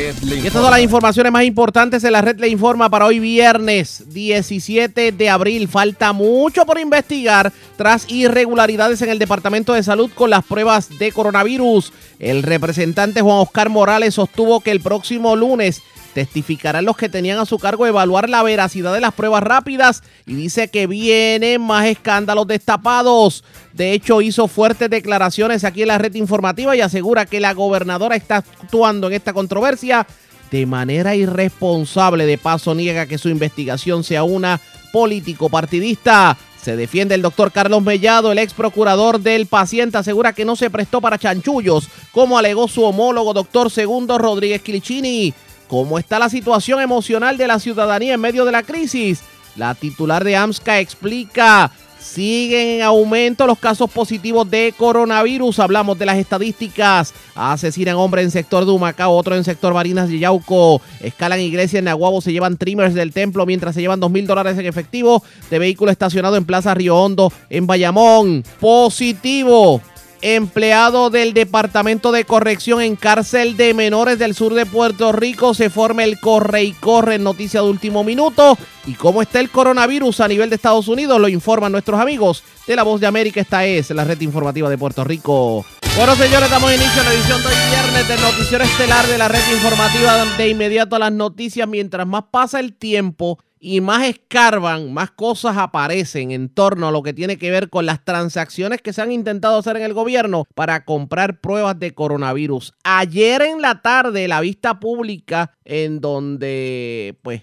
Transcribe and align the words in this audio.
Red 0.01 0.19
le 0.23 0.37
Y 0.37 0.47
estas 0.47 0.63
son 0.63 0.71
las 0.71 0.81
informaciones 0.81 1.33
más 1.33 1.45
importantes 1.45 2.03
de 2.03 2.11
la 2.11 2.23
red 2.23 2.39
le 2.39 2.49
informa 2.49 2.89
para 2.89 3.07
hoy 3.07 3.19
viernes 3.19 4.05
17 4.09 5.13
de 5.13 5.31
abril. 5.31 5.69
Falta 5.69 6.13
mucho 6.13 6.65
por 6.65 6.79
investigar 6.79 7.53
tras 7.77 8.11
irregularidades 8.11 9.03
en 9.03 9.11
el 9.11 9.19
Departamento 9.19 9.75
de 9.75 9.83
Salud 9.83 10.11
con 10.15 10.31
las 10.31 10.45
pruebas 10.45 10.99
de 10.99 11.13
coronavirus. 11.13 11.93
El 12.19 12.43
representante 12.43 13.21
Juan 13.21 13.39
Oscar 13.39 13.69
Morales 13.69 14.15
sostuvo 14.15 14.61
que 14.61 14.71
el 14.71 14.81
próximo 14.81 15.37
lunes 15.37 15.83
testificarán 16.13 16.85
los 16.85 16.97
que 16.97 17.09
tenían 17.09 17.39
a 17.39 17.47
su 17.47 17.59
cargo 17.59 17.87
evaluar 17.87 18.29
la 18.29 18.43
veracidad 18.43 18.93
de 18.93 19.01
las 19.01 19.15
pruebas 19.15 19.43
rápidas 19.43 20.03
y 20.27 20.35
dice 20.35 20.69
que 20.69 20.87
vienen 20.87 21.61
más 21.63 21.87
escándalos 21.87 22.47
destapados. 22.47 23.45
De 23.73 23.93
hecho, 23.93 24.21
hizo 24.21 24.49
fuertes 24.49 24.91
declaraciones 24.91 25.65
aquí 25.65 25.83
en 25.83 25.89
la 25.89 25.99
red 25.99 26.15
informativa 26.15 26.77
y 26.77 26.81
asegura 26.81 27.27
que 27.27 27.41
la 27.41 27.55
gobernadora 27.55 28.17
está 28.17 28.37
actuando 28.37 29.07
en 29.07 29.15
esta 29.15 29.33
controversia 29.33 30.07
de 30.51 30.67
manera 30.67 31.15
irresponsable. 31.15 32.27
De 32.27 32.39
paso, 32.39 32.75
niega 32.75 33.07
que 33.07 33.19
su 33.19 33.29
investigación 33.29 34.05
sea 34.05 34.25
una 34.25 34.61
político 34.93 35.49
partidista. 35.49 36.37
Se 36.61 36.77
defiende 36.77 37.15
el 37.15 37.23
doctor 37.23 37.53
Carlos 37.53 37.83
Mellado, 37.83 38.33
el 38.33 38.39
ex 38.39 38.53
procurador 38.53 39.21
del 39.21 39.47
paciente, 39.47 39.97
asegura 39.97 40.35
que 40.35 40.45
no 40.45 40.57
se 40.57 40.69
prestó 40.69 41.01
para 41.01 41.19
chanchullos, 41.19 41.89
como 42.13 42.37
alegó 42.37 42.69
su 42.69 42.83
homólogo 42.85 43.33
doctor 43.33 43.71
Segundo 43.71 44.19
Rodríguez 44.19 44.61
Quilicini. 44.61 45.33
¿Cómo 45.71 46.01
está 46.01 46.19
la 46.19 46.29
situación 46.29 46.81
emocional 46.81 47.37
de 47.37 47.47
la 47.47 47.61
ciudadanía 47.61 48.15
en 48.15 48.21
medio 48.21 48.45
de 48.45 48.51
la 48.51 48.65
crisis? 48.65 49.21
La 49.55 49.77
titular 49.77 50.25
de 50.25 50.35
AMSCA 50.35 50.81
explica, 50.81 51.71
siguen 52.01 52.69
en 52.69 52.83
aumento 52.83 53.47
los 53.47 53.57
casos 53.57 53.89
positivos 53.89 54.51
de 54.51 54.75
coronavirus. 54.77 55.61
Hablamos 55.61 55.97
de 55.97 56.07
las 56.07 56.19
estadísticas. 56.19 57.15
Asesinan 57.37 57.95
hombre 57.95 58.23
en 58.23 58.33
sector 58.33 58.65
de 58.65 58.73
Humacao, 58.73 59.13
otro 59.13 59.37
en 59.37 59.45
sector 59.45 59.73
Barinas 59.73 60.11
y 60.11 60.19
Yauco. 60.19 60.83
Escalan 60.99 61.39
iglesia 61.39 61.79
en 61.79 61.85
Nahuabo, 61.85 62.21
se 62.21 62.33
llevan 62.33 62.57
trimmers 62.57 62.95
del 62.95 63.13
templo 63.13 63.47
mientras 63.47 63.77
se 63.77 63.81
llevan 63.81 64.01
dos 64.01 64.11
mil 64.11 64.27
dólares 64.27 64.59
en 64.59 64.67
efectivo 64.67 65.23
de 65.51 65.61
vehículo 65.61 65.93
estacionado 65.93 66.35
en 66.35 66.47
Plaza 66.47 66.75
Río 66.75 66.97
Hondo, 66.97 67.33
en 67.49 67.69
Bayamón. 67.69 68.43
Positivo 68.59 69.81
empleado 70.23 71.11
del 71.11 71.35
Departamento 71.35 72.13
de 72.13 72.25
Corrección 72.25 72.81
en 72.81 72.97
cárcel 72.97 73.57
de 73.57 73.75
menores 73.75 74.19
del 74.19 74.35
sur 74.35 74.55
de 74.55 74.67
Puerto 74.67 75.13
Rico. 75.13 75.55
Se 75.55 75.71
forma 75.71 76.05
el 76.05 76.21
corre 76.21 76.65
y 76.65 76.73
corre 76.73 77.17
en 77.17 77.25
noticia 77.25 77.63
de 77.63 77.69
último 77.69 78.05
minuto. 78.05 78.57
¿Y 78.87 78.95
cómo 78.95 79.23
está 79.23 79.41
el 79.41 79.51
coronavirus 79.51 80.21
a 80.21 80.29
nivel 80.29 80.51
de 80.51 80.57
Estados 80.57 80.89
Unidos? 80.89 81.21
Lo 81.21 81.29
informan 81.29 81.73
nuestros 81.73 82.01
amigos 82.01 82.43
de 82.67 82.77
La 82.77 82.83
Voz 82.83 83.01
de 83.01 83.07
América. 83.07 83.41
Esta 83.41 83.65
es 83.65 83.91
la 83.91 84.05
red 84.05 84.21
informativa 84.21 84.69
de 84.69 84.79
Puerto 84.79 85.05
Rico. 85.05 85.65
Bueno, 85.97 86.15
señores, 86.15 86.49
damos 86.49 86.73
inicio 86.73 87.01
a 87.01 87.05
la 87.05 87.13
edición 87.13 87.43
de 87.43 87.49
hoy 87.49 87.55
viernes 87.71 88.09
del 88.09 88.21
noticiero 88.21 88.65
estelar 88.65 89.07
de 89.07 89.19
la 89.19 89.29
red 89.29 89.43
informativa 89.53 90.25
de 90.37 90.49
inmediato 90.49 90.97
a 90.97 91.01
las 91.01 91.13
noticias. 91.13 91.69
Mientras 91.69 92.07
más 92.07 92.25
pasa 92.31 92.61
el 92.61 92.75
tiempo 92.75 93.39
y 93.61 93.83
más 93.83 94.07
escarban, 94.07 94.93
más 94.93 95.11
cosas 95.11 95.59
aparecen 95.59 96.31
en 96.31 96.49
torno 96.49 96.89
a 96.89 96.91
lo 96.91 97.03
que 97.03 97.13
tiene 97.13 97.37
que 97.37 97.51
ver 97.51 97.69
con 97.69 97.85
las 97.85 98.03
transacciones 98.05 98.81
que 98.81 98.95
se 98.95 99.03
han 99.03 99.13
intentado 99.13 99.59
hacer 99.59 99.77
en 99.77 99.83
el 99.83 99.93
gobierno 99.93 100.47
para 100.55 100.85
comprar 100.87 101.41
pruebas 101.41 101.79
de 101.79 101.95
coronavirus. 101.95 102.73
Ayer 102.83 103.43
en 103.43 103.61
la 103.61 103.83
tarde, 103.83 104.27
la 104.27 104.41
vista 104.41 104.81
pública 104.81 105.53
en 105.65 106.01
donde, 106.01 107.19
pues, 107.23 107.43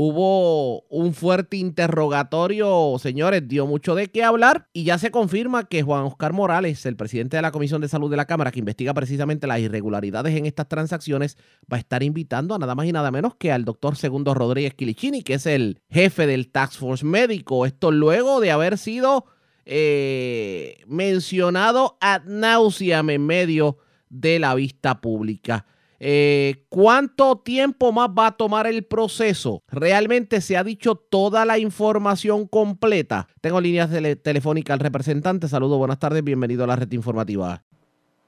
hubo 0.00 0.82
un 0.82 1.12
fuerte 1.12 1.56
interrogatorio, 1.56 2.94
señores, 3.00 3.48
dio 3.48 3.66
mucho 3.66 3.96
de 3.96 4.06
qué 4.06 4.22
hablar 4.22 4.68
y 4.72 4.84
ya 4.84 4.96
se 4.96 5.10
confirma 5.10 5.64
que 5.64 5.82
Juan 5.82 6.04
Oscar 6.04 6.32
Morales, 6.32 6.86
el 6.86 6.94
presidente 6.94 7.36
de 7.36 7.42
la 7.42 7.50
Comisión 7.50 7.80
de 7.80 7.88
Salud 7.88 8.08
de 8.08 8.16
la 8.16 8.26
Cámara, 8.26 8.52
que 8.52 8.60
investiga 8.60 8.94
precisamente 8.94 9.48
las 9.48 9.58
irregularidades 9.58 10.36
en 10.36 10.46
estas 10.46 10.68
transacciones, 10.68 11.36
va 11.70 11.78
a 11.78 11.80
estar 11.80 12.04
invitando 12.04 12.54
a 12.54 12.60
nada 12.60 12.76
más 12.76 12.86
y 12.86 12.92
nada 12.92 13.10
menos 13.10 13.34
que 13.34 13.50
al 13.50 13.64
doctor 13.64 13.96
Segundo 13.96 14.34
Rodríguez 14.34 14.74
Quilichini, 14.74 15.24
que 15.24 15.34
es 15.34 15.46
el 15.46 15.80
jefe 15.90 16.28
del 16.28 16.48
Task 16.52 16.74
Force 16.74 17.04
Médico. 17.04 17.66
Esto 17.66 17.90
luego 17.90 18.38
de 18.38 18.52
haber 18.52 18.78
sido 18.78 19.24
eh, 19.64 20.76
mencionado 20.86 21.98
ad 22.00 22.22
nauseam 22.22 23.10
en 23.10 23.26
medio 23.26 23.78
de 24.10 24.38
la 24.38 24.54
vista 24.54 25.00
pública. 25.00 25.66
Eh, 26.00 26.64
¿Cuánto 26.68 27.38
tiempo 27.38 27.90
más 27.92 28.08
va 28.10 28.28
a 28.28 28.36
tomar 28.36 28.66
el 28.66 28.84
proceso? 28.84 29.62
¿Realmente 29.68 30.40
se 30.40 30.56
ha 30.56 30.62
dicho 30.62 30.94
toda 30.94 31.44
la 31.44 31.58
información 31.58 32.46
completa? 32.46 33.26
Tengo 33.40 33.60
líneas 33.60 33.90
tele 33.90 34.14
telefónicas 34.14 34.74
al 34.74 34.80
representante. 34.80 35.48
Saludos, 35.48 35.78
buenas 35.78 35.98
tardes, 35.98 36.22
bienvenido 36.22 36.64
a 36.64 36.68
la 36.68 36.76
red 36.76 36.92
informativa. 36.92 37.62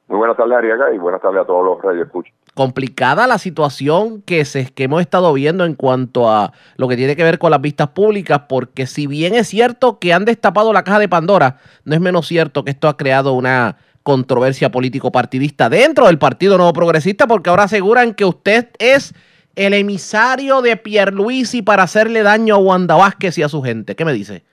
Muy 0.08 0.18
buenas 0.18 0.36
tardes, 0.36 0.56
Ariaga, 0.56 0.92
y 0.92 0.98
buenas 0.98 1.22
tardes 1.22 1.42
a 1.42 1.44
todos 1.44 1.64
los 1.64 1.80
radioescuchas. 1.80 2.34
Complicada 2.54 3.28
la 3.28 3.38
situación 3.38 4.22
que, 4.22 4.44
se, 4.44 4.72
que 4.74 4.84
hemos 4.84 5.02
estado 5.02 5.32
viendo 5.32 5.64
en 5.64 5.76
cuanto 5.76 6.28
a 6.28 6.52
lo 6.76 6.88
que 6.88 6.96
tiene 6.96 7.14
que 7.14 7.22
ver 7.22 7.38
con 7.38 7.52
las 7.52 7.60
vistas 7.60 7.90
públicas, 7.90 8.40
porque 8.48 8.88
si 8.88 9.06
bien 9.06 9.36
es 9.36 9.46
cierto 9.46 10.00
que 10.00 10.12
han 10.12 10.24
destapado 10.24 10.72
la 10.72 10.82
caja 10.82 10.98
de 10.98 11.08
Pandora, 11.08 11.58
no 11.84 11.94
es 11.94 12.00
menos 12.00 12.26
cierto 12.26 12.64
que 12.64 12.72
esto 12.72 12.88
ha 12.88 12.96
creado 12.96 13.34
una 13.34 13.76
controversia 14.02 14.70
político-partidista 14.70 15.68
dentro 15.68 16.06
del 16.06 16.18
Partido 16.18 16.56
Nuevo 16.56 16.72
Progresista, 16.72 17.26
porque 17.26 17.50
ahora 17.50 17.64
aseguran 17.64 18.14
que 18.14 18.24
usted 18.24 18.68
es 18.78 19.14
el 19.56 19.74
emisario 19.74 20.62
de 20.62 20.76
Pierluisi 20.76 21.62
para 21.62 21.82
hacerle 21.82 22.22
daño 22.22 22.54
a 22.54 22.58
Wanda 22.58 22.96
Vázquez 22.96 23.36
y 23.38 23.42
a 23.42 23.48
su 23.48 23.62
gente. 23.62 23.94
¿Qué 23.94 24.04
me 24.04 24.12
dice? 24.12 24.44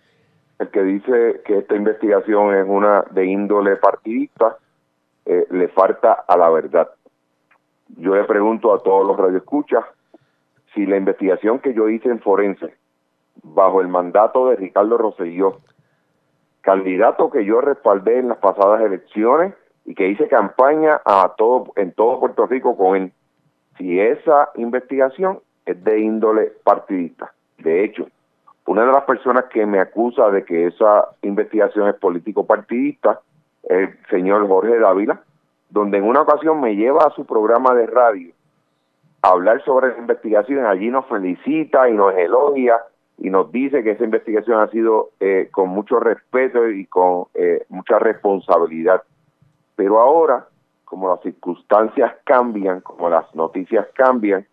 El 0.60 0.70
que 0.70 0.84
dice 0.84 1.42
que 1.46 1.60
esta 1.60 1.76
investigación 1.76 2.56
es 2.56 2.66
una 2.68 3.06
de 3.12 3.26
índole 3.26 3.76
partidista, 3.76 4.58
eh, 5.26 5.46
le 5.52 5.68
falta 5.70 6.14
a 6.28 6.38
la 6.38 6.50
verdad. 6.50 6.90
Yo 7.98 8.16
le 8.16 8.24
pregunto 8.24 8.74
a 8.74 8.80
todos 8.80 9.06
los 9.06 9.18
radioescuchas 9.18 9.84
si 10.74 10.86
la 10.86 10.98
investigación 10.98 11.60
que 11.60 11.74
yo 11.74 11.90
hice 11.90 12.10
en 12.10 12.20
Forense, 12.20 12.74
bajo 13.44 13.82
el 13.82 13.88
mandato 13.88 14.50
de 14.50 14.56
Ricardo 14.58 14.98
Rosselló, 14.98 15.62
candidato 16.68 17.30
que 17.30 17.46
yo 17.46 17.62
respaldé 17.62 18.20
en 18.20 18.28
las 18.28 18.40
pasadas 18.40 18.82
elecciones 18.82 19.54
y 19.86 19.96
que 19.96 20.10
hice 20.10 20.28
campaña 20.28 21.00
a 21.06 21.34
todo 21.38 21.72
en 21.78 21.94
todo 21.94 22.20
Puerto 22.20 22.46
Rico 22.46 22.76
con 22.76 22.98
él. 22.98 23.14
Si 23.78 23.98
esa 23.98 24.50
investigación 24.56 25.40
es 25.66 25.82
de 25.82 26.02
índole 26.02 26.52
partidista. 26.66 27.32
De 27.58 27.86
hecho, 27.86 28.10
una 28.66 28.86
de 28.86 28.92
las 28.92 29.06
personas 29.06 29.46
que 29.46 29.66
me 29.66 29.80
acusa 29.80 30.30
de 30.30 30.44
que 30.44 30.68
esa 30.68 31.08
investigación 31.22 31.88
es 31.88 31.96
político 31.96 32.46
partidista 32.46 33.22
es 33.64 33.88
el 33.88 33.98
señor 34.10 34.46
Jorge 34.46 34.78
Dávila, 34.78 35.22
donde 35.70 36.00
en 36.00 36.04
una 36.04 36.24
ocasión 36.24 36.60
me 36.60 36.76
lleva 36.76 37.06
a 37.06 37.12
su 37.12 37.26
programa 37.26 37.74
de 37.76 37.88
radio 37.88 38.34
a 39.22 39.30
hablar 39.30 39.64
sobre 39.64 39.94
la 39.94 40.00
investigación, 40.00 40.66
allí 40.66 40.90
nos 40.90 41.06
felicita 41.06 41.88
y 41.88 41.94
nos 41.94 42.14
elogia 42.14 42.82
y 43.18 43.30
nos 43.30 43.52
dice 43.52 43.84
que 43.84 43.92
esa 43.92 44.04
investigación 44.04 44.60
ha 44.60 44.68
sido 44.70 45.10
eh, 45.20 45.50
con 45.52 45.70
mucho 45.70 46.00
respeto 46.00 46.68
y 46.70 46.86
con 46.86 47.26
eh, 47.34 47.66
mucha 47.70 47.98
responsabilidad. 48.00 49.02
Pero 49.76 50.00
ahora, 50.00 50.48
como 50.86 51.10
las 51.10 51.22
circunstancias 51.22 52.14
cambian, 52.24 52.82
como 52.82 53.10
las 53.10 53.34
noticias 53.34 53.88
cambian, 53.94 54.46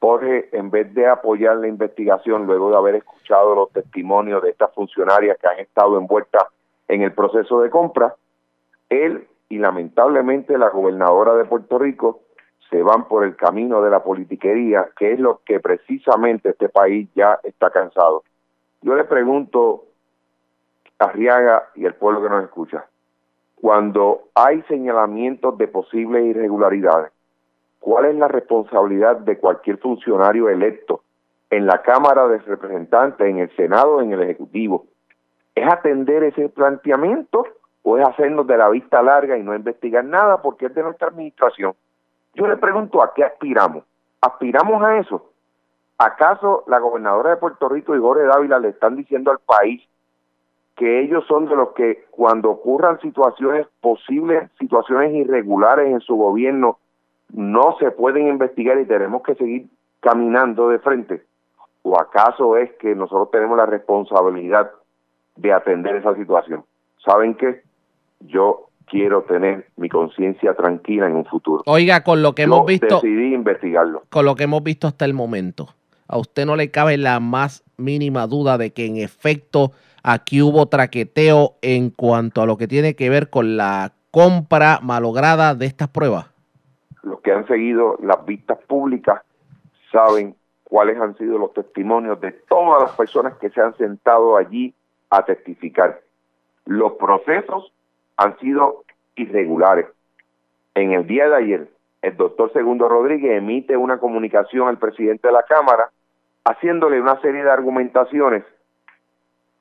Jorge, 0.00 0.48
en 0.52 0.70
vez 0.70 0.92
de 0.94 1.06
apoyar 1.06 1.56
la 1.56 1.68
investigación, 1.68 2.46
luego 2.46 2.70
de 2.70 2.76
haber 2.76 2.94
escuchado 2.96 3.54
los 3.54 3.70
testimonios 3.70 4.42
de 4.42 4.50
estas 4.50 4.72
funcionarias 4.74 5.36
que 5.38 5.48
han 5.48 5.58
estado 5.58 5.98
envueltas 5.98 6.44
en 6.88 7.02
el 7.02 7.12
proceso 7.12 7.60
de 7.60 7.70
compra, 7.70 8.14
él 8.88 9.28
y 9.48 9.58
lamentablemente 9.58 10.56
la 10.56 10.70
gobernadora 10.70 11.34
de 11.34 11.44
Puerto 11.44 11.78
Rico 11.78 12.20
se 12.70 12.82
van 12.82 13.08
por 13.08 13.24
el 13.24 13.36
camino 13.36 13.82
de 13.82 13.90
la 13.90 14.02
politiquería, 14.02 14.90
que 14.96 15.12
es 15.12 15.18
lo 15.18 15.40
que 15.44 15.58
precisamente 15.60 16.50
este 16.50 16.68
país 16.68 17.08
ya 17.14 17.38
está 17.42 17.70
cansado. 17.70 18.22
Yo 18.80 18.94
le 18.94 19.04
pregunto 19.04 19.84
a 21.00 21.08
Riaga 21.08 21.68
y 21.74 21.84
al 21.84 21.94
pueblo 21.94 22.22
que 22.22 22.28
nos 22.28 22.44
escucha, 22.44 22.86
cuando 23.60 24.28
hay 24.34 24.62
señalamientos 24.62 25.58
de 25.58 25.68
posibles 25.68 26.24
irregularidades, 26.24 27.12
¿cuál 27.80 28.06
es 28.06 28.14
la 28.14 28.28
responsabilidad 28.28 29.16
de 29.16 29.38
cualquier 29.38 29.78
funcionario 29.78 30.48
electo 30.48 31.02
en 31.50 31.66
la 31.66 31.82
Cámara 31.82 32.28
de 32.28 32.38
Representantes, 32.38 33.26
en 33.26 33.38
el 33.38 33.54
Senado, 33.56 34.00
en 34.00 34.12
el 34.12 34.22
Ejecutivo? 34.22 34.86
¿Es 35.54 35.70
atender 35.70 36.22
ese 36.22 36.48
planteamiento 36.48 37.44
o 37.82 37.98
es 37.98 38.06
hacernos 38.06 38.46
de 38.46 38.56
la 38.56 38.68
vista 38.68 39.02
larga 39.02 39.36
y 39.36 39.42
no 39.42 39.54
investigar 39.54 40.04
nada 40.04 40.40
porque 40.40 40.66
es 40.66 40.74
de 40.74 40.82
nuestra 40.82 41.08
administración? 41.08 41.74
Yo 42.34 42.46
le 42.46 42.56
pregunto 42.56 43.02
a 43.02 43.12
qué 43.14 43.24
aspiramos. 43.24 43.84
¿Aspiramos 44.20 44.82
a 44.82 44.98
eso? 44.98 45.30
¿Acaso 45.98 46.64
la 46.66 46.78
gobernadora 46.78 47.30
de 47.30 47.36
Puerto 47.36 47.68
Rico 47.68 47.94
y 47.94 48.00
Jorge 48.00 48.24
Dávila 48.24 48.58
le 48.58 48.68
están 48.70 48.96
diciendo 48.96 49.30
al 49.30 49.38
país 49.38 49.82
que 50.76 51.02
ellos 51.02 51.24
son 51.26 51.46
de 51.46 51.56
los 51.56 51.72
que 51.72 52.06
cuando 52.10 52.50
ocurran 52.50 52.98
situaciones 53.00 53.66
posibles, 53.82 54.50
situaciones 54.58 55.12
irregulares 55.12 55.92
en 55.92 56.00
su 56.00 56.16
gobierno, 56.16 56.78
no 57.32 57.76
se 57.78 57.90
pueden 57.90 58.28
investigar 58.28 58.78
y 58.78 58.86
tenemos 58.86 59.22
que 59.22 59.34
seguir 59.34 59.68
caminando 60.00 60.70
de 60.70 60.78
frente? 60.78 61.22
¿O 61.82 62.00
acaso 62.00 62.56
es 62.56 62.72
que 62.76 62.94
nosotros 62.94 63.30
tenemos 63.30 63.58
la 63.58 63.66
responsabilidad 63.66 64.70
de 65.36 65.52
atender 65.52 65.96
esa 65.96 66.14
situación? 66.14 66.64
¿Saben 67.04 67.34
qué? 67.34 67.62
Yo 68.20 68.69
quiero 68.90 69.22
tener 69.22 69.68
mi 69.76 69.88
conciencia 69.88 70.54
tranquila 70.54 71.06
en 71.06 71.16
un 71.16 71.24
futuro. 71.24 71.62
Oiga, 71.66 72.02
con 72.02 72.22
lo 72.22 72.34
que 72.34 72.42
hemos 72.42 72.66
visto... 72.66 72.96
Decidí 72.96 73.32
investigarlo. 73.32 74.02
Con 74.10 74.24
lo 74.24 74.34
que 74.34 74.44
hemos 74.44 74.62
visto 74.62 74.86
hasta 74.86 75.04
el 75.04 75.14
momento, 75.14 75.68
a 76.08 76.18
usted 76.18 76.44
no 76.44 76.56
le 76.56 76.70
cabe 76.70 76.98
la 76.98 77.20
más 77.20 77.64
mínima 77.76 78.26
duda 78.26 78.58
de 78.58 78.72
que 78.72 78.86
en 78.86 78.96
efecto 78.96 79.70
aquí 80.02 80.42
hubo 80.42 80.66
traqueteo 80.66 81.54
en 81.62 81.90
cuanto 81.90 82.42
a 82.42 82.46
lo 82.46 82.56
que 82.56 82.66
tiene 82.66 82.96
que 82.96 83.08
ver 83.08 83.30
con 83.30 83.56
la 83.56 83.92
compra 84.10 84.80
malograda 84.82 85.54
de 85.54 85.66
estas 85.66 85.88
pruebas. 85.88 86.26
Los 87.02 87.20
que 87.20 87.32
han 87.32 87.46
seguido 87.46 87.96
las 88.02 88.24
vistas 88.26 88.58
públicas 88.66 89.22
saben 89.92 90.34
cuáles 90.64 91.00
han 91.00 91.16
sido 91.16 91.38
los 91.38 91.54
testimonios 91.54 92.20
de 92.20 92.32
todas 92.32 92.82
las 92.82 92.92
personas 92.92 93.34
que 93.38 93.50
se 93.50 93.60
han 93.60 93.76
sentado 93.76 94.36
allí 94.36 94.74
a 95.10 95.24
testificar. 95.24 96.02
Los 96.66 96.92
procesos 96.92 97.72
han 98.20 98.38
sido 98.38 98.84
irregulares. 99.16 99.86
En 100.74 100.92
el 100.92 101.06
día 101.06 101.26
de 101.26 101.36
ayer, 101.36 101.68
el 102.02 102.16
doctor 102.18 102.52
Segundo 102.52 102.86
Rodríguez 102.86 103.38
emite 103.38 103.78
una 103.78 103.98
comunicación 103.98 104.68
al 104.68 104.78
presidente 104.78 105.28
de 105.28 105.32
la 105.32 105.42
Cámara 105.44 105.90
haciéndole 106.44 107.00
una 107.00 107.18
serie 107.22 107.42
de 107.42 107.50
argumentaciones 107.50 108.44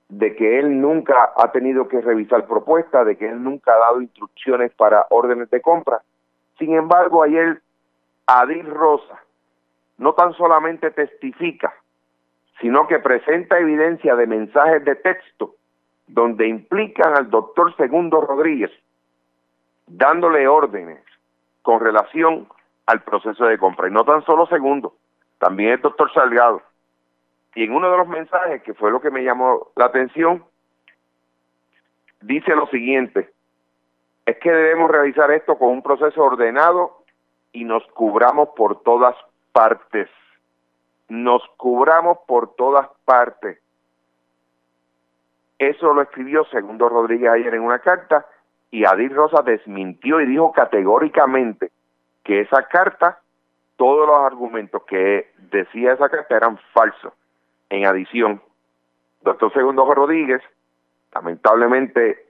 de 0.09 0.35
que 0.35 0.59
él 0.59 0.81
nunca 0.81 1.31
ha 1.37 1.53
tenido 1.53 1.87
que 1.87 2.01
revisar 2.01 2.47
propuestas, 2.47 3.05
de 3.05 3.15
que 3.15 3.29
él 3.29 3.41
nunca 3.41 3.73
ha 3.73 3.79
dado 3.79 4.01
instrucciones 4.01 4.73
para 4.73 5.05
órdenes 5.09 5.49
de 5.51 5.61
compra. 5.61 6.01
Sin 6.57 6.73
embargo, 6.73 7.23
ayer 7.23 7.61
Adil 8.27 8.65
Rosa 8.65 9.23
no 9.97 10.13
tan 10.13 10.33
solamente 10.33 10.91
testifica, 10.91 11.73
sino 12.59 12.87
que 12.87 12.99
presenta 12.99 13.57
evidencia 13.57 14.17
de 14.17 14.27
mensajes 14.27 14.83
de 14.83 14.95
texto 14.95 15.55
donde 16.09 16.47
implican 16.47 17.15
al 17.15 17.29
doctor 17.29 17.75
Segundo 17.77 18.19
Rodríguez 18.21 18.71
dándole 19.87 20.47
órdenes 20.47 21.03
con 21.61 21.79
relación 21.79 22.47
al 22.85 23.01
proceso 23.03 23.45
de 23.45 23.57
compra. 23.57 23.87
Y 23.87 23.91
no 23.91 24.03
tan 24.03 24.23
solo 24.25 24.47
Segundo, 24.47 24.95
también 25.37 25.71
el 25.71 25.81
doctor 25.81 26.11
Salgado. 26.13 26.61
Y 27.55 27.63
en 27.63 27.73
uno 27.73 27.91
de 27.91 27.97
los 27.97 28.07
mensajes, 28.07 28.61
que 28.63 28.73
fue 28.73 28.91
lo 28.91 29.01
que 29.01 29.11
me 29.11 29.23
llamó 29.23 29.71
la 29.75 29.85
atención, 29.85 30.43
dice 32.21 32.55
lo 32.55 32.67
siguiente, 32.67 33.31
es 34.25 34.37
que 34.39 34.51
debemos 34.51 34.91
realizar 34.91 35.31
esto 35.31 35.57
con 35.57 35.69
un 35.69 35.81
proceso 35.81 36.23
ordenado 36.23 37.03
y 37.51 37.63
nos 37.63 37.85
cubramos 37.93 38.49
por 38.55 38.81
todas 38.83 39.15
partes. 39.51 40.09
Nos 41.07 41.41
cubramos 41.57 42.19
por 42.27 42.55
todas 42.55 42.87
partes. 43.05 43.59
Eso 45.59 45.93
lo 45.93 46.01
escribió 46.01 46.45
Segundo 46.45 46.87
Rodríguez 46.87 47.29
ayer 47.29 47.53
en 47.53 47.61
una 47.61 47.79
carta 47.79 48.25
y 48.71 48.85
Adil 48.85 49.13
Rosa 49.13 49.41
desmintió 49.43 50.21
y 50.21 50.25
dijo 50.25 50.53
categóricamente 50.53 51.71
que 52.23 52.41
esa 52.41 52.63
carta, 52.63 53.19
todos 53.75 54.07
los 54.07 54.17
argumentos 54.19 54.83
que 54.85 55.31
decía 55.51 55.93
esa 55.93 56.07
carta 56.07 56.37
eran 56.37 56.57
falsos. 56.73 57.13
En 57.69 57.85
adición, 57.85 58.41
doctor 59.21 59.51
Segundo 59.51 59.85
Rodríguez, 59.93 60.41
lamentablemente, 61.13 62.25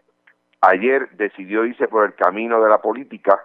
ayer 0.61 1.09
decidió 1.11 1.65
irse 1.65 1.87
por 1.87 2.05
el 2.05 2.15
camino 2.15 2.59
de 2.61 2.69
la 2.69 2.81
política 2.81 3.39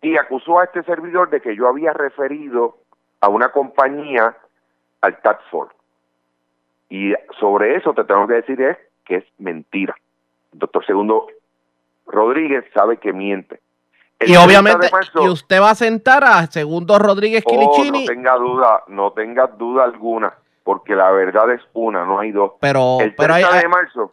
y 0.00 0.16
acusó 0.16 0.58
a 0.60 0.64
este 0.64 0.82
servidor 0.84 1.28
de 1.28 1.42
que 1.42 1.54
yo 1.54 1.68
había 1.68 1.92
referido 1.92 2.78
a 3.20 3.28
una 3.28 3.50
compañía 3.50 4.36
al 5.02 5.20
tax 5.20 5.42
Y 6.88 7.12
sobre 7.38 7.76
eso 7.76 7.92
te 7.92 8.04
tengo 8.04 8.26
que 8.26 8.34
decir 8.34 8.60
es 8.62 8.78
que 9.06 9.16
es 9.16 9.24
mentira. 9.38 9.94
doctor 10.52 10.84
Segundo 10.84 11.26
Rodríguez 12.06 12.64
sabe 12.74 12.98
que 12.98 13.12
miente. 13.12 13.60
y 14.20 14.36
obviamente, 14.36 14.88
y 15.14 15.28
usted 15.28 15.60
va 15.60 15.70
a 15.70 15.74
sentar 15.74 16.24
a 16.24 16.46
Segundo 16.46 16.98
Rodríguez 16.98 17.44
Quilichini. 17.44 17.98
Oh, 17.98 18.00
no 18.00 18.06
tenga 18.06 18.36
duda, 18.36 18.82
no 18.88 19.12
tenga 19.12 19.46
duda 19.46 19.84
alguna, 19.84 20.34
porque 20.64 20.94
la 20.94 21.10
verdad 21.10 21.52
es 21.52 21.60
una, 21.72 22.04
no 22.04 22.18
hay 22.20 22.32
dos. 22.32 22.52
Pero, 22.60 22.98
pero 23.16 23.34
hay, 23.34 23.44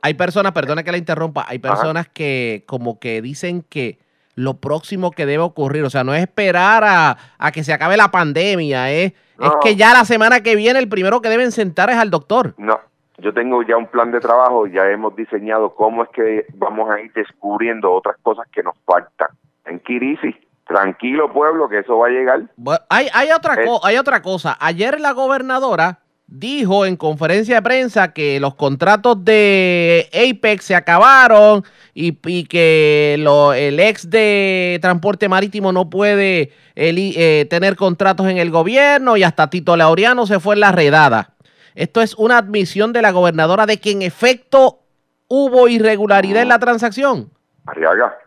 hay, 0.02 0.14
personas, 0.14 0.52
perdone 0.52 0.84
que 0.84 0.92
la 0.92 0.98
interrumpa, 0.98 1.46
hay 1.48 1.60
personas 1.60 2.08
que 2.10 2.64
como 2.68 3.00
que 3.00 3.22
dicen 3.22 3.64
que 3.70 4.00
lo 4.36 4.56
próximo 4.56 5.12
que 5.12 5.26
debe 5.26 5.44
ocurrir, 5.44 5.84
o 5.84 5.90
sea, 5.90 6.04
no 6.04 6.14
es 6.14 6.22
esperar 6.22 6.84
a, 6.84 7.18
a 7.38 7.52
que 7.52 7.64
se 7.64 7.72
acabe 7.72 7.98
la 7.98 8.10
pandemia, 8.10 8.92
¿eh? 8.92 9.14
es 9.40 9.52
que 9.62 9.76
ya 9.76 9.94
la 9.94 10.06
semana 10.06 10.42
que 10.42 10.56
viene 10.56 10.80
el 10.80 10.90
primero 10.90 11.22
que 11.22 11.30
deben 11.30 11.52
sentar 11.52 11.90
es 11.90 11.98
al 11.98 12.10
doctor. 12.10 12.56
No, 12.58 12.80
yo 13.18 13.34
tengo 13.34 13.62
ya 13.64 13.78
un 13.78 13.88
plan 13.88 14.12
de 14.12 14.20
trabajo, 14.20 14.68
ya 14.68 14.90
hemos 14.90 15.16
diseñado 15.16 15.76
cómo 15.76 16.04
es 16.04 16.10
que 16.10 16.46
vamos 16.56 16.90
a 16.90 17.00
ir 17.00 17.12
descubriendo 17.14 17.92
otras 17.92 18.18
cosas 18.22 18.48
que 18.52 18.64
nos 18.64 18.76
faltan. 18.86 19.30
En 19.66 19.80
Kirisi, 19.80 20.36
tranquilo 20.66 21.32
pueblo, 21.32 21.70
que 21.70 21.80
eso 21.80 21.98
va 21.98 22.08
a 22.08 22.12
llegar. 22.12 22.42
hay, 22.90 23.08
hay, 23.14 23.32
otra 23.32 23.58
hay 23.84 23.98
otra 23.98 24.22
cosa. 24.22 24.58
Ayer 24.60 25.00
la 25.00 25.12
gobernadora 25.12 26.00
dijo 26.26 26.86
en 26.86 26.96
conferencia 26.96 27.56
de 27.56 27.62
prensa 27.62 28.14
que 28.14 28.40
los 28.40 28.56
contratos 28.56 29.24
de 29.24 30.10
Apex 30.12 30.66
se 30.66 30.76
acabaron 30.76 31.64
y, 31.94 32.14
que 32.46 33.18
lo, 33.20 33.54
el 33.54 33.80
ex 33.80 34.10
de 34.10 34.80
transporte 34.82 35.30
marítimo 35.30 35.72
no 35.72 35.90
puede 35.90 36.52
eh, 36.76 37.46
tener 37.50 37.76
contratos 37.76 38.28
en 38.28 38.40
el 38.40 38.50
gobierno 38.50 39.16
y 39.16 39.24
hasta 39.24 39.50
Tito 39.50 39.78
Laureano 39.78 40.26
se 40.26 40.40
fue 40.40 40.56
en 40.56 40.62
la 40.62 40.72
redada. 40.72 41.33
Esto 41.76 42.02
es 42.02 42.16
una 42.16 42.38
admisión 42.38 42.94
de 42.94 43.02
la 43.02 43.12
gobernadora 43.12 43.66
de 43.66 43.80
que 43.80 43.92
en 43.92 44.02
efecto 44.02 44.80
hubo 45.28 45.68
irregularidad 45.68 46.42
en 46.42 46.50
la 46.50 46.60
transacción. 46.60 47.30
Arriaga, 47.66 48.18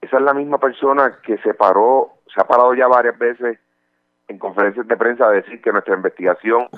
esa 0.00 0.16
es 0.16 0.22
la 0.22 0.34
misma 0.34 0.58
persona 0.58 1.18
que 1.24 1.38
se 1.38 1.54
paró, 1.54 2.18
se 2.34 2.40
ha 2.40 2.44
parado 2.44 2.74
ya 2.74 2.88
varias 2.88 3.18
veces 3.18 3.58
en 4.28 4.38
conferencias 4.38 4.88
de 4.88 4.96
prensa 4.96 5.26
a 5.26 5.30
decir 5.30 5.60
que 5.60 5.70
nuestra 5.70 5.94
investigación 5.94 6.68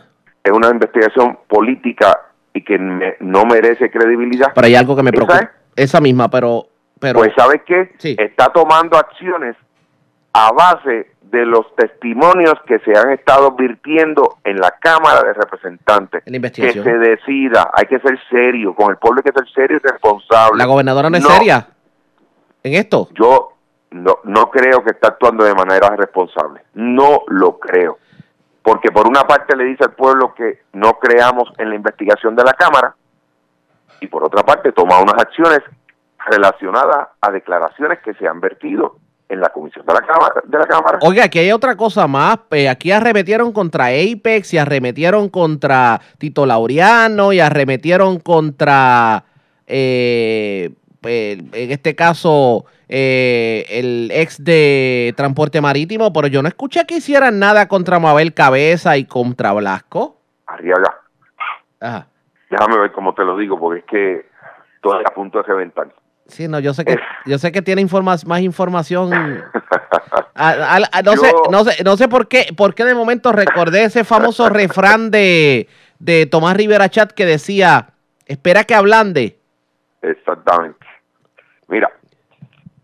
es 0.43 0.53
una 0.53 0.69
investigación 0.69 1.39
política 1.49 2.21
y 2.53 2.63
que 2.63 2.79
no 2.79 3.45
merece 3.45 3.91
credibilidad. 3.91 4.53
Pero 4.55 4.67
hay 4.67 4.75
algo 4.75 4.95
que 4.95 5.03
me 5.03 5.11
preocupa. 5.11 5.53
¿Esa, 5.75 6.01
misma, 6.01 6.29
pero, 6.29 6.67
pero... 7.01 7.19
Pues 7.19 7.33
¿sabes 7.37 7.63
qué? 7.67 7.95
Está 8.19 8.53
tomando 8.53 8.97
acciones 8.97 9.57
a 10.33 10.53
base 10.53 11.14
de 11.35 11.45
los 11.45 11.75
testimonios 11.75 12.55
que 12.67 12.79
se 12.79 12.97
han 12.97 13.11
estado 13.11 13.53
virtiendo 13.53 14.39
en 14.45 14.57
la 14.57 14.71
Cámara 14.71 15.23
de 15.23 15.33
Representantes. 15.33 16.23
que 16.25 16.73
se 16.73 16.99
decida, 16.99 17.71
hay 17.75 17.87
que 17.87 17.99
ser 17.99 18.19
serio, 18.31 18.75
con 18.75 18.91
el 18.91 18.97
pueblo 18.97 19.21
hay 19.25 19.31
que 19.31 19.39
ser 19.39 19.49
serio 19.53 19.81
y 19.83 19.87
responsable. 19.87 20.57
¿La 20.57 20.67
gobernadora 20.67 21.11
no 21.11 21.17
es 21.17 21.25
seria 21.25 21.67
en 22.63 22.75
esto? 22.75 23.09
Yo 23.13 23.53
no, 23.91 24.19
no 24.23 24.51
creo 24.51 24.85
que 24.85 24.93
está 24.93 25.09
actuando 25.09 25.45
de 25.45 25.55
manera 25.55 25.89
responsable, 25.97 26.63
no 26.75 27.23
lo 27.27 27.59
creo. 27.59 27.99
Porque 28.63 28.93
por 28.93 29.09
una 29.09 29.25
parte 29.25 29.57
le 29.57 29.65
dice 29.65 29.85
al 29.85 29.93
pueblo 29.93 30.35
que 30.35 30.61
no 30.73 30.95
creamos 30.95 31.53
en 31.59 31.69
la 31.69 31.75
investigación 31.75 32.37
de 32.37 32.45
la 32.45 32.55
Cámara 32.55 32.95
y 34.01 34.07
por 34.07 34.25
otra 34.25 34.45
parte 34.45 34.73
toma 34.73 35.01
unas 35.01 35.21
acciones 35.21 35.61
relacionadas 36.27 37.09
a 37.21 37.31
declaraciones 37.31 37.99
que 38.01 38.15
se 38.15 38.27
han 38.27 38.41
vertido 38.41 38.97
en 39.29 39.41
la 39.41 39.49
comisión 39.49 39.85
de 39.87 39.93
la 39.95 40.01
Cámara. 40.01 40.43
De 40.45 40.59
la 40.59 40.67
cámara. 40.67 40.99
Oiga, 41.03 41.25
aquí 41.25 41.39
hay 41.39 41.53
otra 41.53 41.77
cosa 41.77 42.07
más. 42.07 42.39
aquí 42.71 42.91
arremetieron 42.91 43.53
contra 43.53 43.87
Apex 43.87 44.55
y 44.55 44.59
arremetieron 44.59 45.29
contra 45.29 46.01
Tito 46.19 46.47
Laureano 46.47 47.33
y 47.33 47.41
arremetieron 47.41 48.21
contra, 48.21 49.25
eh, 49.67 50.71
en 51.03 51.71
este 51.71 51.95
caso, 51.95 52.67
eh, 52.89 53.65
el 53.69 54.11
ex 54.13 54.43
de 54.43 55.15
Transporte 55.17 55.61
Marítimo, 55.61 56.13
pero 56.13 56.27
yo 56.27 56.43
no 56.43 56.49
escuché 56.49 56.85
que 56.87 56.97
hicieran 56.97 57.39
nada 57.39 57.67
contra 57.67 57.99
Mabel 57.99 58.35
Cabeza 58.35 58.97
y 58.97 59.07
contra 59.07 59.53
Blasco. 59.53 60.19
Arriaga. 60.47 61.01
Ajá. 61.81 62.07
Déjame 62.51 62.79
ver 62.79 62.93
cómo 62.93 63.15
te 63.15 63.25
lo 63.25 63.37
digo, 63.37 63.59
porque 63.59 63.81
es 63.81 63.85
que 63.87 64.27
todo 64.81 64.95
a 64.95 65.15
punto 65.15 65.39
de 65.39 65.45
reventar. 65.45 65.89
Sí, 66.35 66.49
no, 66.49 66.59
yo 66.59 66.75
sé 66.75 66.85
que, 66.85 66.97
yo 67.27 67.39
sé 67.39 67.53
que 67.53 67.63
tiene 67.63 67.87
más 68.03 68.41
información. 68.41 69.11
no, 71.05 71.13
sé, 71.13 71.33
no, 71.49 71.63
sé, 71.63 71.85
no 71.85 71.97
sé 71.97 72.09
por 72.09 72.27
qué, 72.27 72.47
por 72.57 72.75
qué 72.75 72.85
de 72.85 72.93
momento 72.93 73.31
recordé 73.31 73.85
ese 73.85 74.03
famoso 74.03 74.49
refrán 74.49 75.13
de, 75.13 75.69
de 76.01 76.27
Tomás 76.27 76.57
Rivera 76.57 76.89
Chat 76.89 77.13
que 77.13 77.25
decía, 77.25 77.91
espera 78.27 78.65
que 78.65 78.75
ablande. 78.75 79.39
Exactamente. 80.03 80.85
Mira, 81.69 81.89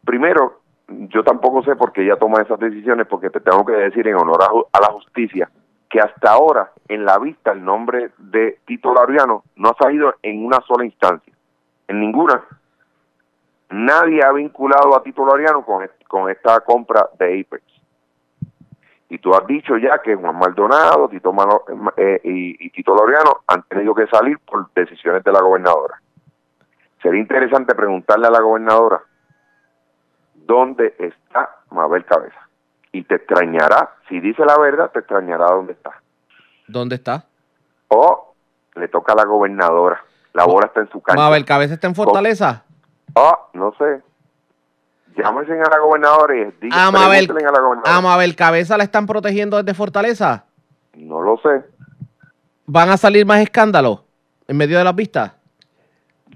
primero, 0.04 0.60
yo 0.86 1.24
tampoco 1.24 1.64
sé 1.64 1.74
por 1.74 1.90
qué 1.92 2.04
ella 2.04 2.20
toma 2.20 2.42
esas 2.42 2.60
decisiones, 2.60 3.08
porque 3.08 3.30
te 3.30 3.40
tengo 3.40 3.66
que 3.66 3.72
decir 3.72 4.06
en 4.06 4.14
honor 4.14 4.44
a, 4.72 4.80
la 4.80 4.92
justicia 4.92 5.50
que 5.88 5.98
hasta 5.98 6.30
ahora 6.30 6.70
en 6.86 7.04
la 7.04 7.18
vista 7.18 7.50
el 7.50 7.64
nombre 7.64 8.12
de 8.16 8.60
Tito 8.64 8.94
Laureano 8.94 9.42
no 9.56 9.70
ha 9.70 9.74
salido 9.76 10.14
en 10.22 10.46
una 10.46 10.60
sola 10.68 10.84
instancia, 10.84 11.34
en 11.88 11.98
ninguna. 11.98 12.44
Nadie 13.70 14.20
ha 14.24 14.32
vinculado 14.32 14.96
a 14.96 15.02
Tito 15.02 15.24
Laureano 15.24 15.64
con, 15.64 15.88
con 16.08 16.28
esta 16.30 16.60
compra 16.60 17.08
de 17.18 17.40
Apex. 17.40 17.62
Y 19.08 19.18
tú 19.18 19.34
has 19.34 19.46
dicho 19.46 19.76
ya 19.76 19.98
que 19.98 20.14
Juan 20.14 20.36
Maldonado 20.36 21.08
Tito 21.08 21.32
eh, 21.96 22.20
y, 22.24 22.66
y 22.66 22.70
Tito 22.70 22.94
Laureano 22.94 23.42
han 23.46 23.62
tenido 23.64 23.94
que 23.94 24.06
salir 24.06 24.38
por 24.40 24.72
decisiones 24.72 25.24
de 25.24 25.32
la 25.32 25.40
gobernadora. 25.40 26.00
Sería 27.02 27.20
interesante 27.20 27.74
preguntarle 27.74 28.26
a 28.26 28.30
la 28.30 28.40
gobernadora 28.40 29.00
dónde 30.34 30.94
está 30.98 31.56
Mabel 31.70 32.04
Cabeza. 32.04 32.48
Y 32.92 33.04
te 33.04 33.16
extrañará, 33.16 33.94
si 34.08 34.20
dice 34.20 34.44
la 34.44 34.58
verdad, 34.58 34.90
te 34.90 34.98
extrañará 34.98 35.46
dónde 35.46 35.72
está. 35.72 36.00
¿Dónde 36.66 36.96
está? 36.96 37.24
O 37.88 38.34
le 38.74 38.88
toca 38.88 39.12
a 39.12 39.16
la 39.16 39.24
gobernadora. 39.24 40.02
La 40.32 40.44
bola 40.44 40.66
está 40.66 40.80
en 40.80 40.90
su 40.90 41.00
casa. 41.00 41.16
¿Mabel 41.18 41.44
Cabeza 41.44 41.74
está 41.74 41.86
en 41.86 41.94
Fortaleza? 41.94 42.64
Oh, 43.14 43.48
no 43.54 43.72
sé. 43.78 44.02
Llámense 45.16 45.52
a 45.52 45.70
la 45.70 45.78
gobernadora 45.78 46.34
y 46.36 46.44
digan 46.60 46.94
a 46.94 47.08
la 47.08 47.60
gobernadora. 47.60 47.96
¿A 47.96 48.00
Mabel 48.00 48.36
Cabeza 48.36 48.76
la 48.76 48.84
están 48.84 49.06
protegiendo 49.06 49.56
desde 49.56 49.74
Fortaleza? 49.74 50.44
No 50.94 51.20
lo 51.20 51.36
sé. 51.38 51.64
¿Van 52.66 52.88
a 52.88 52.96
salir 52.96 53.26
más 53.26 53.40
escándalos 53.40 54.04
en 54.46 54.56
medio 54.56 54.78
de 54.78 54.84
las 54.84 54.94
vistas? 54.94 55.32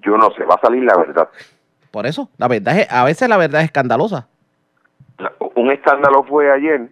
Yo 0.02 0.18
no 0.18 0.30
sé, 0.32 0.44
va 0.44 0.56
a 0.56 0.60
salir 0.60 0.82
la 0.82 0.96
verdad. 0.96 1.28
Por 1.90 2.06
eso, 2.06 2.28
la 2.38 2.48
verdad 2.48 2.78
es, 2.78 2.90
a 2.90 3.04
veces 3.04 3.28
la 3.28 3.36
verdad 3.36 3.60
es 3.60 3.66
escandalosa. 3.66 4.26
Un 5.54 5.70
escándalo 5.70 6.24
fue 6.24 6.52
ayer, 6.52 6.90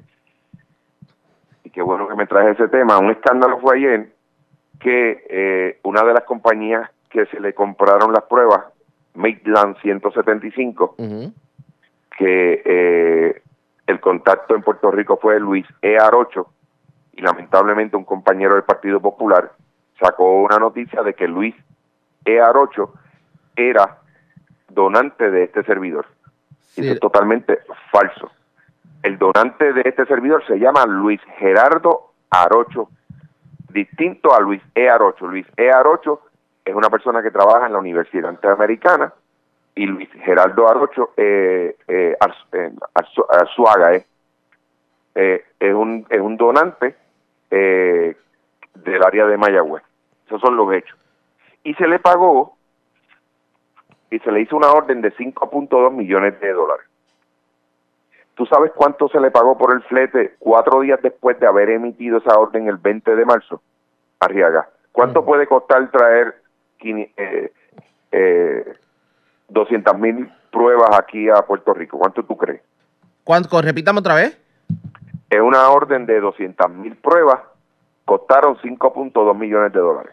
y 1.65 1.71
qué 1.71 1.83
bueno 1.83 2.07
que 2.07 2.15
me 2.15 2.27
traje 2.27 2.53
ese 2.53 2.69
tema, 2.69 2.99
un 2.99 3.11
escándalo 3.11 3.59
fue 3.59 3.79
ayer 3.79 4.13
que 4.79 5.25
eh, 5.29 5.81
una 5.83 6.05
de 6.05 6.15
las 6.15 6.23
compañías 6.23 6.89
que 7.11 7.27
se 7.27 7.41
le 7.41 7.53
compraron 7.53 8.13
las 8.13 8.23
pruebas, 8.23 8.72
Maitland 9.15 9.77
175, 9.81 10.97
que 12.17 12.63
eh, 12.65 13.43
el 13.87 14.01
contacto 14.01 14.55
en 14.55 14.63
Puerto 14.63 14.91
Rico 14.91 15.19
fue 15.21 15.39
Luis 15.39 15.67
E. 15.83 15.97
Arocho, 15.99 16.49
y 17.13 17.21
lamentablemente 17.21 17.97
un 17.97 18.05
compañero 18.05 18.55
del 18.55 18.65
Partido 18.65 19.01
Popular 19.01 19.53
sacó 20.01 20.43
una 20.43 20.59
noticia 20.59 21.03
de 21.03 21.15
que 21.15 21.29
Luis 21.29 21.55
E. 22.25 22.41
Arocho 22.41 22.95
era 23.57 23.99
donante 24.69 25.31
de 25.31 25.45
este 25.45 25.63
servidor. 25.65 26.07
Eso 26.77 26.93
es 26.93 27.01
totalmente 27.01 27.61
falso. 27.91 28.31
El 29.03 29.19
donante 29.19 29.73
de 29.73 29.83
este 29.85 30.07
servidor 30.07 30.45
se 30.47 30.59
llama 30.59 30.87
Luis 30.87 31.21
Gerardo 31.39 32.13
Arocho, 32.31 32.89
distinto 33.69 34.35
a 34.35 34.41
Luis 34.41 34.63
E. 34.75 34.89
Arocho. 34.89 35.27
Luis 35.27 35.47
E. 35.57 35.71
Arocho 35.71 36.23
es 36.65 36.75
una 36.75 36.91
persona 36.91 37.23
que 37.23 37.31
trabaja 37.31 37.67
en 37.67 37.73
la 37.73 37.79
Universidad 37.79 38.31
Interamericana 38.31 39.13
y 39.75 39.87
Luis 39.87 40.09
Gerardo 40.25 40.69
Arocho 40.69 41.11
eh, 41.17 41.77
eh, 41.89 42.17
eh, 42.53 42.73
Arzuaga 43.29 43.95
eh, 45.15 45.45
es, 45.59 45.75
un, 45.75 46.07
es 46.09 46.21
un 46.21 46.37
donante 46.37 46.97
del 47.51 49.03
área 49.05 49.27
de 49.27 49.37
Mayagüez. 49.37 49.83
Esos 50.27 50.41
son 50.41 50.57
los 50.57 50.73
hechos. 50.73 50.99
Y 51.65 51.75
se 51.75 51.87
le 51.87 51.99
pagó 51.99 52.57
y 54.11 54.19
se 54.21 54.33
le 54.33 54.41
hizo 54.41 54.57
una 54.57 54.73
orden 54.73 55.03
de 55.03 55.13
5.2 55.13 55.93
millones 55.93 56.41
de 56.41 56.53
dólares. 56.53 56.87
¿Tú 58.35 58.47
sabes 58.47 58.73
cuánto 58.75 59.09
se 59.09 59.21
le 59.21 59.31
pagó 59.31 59.59
por 59.59 59.75
el 59.75 59.83
flete 59.83 60.37
cuatro 60.39 60.81
días 60.81 61.01
después 61.03 61.39
de 61.39 61.47
haber 61.47 61.69
emitido 61.71 62.19
esa 62.19 62.39
orden 62.39 62.69
el 62.69 62.79
20 62.79 63.15
de 63.15 63.25
marzo? 63.27 63.63
Arriaga. 64.21 64.69
¿Cuánto 64.93 65.25
puede 65.25 65.47
costar 65.47 65.91
traer 65.91 66.42
eh, 66.91 67.53
eh, 68.13 68.73
200 69.49 69.99
mil 69.99 70.31
pruebas 70.51 70.91
aquí 70.99 71.29
a 71.29 71.43
Puerto 71.43 71.75
Rico? 71.75 71.99
¿Cuánto 71.99 72.25
tú 72.25 72.37
crees? 72.37 72.63
¿Cuánto? 73.25 73.61
Repítame 73.63 74.01
otra 74.01 74.15
vez. 74.15 74.39
Es 75.31 75.41
una 75.41 75.69
orden 75.71 76.07
de 76.07 76.21
200 76.21 76.71
mil 76.71 76.97
pruebas, 76.97 77.41
costaron 78.05 78.57
5.2 78.59 79.39
millones 79.39 79.73
de 79.73 79.81
dólares. 79.81 80.13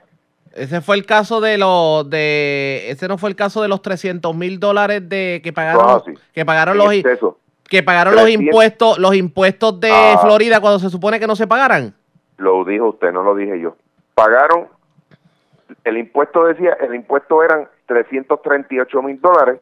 Ese 0.54 0.82
fue 0.82 0.96
el 0.96 1.06
caso 1.06 1.42
de 1.42 1.58
los 1.58 2.10
de 2.10 2.90
ese 2.90 3.08
no 3.08 3.18
fue 3.18 3.30
el 3.30 3.36
caso 3.36 3.62
de 3.62 3.68
los 3.68 3.82
300 3.82 4.36
mil 4.36 4.60
dólares 4.60 5.08
de 5.08 5.42
que 5.44 5.54
pagaron 5.54 6.02
que 6.34 6.46
pagaron 6.46 6.78
los 6.78 6.90
que 7.66 7.84
pagaron 7.84 8.16
los 8.16 8.30
impuestos 8.30 8.98
los 8.98 9.16
impuestos 9.16 9.80
de 9.80 9.92
ah. 9.92 10.18
Florida 10.22 10.60
cuando 10.60 10.80
se 10.80 10.90
supone 10.90 11.20
que 11.20 11.28
no 11.28 11.36
se 11.36 11.46
pagaran. 11.46 11.94
Lo 12.38 12.64
dijo 12.64 12.90
usted, 12.90 13.12
no 13.12 13.22
lo 13.22 13.36
dije 13.36 13.60
yo. 13.60 13.76
Pagaron 14.16 14.68
el 15.90 15.98
impuesto 15.98 16.46
decía 16.46 16.78
el 16.80 16.96
impuesto 16.96 17.44
eran 17.44 17.68
338 17.88 19.02
mil 19.02 19.20
dólares 19.20 19.60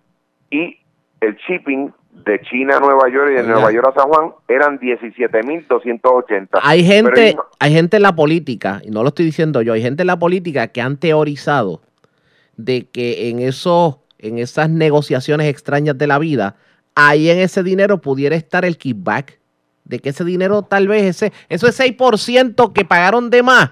y 0.52 0.78
el 1.22 1.36
shipping 1.36 1.92
de 2.12 2.42
China 2.42 2.78
a 2.78 2.80
Nueva 2.80 3.10
York 3.10 3.30
y 3.32 3.36
de 3.36 3.44
Nueva 3.44 3.72
York 3.72 3.88
a 3.90 4.02
San 4.02 4.10
Juan 4.10 4.32
eran 4.48 4.80
17.280. 4.80 6.60
Hay 6.62 6.84
gente, 6.84 7.36
hay 7.60 7.74
gente 7.74 7.98
en 7.98 8.04
la 8.04 8.16
política, 8.16 8.82
y 8.84 8.90
no 8.90 9.04
lo 9.04 9.10
estoy 9.10 9.26
diciendo 9.26 9.62
yo, 9.62 9.74
hay 9.74 9.82
gente 9.82 10.04
en 10.04 10.08
la 10.08 10.20
política 10.20 10.68
que 10.68 10.82
han 10.82 10.98
teorizado 10.98 11.82
de 12.56 12.88
que 12.90 13.30
en, 13.30 13.40
eso, 13.40 14.04
en 14.18 14.40
esas 14.40 14.70
negociaciones 14.70 15.48
extrañas 15.48 15.98
de 15.98 16.08
la 16.08 16.18
vida, 16.18 16.56
ahí 16.96 17.30
en 17.30 17.40
ese 17.40 17.62
dinero 17.64 18.00
pudiera 18.02 18.36
estar 18.36 18.66
el 18.66 18.78
kickback, 18.78 19.40
de 19.86 20.00
que 20.00 20.10
ese 20.10 20.26
dinero 20.26 20.64
tal 20.64 20.88
vez, 20.88 21.04
ese, 21.04 21.32
eso 21.50 21.68
es 21.68 21.80
6% 21.80 22.74
que 22.74 22.84
pagaron 22.84 23.30
de 23.30 23.44
más, 23.44 23.72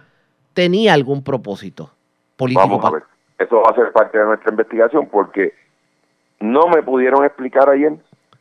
tenía 0.54 0.94
algún 0.94 1.24
propósito 1.24 1.95
político. 2.36 2.68
Vamos 2.68 2.86
a 2.86 2.92
ver, 2.92 3.04
eso 3.38 3.62
va 3.62 3.72
a 3.72 3.76
ser 3.76 3.92
parte 3.92 4.18
de 4.18 4.26
nuestra 4.26 4.52
investigación 4.52 5.08
porque 5.12 5.54
no 6.40 6.68
me 6.68 6.84
pudieron 6.84 7.24
explicar 7.26 7.70
ayer 7.70 7.94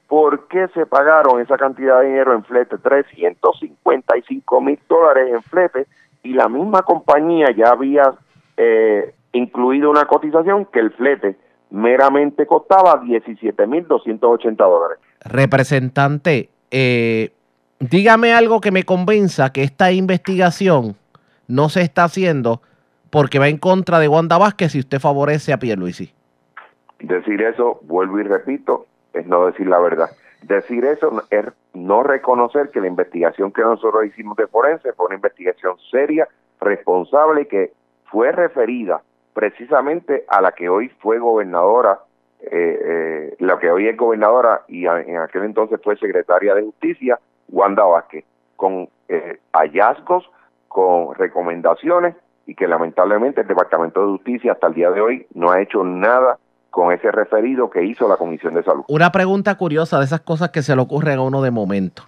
¿por 0.09 0.47
qué 0.49 0.69
se 0.75 0.87
pagaron 0.87 1.41
esa 1.41 1.57
cantidad 1.57 2.01
de 2.01 2.07
dinero 2.07 2.35
en 2.35 2.45
flete? 2.45 2.79
355 2.79 4.61
mil 4.61 4.79
dólares 4.89 5.33
en 5.33 5.43
flete 5.43 5.87
y 6.23 6.35
la 6.35 6.49
misma 6.49 6.83
compañía 6.83 7.49
ya 7.57 7.71
había 7.71 8.15
eh, 8.57 9.15
incluido 9.33 9.91
una 9.91 10.05
cotización 10.07 10.67
que 10.67 10.81
el 10.81 10.93
flete 10.93 11.37
meramente 11.71 12.47
costaba 12.47 13.01
17 13.05 13.67
mil 13.67 13.87
280 13.89 14.65
dólares. 14.65 14.99
Representante, 15.21 16.51
eh, 16.71 17.33
dígame 17.81 18.35
algo 18.35 18.61
que 18.61 18.71
me 18.71 18.85
convenza 18.85 19.53
que 19.53 19.63
esta 19.63 19.91
investigación 19.91 20.97
no 21.49 21.69
se 21.69 21.83
está 21.83 22.05
haciendo 22.05 22.63
porque 23.15 23.39
va 23.39 23.47
en 23.47 23.59
contra 23.59 24.01
de 24.01 24.09
Wanda 24.09 24.39
Vázquez 24.39 24.73
si 24.73 24.81
usted 24.81 24.99
favorece 24.99 25.53
a 25.53 25.59
Pierluisi. 25.59 26.13
Decir 26.99 27.43
eso, 27.43 27.79
vuelvo 27.83 28.19
y 28.19 28.25
repito, 28.25 28.87
es 29.13 29.25
no 29.25 29.47
decir 29.47 29.69
la 29.69 29.79
verdad. 29.79 30.11
Decir 30.43 30.85
eso 30.85 31.23
es 31.31 31.45
no 31.75 32.03
reconocer 32.03 32.71
que 32.71 32.81
la 32.81 32.89
investigación 32.89 33.53
que 33.53 33.63
nosotros 33.63 34.05
hicimos 34.07 34.37
de 34.37 34.49
forense 34.49 34.93
fue 34.95 35.07
una 35.07 35.15
investigación 35.15 35.77
seria, 35.93 36.27
responsable 36.61 37.43
y 37.43 37.47
que 37.47 37.73
fue 38.07 38.33
referida 38.33 39.01
precisamente 39.33 40.25
a 40.27 40.41
la 40.41 40.51
que 40.51 40.69
hoy 40.69 40.89
fue 41.01 41.21
gobernadora, 41.21 42.01
eh, 42.41 42.51
eh, 42.51 43.37
la 43.39 43.61
que 43.61 43.71
hoy 43.71 43.87
es 43.87 43.97
gobernadora 43.97 44.63
y 44.67 44.87
en 44.87 45.19
aquel 45.19 45.45
entonces 45.45 45.81
fue 45.85 45.97
secretaria 45.99 46.53
de 46.53 46.63
Justicia, 46.63 47.21
Wanda 47.49 47.85
Vázquez, 47.85 48.25
con 48.57 48.89
eh, 49.09 49.39
hallazgos, 49.53 50.29
con 50.67 51.15
recomendaciones 51.15 52.17
y 52.47 52.55
que 52.55 52.69
lamentablemente 52.69 53.43
el 53.43 53.47
Departamento 53.47 54.01
de 54.01 54.13
Justicia 54.13 54.53
hasta 54.53 54.67
el 54.67 54.75
día 54.75 54.91
de 54.91 55.01
hoy 55.01 55.27
no 55.35 55.51
ha 55.51 55.61
hecho 55.61 55.83
nada 55.85 56.39
con 56.71 56.93
ese 56.93 57.11
referido 57.13 57.71
que 57.71 57.85
hizo 57.85 58.09
la 58.09 58.17
Comisión 58.17 58.55
de 58.55 58.65
Salud. 58.65 58.85
Una 58.89 59.13
pregunta 59.13 59.55
curiosa 59.55 59.99
de 59.99 60.05
esas 60.07 60.21
cosas 60.21 60.51
que 60.51 60.63
se 60.63 60.75
le 60.75 60.83
ocurren 60.83 61.19
a 61.19 61.23
uno 61.23 61.41
de 61.41 61.51
momento. 61.51 62.03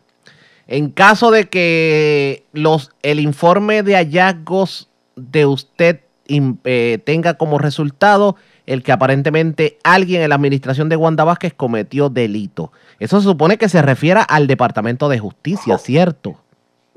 En 0.67 0.91
caso 0.91 1.31
de 1.31 1.49
que 1.49 2.45
los, 2.53 2.91
el 3.03 3.21
informe 3.21 3.85
de 3.85 3.95
hallazgos 3.95 4.91
de 5.15 5.47
usted 5.47 6.01
eh, 6.29 6.99
tenga 7.05 7.35
como 7.35 7.59
resultado 7.59 8.35
el 8.67 8.83
que 8.83 8.91
aparentemente 8.91 9.79
alguien 9.85 10.23
en 10.23 10.31
la 10.31 10.35
administración 10.35 10.89
de 10.89 10.97
Wanda 10.97 11.23
Vázquez 11.23 11.55
cometió 11.55 12.09
delito. 12.09 12.73
Eso 12.99 13.21
se 13.21 13.29
supone 13.29 13.59
que 13.59 13.69
se 13.69 13.81
refiera 13.81 14.23
al 14.23 14.49
Departamento 14.49 15.09
de 15.09 15.21
Justicia, 15.21 15.79
¿cierto? 15.79 16.41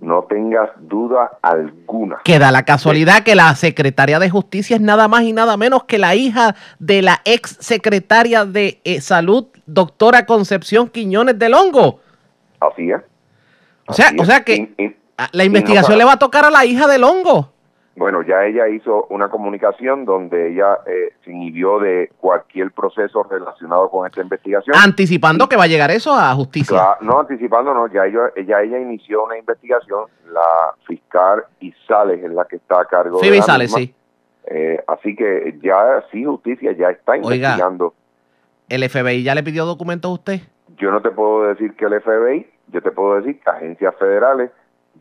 No 0.01 0.23
tengas 0.23 0.69
duda 0.79 1.37
alguna. 1.41 2.19
Queda 2.23 2.51
la 2.51 2.63
casualidad 2.63 3.23
que 3.23 3.35
la 3.35 3.53
secretaria 3.55 4.19
de 4.19 4.29
Justicia 4.29 4.75
es 4.75 4.81
nada 4.81 5.07
más 5.07 5.23
y 5.23 5.33
nada 5.33 5.57
menos 5.57 5.83
que 5.83 5.97
la 5.97 6.15
hija 6.15 6.55
de 6.79 7.01
la 7.01 7.21
ex 7.25 7.57
secretaria 7.59 8.45
de 8.45 8.79
eh, 8.83 9.01
Salud, 9.01 9.47
doctora 9.65 10.25
Concepción 10.25 10.89
Quiñones 10.89 11.37
del 11.37 11.53
Hongo. 11.53 11.99
Así 12.59 12.91
es. 12.91 13.01
o 13.87 13.93
sea, 13.93 14.11
o 14.17 14.25
sea 14.25 14.43
que 14.43 14.95
la 15.31 15.43
investigación 15.43 15.97
le 15.97 16.05
va 16.05 16.13
a 16.13 16.19
tocar 16.19 16.45
a 16.45 16.49
la 16.49 16.65
hija 16.65 16.87
del 16.87 17.03
Hongo. 17.03 17.51
Bueno, 17.99 18.21
ya 18.21 18.45
ella 18.45 18.69
hizo 18.69 19.07
una 19.09 19.27
comunicación 19.27 20.05
donde 20.05 20.53
ella 20.53 20.77
eh, 20.87 21.13
se 21.25 21.31
inhibió 21.31 21.79
de 21.79 22.09
cualquier 22.17 22.71
proceso 22.71 23.23
relacionado 23.23 23.89
con 23.89 24.07
esta 24.07 24.21
investigación. 24.21 24.73
Anticipando 24.81 25.49
que 25.49 25.57
va 25.57 25.65
a 25.65 25.67
llegar 25.67 25.91
eso 25.91 26.15
a 26.15 26.33
justicia. 26.33 26.95
No, 27.01 27.19
anticipando, 27.19 27.73
no, 27.73 27.87
ya 27.87 28.05
ella, 28.05 28.31
ya 28.47 28.61
ella 28.61 28.79
inició 28.79 29.25
una 29.25 29.37
investigación, 29.37 30.05
la 30.31 30.73
fiscal 30.87 31.43
Isales 31.59 32.23
es 32.23 32.31
la 32.31 32.45
que 32.45 32.55
está 32.55 32.79
a 32.79 32.85
cargo 32.85 33.19
de 33.19 33.25
Phoebe 33.25 33.39
la 33.39 33.43
Sales, 33.43 33.75
misma. 33.75 33.79
sí. 33.79 33.95
Eh, 34.45 34.81
así 34.87 35.13
que 35.13 35.59
ya 35.61 36.01
sí, 36.09 36.23
justicia 36.23 36.71
ya 36.71 36.91
está 36.91 37.11
Oiga. 37.11 37.35
investigando. 37.35 37.93
¿El 38.69 38.89
FBI 38.89 39.23
ya 39.23 39.35
le 39.35 39.43
pidió 39.43 39.65
documentos 39.65 40.09
a 40.09 40.13
usted? 40.13 40.39
Yo 40.77 40.89
no 40.89 41.01
te 41.01 41.11
puedo 41.11 41.47
decir 41.47 41.75
que 41.75 41.83
el 41.83 41.99
FBI, 41.99 42.47
yo 42.67 42.81
te 42.81 42.91
puedo 42.91 43.15
decir 43.15 43.41
que 43.41 43.49
agencias 43.49 43.93
federales 43.99 44.51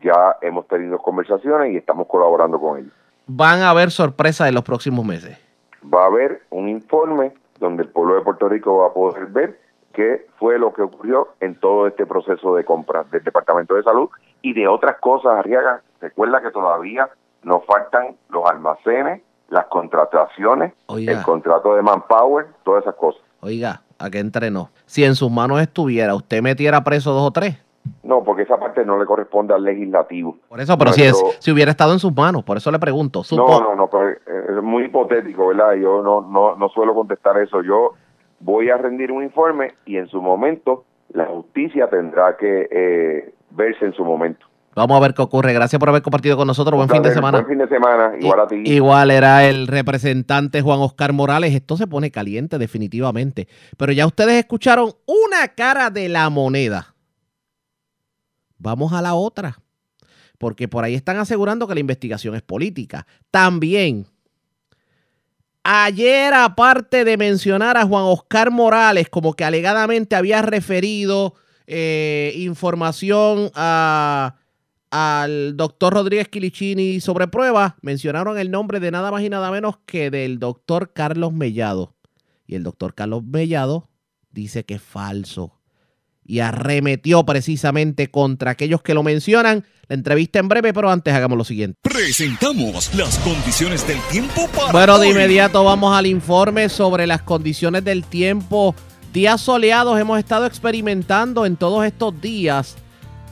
ya 0.01 0.37
hemos 0.41 0.67
tenido 0.67 0.97
conversaciones 0.97 1.73
y 1.73 1.77
estamos 1.77 2.07
colaborando 2.07 2.59
con 2.59 2.79
ellos. 2.79 2.91
Van 3.27 3.61
a 3.61 3.69
haber 3.69 3.91
sorpresas 3.91 4.47
en 4.47 4.55
los 4.55 4.63
próximos 4.63 5.05
meses. 5.05 5.37
Va 5.83 6.03
a 6.03 6.07
haber 6.07 6.41
un 6.49 6.67
informe 6.67 7.33
donde 7.59 7.83
el 7.83 7.89
pueblo 7.89 8.15
de 8.15 8.21
Puerto 8.21 8.49
Rico 8.49 8.77
va 8.77 8.87
a 8.87 8.93
poder 8.93 9.27
ver 9.27 9.59
qué 9.93 10.27
fue 10.37 10.57
lo 10.57 10.73
que 10.73 10.81
ocurrió 10.81 11.29
en 11.39 11.55
todo 11.59 11.87
este 11.87 12.05
proceso 12.05 12.55
de 12.55 12.63
compras 12.63 13.09
del 13.11 13.23
Departamento 13.23 13.75
de 13.75 13.83
Salud 13.83 14.09
y 14.41 14.53
de 14.53 14.67
otras 14.67 14.97
cosas, 14.99 15.33
Arriaga. 15.37 15.81
Recuerda 15.99 16.41
que 16.41 16.51
todavía 16.51 17.09
nos 17.43 17.65
faltan 17.65 18.15
los 18.29 18.45
almacenes, 18.45 19.21
las 19.49 19.65
contrataciones, 19.65 20.73
Oiga. 20.87 21.13
el 21.13 21.21
contrato 21.23 21.75
de 21.75 21.81
manpower, 21.81 22.47
todas 22.63 22.83
esas 22.83 22.95
cosas. 22.95 23.21
Oiga, 23.41 23.81
¿a 23.97 24.09
qué 24.09 24.19
entrenó? 24.19 24.69
Si 24.85 25.03
en 25.03 25.15
sus 25.15 25.31
manos 25.31 25.61
estuviera, 25.61 26.15
¿usted 26.15 26.41
metiera 26.41 26.83
preso 26.83 27.11
dos 27.11 27.27
o 27.27 27.31
tres? 27.31 27.57
No, 28.03 28.23
porque 28.23 28.43
esa 28.43 28.57
parte 28.57 28.85
no 28.85 28.99
le 28.99 29.05
corresponde 29.05 29.53
al 29.53 29.63
legislativo. 29.63 30.37
Por 30.47 30.59
eso, 30.59 30.77
pero 30.77 30.93
si, 30.93 31.03
es, 31.03 31.21
si 31.39 31.51
hubiera 31.51 31.71
estado 31.71 31.93
en 31.93 31.99
sus 31.99 32.15
manos, 32.15 32.43
por 32.43 32.57
eso 32.57 32.71
le 32.71 32.79
pregunto. 32.79 33.19
No, 33.19 33.23
Supo- 33.23 33.61
no, 33.61 33.75
no, 33.75 33.89
pero 33.89 34.09
es 34.57 34.63
muy 34.63 34.85
hipotético, 34.85 35.47
¿verdad? 35.47 35.73
Yo 35.73 36.01
no, 36.01 36.21
no, 36.21 36.55
no 36.55 36.69
suelo 36.69 36.93
contestar 36.93 37.37
eso. 37.39 37.61
Yo 37.61 37.93
voy 38.39 38.69
a 38.69 38.77
rendir 38.77 39.11
un 39.11 39.23
informe 39.23 39.75
y 39.85 39.97
en 39.97 40.07
su 40.07 40.21
momento 40.21 40.85
la 41.13 41.25
justicia 41.25 41.89
tendrá 41.89 42.37
que 42.37 42.67
eh, 42.71 43.33
verse 43.51 43.85
en 43.85 43.93
su 43.93 44.03
momento. 44.03 44.45
Vamos 44.75 44.95
a 44.97 44.99
ver 45.01 45.13
qué 45.13 45.21
ocurre. 45.21 45.51
Gracias 45.51 45.79
por 45.79 45.89
haber 45.89 46.01
compartido 46.01 46.37
con 46.37 46.47
nosotros. 46.47 46.77
Buen 46.77 46.89
fin 46.89 47.01
de 47.01 47.11
semana. 47.11 47.39
Buen 47.39 47.49
fin 47.49 47.57
de 47.57 47.67
semana, 47.67 48.13
igual 48.19 48.39
a 48.39 48.47
ti. 48.47 48.61
Igual 48.65 49.11
era 49.11 49.45
el 49.45 49.67
representante 49.67 50.61
Juan 50.61 50.79
Oscar 50.79 51.11
Morales. 51.11 51.53
Esto 51.53 51.75
se 51.75 51.87
pone 51.87 52.11
caliente 52.11 52.57
definitivamente. 52.57 53.47
Pero 53.77 53.91
ya 53.91 54.05
ustedes 54.05 54.35
escucharon 54.35 54.91
una 55.05 55.49
cara 55.55 55.89
de 55.89 56.07
la 56.07 56.29
moneda. 56.29 56.93
Vamos 58.59 58.93
a 58.93 59.01
la 59.01 59.15
otra. 59.15 59.59
Porque 60.37 60.67
por 60.67 60.83
ahí 60.83 60.95
están 60.95 61.17
asegurando 61.17 61.67
que 61.67 61.73
la 61.73 61.79
investigación 61.79 62.35
es 62.35 62.41
política. 62.41 63.07
También, 63.31 64.05
ayer 65.63 66.33
aparte 66.33 67.03
de 67.03 67.17
mencionar 67.17 67.75
a 67.75 67.85
Juan 67.85 68.05
Oscar 68.05 68.51
Morales 68.51 69.09
como 69.09 69.33
que 69.33 69.43
alegadamente 69.43 70.15
había 70.15 70.41
referido 70.41 71.33
eh, 71.67 72.33
información 72.37 73.51
a 73.55 74.35
al 74.91 75.55
doctor 75.55 75.93
Rodríguez 75.93 76.29
Quilichini 76.29 76.99
sobre 76.99 77.27
pruebas, 77.27 77.73
mencionaron 77.81 78.37
el 78.37 78.51
nombre 78.51 78.79
de 78.79 78.91
nada 78.91 79.11
más 79.11 79.21
y 79.21 79.29
nada 79.29 79.51
menos 79.51 79.77
que 79.85 80.09
del 80.09 80.39
doctor 80.39 80.93
Carlos 80.93 81.31
Mellado. 81.33 81.95
Y 82.47 82.55
el 82.55 82.63
doctor 82.63 82.95
Carlos 82.95 83.23
Mellado 83.23 83.89
dice 84.31 84.65
que 84.65 84.75
es 84.75 84.81
falso. 84.81 85.58
Y 86.29 86.41
arremetió 86.41 87.25
precisamente 87.25 88.11
contra 88.11 88.51
aquellos 88.51 88.83
que 88.83 88.93
lo 88.93 89.01
mencionan. 89.01 89.65
La 89.87 89.95
entrevista 89.95 90.37
en 90.37 90.47
breve, 90.47 90.73
pero 90.73 90.91
antes 90.91 91.11
hagamos 91.11 91.35
lo 91.39 91.43
siguiente. 91.43 91.79
Presentamos 91.81 92.93
las 92.93 93.17
condiciones 93.17 93.87
del 93.87 93.99
tiempo 94.11 94.47
para 94.55 94.71
Bueno, 94.71 94.99
de 94.99 95.09
inmediato 95.09 95.63
vamos 95.63 95.97
al 95.97 96.05
informe 96.05 96.69
sobre 96.69 97.07
las 97.07 97.23
condiciones 97.23 97.83
del 97.83 98.03
tiempo. 98.03 98.75
Días 99.11 99.41
soleados 99.41 99.99
hemos 99.99 100.19
estado 100.19 100.45
experimentando 100.45 101.47
en 101.47 101.57
todos 101.57 101.83
estos 101.83 102.21
días. 102.21 102.77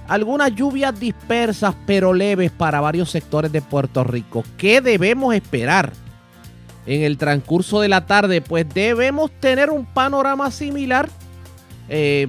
Algunas 0.08 0.56
lluvias 0.56 1.00
dispersas 1.00 1.76
pero 1.86 2.16
leves 2.16 2.50
para 2.50 2.82
varios 2.82 3.12
sectores 3.12 3.52
de 3.52 3.62
Puerto 3.62 4.04
Rico. 4.04 4.44
¿Qué 4.58 4.82
debemos 4.82 5.36
esperar 5.36 5.94
en 6.88 7.04
el 7.04 7.20
transcurso 7.20 7.80
de 7.80 7.90
la 7.90 8.08
tarde? 8.08 8.42
Pues 8.42 8.66
debemos 8.68 9.30
tener 9.40 9.70
un 9.70 9.86
panorama 9.86 10.50
similar. 10.50 11.08
Eh, 11.90 12.28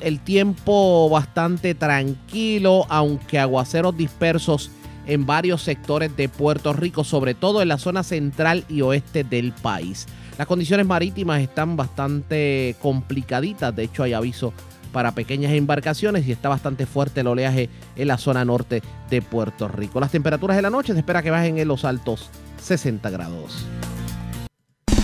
el 0.00 0.20
tiempo 0.20 1.08
bastante 1.08 1.74
tranquilo, 1.74 2.86
aunque 2.88 3.38
aguaceros 3.38 3.96
dispersos 3.96 4.70
en 5.06 5.26
varios 5.26 5.62
sectores 5.62 6.16
de 6.16 6.28
Puerto 6.28 6.72
Rico, 6.72 7.04
sobre 7.04 7.34
todo 7.34 7.62
en 7.62 7.68
la 7.68 7.78
zona 7.78 8.02
central 8.02 8.64
y 8.68 8.82
oeste 8.82 9.24
del 9.24 9.52
país. 9.52 10.06
Las 10.38 10.46
condiciones 10.46 10.86
marítimas 10.86 11.40
están 11.40 11.76
bastante 11.76 12.76
complicaditas, 12.80 13.74
de 13.74 13.84
hecho 13.84 14.02
hay 14.02 14.12
aviso 14.12 14.52
para 14.92 15.12
pequeñas 15.12 15.52
embarcaciones 15.52 16.26
y 16.26 16.32
está 16.32 16.48
bastante 16.48 16.86
fuerte 16.86 17.20
el 17.20 17.28
oleaje 17.28 17.68
en 17.96 18.08
la 18.08 18.18
zona 18.18 18.44
norte 18.44 18.82
de 19.08 19.22
Puerto 19.22 19.68
Rico. 19.68 20.00
Las 20.00 20.10
temperaturas 20.10 20.56
de 20.56 20.62
la 20.62 20.70
noche 20.70 20.92
se 20.92 20.98
espera 20.98 21.22
que 21.22 21.30
bajen 21.30 21.58
en 21.58 21.68
los 21.68 21.84
altos 21.84 22.30
60 22.62 23.10
grados. 23.10 23.66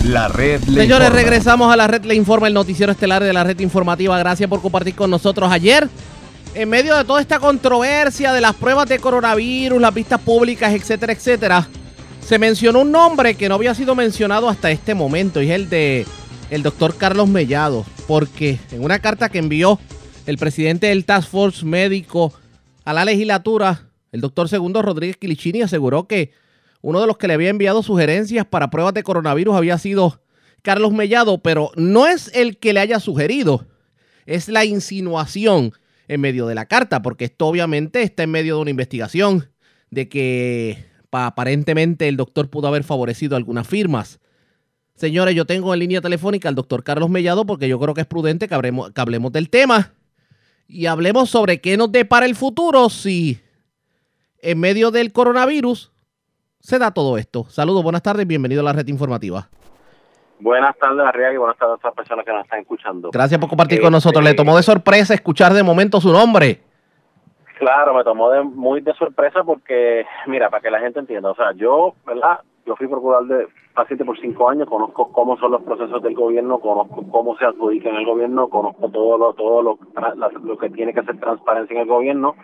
La 0.05 0.27
red 0.29 0.61
le 0.65 0.81
Señores, 0.81 1.07
informa. 1.07 1.09
regresamos 1.09 1.73
a 1.73 1.75
la 1.75 1.87
red 1.87 2.05
Le 2.05 2.15
Informa, 2.15 2.47
el 2.47 2.53
noticiero 2.53 2.91
estelar 2.91 3.23
de 3.23 3.33
la 3.33 3.43
red 3.43 3.59
informativa. 3.59 4.17
Gracias 4.17 4.49
por 4.49 4.61
compartir 4.61 4.95
con 4.95 5.09
nosotros 5.09 5.51
ayer. 5.51 5.89
En 6.53 6.69
medio 6.69 6.95
de 6.95 7.03
toda 7.03 7.19
esta 7.21 7.39
controversia 7.39 8.31
de 8.31 8.41
las 8.41 8.55
pruebas 8.55 8.87
de 8.87 8.99
coronavirus, 8.99 9.81
las 9.81 9.93
vistas 9.93 10.21
públicas, 10.21 10.73
etcétera, 10.73 11.13
etcétera, 11.13 11.67
se 12.25 12.39
mencionó 12.39 12.81
un 12.81 12.91
nombre 12.91 13.35
que 13.35 13.49
no 13.49 13.55
había 13.55 13.75
sido 13.75 13.95
mencionado 13.95 14.49
hasta 14.49 14.71
este 14.71 14.95
momento 14.95 15.41
y 15.41 15.49
es 15.49 15.55
el 15.55 15.69
de 15.69 16.05
el 16.49 16.63
doctor 16.63 16.95
Carlos 16.95 17.27
Mellado, 17.27 17.85
porque 18.07 18.57
en 18.71 18.83
una 18.83 18.99
carta 18.99 19.29
que 19.29 19.39
envió 19.39 19.79
el 20.25 20.37
presidente 20.37 20.87
del 20.87 21.03
Task 21.05 21.29
Force 21.29 21.65
médico 21.65 22.33
a 22.85 22.93
la 22.93 23.03
legislatura, 23.03 23.81
el 24.13 24.21
doctor 24.21 24.47
Segundo 24.47 24.81
Rodríguez 24.81 25.17
Quilichini 25.17 25.61
aseguró 25.61 26.07
que 26.07 26.31
uno 26.87 27.01
de 27.01 27.07
los 27.07 27.17
que 27.17 27.27
le 27.27 27.33
había 27.33 27.49
enviado 27.49 27.83
sugerencias 27.83 28.45
para 28.45 28.69
pruebas 28.69 28.93
de 28.93 29.03
coronavirus 29.03 29.57
había 29.57 29.77
sido 29.77 30.21
Carlos 30.61 30.93
Mellado, 30.93 31.39
pero 31.39 31.69
no 31.75 32.07
es 32.07 32.31
el 32.33 32.59
que 32.59 32.71
le 32.71 32.79
haya 32.79 33.01
sugerido, 33.01 33.67
es 34.25 34.47
la 34.47 34.63
insinuación 34.63 35.73
en 36.07 36.21
medio 36.21 36.47
de 36.47 36.55
la 36.55 36.65
carta, 36.65 37.01
porque 37.01 37.25
esto 37.25 37.45
obviamente 37.47 38.03
está 38.03 38.23
en 38.23 38.31
medio 38.31 38.55
de 38.55 38.61
una 38.61 38.69
investigación 38.71 39.49
de 39.91 40.07
que 40.07 40.85
pa- 41.09 41.25
aparentemente 41.25 42.07
el 42.07 42.15
doctor 42.15 42.49
pudo 42.49 42.69
haber 42.69 42.85
favorecido 42.85 43.35
algunas 43.35 43.67
firmas. 43.67 44.21
Señores, 44.95 45.35
yo 45.35 45.43
tengo 45.45 45.73
en 45.73 45.81
línea 45.81 45.99
telefónica 45.99 46.47
al 46.47 46.55
doctor 46.55 46.85
Carlos 46.85 47.09
Mellado 47.09 47.45
porque 47.45 47.67
yo 47.67 47.77
creo 47.81 47.93
que 47.95 48.01
es 48.01 48.07
prudente 48.07 48.47
que 48.47 48.55
hablemos 48.55 49.31
del 49.33 49.49
tema 49.49 49.93
y 50.69 50.85
hablemos 50.85 51.29
sobre 51.29 51.59
qué 51.59 51.75
nos 51.75 51.91
depara 51.91 52.25
el 52.25 52.35
futuro 52.35 52.89
si 52.89 53.41
en 54.41 54.57
medio 54.57 54.89
del 54.89 55.11
coronavirus 55.11 55.91
se 56.59 56.79
da 56.79 56.91
todo 56.91 57.17
esto. 57.17 57.43
Saludos, 57.45 57.83
buenas 57.83 58.01
tardes, 58.03 58.25
bienvenido 58.27 58.61
a 58.61 58.63
la 58.65 58.73
red 58.73 58.87
informativa. 58.87 59.47
Buenas 60.39 60.77
tardes, 60.77 60.99
Arriaga, 61.05 61.33
y 61.33 61.37
buenas 61.37 61.57
tardes 61.57 61.79
a 61.83 61.87
las 61.87 61.95
personas 61.95 62.25
que 62.25 62.31
nos 62.31 62.43
están 62.43 62.59
escuchando. 62.59 63.09
Gracias 63.11 63.39
por 63.39 63.49
compartir 63.49 63.79
con 63.79 63.87
Este- 63.87 63.91
nosotros. 63.95 64.23
Le 64.23 64.33
tomó 64.35 64.55
de 64.55 64.63
sorpresa 64.63 65.13
escuchar 65.13 65.53
de 65.53 65.63
momento 65.63 65.99
su 65.99 66.11
nombre. 66.11 66.61
Claro, 67.57 67.95
me 67.95 68.03
tomó 68.03 68.29
de, 68.29 68.43
muy 68.43 68.81
de 68.81 68.93
sorpresa 68.93 69.43
porque, 69.43 70.05
mira, 70.27 70.49
para 70.51 70.61
que 70.61 70.69
la 70.69 70.79
gente 70.79 70.99
entienda, 70.99 71.31
o 71.31 71.35
sea, 71.35 71.53
yo, 71.53 71.95
¿verdad? 72.05 72.39
Yo 72.67 72.75
fui 72.75 72.87
procurador 72.87 73.27
de 73.27 73.47
paciente 73.73 74.05
por 74.05 74.19
cinco 74.19 74.47
años, 74.49 74.67
conozco 74.69 75.11
cómo 75.11 75.37
son 75.39 75.51
los 75.53 75.63
procesos 75.63 76.03
del 76.03 76.13
gobierno, 76.13 76.59
conozco 76.59 77.03
cómo 77.09 77.35
se 77.37 77.45
adjudica 77.45 77.89
en 77.89 77.95
el 77.95 78.05
gobierno, 78.05 78.47
conozco 78.49 78.89
todo 78.91 79.17
lo, 79.17 79.33
todo 79.33 79.61
lo, 79.63 79.79
lo 80.43 80.57
que 80.57 80.69
tiene 80.69 80.93
que 80.93 80.99
hacer 80.99 81.19
transparencia 81.19 81.73
en 81.75 81.81
el 81.81 81.87
gobierno. 81.87 82.35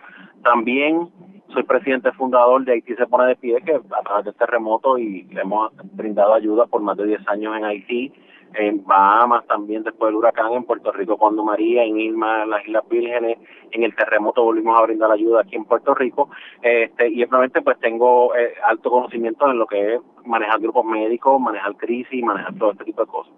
También 0.42 1.10
soy 1.52 1.62
presidente 1.64 2.12
fundador 2.12 2.64
de 2.64 2.72
Haití 2.72 2.94
se 2.94 3.06
pone 3.06 3.28
de 3.28 3.36
pie, 3.36 3.60
que 3.62 3.74
a 3.74 4.02
través 4.02 4.24
de 4.24 4.30
este 4.30 4.46
remoto 4.46 4.98
y 4.98 5.24
le 5.24 5.42
hemos 5.42 5.72
brindado 5.92 6.34
ayuda 6.34 6.66
por 6.66 6.80
más 6.80 6.96
de 6.96 7.06
10 7.06 7.28
años 7.28 7.56
en 7.56 7.64
Haití, 7.64 8.12
en 8.54 8.84
Bahamas 8.84 9.46
también 9.46 9.82
después 9.82 10.08
del 10.08 10.16
huracán, 10.16 10.52
en 10.52 10.64
Puerto 10.64 10.92
Rico 10.92 11.16
cuando 11.16 11.44
María, 11.44 11.84
en 11.84 11.98
Irma, 11.98 12.44
en 12.44 12.50
las 12.50 12.64
Islas 12.66 12.84
Vírgenes, 12.88 13.38
en 13.70 13.82
el 13.82 13.94
terremoto 13.94 14.44
volvimos 14.44 14.78
a 14.78 14.82
brindar 14.82 15.10
ayuda 15.10 15.40
aquí 15.40 15.56
en 15.56 15.64
Puerto 15.64 15.94
Rico, 15.94 16.30
este, 16.62 17.08
y 17.08 17.22
obviamente 17.24 17.62
pues 17.62 17.78
tengo 17.80 18.34
eh, 18.36 18.54
alto 18.64 18.90
conocimiento 18.90 19.50
en 19.50 19.58
lo 19.58 19.66
que 19.66 19.94
es 19.94 20.00
manejar 20.24 20.60
grupos 20.60 20.84
médicos, 20.84 21.40
manejar 21.40 21.76
crisis, 21.76 22.22
manejar 22.22 22.54
todo 22.54 22.72
este 22.72 22.84
tipo 22.84 23.02
de 23.02 23.08
cosas. 23.08 23.32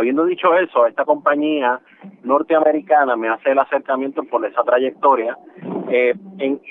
Habiendo 0.00 0.24
dicho 0.24 0.54
eso, 0.54 0.86
esta 0.86 1.04
compañía 1.04 1.78
norteamericana 2.22 3.16
me 3.16 3.28
hace 3.28 3.50
el 3.50 3.58
acercamiento 3.58 4.22
por 4.24 4.42
esa 4.46 4.62
trayectoria, 4.62 5.36
eh, 5.90 6.14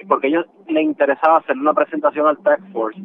porque 0.08 0.26
a 0.26 0.30
ellos 0.32 0.46
le 0.68 0.82
interesaba 0.82 1.38
hacerle 1.38 1.62
una 1.62 1.76
presentación 1.76 2.26
al 2.26 2.39
Task 2.39 2.63
Force 2.74 3.00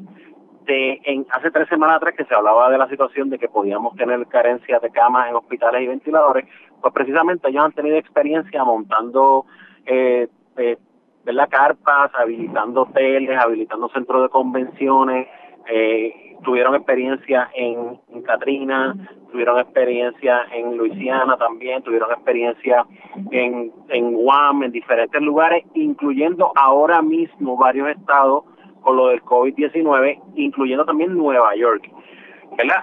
de 0.65 0.99
en 1.05 1.27
hace 1.31 1.51
tres 1.51 1.69
semanas 1.69 1.97
atrás 1.97 2.15
que 2.17 2.25
se 2.25 2.35
hablaba 2.35 2.71
de 2.71 2.79
la 2.79 2.89
situación 2.89 3.29
de 3.29 3.39
que 3.39 3.51
podíamos 3.51 3.95
tener 3.97 4.27
carencia 4.29 4.79
de 4.79 4.89
camas 4.89 5.29
en 5.29 5.37
hospitales 5.37 5.83
y 5.83 5.89
ventiladores, 5.89 6.47
pues 6.81 6.95
precisamente 6.95 7.51
ellos 7.51 7.63
han 7.63 7.73
tenido 7.73 7.97
experiencia 7.97 8.65
montando 8.65 9.45
eh, 9.85 10.27
eh, 10.57 10.79
¿verdad? 11.23 11.51
carpas, 11.51 12.13
habilitando 12.15 12.85
hoteles, 12.85 13.39
habilitando 13.39 13.91
centros 13.91 14.23
de 14.23 14.29
convenciones, 14.31 15.29
eh, 15.69 16.37
tuvieron 16.45 16.75
experiencia 16.75 17.51
en, 17.55 17.79
en 17.79 17.99
Katrina, 18.25 18.95
tuvieron 19.31 19.59
experiencia 19.59 20.47
en 20.53 20.77
Luisiana 20.77 21.37
también, 21.37 21.83
tuvieron 21.83 22.11
experiencia 22.11 22.85
en, 23.31 23.73
en 23.89 24.13
Guam, 24.15 24.63
en 24.63 24.73
diferentes 24.73 25.21
lugares, 25.23 25.65
incluyendo 25.75 26.53
ahora 26.57 27.03
mismo 27.03 27.57
varios 27.57 27.89
estados 27.89 28.45
con 28.83 28.97
lo 28.97 29.09
del 29.09 29.23
COVID-19, 29.23 30.21
incluyendo 30.37 30.85
también 30.85 31.17
Nueva 31.17 31.55
York. 31.57 31.91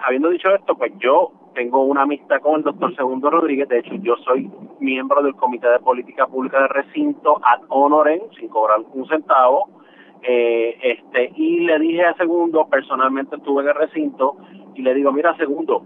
Habiendo 0.05 0.29
dicho 0.29 0.53
esto, 0.53 0.75
pues 0.75 0.91
yo 0.99 1.31
tengo 1.53 1.83
una 1.83 2.01
amistad 2.01 2.41
con 2.41 2.55
el 2.55 2.63
doctor 2.63 2.95
Segundo 2.95 3.29
Rodríguez, 3.29 3.69
de 3.69 3.79
hecho 3.79 3.95
yo 3.95 4.15
soy 4.17 4.49
miembro 4.79 5.21
del 5.21 5.35
Comité 5.35 5.67
de 5.67 5.79
Política 5.79 6.27
Pública 6.27 6.61
de 6.61 6.67
Recinto 6.67 7.39
ad 7.43 7.61
honorem, 7.69 8.21
sin 8.37 8.49
cobrar 8.49 8.79
un 8.93 9.07
centavo, 9.07 9.69
eh, 10.23 10.77
este 10.83 11.31
y 11.35 11.61
le 11.61 11.79
dije 11.79 12.03
a 12.03 12.13
Segundo, 12.15 12.67
personalmente 12.69 13.35
estuve 13.37 13.63
en 13.63 13.69
el 13.69 13.75
recinto, 13.75 14.37
y 14.75 14.81
le 14.81 14.93
digo, 14.93 15.11
mira 15.11 15.35
Segundo, 15.37 15.83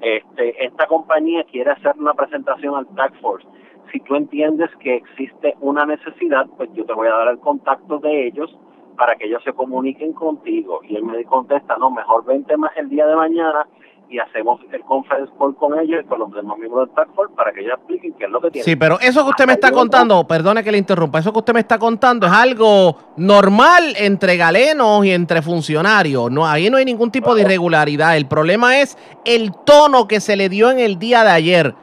este, 0.00 0.64
esta 0.64 0.86
compañía 0.86 1.44
quiere 1.44 1.70
hacer 1.72 1.94
una 1.98 2.14
presentación 2.14 2.74
al 2.74 2.86
Task 2.94 3.14
Force. 3.20 3.46
Si 3.92 4.00
tú 4.00 4.14
entiendes 4.14 4.70
que 4.76 4.96
existe 4.96 5.54
una 5.60 5.84
necesidad, 5.84 6.46
pues 6.56 6.70
yo 6.74 6.84
te 6.84 6.92
voy 6.92 7.08
a 7.08 7.16
dar 7.16 7.28
el 7.28 7.38
contacto 7.38 7.98
de 7.98 8.26
ellos 8.26 8.56
para 8.96 9.16
que 9.16 9.26
ellos 9.26 9.42
se 9.44 9.52
comuniquen 9.52 10.12
contigo. 10.12 10.80
Y 10.88 10.96
él 10.96 11.04
me 11.04 11.24
contesta, 11.24 11.76
no, 11.76 11.90
mejor 11.90 12.24
vente 12.24 12.56
más 12.56 12.70
el 12.76 12.88
día 12.88 13.06
de 13.06 13.16
mañana 13.16 13.66
y 14.10 14.18
hacemos 14.18 14.60
el 14.72 14.80
conference 14.82 15.32
call 15.38 15.54
con 15.54 15.78
ellos 15.78 16.00
y 16.04 16.06
con 16.08 16.18
los 16.18 16.32
demás 16.32 16.58
miembros 16.58 16.88
del 16.88 16.94
Task 16.96 17.14
Force 17.14 17.32
para 17.34 17.52
que 17.52 17.60
ellos 17.60 17.74
expliquen 17.78 18.12
qué 18.18 18.24
es 18.24 18.30
lo 18.30 18.40
que 18.40 18.50
tienen. 18.50 18.64
Sí, 18.64 18.74
pero 18.74 18.98
eso 19.00 19.22
que 19.24 19.30
usted 19.30 19.46
me 19.46 19.52
está 19.52 19.70
contando, 19.70 20.26
perdone 20.26 20.64
que 20.64 20.72
le 20.72 20.78
interrumpa, 20.78 21.20
eso 21.20 21.32
que 21.32 21.38
usted 21.38 21.54
me 21.54 21.60
está 21.60 21.78
contando 21.78 22.26
es 22.26 22.32
algo 22.32 22.96
normal 23.16 23.94
entre 23.96 24.36
galenos 24.36 25.04
y 25.06 25.12
entre 25.12 25.42
funcionarios. 25.42 26.30
No, 26.30 26.46
ahí 26.46 26.68
no 26.70 26.76
hay 26.78 26.84
ningún 26.84 27.10
tipo 27.12 27.34
de 27.34 27.42
irregularidad. 27.42 28.16
El 28.16 28.26
problema 28.26 28.80
es 28.80 28.98
el 29.24 29.52
tono 29.64 30.08
que 30.08 30.18
se 30.20 30.34
le 30.34 30.48
dio 30.48 30.70
en 30.70 30.80
el 30.80 30.98
día 30.98 31.22
de 31.22 31.30
ayer, 31.30 31.74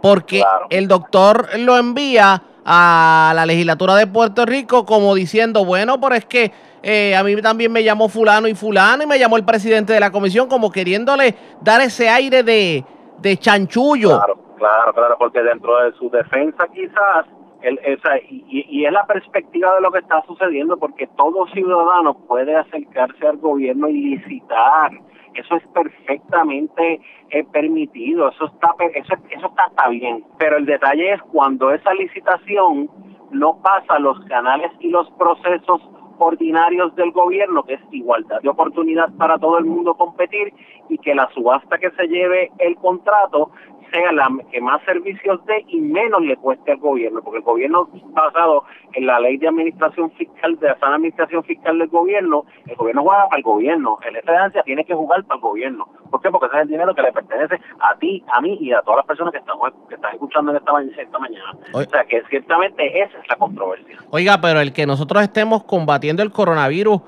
porque 0.00 0.40
Claro. 0.40 0.66
el 0.70 0.88
doctor 0.88 1.48
lo 1.58 1.76
envía 1.76 2.42
a 2.64 3.32
la 3.34 3.46
legislatura 3.46 3.94
de 3.94 4.06
Puerto 4.06 4.46
Rico 4.46 4.84
como 4.86 5.14
diciendo, 5.14 5.64
bueno, 5.64 6.00
pero 6.00 6.14
es 6.14 6.24
que 6.24 6.52
eh, 6.82 7.14
a 7.16 7.22
mí 7.24 7.34
también 7.42 7.72
me 7.72 7.82
llamó 7.84 8.08
fulano 8.08 8.48
y 8.48 8.54
fulano 8.54 9.02
y 9.02 9.06
me 9.06 9.18
llamó 9.18 9.36
el 9.36 9.44
presidente 9.44 9.92
de 9.92 10.00
la 10.00 10.10
comisión 10.10 10.48
como 10.48 10.70
queriéndole 10.70 11.34
dar 11.60 11.80
ese 11.80 12.08
aire 12.08 12.42
de, 12.42 12.84
de 13.18 13.36
chanchullo. 13.36 14.08
Claro, 14.10 14.38
claro, 14.56 14.92
claro, 14.94 15.16
porque 15.18 15.42
dentro 15.42 15.76
de 15.84 15.92
su 15.92 16.10
defensa 16.10 16.66
quizás, 16.72 17.26
el, 17.62 17.78
esa, 17.84 18.18
y, 18.18 18.66
y- 18.70 18.84
es 18.86 18.92
la 18.92 19.04
perspectiva 19.06 19.74
de 19.74 19.80
lo 19.80 19.90
que 19.90 19.98
está 19.98 20.22
sucediendo, 20.26 20.76
porque 20.76 21.08
todo 21.16 21.46
ciudadano 21.48 22.14
puede 22.26 22.54
acercarse 22.54 23.26
al 23.26 23.38
gobierno 23.38 23.88
y 23.88 24.16
licitar. 24.16 24.92
Eso 25.34 25.56
es 25.56 25.62
perfectamente 25.74 27.00
eh, 27.30 27.44
permitido, 27.52 28.28
eso 28.30 28.46
está, 28.46 28.74
eso, 28.94 29.14
eso 29.30 29.46
está, 29.46 29.66
está 29.68 29.88
bien. 29.88 30.24
Pero 30.38 30.56
el 30.56 30.66
detalle 30.66 31.12
es 31.12 31.22
cuando 31.32 31.70
esa 31.70 31.92
licitación 31.94 32.90
no 33.30 33.60
pasa 33.62 33.98
los 33.98 34.18
canales 34.26 34.70
y 34.80 34.88
los 34.90 35.08
procesos 35.12 35.80
ordinarios 36.18 36.94
del 36.94 37.12
gobierno, 37.12 37.62
que 37.62 37.74
es 37.74 37.80
igualdad 37.90 38.40
de 38.42 38.48
oportunidad 38.48 39.10
para 39.16 39.38
todo 39.38 39.58
el 39.58 39.64
mundo 39.64 39.94
competir 39.94 40.52
y 40.88 40.98
que 40.98 41.14
la 41.14 41.28
subasta 41.34 41.78
que 41.78 41.90
se 41.92 42.06
lleve 42.06 42.50
el 42.58 42.76
contrato 42.76 43.50
sea 43.90 44.12
la 44.12 44.28
que 44.50 44.60
más 44.60 44.82
servicios 44.84 45.44
dé 45.46 45.64
y 45.68 45.80
menos 45.80 46.20
le 46.22 46.36
cueste 46.36 46.72
al 46.72 46.78
gobierno, 46.78 47.20
porque 47.22 47.38
el 47.38 47.44
gobierno 47.44 47.88
basado 48.12 48.64
en 48.94 49.06
la 49.06 49.20
ley 49.20 49.36
de 49.36 49.48
administración 49.48 50.10
fiscal, 50.12 50.58
de 50.58 50.68
la 50.68 50.78
sana 50.78 50.96
administración 50.96 51.44
fiscal 51.44 51.78
del 51.78 51.88
gobierno, 51.88 52.44
el 52.66 52.76
gobierno 52.76 53.02
juega 53.02 53.24
para 53.28 53.36
el 53.38 53.42
gobierno, 53.42 53.98
el 54.06 54.16
FDAncia 54.22 54.62
tiene 54.62 54.84
que 54.84 54.94
jugar 54.94 55.24
para 55.24 55.36
el 55.36 55.42
gobierno. 55.42 55.86
¿Por 56.10 56.20
qué? 56.22 56.30
Porque 56.30 56.46
ese 56.46 56.56
es 56.56 56.62
el 56.62 56.68
dinero 56.68 56.94
que 56.94 57.02
le 57.02 57.12
pertenece 57.12 57.56
a 57.80 57.98
ti, 57.98 58.24
a 58.32 58.40
mí 58.40 58.56
y 58.60 58.72
a 58.72 58.80
todas 58.82 58.98
las 58.98 59.06
personas 59.06 59.32
que 59.32 59.38
estamos 59.38 59.70
que 59.88 59.94
están 59.94 60.12
escuchando 60.14 60.50
en 60.52 60.56
esta, 60.58 60.72
ma- 60.72 60.82
esta 60.82 61.18
mañana. 61.18 61.52
Oye. 61.74 61.86
O 61.86 61.90
sea 61.90 62.04
que 62.04 62.22
ciertamente 62.30 63.02
esa 63.02 63.18
es 63.18 63.28
la 63.28 63.36
controversia. 63.36 63.96
Oiga, 64.10 64.38
pero 64.40 64.60
el 64.60 64.72
que 64.72 64.86
nosotros 64.86 65.22
estemos 65.22 65.64
combatiendo 65.64 66.22
el 66.22 66.30
coronavirus 66.32 67.00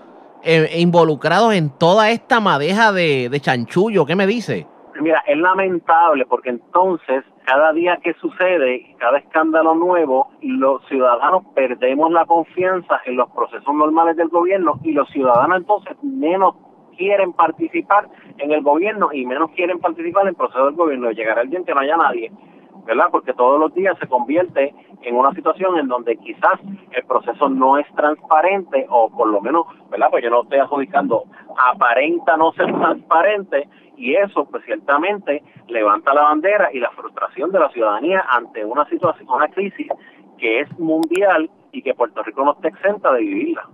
eh, 0.42 0.68
involucrados 0.78 1.54
en 1.54 1.70
toda 1.70 2.10
esta 2.10 2.40
madeja 2.40 2.92
de, 2.92 3.28
de 3.28 3.40
chanchullo, 3.40 4.06
¿qué 4.06 4.16
me 4.16 4.26
dice? 4.26 4.66
Mira, 5.00 5.22
es 5.26 5.38
lamentable 5.38 6.26
porque 6.26 6.50
entonces 6.50 7.24
cada 7.44 7.72
día 7.72 7.98
que 8.02 8.12
sucede, 8.14 8.94
cada 8.98 9.18
escándalo 9.18 9.74
nuevo, 9.74 10.28
los 10.42 10.86
ciudadanos 10.88 11.44
perdemos 11.54 12.12
la 12.12 12.26
confianza 12.26 13.00
en 13.06 13.16
los 13.16 13.30
procesos 13.30 13.74
normales 13.74 14.16
del 14.16 14.28
gobierno 14.28 14.78
y 14.84 14.92
los 14.92 15.08
ciudadanos 15.08 15.58
entonces 15.58 15.96
menos 16.02 16.54
quieren 16.98 17.32
participar 17.32 18.08
en 18.36 18.52
el 18.52 18.62
gobierno 18.62 19.08
y 19.10 19.24
menos 19.24 19.50
quieren 19.52 19.78
participar 19.78 20.24
en 20.24 20.28
el 20.28 20.34
proceso 20.34 20.66
del 20.66 20.74
gobierno. 20.74 21.10
Llegará 21.12 21.42
el 21.42 21.48
día 21.48 21.60
en 21.60 21.64
que 21.64 21.74
no 21.74 21.80
haya 21.80 21.96
nadie, 21.96 22.30
¿verdad? 22.90 23.06
Porque 23.12 23.32
todos 23.34 23.60
los 23.60 23.72
días 23.72 23.96
se 24.00 24.08
convierte 24.08 24.74
en 25.02 25.14
una 25.14 25.32
situación 25.32 25.78
en 25.78 25.86
donde 25.86 26.16
quizás 26.16 26.58
el 26.90 27.04
proceso 27.04 27.48
no 27.48 27.78
es 27.78 27.86
transparente 27.94 28.84
o 28.90 29.08
por 29.08 29.28
lo 29.28 29.40
menos, 29.40 29.64
¿verdad? 29.90 30.08
Pues 30.10 30.24
yo 30.24 30.30
no 30.30 30.42
estoy 30.42 30.58
adjudicando, 30.58 31.22
aparenta 31.72 32.36
no 32.36 32.50
ser 32.54 32.66
transparente 32.66 33.68
y 33.96 34.16
eso 34.16 34.44
pues 34.50 34.64
ciertamente 34.64 35.40
levanta 35.68 36.12
la 36.12 36.22
bandera 36.22 36.70
y 36.72 36.80
la 36.80 36.90
frustración 36.90 37.52
de 37.52 37.60
la 37.60 37.70
ciudadanía 37.70 38.24
ante 38.28 38.64
una 38.64 38.84
situación, 38.86 39.28
una 39.28 39.46
crisis 39.46 39.86
que 40.36 40.62
es 40.62 40.78
mundial 40.80 41.48
y 41.70 41.82
que 41.82 41.94
Puerto 41.94 42.24
Rico 42.24 42.44
no 42.44 42.54
está 42.54 42.68
exenta 42.68 43.12
de 43.12 43.20
vivirla. 43.20 43.68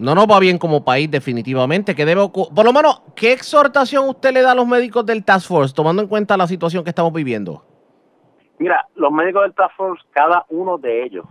No 0.00 0.16
nos 0.16 0.26
va 0.26 0.40
bien 0.40 0.58
como 0.58 0.84
país 0.84 1.08
definitivamente, 1.08 1.94
que 1.94 2.04
debe 2.04 2.28
por 2.28 2.64
lo 2.64 2.72
menos, 2.72 3.02
¿qué 3.14 3.30
exhortación 3.30 4.08
usted 4.08 4.32
le 4.32 4.42
da 4.42 4.52
a 4.52 4.54
los 4.56 4.66
médicos 4.66 5.06
del 5.06 5.24
Task 5.24 5.46
Force, 5.46 5.72
tomando 5.72 6.02
en 6.02 6.08
cuenta 6.08 6.36
la 6.36 6.48
situación 6.48 6.82
que 6.82 6.90
estamos 6.90 7.12
viviendo? 7.12 7.69
Mira, 8.60 8.86
los 8.94 9.10
médicos 9.10 9.42
del 9.42 9.54
Task 9.54 9.74
Force, 9.74 10.04
cada 10.12 10.44
uno 10.50 10.76
de 10.78 11.02
ellos, 11.02 11.24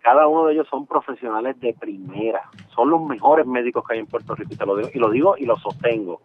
cada 0.00 0.26
uno 0.26 0.46
de 0.46 0.54
ellos 0.54 0.66
son 0.68 0.86
profesionales 0.86 1.60
de 1.60 1.74
primera, 1.74 2.40
son 2.74 2.88
los 2.90 3.02
mejores 3.02 3.46
médicos 3.46 3.84
que 3.86 3.92
hay 3.94 4.00
en 4.00 4.06
Puerto 4.06 4.34
Rico, 4.34 4.50
y, 4.54 4.56
te 4.56 4.64
lo 4.66 4.74
digo, 4.76 4.88
y 4.94 4.98
lo 4.98 5.10
digo 5.10 5.34
y 5.36 5.44
lo 5.44 5.56
sostengo. 5.58 6.22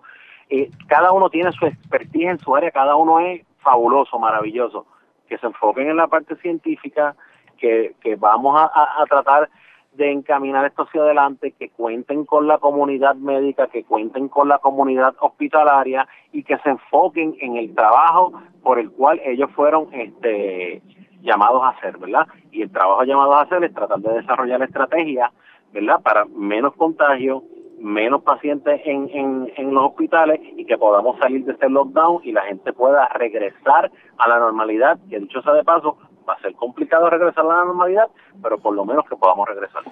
Eh, 0.49 0.71
cada 0.87 1.11
uno 1.11 1.29
tiene 1.29 1.51
su 1.51 1.65
expertise 1.65 2.29
en 2.29 2.39
su 2.39 2.55
área, 2.55 2.71
cada 2.71 2.95
uno 2.95 3.19
es 3.19 3.45
fabuloso, 3.59 4.17
maravilloso. 4.17 4.85
Que 5.27 5.37
se 5.39 5.45
enfoquen 5.47 5.89
en 5.89 5.97
la 5.97 6.07
parte 6.07 6.35
científica, 6.37 7.15
que, 7.57 7.95
que 8.01 8.15
vamos 8.15 8.55
a, 8.59 8.63
a- 8.65 9.01
a 9.01 9.05
tratar 9.07 9.49
de 9.95 10.11
encaminar 10.11 10.65
esto 10.65 10.83
hacia 10.83 11.01
adelante, 11.01 11.53
que 11.57 11.69
cuenten 11.69 12.25
con 12.25 12.47
la 12.47 12.57
comunidad 12.57 13.15
médica, 13.15 13.67
que 13.67 13.83
cuenten 13.83 14.27
con 14.27 14.49
la 14.49 14.59
comunidad 14.59 15.15
hospitalaria 15.19 16.07
y 16.31 16.43
que 16.43 16.57
se 16.59 16.69
enfoquen 16.69 17.35
en 17.39 17.57
el 17.57 17.73
trabajo 17.73 18.33
por 18.63 18.79
el 18.79 18.91
cual 18.91 19.21
ellos 19.23 19.49
fueron 19.55 19.93
este, 19.93 20.81
llamados 21.21 21.63
a 21.63 21.69
hacer, 21.69 21.97
¿verdad? 21.97 22.27
Y 22.51 22.61
el 22.61 22.71
trabajo 22.71 23.03
llamados 23.03 23.35
a 23.35 23.41
hacer 23.41 23.63
es 23.63 23.73
tratar 23.73 23.99
de 23.99 24.13
desarrollar 24.13 24.61
estrategias, 24.63 25.31
¿verdad? 25.73 26.01
Para 26.01 26.25
menos 26.25 26.73
contagio, 26.75 27.43
menos 27.79 28.23
pacientes 28.23 28.81
en, 28.85 29.09
en, 29.13 29.51
en 29.55 29.73
los 29.73 29.91
hospitales 29.91 30.39
y 30.55 30.65
que 30.65 30.77
podamos 30.77 31.17
salir 31.19 31.45
de 31.45 31.53
este 31.53 31.69
lockdown 31.69 32.21
y 32.23 32.31
la 32.31 32.43
gente 32.43 32.73
pueda 32.73 33.07
regresar 33.09 33.91
a 34.17 34.29
la 34.29 34.39
normalidad, 34.39 34.99
que 35.09 35.19
dicho 35.19 35.41
sea 35.41 35.53
de 35.53 35.63
paso, 35.63 35.97
va 36.27 36.33
a 36.33 36.39
ser 36.41 36.53
complicado 36.55 37.09
regresar 37.09 37.45
a 37.45 37.47
la 37.47 37.65
normalidad, 37.65 38.07
pero 38.41 38.57
por 38.57 38.73
lo 38.75 38.85
menos 38.85 39.05
que 39.09 39.15
podamos 39.15 39.47
regresar. 39.47 39.83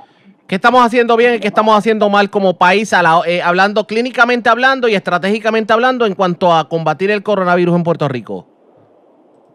¿Qué 0.48 0.56
estamos 0.56 0.86
haciendo 0.86 1.16
bien 1.16 1.36
y 1.36 1.40
qué 1.40 1.48
estamos 1.48 1.76
haciendo 1.78 2.10
mal 2.10 2.30
como 2.30 2.58
país, 2.58 2.94
a 2.94 3.02
la- 3.02 3.22
eh, 3.26 3.42
hablando 3.42 3.86
clínicamente 3.88 4.50
hablando 4.50 4.88
y 4.88 4.96
estratégicamente 4.96 5.72
hablando 5.74 6.06
en 6.06 6.16
cuanto 6.16 6.54
a 6.54 6.68
combatir 6.68 7.12
el 7.12 7.24
coronavirus 7.24 7.76
en 7.76 7.84
Puerto 7.84 8.08
Rico? 8.08 8.48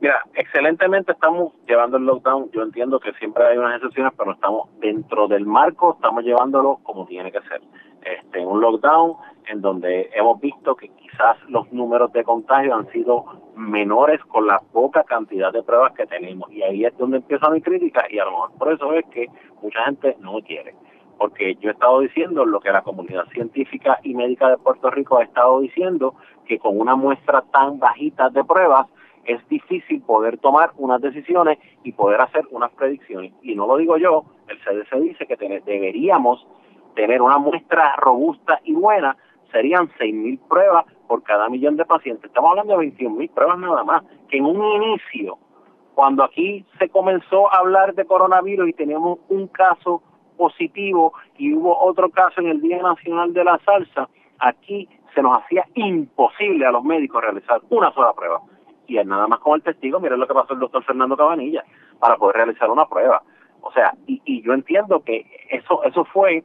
Mira, 0.01 0.23
excelentemente 0.35 1.11
estamos 1.12 1.53
llevando 1.67 1.97
el 1.97 2.05
lockdown. 2.07 2.51
Yo 2.53 2.62
entiendo 2.62 3.01
que 3.01 3.12
siempre 3.14 3.45
hay 3.45 3.59
unas 3.59 3.77
excepciones, 3.77 4.12
pero 4.17 4.33
estamos 4.33 4.69
dentro 4.79 5.27
del 5.27 5.45
marco, 5.45 5.95
estamos 5.95 6.23
llevándolo 6.23 6.79
como 6.85 7.05
tiene 7.07 7.33
que 7.33 7.41
ser. 7.43 7.61
Este, 8.03 8.47
un 8.47 8.61
lockdown 8.61 9.14
en 9.49 9.61
donde 9.61 10.09
hemos 10.14 10.41
visto 10.41 10.77
que 10.77 10.88
quizás 11.19 11.37
los 11.49 11.71
números 11.73 12.13
de 12.13 12.23
contagio 12.23 12.75
han 12.75 12.89
sido 12.93 13.25
menores 13.57 14.21
con 14.25 14.47
la 14.47 14.61
poca 14.73 15.03
cantidad 15.03 15.53
de 15.53 15.63
pruebas 15.63 15.93
que 15.95 16.07
tenemos. 16.07 16.51
Y 16.53 16.63
ahí 16.63 16.85
es 16.85 16.97
donde 16.97 17.19
empieza 17.19 17.51
mi 17.51 17.61
crítica 17.61 18.05
y 18.09 18.19
a 18.19 18.25
lo 18.25 18.31
mejor 18.33 18.53
por 18.59 18.73
eso 18.73 18.93
es 18.93 19.05
que 19.07 19.27
mucha 19.61 19.85
gente 19.85 20.17
no 20.21 20.41
quiere. 20.43 20.75
Porque 21.19 21.57
yo 21.57 21.71
he 21.71 21.73
estado 21.73 22.01
diciendo 22.01 22.47
lo 22.47 22.61
que 22.61 22.71
la 22.71 22.83
comunidad 22.83 23.27
científica 23.33 23.99
y 24.05 24.15
médica 24.15 24.49
de 24.51 24.59
Puerto 24.59 24.91
Rico 24.91 25.19
ha 25.19 25.25
estado 25.25 25.61
diciendo, 25.61 26.15
que 26.47 26.59
con 26.59 26.81
una 26.81 26.95
muestra 26.95 27.43
tan 27.53 27.79
bajita 27.81 28.31
de 28.31 28.45
pruebas 28.45 28.87
es 29.25 29.47
difícil 29.49 30.01
poder 30.03 30.39
tomar 30.39 30.71
unas 30.77 31.01
decisiones 31.01 31.59
y 31.83 31.93
poder 31.93 32.21
hacer 32.21 32.45
unas 32.51 32.71
predicciones. 32.73 33.33
Y 33.43 33.57
no 33.57 33.67
lo 33.67 33.77
digo 33.77 33.99
yo, 33.99 34.25
el 34.47 34.59
CDC 34.61 35.03
dice 35.03 35.27
que 35.27 35.37
deberíamos 35.37 36.47
tener 36.95 37.21
una 37.21 37.39
muestra 37.39 37.97
robusta 37.97 38.61
y 38.65 38.75
buena, 38.75 39.17
serían 39.53 39.89
6.000 39.99 40.39
pruebas 40.49 40.87
por 41.09 41.23
cada 41.25 41.49
millón 41.49 41.77
de 41.77 41.85
pacientes. 41.85 42.27
Estamos 42.27 42.51
hablando 42.51 42.79
de 42.79 42.87
21.000 42.87 43.31
pruebas 43.31 43.59
nada 43.59 43.83
más, 43.83 44.05
que 44.29 44.37
en 44.37 44.44
un 44.44 44.62
inicio, 44.83 45.38
cuando 45.94 46.23
aquí 46.23 46.64
se 46.79 46.88
comenzó 46.90 47.53
a 47.53 47.59
hablar 47.59 47.94
de 47.94 48.05
coronavirus 48.05 48.68
y 48.68 48.73
teníamos 48.75 49.18
un 49.29 49.49
caso 49.49 50.03
positivo 50.37 51.14
y 51.37 51.55
hubo 51.55 51.77
otro 51.77 52.11
caso 52.11 52.40
en 52.40 52.49
el 52.49 52.61
Día 52.61 52.81
Nacional 52.81 53.33
de 53.33 53.42
la 53.42 53.59
Salsa, 53.64 54.09
aquí 54.38 54.88
se 55.14 55.23
nos 55.23 55.42
hacía 55.42 55.66
imposible 55.75 56.64
a 56.64 56.71
los 56.71 56.85
médicos 56.85 57.23
realizar 57.23 57.61
una 57.71 57.92
sola 57.92 58.12
prueba. 58.12 58.40
Y 58.87 58.94
nada 58.94 59.27
más 59.27 59.40
con 59.40 59.55
el 59.55 59.62
testigo, 59.62 59.99
miren 59.99 60.21
lo 60.21 60.29
que 60.29 60.35
pasó 60.35 60.55
el 60.55 60.61
doctor 60.61 60.85
Fernando 60.85 61.16
Cabanilla, 61.16 61.64
para 61.99 62.16
poder 62.16 62.37
realizar 62.37 62.71
una 62.71 62.87
prueba. 62.87 63.23
O 63.61 63.73
sea, 63.73 63.92
y, 64.07 64.23
y 64.25 64.42
yo 64.42 64.53
entiendo 64.53 65.03
que 65.03 65.27
eso 65.51 65.83
eso 65.83 66.05
fue 66.05 66.44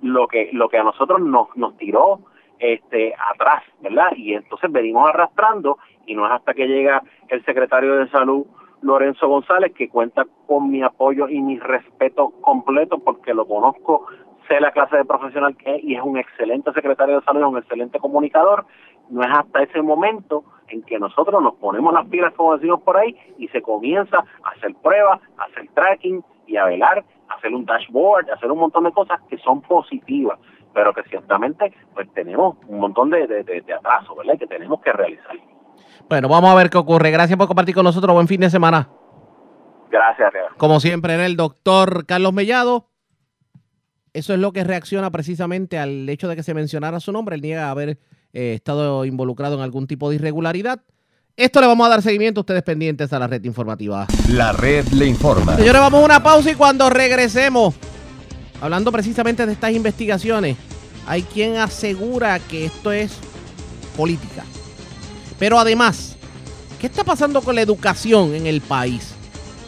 lo 0.00 0.28
que 0.28 0.50
lo 0.52 0.68
que 0.68 0.78
a 0.78 0.84
nosotros 0.84 1.20
nos, 1.20 1.48
nos 1.56 1.76
tiró 1.76 2.20
este 2.58 3.14
atrás, 3.32 3.62
¿verdad? 3.80 4.12
Y 4.16 4.34
entonces 4.34 4.70
venimos 4.70 5.08
arrastrando 5.08 5.78
y 6.06 6.14
no 6.14 6.26
es 6.26 6.32
hasta 6.32 6.54
que 6.54 6.66
llega 6.66 7.02
el 7.28 7.44
secretario 7.44 7.96
de 7.96 8.08
salud 8.10 8.46
Lorenzo 8.84 9.28
González 9.28 9.72
que 9.74 9.88
cuenta 9.88 10.26
con 10.46 10.70
mi 10.70 10.82
apoyo 10.82 11.26
y 11.28 11.40
mi 11.40 11.58
respeto 11.58 12.30
completo 12.42 12.98
porque 12.98 13.32
lo 13.32 13.46
conozco, 13.46 14.06
sé 14.46 14.60
la 14.60 14.72
clase 14.72 14.98
de 14.98 15.06
profesional 15.06 15.56
que 15.56 15.76
es 15.76 15.84
y 15.84 15.94
es 15.94 16.02
un 16.02 16.18
excelente 16.18 16.70
secretario 16.72 17.18
de 17.18 17.24
salud, 17.24 17.40
es 17.40 17.46
un 17.46 17.58
excelente 17.58 17.98
comunicador. 17.98 18.66
No 19.08 19.22
es 19.22 19.30
hasta 19.30 19.62
ese 19.62 19.80
momento 19.80 20.44
en 20.68 20.82
que 20.82 20.98
nosotros 20.98 21.42
nos 21.42 21.54
ponemos 21.54 21.94
las 21.94 22.06
pilas, 22.08 22.34
como 22.34 22.56
decimos 22.56 22.82
por 22.82 22.98
ahí, 22.98 23.16
y 23.38 23.48
se 23.48 23.62
comienza 23.62 24.18
a 24.18 24.50
hacer 24.50 24.74
pruebas, 24.82 25.20
a 25.38 25.44
hacer 25.44 25.66
tracking 25.74 26.22
y 26.46 26.56
a 26.56 26.66
velar, 26.66 27.04
a 27.28 27.34
hacer 27.34 27.54
un 27.54 27.64
dashboard, 27.64 28.30
a 28.30 28.34
hacer 28.34 28.52
un 28.52 28.58
montón 28.58 28.84
de 28.84 28.92
cosas 28.92 29.18
que 29.30 29.38
son 29.38 29.62
positivas 29.62 30.38
pero 30.74 30.92
que 30.92 31.02
ciertamente 31.04 31.72
pues 31.94 32.12
tenemos 32.12 32.56
un 32.66 32.80
montón 32.80 33.10
de, 33.10 33.26
de, 33.26 33.44
de, 33.44 33.72
atraso, 33.72 34.14
¿verdad? 34.16 34.38
Que 34.38 34.46
tenemos 34.46 34.80
que 34.82 34.92
realizar. 34.92 35.36
Bueno, 36.08 36.28
vamos 36.28 36.50
a 36.50 36.54
ver 36.54 36.68
qué 36.68 36.78
ocurre. 36.78 37.10
Gracias 37.10 37.38
por 37.38 37.46
compartir 37.46 37.74
con 37.74 37.84
nosotros. 37.84 38.12
Buen 38.12 38.28
fin 38.28 38.40
de 38.40 38.50
semana. 38.50 38.88
Gracias, 39.90 40.32
Como 40.56 40.80
siempre, 40.80 41.14
era 41.14 41.24
el 41.24 41.36
doctor 41.36 42.04
Carlos 42.04 42.32
Mellado. 42.32 42.88
Eso 44.12 44.34
es 44.34 44.40
lo 44.40 44.52
que 44.52 44.64
reacciona 44.64 45.10
precisamente 45.10 45.78
al 45.78 46.08
hecho 46.08 46.28
de 46.28 46.36
que 46.36 46.42
se 46.42 46.52
mencionara 46.52 47.00
su 47.00 47.12
nombre. 47.12 47.36
Él 47.36 47.42
niega 47.42 47.70
haber 47.70 47.98
eh, 48.32 48.54
estado 48.54 49.04
involucrado 49.04 49.54
en 49.54 49.60
algún 49.60 49.86
tipo 49.86 50.10
de 50.10 50.16
irregularidad. 50.16 50.82
Esto 51.36 51.60
le 51.60 51.66
vamos 51.66 51.86
a 51.86 51.90
dar 51.90 52.02
seguimiento, 52.02 52.40
ustedes 52.40 52.62
pendientes 52.62 53.12
a 53.12 53.18
la 53.18 53.26
red 53.26 53.42
informativa. 53.44 54.06
La 54.30 54.52
red 54.52 54.86
le 54.88 55.06
informa. 55.06 55.56
Señores, 55.56 55.80
vamos 55.80 56.00
a 56.00 56.04
una 56.04 56.22
pausa 56.22 56.50
y 56.50 56.54
cuando 56.54 56.88
regresemos, 56.90 57.74
hablando 58.60 58.92
precisamente 58.92 59.46
de 59.46 59.52
estas 59.52 59.72
investigaciones, 59.72 60.56
hay 61.06 61.22
quien 61.22 61.56
asegura 61.56 62.38
que 62.38 62.66
esto 62.66 62.92
es 62.92 63.12
política. 63.96 64.44
Pero 65.38 65.58
además, 65.58 66.16
¿qué 66.80 66.86
está 66.86 67.04
pasando 67.04 67.42
con 67.42 67.54
la 67.54 67.62
educación 67.62 68.34
en 68.34 68.46
el 68.46 68.60
país? 68.60 69.14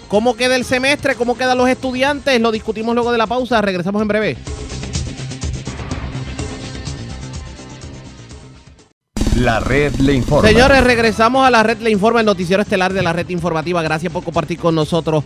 ¿Cómo 0.09 0.37
queda 0.37 0.57
el 0.57 0.65
semestre? 0.65 1.17
¿Cómo 1.17 1.37
quedan 1.37 1.59
los 1.59 1.69
estudiantes? 1.69 2.41
Lo 2.41 2.53
discutimos 2.53 2.95
luego 2.95 3.11
de 3.11 3.19
la 3.19 3.27
pausa. 3.27 3.61
Regresamos 3.61 4.01
en 4.03 4.09
breve. 4.09 4.37
La 9.37 9.61
red 9.61 9.95
le 9.97 10.15
informa. 10.15 10.49
Señores, 10.49 10.83
regresamos 10.83 11.47
a 11.47 11.51
la 11.51 11.63
red 11.63 11.79
le 11.81 11.91
informa, 11.91 12.21
el 12.21 12.27
noticiero 12.27 12.63
estelar 12.63 12.93
de 12.95 13.03
la 13.03 13.13
red 13.13 13.29
informativa. 13.29 13.83
Gracias 13.83 14.11
por 14.13 14.25
compartir 14.25 14.59
con 14.59 14.75
nosotros. 14.75 15.25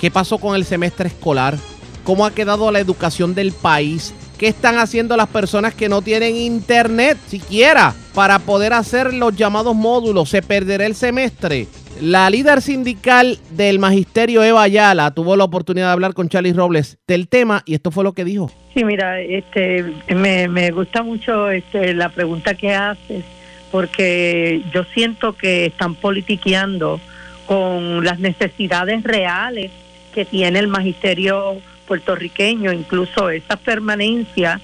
¿Qué 0.00 0.10
pasó 0.10 0.38
con 0.38 0.54
el 0.56 0.64
semestre 0.66 1.08
escolar? 1.08 1.56
¿Cómo 2.04 2.26
ha 2.26 2.34
quedado 2.34 2.70
la 2.70 2.80
educación 2.80 3.34
del 3.34 3.52
país? 3.52 4.14
¿Qué 4.38 4.46
están 4.48 4.78
haciendo 4.78 5.16
las 5.16 5.28
personas 5.28 5.74
que 5.74 5.88
no 5.88 6.02
tienen 6.02 6.36
internet 6.36 7.16
siquiera 7.26 7.94
para 8.14 8.38
poder 8.40 8.74
hacer 8.74 9.14
los 9.14 9.34
llamados 9.34 9.74
módulos? 9.74 10.28
¿Se 10.28 10.42
perderá 10.42 10.84
el 10.84 10.94
semestre? 10.94 11.66
La 12.02 12.28
líder 12.28 12.60
sindical 12.60 13.38
del 13.50 13.78
magisterio 13.78 14.42
Eva 14.42 14.62
Ayala 14.62 15.12
tuvo 15.12 15.36
la 15.36 15.44
oportunidad 15.44 15.86
de 15.86 15.92
hablar 15.92 16.12
con 16.12 16.28
Charlie 16.28 16.52
Robles 16.52 16.98
del 17.06 17.28
tema 17.28 17.62
y 17.64 17.74
esto 17.74 17.90
fue 17.90 18.04
lo 18.04 18.12
que 18.12 18.24
dijo. 18.24 18.50
Sí, 18.74 18.84
mira, 18.84 19.20
este, 19.20 19.84
me, 20.14 20.48
me 20.48 20.72
gusta 20.72 21.02
mucho 21.02 21.48
este, 21.50 21.94
la 21.94 22.10
pregunta 22.10 22.54
que 22.54 22.74
haces 22.74 23.24
porque 23.70 24.62
yo 24.72 24.84
siento 24.92 25.32
que 25.32 25.66
están 25.66 25.94
politiqueando 25.94 27.00
con 27.46 28.04
las 28.04 28.18
necesidades 28.18 29.02
reales 29.04 29.70
que 30.14 30.24
tiene 30.24 30.58
el 30.58 30.68
magisterio 30.68 31.56
puertorriqueño, 31.86 32.72
incluso 32.72 33.30
esas 33.30 33.58
permanencias 33.60 34.60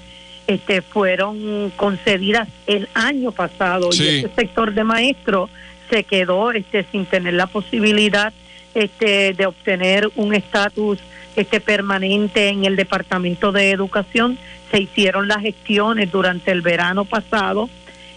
este, 0.46 0.82
fueron 0.82 1.70
concedidas 1.76 2.48
el 2.66 2.88
año 2.94 3.30
pasado 3.32 3.90
y 3.92 4.02
ese 4.02 4.30
sector 4.34 4.74
de 4.74 4.84
maestros 4.84 5.50
se 5.88 6.04
quedó 6.04 6.52
este, 6.52 6.84
sin 6.90 7.06
tener 7.06 7.34
la 7.34 7.46
posibilidad 7.46 8.32
este, 8.74 9.32
de 9.32 9.46
obtener 9.46 10.10
un 10.16 10.34
estatus 10.34 10.98
este, 11.36 11.60
permanente 11.60 12.48
en 12.48 12.64
el 12.64 12.76
Departamento 12.76 13.52
de 13.52 13.70
Educación. 13.70 14.38
Se 14.70 14.80
hicieron 14.80 15.28
las 15.28 15.40
gestiones 15.40 16.10
durante 16.10 16.50
el 16.50 16.62
verano 16.62 17.04
pasado 17.04 17.68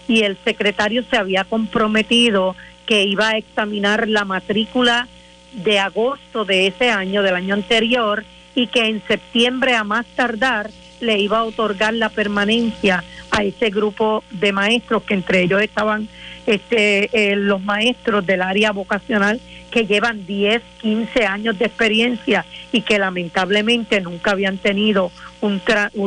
y 0.07 0.21
el 0.23 0.37
secretario 0.43 1.03
se 1.09 1.17
había 1.17 1.43
comprometido 1.43 2.55
que 2.85 3.03
iba 3.03 3.29
a 3.29 3.37
examinar 3.37 4.07
la 4.07 4.25
matrícula 4.25 5.07
de 5.53 5.79
agosto 5.79 6.45
de 6.45 6.67
ese 6.67 6.89
año, 6.89 7.21
del 7.21 7.35
año 7.35 7.53
anterior, 7.53 8.23
y 8.55 8.67
que 8.67 8.87
en 8.87 9.01
septiembre 9.07 9.75
a 9.75 9.83
más 9.83 10.05
tardar 10.15 10.69
le 10.99 11.19
iba 11.19 11.39
a 11.39 11.43
otorgar 11.43 11.93
la 11.93 12.09
permanencia 12.09 13.03
a 13.31 13.43
ese 13.43 13.69
grupo 13.69 14.23
de 14.31 14.53
maestros 14.53 15.03
que 15.03 15.15
entre 15.15 15.41
ellos 15.41 15.61
estaban 15.61 16.07
este, 16.45 17.09
eh, 17.13 17.35
los 17.35 17.61
maestros 17.61 18.25
del 18.25 18.41
área 18.41 18.71
vocacional 18.71 19.39
que 19.71 19.85
llevan 19.85 20.25
10, 20.25 20.61
15 20.81 21.25
años 21.25 21.57
de 21.57 21.65
experiencia 21.65 22.45
y 22.71 22.81
que 22.81 22.99
lamentablemente 22.99 24.01
nunca 24.01 24.31
habían 24.31 24.57
tenido 24.57 25.11
un 25.41 25.61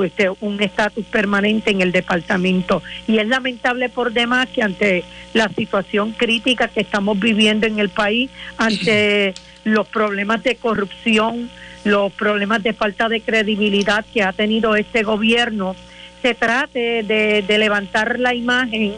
este, 0.05 0.31
un 0.41 0.63
estatus 0.63 1.05
permanente 1.07 1.71
en 1.71 1.81
el 1.81 1.93
departamento. 1.93 2.83
Y 3.07 3.19
es 3.19 3.27
lamentable 3.27 3.89
por 3.89 4.13
demás 4.13 4.49
que 4.49 4.63
ante 4.63 5.05
la 5.35 5.49
situación 5.49 6.13
crítica 6.13 6.69
que 6.69 6.81
estamos 6.81 7.19
viviendo 7.19 7.67
en 7.67 7.79
el 7.79 7.89
país, 7.89 8.31
ante 8.57 9.35
los 9.65 9.87
problemas 9.89 10.43
de 10.43 10.55
corrupción, 10.55 11.51
los 11.87 12.13
problemas 12.13 12.63
de 12.65 12.73
falta 12.73 13.09
de 13.09 13.21
credibilidad 13.21 14.05
que 14.13 14.23
ha 14.23 14.33
tenido 14.33 14.75
este 14.75 15.05
gobierno, 15.05 15.77
se 16.21 16.35
trate 16.35 17.05
de, 17.05 17.59
levantar 17.59 18.19
la 18.19 18.35
imagen 18.35 18.95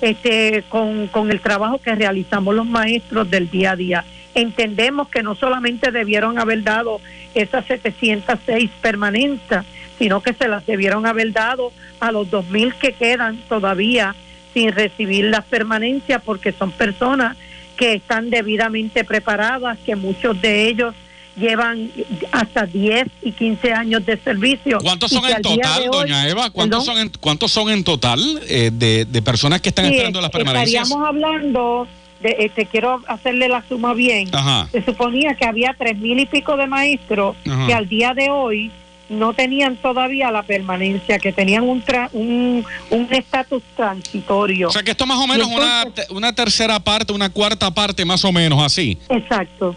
este, 0.00 0.64
con, 0.68 1.06
con 1.06 1.30
el 1.30 1.40
trabajo 1.40 1.78
que 1.78 1.94
realizamos 1.94 2.54
los 2.54 2.66
maestros 2.66 3.30
del 3.30 3.48
día 3.48 3.70
a 3.70 3.76
día. 3.76 4.04
Entendemos 4.34 5.08
que 5.08 5.22
no 5.22 5.36
solamente 5.36 5.92
debieron 5.92 6.38
haber 6.38 6.64
dado 6.64 7.00
esas 7.34 7.64
706 7.66 8.70
permanencias, 8.80 9.64
sino 9.98 10.20
que 10.20 10.32
se 10.32 10.48
las 10.48 10.66
debieron 10.66 11.06
haber 11.06 11.32
dado 11.32 11.70
a 12.00 12.10
los 12.10 12.28
2.000 12.28 12.74
que 12.74 12.92
quedan 12.92 13.36
todavía 13.48 14.16
sin 14.52 14.72
recibir 14.72 15.26
las 15.26 15.44
permanencias 15.44 16.20
porque 16.24 16.50
son 16.50 16.72
personas 16.72 17.36
que 17.76 17.94
están 17.94 18.30
debidamente 18.30 19.04
preparadas, 19.04 19.78
que 19.86 19.94
muchos 19.94 20.42
de 20.42 20.66
ellos 20.66 20.94
llevan 21.36 21.90
hasta 22.30 22.66
10 22.66 23.06
y 23.22 23.32
15 23.32 23.72
años 23.72 24.04
de 24.04 24.18
servicio. 24.18 24.78
¿Cuántos 24.82 25.10
son 25.10 25.24
en 25.24 25.42
total, 25.42 25.84
doña 25.90 26.28
Eva? 26.28 26.50
¿Cuántos 26.50 26.84
son, 26.84 26.98
en, 26.98 27.10
¿Cuántos 27.20 27.52
son 27.52 27.70
en 27.70 27.84
total 27.84 28.20
eh, 28.48 28.70
de, 28.72 29.04
de, 29.04 29.22
personas 29.22 29.60
que 29.60 29.70
están 29.70 29.86
esperando 29.86 30.20
las 30.20 30.30
permanencias? 30.30 30.84
Estaríamos 30.84 31.08
hablando, 31.08 31.88
de, 32.20 32.36
este, 32.40 32.66
quiero 32.66 33.00
hacerle 33.06 33.48
la 33.48 33.64
suma 33.68 33.94
bien, 33.94 34.30
se 34.70 34.84
suponía 34.84 35.34
que 35.34 35.46
había 35.46 35.74
tres 35.78 35.98
mil 35.98 36.18
y 36.18 36.26
pico 36.26 36.56
de 36.56 36.66
maestros 36.66 37.36
que 37.44 37.74
al 37.74 37.88
día 37.88 38.14
de 38.14 38.30
hoy 38.30 38.70
no 39.08 39.34
tenían 39.34 39.76
todavía 39.76 40.30
la 40.30 40.42
permanencia, 40.42 41.18
que 41.18 41.32
tenían 41.32 41.64
un 41.64 41.82
un 42.90 43.08
estatus 43.10 43.62
transitorio. 43.76 44.68
O 44.68 44.72
sea 44.72 44.82
que 44.82 44.92
esto 44.92 45.06
más 45.06 45.18
o 45.18 45.26
menos 45.26 45.48
una, 45.48 45.84
una 46.10 46.34
tercera 46.34 46.80
parte, 46.80 47.12
una 47.12 47.28
cuarta 47.28 47.70
parte 47.72 48.04
más 48.04 48.24
o 48.24 48.32
menos 48.32 48.62
así. 48.62 48.98
Exacto. 49.08 49.76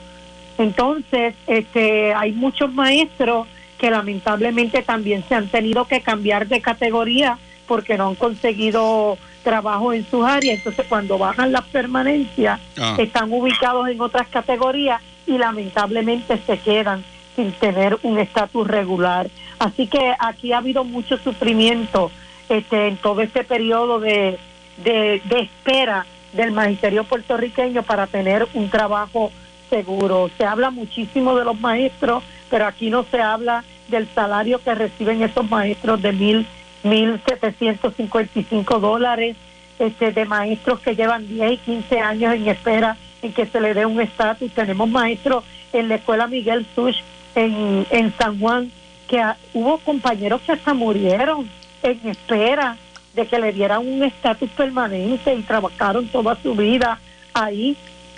Entonces, 0.58 1.36
este, 1.48 2.14
hay 2.14 2.32
muchos 2.32 2.74
maestros 2.74 3.48
que 3.78 3.92
lamentablemente 3.92 4.82
también 4.82 5.24
se 5.28 5.36
han 5.36 5.48
tenido 5.48 5.86
que 5.86 6.02
cambiar 6.02 6.48
de 6.48 6.62
categoría 6.62 7.38
porque 7.68 7.98
no 7.98 8.08
han 8.08 8.16
conseguido 8.16 9.18
trabajo 9.44 9.94
en 9.94 10.06
sus 10.10 10.26
áreas. 10.26 10.58
Entonces, 10.58 10.86
cuando 10.88 11.18
bajan 11.18 11.52
las 11.52 11.66
permanencias, 11.66 12.60
ah. 12.78 12.96
están 12.98 13.32
ubicados 13.32 13.90
en 13.90 14.00
otras 14.00 14.28
categorías 14.28 15.02
y 15.28 15.38
lamentablemente 15.38 16.38
se 16.46 16.58
quedan 16.60 17.04
sin 17.36 17.52
tener 17.54 17.98
un 18.04 18.18
estatus 18.18 18.68
regular. 18.68 19.30
Así 19.60 19.88
que 19.88 20.14
aquí 20.20 20.54
ha 20.54 20.60
habido 20.60 20.84
mucho 20.84 21.18
sufrimiento 21.18 22.12
este, 22.50 22.88
en 22.88 22.98
todo 22.98 23.22
este 23.22 23.44
periodo 23.44 24.00
de, 24.00 24.38
de, 24.84 25.22
de 25.26 25.40
espera 25.40 26.06
del 26.34 26.52
magisterio 26.52 27.04
puertorriqueño 27.04 27.84
para 27.84 28.08
tener 28.08 28.48
un 28.54 28.70
trabajo 28.70 29.32
seguro. 29.70 30.30
Se 30.38 30.46
habla 30.46 30.70
muchísimo 30.72 31.36
de 31.36 31.46
los 31.46 31.60
maestros, 31.60 32.24
pero 32.50 32.66
aquí 32.66 32.90
no 32.90 33.04
se 33.04 33.22
habla 33.22 33.64
del 33.88 34.08
salario 34.14 34.60
que 34.64 34.76
reciben 34.76 35.22
estos 35.22 35.50
maestros 35.50 36.02
de 36.02 36.12
mil, 36.12 36.48
mil 36.84 37.22
setecientos 37.28 37.94
cincuenta 37.96 38.40
y 38.40 38.44
cinco 38.44 38.80
dólares, 38.80 39.36
este, 39.80 40.12
de 40.12 40.26
maestros 40.26 40.80
que 40.80 40.96
llevan 40.96 41.28
10 41.28 41.54
y 41.54 41.58
15 41.58 42.00
años 42.00 42.34
en 42.34 42.48
espera 42.48 42.98
en 43.22 43.34
que 43.34 43.46
se 43.46 43.60
le 43.60 43.74
dé 43.74 43.86
un 43.86 44.00
estatus. 44.00 44.52
Tenemos 44.52 44.90
maestros 44.90 45.44
en 45.74 45.90
la 45.90 45.96
escuela 45.96 46.28
Miguel 46.28 46.66
Sush 46.74 47.02
en, 47.36 47.86
en 47.90 48.14
San 48.18 48.40
Juan, 48.40 48.72
que 49.08 49.22
hubo 49.54 49.78
compañeros 49.80 50.42
que 50.42 50.54
hasta 50.54 50.74
murieron 50.74 51.50
en 51.84 52.00
espera 52.08 52.78
de 53.14 53.28
que 53.28 53.40
le 53.40 53.52
dieran 53.52 53.88
un 53.88 54.04
estatus 54.04 54.50
permanente 54.52 55.34
y 55.34 55.42
trabajaron 55.42 56.08
toda 56.08 56.38
su 56.42 56.54
vida 56.56 57.00
ahí. 57.34 57.78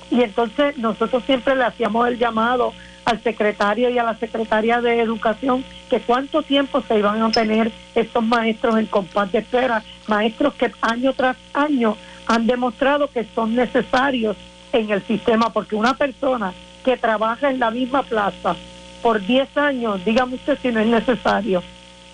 Y 0.09 0.21
entonces 0.21 0.77
nosotros 0.77 1.23
siempre 1.25 1.55
le 1.55 1.63
hacíamos 1.63 2.07
el 2.07 2.17
llamado 2.17 2.73
al 3.05 3.21
secretario 3.23 3.89
y 3.89 3.97
a 3.97 4.03
la 4.03 4.17
secretaria 4.17 4.81
de 4.81 4.99
Educación 4.99 5.63
que 5.89 6.01
cuánto 6.01 6.43
tiempo 6.43 6.81
se 6.81 6.97
iban 6.97 7.21
a 7.21 7.31
tener 7.31 7.71
estos 7.95 8.23
maestros 8.23 8.77
en 8.77 8.85
compás 8.85 9.31
de 9.31 9.39
espera, 9.39 9.81
maestros 10.07 10.53
que 10.55 10.71
año 10.81 11.13
tras 11.13 11.37
año 11.53 11.95
han 12.25 12.45
demostrado 12.45 13.07
que 13.07 13.25
son 13.33 13.55
necesarios 13.55 14.35
en 14.73 14.91
el 14.91 15.01
sistema, 15.03 15.49
porque 15.51 15.75
una 15.75 15.93
persona 15.93 16.53
que 16.83 16.97
trabaja 16.97 17.49
en 17.49 17.59
la 17.59 17.71
misma 17.71 18.03
plaza 18.03 18.55
por 19.01 19.25
10 19.25 19.57
años, 19.57 20.03
dígame 20.03 20.35
usted 20.35 20.57
si 20.61 20.71
no 20.71 20.81
es 20.81 20.87
necesario, 20.87 21.63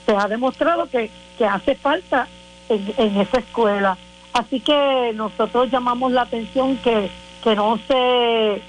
se 0.05 0.15
ha 0.15 0.27
demostrado 0.27 0.87
que, 0.87 1.09
que 1.37 1.45
hace 1.45 1.73
falta 1.73 2.27
en, 2.69 2.93
en 2.97 3.21
esa 3.21 3.39
escuela. 3.39 3.97
Así 4.33 4.59
que 4.59 5.11
nosotros 5.15 5.71
llamamos 5.71 6.11
la 6.11 6.23
atención 6.23 6.77
que, 6.77 7.09
que 7.43 7.55
no 7.55 7.79
se 7.87 8.61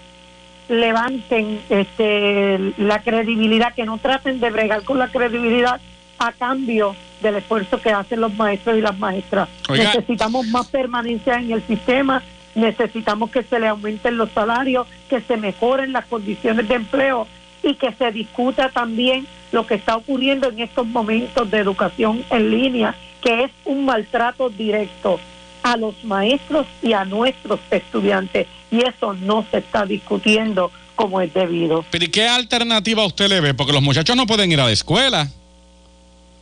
levanten 0.68 1.60
este, 1.68 2.58
la 2.78 3.02
credibilidad, 3.02 3.74
que 3.74 3.84
no 3.84 3.98
traten 3.98 4.40
de 4.40 4.50
bregar 4.50 4.82
con 4.82 4.98
la 4.98 5.08
credibilidad 5.08 5.80
a 6.18 6.32
cambio 6.32 6.96
del 7.20 7.36
esfuerzo 7.36 7.80
que 7.80 7.90
hacen 7.90 8.20
los 8.20 8.34
maestros 8.34 8.76
y 8.76 8.80
las 8.80 8.98
maestras. 8.98 9.48
Necesitamos 9.68 10.46
más 10.48 10.68
permanencia 10.68 11.34
en 11.34 11.52
el 11.52 11.62
sistema, 11.62 12.22
necesitamos 12.54 13.30
que 13.30 13.42
se 13.42 13.60
le 13.60 13.68
aumenten 13.68 14.16
los 14.16 14.30
salarios, 14.30 14.86
que 15.08 15.20
se 15.20 15.36
mejoren 15.36 15.92
las 15.92 16.06
condiciones 16.06 16.68
de 16.68 16.74
empleo 16.74 17.26
y 17.62 17.74
que 17.74 17.92
se 17.92 18.10
discuta 18.10 18.68
también 18.68 19.26
lo 19.52 19.66
que 19.66 19.74
está 19.74 19.96
ocurriendo 19.96 20.48
en 20.48 20.60
estos 20.60 20.86
momentos 20.86 21.50
de 21.50 21.58
educación 21.58 22.24
en 22.30 22.50
línea, 22.50 22.94
que 23.22 23.44
es 23.44 23.50
un 23.64 23.84
maltrato 23.84 24.50
directo 24.50 25.18
a 25.64 25.76
los 25.78 26.04
maestros 26.04 26.66
y 26.82 26.92
a 26.92 27.04
nuestros 27.04 27.58
estudiantes. 27.70 28.46
Y 28.70 28.84
eso 28.84 29.14
no 29.14 29.44
se 29.50 29.58
está 29.58 29.86
discutiendo 29.86 30.70
como 30.94 31.20
es 31.20 31.32
debido. 31.32 31.84
¿Pero 31.90 32.04
y 32.04 32.08
qué 32.08 32.28
alternativa 32.28 33.04
usted 33.04 33.28
le 33.28 33.40
ve? 33.40 33.54
Porque 33.54 33.72
los 33.72 33.82
muchachos 33.82 34.14
no 34.14 34.26
pueden 34.26 34.52
ir 34.52 34.60
a 34.60 34.66
la 34.66 34.72
escuela. 34.72 35.28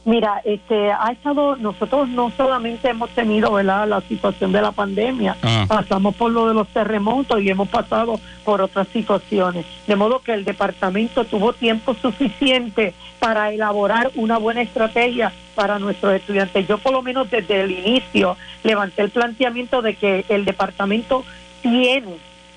Mira, 0.04 0.40
este, 0.44 0.90
ha 0.90 1.12
estado, 1.12 1.54
nosotros 1.56 2.08
no 2.08 2.32
solamente 2.36 2.88
hemos 2.88 3.10
tenido, 3.10 3.52
¿verdad? 3.52 3.86
La 3.86 4.00
situación 4.00 4.50
de 4.50 4.60
la 4.60 4.72
pandemia, 4.72 5.36
ah. 5.42 5.64
pasamos 5.68 6.16
por 6.16 6.32
lo 6.32 6.48
de 6.48 6.54
los 6.54 6.66
terremotos 6.68 7.40
y 7.40 7.48
hemos 7.48 7.68
pasado 7.68 8.18
por 8.44 8.60
otras 8.60 8.88
situaciones. 8.88 9.64
De 9.86 9.94
modo 9.94 10.18
que 10.18 10.34
el 10.34 10.44
departamento 10.44 11.24
tuvo 11.24 11.52
tiempo 11.52 11.94
suficiente 11.94 12.94
para 13.20 13.52
elaborar 13.52 14.10
una 14.16 14.38
buena 14.38 14.62
estrategia 14.62 15.32
para 15.54 15.78
nuestros 15.78 16.14
estudiantes. 16.14 16.66
Yo 16.66 16.78
por 16.78 16.92
lo 16.92 17.02
menos 17.02 17.30
desde 17.30 17.60
el 17.60 17.70
inicio 17.70 18.36
levanté 18.64 19.02
el 19.02 19.10
planteamiento 19.10 19.82
de 19.82 19.94
que 19.94 20.24
el 20.28 20.44
departamento 20.44 21.24
tiene, 21.62 22.16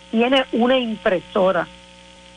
tiene 0.10 0.46
una 0.52 0.80
impresora, 0.80 1.68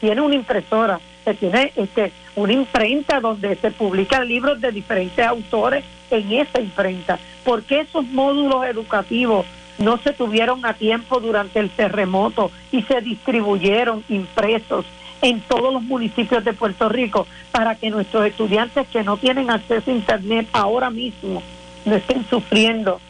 tiene 0.00 0.20
una 0.20 0.34
impresora 0.34 1.00
se 1.28 1.34
tiene 1.34 1.72
este, 1.76 2.12
una 2.36 2.54
imprenta 2.54 3.20
donde 3.20 3.54
se 3.56 3.70
publican 3.70 4.26
libros 4.26 4.60
de 4.60 4.72
diferentes 4.72 5.26
autores 5.26 5.84
en 6.10 6.32
esa 6.32 6.60
imprenta. 6.60 7.18
¿Por 7.44 7.62
qué 7.64 7.80
esos 7.80 8.06
módulos 8.06 8.64
educativos 8.64 9.44
no 9.76 9.98
se 9.98 10.12
tuvieron 10.12 10.64
a 10.64 10.72
tiempo 10.72 11.20
durante 11.20 11.60
el 11.60 11.68
terremoto 11.68 12.50
y 12.72 12.82
se 12.82 13.02
distribuyeron 13.02 14.02
impresos 14.08 14.86
en 15.20 15.40
todos 15.40 15.72
los 15.72 15.82
municipios 15.82 16.44
de 16.44 16.54
Puerto 16.54 16.88
Rico 16.88 17.26
para 17.50 17.74
que 17.74 17.90
nuestros 17.90 18.24
estudiantes 18.24 18.88
que 18.88 19.02
no 19.02 19.18
tienen 19.18 19.50
acceso 19.50 19.90
a 19.90 19.94
Internet 19.94 20.48
ahora 20.52 20.88
mismo 20.90 21.42
no 21.84 21.94
estén 21.94 22.24
sufriendo 22.28 23.00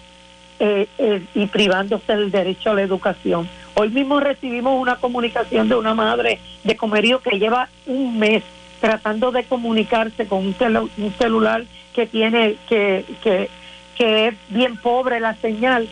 eh, 0.58 0.88
eh, 0.98 1.22
y 1.34 1.46
privándose 1.46 2.16
del 2.16 2.32
derecho 2.32 2.70
a 2.70 2.74
la 2.74 2.82
educación? 2.82 3.48
Hoy 3.80 3.90
mismo 3.90 4.18
recibimos 4.18 4.76
una 4.76 4.96
comunicación 4.96 5.68
de 5.68 5.76
una 5.76 5.94
madre 5.94 6.40
de 6.64 6.76
Comerío 6.76 7.20
que 7.20 7.38
lleva 7.38 7.68
un 7.86 8.18
mes 8.18 8.42
tratando 8.80 9.30
de 9.30 9.44
comunicarse 9.44 10.26
con 10.26 10.46
un, 10.46 11.14
celular 11.16 11.62
que 11.94 12.08
tiene 12.08 12.56
que, 12.68 13.04
que, 13.22 13.48
que 13.96 14.26
es 14.26 14.34
bien 14.48 14.78
pobre 14.78 15.20
la 15.20 15.36
señal 15.36 15.88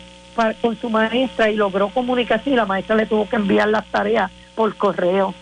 con 0.61 0.77
su 0.77 0.91
maestra 0.91 1.49
y 1.49 1.55
logró 1.55 1.91
comunicarse 1.91 2.51
y 2.51 2.57
la 2.57 2.67
maestra 2.67 2.97
le 2.97 3.07
tuvo 3.07 3.29
que 3.29 3.37
enviar 3.37 3.69
las 3.69 3.87
tareas 3.87 4.33
por 4.57 4.75
correo. 4.75 5.33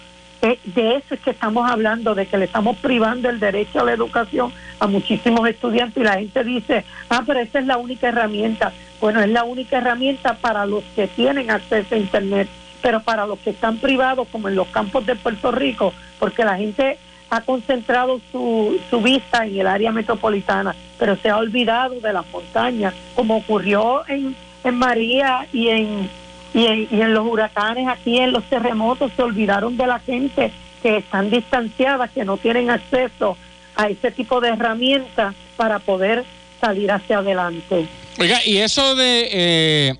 Eh, 0.45 0.59
de 0.63 0.97
eso 0.97 1.15
es 1.15 1.21
que 1.21 1.31
estamos 1.31 1.71
hablando, 1.71 2.15
de 2.15 2.27
que 2.27 2.37
le 2.37 2.45
estamos 2.45 2.77
privando 2.77 3.31
el 3.31 3.41
derecho 3.41 3.81
a 3.81 3.85
la 3.85 3.95
educación 3.95 4.53
a 4.79 4.87
muchísimos 4.87 5.49
estudiantes 5.49 5.97
y 5.97 6.05
la 6.05 6.19
gente 6.19 6.45
dice, 6.45 6.85
ah, 7.09 7.23
pero 7.27 7.41
esa 7.41 7.61
es 7.61 7.67
la 7.67 7.79
única 7.79 8.09
herramienta. 8.09 8.71
Bueno, 9.01 9.23
es 9.23 9.31
la 9.31 9.45
única 9.45 9.79
herramienta 9.79 10.35
para 10.35 10.67
los 10.67 10.85
que 10.95 11.09
tienen 11.09 11.51
acceso 11.51 11.95
a 11.95 11.99
Internet, 11.99 12.47
pero 12.83 13.01
para 13.01 13.27
los 13.27 13.39
que 13.39 13.51
están 13.51 13.79
privados, 13.79 14.29
como 14.31 14.51
en 14.51 14.57
los 14.57 14.69
campos 14.69 15.07
de 15.07 15.17
Puerto 15.17 15.51
Rico, 15.51 15.95
porque 16.19 16.45
la 16.45 16.59
gente 16.59 16.99
ha 17.31 17.41
concentrado 17.41 18.21
su, 18.31 18.79
su 18.91 19.01
vista 19.01 19.47
en 19.47 19.59
el 19.61 19.67
área 19.67 19.93
metropolitana, 19.93 20.77
pero 20.99 21.17
se 21.17 21.31
ha 21.31 21.39
olvidado 21.39 22.01
de 22.01 22.13
las 22.13 22.27
montañas, 22.31 22.93
como 23.15 23.39
ocurrió 23.39 24.07
en, 24.09 24.37
en 24.63 24.75
María 24.75 25.47
y 25.55 25.69
en, 25.69 26.11
y 26.55 26.67
en, 26.67 26.89
y 26.91 27.03
en 27.03 27.13
los 27.13 27.27
huracanes, 27.27 27.89
aquí 27.89 28.19
en 28.19 28.33
los 28.33 28.45
terremotos, 28.45 29.13
se 29.15 29.23
olvidaron 29.23 29.77
de 29.77 29.87
la 29.87 29.99
gente 29.99 30.53
que 30.83 30.99
están 30.99 31.31
distanciadas, 31.31 32.11
que 32.13 32.25
no 32.25 32.37
tienen 32.37 32.71
acceso 32.71 33.37
a 33.75 33.89
ese 33.89 34.11
tipo 34.13 34.41
de 34.41 34.51
herramientas 34.51 35.35
para 35.57 35.81
poder 35.81 36.25
salir 36.61 36.91
hacia 36.93 37.19
adelante. 37.19 37.87
Oiga, 38.19 38.41
y 38.45 38.59
eso 38.59 38.95
de 38.95 39.29
eh, 39.33 39.95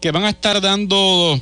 que 0.00 0.10
van 0.10 0.24
a 0.24 0.30
estar 0.30 0.60
dando 0.60 1.38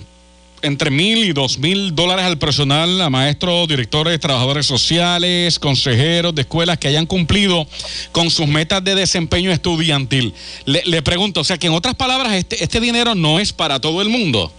entre 0.65 0.91
mil 0.91 1.25
y 1.25 1.33
dos 1.33 1.59
mil 1.59 1.95
dólares 1.95 2.25
al 2.25 2.39
personal, 2.39 3.01
a 3.01 3.11
maestros, 3.11 3.69
directores, 3.69 4.19
trabajadores 4.19 4.67
sociales, 4.67 5.59
consejeros 5.59 6.35
de 6.35 6.43
escuelas 6.43 6.79
que 6.79 6.89
hayan 6.89 7.07
cumplido 7.07 7.67
con 8.13 8.31
sus 8.31 8.47
metas 8.47 8.83
de 8.83 8.95
desempeño 8.95 9.51
estudiantil. 9.51 10.35
Le, 10.65 11.03
pregunto, 11.03 11.41
o 11.41 11.45
sea, 11.45 11.59
que 11.59 11.67
en 11.67 11.75
otras 11.75 11.95
palabras, 11.95 12.33
este, 12.33 12.63
este 12.65 12.81
dinero 12.81 13.15
no 13.15 13.39
es 13.39 13.53
para 13.53 13.79
todo 13.79 14.01
el 14.01 14.09
mundo. 14.09 14.51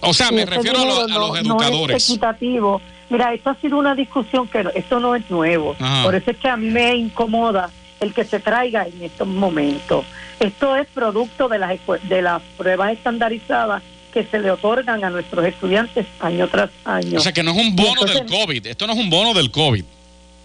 O 0.00 0.14
sea, 0.14 0.30
me 0.30 0.42
este 0.42 0.56
refiero 0.56 0.80
a, 0.80 0.84
los 0.84 1.38
educadores. 1.38 2.08
No 2.08 2.14
equitativo. 2.14 2.80
Mira, 3.10 3.34
esto 3.34 3.50
ha 3.50 3.54
sido 3.56 3.78
una 3.78 3.94
discusión 3.94 4.48
que 4.48 4.64
esto 4.74 5.00
no 5.00 5.14
es 5.14 5.28
nuevo. 5.30 5.76
Por 6.02 6.14
eso 6.14 6.30
es 6.30 6.36
que 6.38 6.48
a 6.48 6.56
mí 6.56 6.70
me 6.70 6.96
incomoda 6.96 7.70
el 8.00 8.14
que 8.14 8.24
se 8.24 8.40
traiga 8.40 8.86
en 8.86 9.02
estos 9.02 9.26
momentos. 9.26 10.04
Esto 10.40 10.76
es 10.76 10.86
producto 10.88 11.48
de 11.48 11.58
las, 11.58 11.78
de 12.04 12.22
las 12.22 12.42
pruebas 12.56 12.92
estandarizadas 12.92 13.82
que 14.12 14.24
se 14.24 14.38
le 14.38 14.50
otorgan 14.50 15.04
a 15.04 15.10
nuestros 15.10 15.44
estudiantes 15.44 16.06
año 16.20 16.48
tras 16.48 16.70
año. 16.84 17.18
O 17.18 17.20
sea 17.20 17.32
que 17.32 17.42
no 17.42 17.52
es 17.52 17.56
un 17.58 17.76
bono 17.76 18.04
del 18.04 18.26
COVID, 18.26 18.66
esto 18.66 18.86
no 18.86 18.92
es 18.92 18.98
un 18.98 19.10
bono 19.10 19.34
del 19.34 19.50
COVID. 19.50 19.84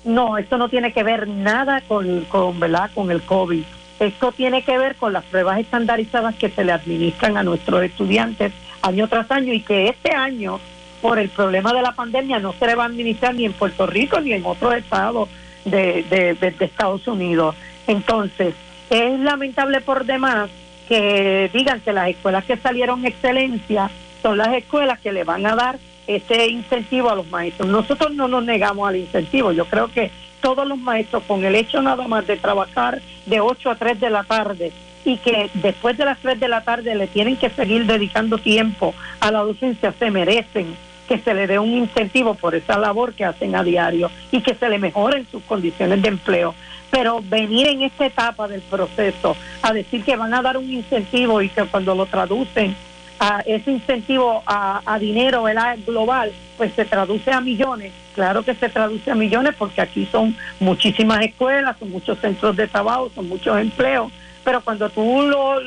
No, 0.06 0.38
esto 0.38 0.58
no 0.58 0.68
tiene 0.70 0.92
que 0.92 1.04
ver 1.04 1.28
nada 1.28 1.82
con, 1.88 2.26
con, 2.26 2.60
¿verdad? 2.60 2.92
con 2.94 3.10
el 3.10 3.22
COVID. 3.22 3.64
Esto 4.00 4.32
tiene 4.34 4.64
que 4.64 4.78
ver 4.78 4.96
con 4.96 5.14
las 5.14 5.24
pruebas 5.26 5.60
estandarizadas 5.60 6.36
que 6.36 6.50
se 6.50 6.64
le 6.64 6.74
administran 6.74 7.38
a 7.38 7.44
nuestros 7.44 7.84
estudiantes 7.84 8.52
año 8.82 9.08
tras 9.08 9.32
año 9.32 9.54
y 9.54 9.62
que 9.62 9.88
este 9.88 10.14
año, 10.14 10.60
por 11.02 11.20
el 11.20 11.30
problema 11.30 11.74
de 11.74 11.82
la 11.82 11.94
pandemia, 11.94 12.40
no 12.40 12.54
se 12.54 12.68
le 12.68 12.76
va 12.76 12.84
a 12.84 12.88
administrar 12.88 13.34
ni 13.34 13.46
en 13.46 13.54
Puerto 13.54 13.86
Rico 13.86 14.20
ni 14.20 14.34
en 14.34 14.46
otros 14.46 14.76
estados 14.76 15.30
de, 15.64 16.04
de, 16.10 16.34
de 16.34 16.66
Estados 16.66 17.08
Unidos. 17.08 17.56
Entonces, 17.88 18.56
es 18.90 19.20
lamentable 19.20 19.80
por 19.80 20.06
demás 20.06 20.50
que 20.88 21.50
digan 21.54 21.82
que 21.82 21.94
las 21.94 22.10
escuelas 22.10 22.46
que 22.46 22.58
salieron 22.58 23.06
excelencia 23.06 23.90
son 24.22 24.38
las 24.38 24.54
escuelas 24.54 25.00
que 25.00 25.12
le 25.12 25.24
van 25.24 25.46
a 25.46 25.56
dar 25.56 25.80
ese 26.08 26.48
incentivo 26.48 27.10
a 27.10 27.16
los 27.16 27.28
maestros. 27.28 27.70
Nosotros 27.70 28.14
no 28.14 28.28
nos 28.28 28.44
negamos 28.44 28.88
al 28.88 28.98
incentivo. 28.98 29.52
Yo 29.52 29.66
creo 29.66 29.88
que 29.88 30.12
todos 30.42 30.68
los 30.68 30.78
maestros, 30.78 31.24
con 31.24 31.44
el 31.46 31.56
hecho 31.56 31.82
nada 31.82 32.08
más 32.08 32.28
de 32.28 32.38
trabajar 32.38 33.02
de 33.26 33.40
8 33.40 33.72
a 33.72 33.76
3 33.76 34.00
de 34.00 34.10
la 34.10 34.24
tarde 34.24 34.72
y 35.06 35.18
que 35.18 35.50
después 35.54 35.98
de 35.98 36.06
las 36.06 36.20
3 36.20 36.40
de 36.40 36.48
la 36.48 36.62
tarde 36.62 36.96
le 36.96 37.08
tienen 37.08 37.38
que 37.38 37.50
seguir 37.50 37.86
dedicando 37.86 38.38
tiempo 38.38 38.94
a 39.20 39.32
la 39.32 39.40
docencia, 39.40 39.94
se 39.98 40.12
merecen 40.12 40.76
que 41.08 41.18
se 41.20 41.34
le 41.34 41.48
dé 41.48 41.60
un 41.60 41.70
incentivo 41.70 42.36
por 42.36 42.56
esa 42.56 42.78
labor 42.78 43.14
que 43.14 43.26
hacen 43.26 43.56
a 43.56 43.64
diario 43.64 44.10
y 44.32 44.42
que 44.42 44.56
se 44.56 44.70
le 44.70 44.80
mejoren 44.80 45.28
sus 45.30 45.44
condiciones 45.44 46.02
de 46.02 46.10
empleo 46.10 46.56
pero 46.94 47.24
venir 47.24 47.68
en 47.70 47.82
esta 47.82 48.06
etapa 48.06 48.48
del 48.48 48.62
proceso 48.62 49.36
a 49.64 49.74
decir 49.74 50.04
que 50.04 50.16
van 50.16 50.32
a 50.32 50.44
dar 50.44 50.58
un 50.58 50.72
incentivo 50.72 51.42
y 51.42 51.50
que 51.50 51.64
cuando 51.64 51.96
lo 51.96 52.06
traducen 52.06 52.76
a 53.20 53.40
ese 53.48 53.72
incentivo 53.72 54.44
a, 54.46 55.00
dinero 55.00 55.44
global, 55.88 56.32
pues 56.56 56.72
se 56.76 56.86
traduce 56.86 57.32
a 57.32 57.42
millones. 57.42 57.92
Claro 58.14 58.44
que 58.44 58.54
se 58.54 58.70
traduce 58.70 59.10
a 59.10 59.16
millones 59.16 59.56
porque 59.58 59.82
aquí 59.82 60.08
son 60.12 60.38
muchísimas 60.60 61.26
escuelas, 61.26 61.78
son 61.80 61.90
muchos 61.90 62.20
centros 62.20 62.56
de 62.56 62.68
trabajo, 62.68 63.10
son 63.16 63.28
muchos 63.28 63.58
empleos, 63.58 64.12
pero 64.44 64.62
cuando 64.62 64.88
tú 64.92 65.24
lo, 65.24 65.62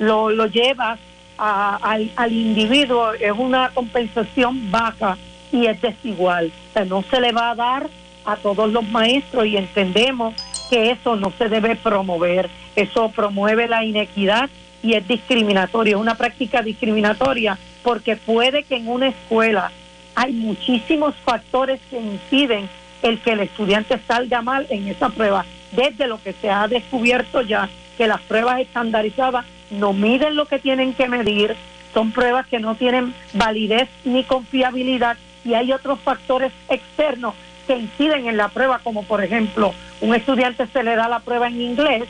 lo, 0.00 0.30
lo, 0.30 0.46
llevas 0.46 0.98
al, 1.38 2.10
al 2.16 2.32
individuo 2.32 3.12
es 3.12 3.32
una 3.38 3.70
compensación 3.72 4.68
baja 4.68 5.16
y 5.52 5.66
es 5.66 5.80
desigual. 5.80 6.50
No 6.88 7.04
se 7.08 7.20
le 7.20 7.30
va 7.30 7.50
a 7.50 7.54
dar 7.54 7.99
a 8.24 8.36
todos 8.36 8.70
los 8.72 8.88
maestros 8.88 9.46
y 9.46 9.56
entendemos 9.56 10.34
que 10.68 10.92
eso 10.92 11.16
no 11.16 11.32
se 11.36 11.48
debe 11.48 11.76
promover. 11.76 12.48
Eso 12.76 13.10
promueve 13.10 13.68
la 13.68 13.84
inequidad 13.84 14.48
y 14.82 14.94
es 14.94 15.06
discriminatorio, 15.06 15.96
es 15.96 16.00
una 16.00 16.14
práctica 16.14 16.62
discriminatoria 16.62 17.58
porque 17.82 18.16
puede 18.16 18.62
que 18.62 18.76
en 18.76 18.88
una 18.88 19.08
escuela 19.08 19.70
hay 20.14 20.32
muchísimos 20.32 21.14
factores 21.24 21.80
que 21.90 22.00
inciden 22.00 22.68
el 23.02 23.20
que 23.20 23.32
el 23.32 23.40
estudiante 23.40 23.98
salga 24.06 24.42
mal 24.42 24.66
en 24.70 24.88
esa 24.88 25.08
prueba. 25.08 25.44
Desde 25.72 26.06
lo 26.06 26.22
que 26.22 26.32
se 26.32 26.50
ha 26.50 26.68
descubierto 26.68 27.42
ya, 27.42 27.68
que 27.96 28.06
las 28.06 28.20
pruebas 28.22 28.60
estandarizadas 28.60 29.44
no 29.70 29.92
miden 29.92 30.36
lo 30.36 30.46
que 30.46 30.58
tienen 30.58 30.94
que 30.94 31.08
medir, 31.08 31.56
son 31.94 32.12
pruebas 32.12 32.46
que 32.46 32.58
no 32.58 32.74
tienen 32.74 33.14
validez 33.34 33.88
ni 34.04 34.24
confiabilidad 34.24 35.16
y 35.44 35.54
hay 35.54 35.72
otros 35.72 35.98
factores 36.00 36.52
externos 36.68 37.34
que 37.70 37.78
inciden 37.78 38.26
en 38.26 38.36
la 38.36 38.48
prueba, 38.48 38.80
como 38.82 39.04
por 39.04 39.22
ejemplo, 39.22 39.72
un 40.00 40.12
estudiante 40.12 40.66
se 40.66 40.82
le 40.82 40.96
da 40.96 41.06
la 41.06 41.20
prueba 41.20 41.46
en 41.46 41.60
inglés, 41.60 42.02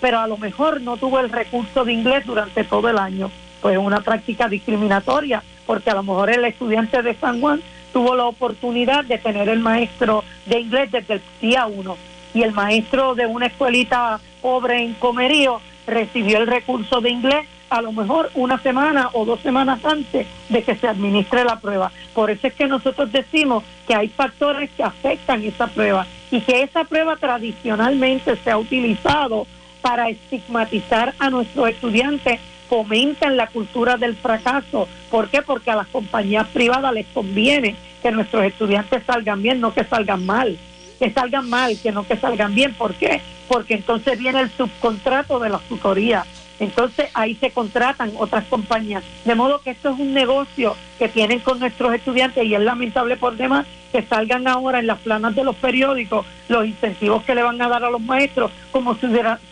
pero 0.00 0.18
a 0.18 0.26
lo 0.26 0.36
mejor 0.36 0.80
no 0.80 0.96
tuvo 0.96 1.20
el 1.20 1.30
recurso 1.30 1.84
de 1.84 1.92
inglés 1.92 2.26
durante 2.26 2.64
todo 2.64 2.88
el 2.88 2.98
año. 2.98 3.30
Pues 3.62 3.78
una 3.78 4.00
práctica 4.00 4.48
discriminatoria, 4.48 5.44
porque 5.64 5.90
a 5.90 5.94
lo 5.94 6.02
mejor 6.02 6.30
el 6.30 6.44
estudiante 6.44 7.02
de 7.02 7.14
San 7.14 7.40
Juan 7.40 7.62
tuvo 7.92 8.16
la 8.16 8.24
oportunidad 8.24 9.04
de 9.04 9.18
tener 9.18 9.48
el 9.48 9.60
maestro 9.60 10.24
de 10.46 10.58
inglés 10.58 10.90
desde 10.90 11.14
el 11.14 11.22
día 11.40 11.66
uno 11.66 11.96
y 12.34 12.42
el 12.42 12.50
maestro 12.50 13.14
de 13.14 13.26
una 13.26 13.46
escuelita 13.46 14.18
pobre 14.42 14.82
en 14.82 14.94
Comerío 14.94 15.60
recibió 15.86 16.38
el 16.38 16.48
recurso 16.48 17.00
de 17.00 17.10
inglés 17.10 17.46
a 17.70 17.80
lo 17.80 17.92
mejor 17.92 18.30
una 18.34 18.58
semana 18.58 19.08
o 19.12 19.24
dos 19.24 19.40
semanas 19.40 19.84
antes 19.84 20.26
de 20.48 20.62
que 20.62 20.74
se 20.74 20.88
administre 20.88 21.44
la 21.44 21.60
prueba. 21.60 21.92
Por 22.12 22.30
eso 22.30 22.48
es 22.48 22.54
que 22.54 22.66
nosotros 22.66 23.10
decimos 23.12 23.64
que 23.86 23.94
hay 23.94 24.08
factores 24.08 24.70
que 24.76 24.82
afectan 24.82 25.42
esa 25.44 25.68
prueba 25.68 26.06
y 26.30 26.40
que 26.40 26.62
esa 26.62 26.84
prueba 26.84 27.16
tradicionalmente 27.16 28.36
se 28.36 28.50
ha 28.50 28.58
utilizado 28.58 29.46
para 29.80 30.08
estigmatizar 30.08 31.14
a 31.18 31.30
nuestros 31.30 31.70
estudiantes 31.70 32.40
fomentan 32.68 33.36
la 33.36 33.48
cultura 33.48 33.96
del 33.96 34.14
fracaso. 34.14 34.88
¿Por 35.10 35.28
qué? 35.28 35.42
Porque 35.42 35.70
a 35.70 35.76
las 35.76 35.88
compañías 35.88 36.46
privadas 36.48 36.92
les 36.92 37.06
conviene 37.06 37.74
que 38.02 38.12
nuestros 38.12 38.44
estudiantes 38.44 39.02
salgan 39.04 39.42
bien, 39.42 39.60
no 39.60 39.74
que 39.74 39.84
salgan 39.84 40.24
mal. 40.24 40.56
Que 40.98 41.10
salgan 41.10 41.48
mal, 41.48 41.76
que 41.82 41.92
no 41.92 42.06
que 42.06 42.16
salgan 42.16 42.54
bien. 42.54 42.74
¿Por 42.74 42.94
qué? 42.94 43.20
Porque 43.48 43.74
entonces 43.74 44.18
viene 44.18 44.40
el 44.40 44.50
subcontrato 44.50 45.40
de 45.40 45.48
la 45.48 45.58
tutoría. 45.58 46.24
Entonces 46.60 47.08
ahí 47.14 47.34
se 47.36 47.50
contratan 47.50 48.12
otras 48.18 48.44
compañías. 48.44 49.02
De 49.24 49.34
modo 49.34 49.60
que 49.62 49.70
esto 49.70 49.90
es 49.90 49.98
un 49.98 50.12
negocio 50.12 50.76
que 50.98 51.08
tienen 51.08 51.40
con 51.40 51.58
nuestros 51.58 51.94
estudiantes 51.94 52.44
y 52.44 52.54
es 52.54 52.60
lamentable 52.60 53.16
por 53.16 53.36
demás 53.36 53.66
que 53.90 54.02
salgan 54.02 54.46
ahora 54.46 54.78
en 54.78 54.86
las 54.86 54.98
planas 54.98 55.34
de 55.34 55.42
los 55.42 55.56
periódicos 55.56 56.26
los 56.48 56.66
incentivos 56.66 57.24
que 57.24 57.34
le 57.34 57.42
van 57.42 57.60
a 57.60 57.68
dar 57.68 57.84
a 57.84 57.90
los 57.90 58.00
maestros, 58.00 58.52
como 58.70 58.94
si, 58.94 59.06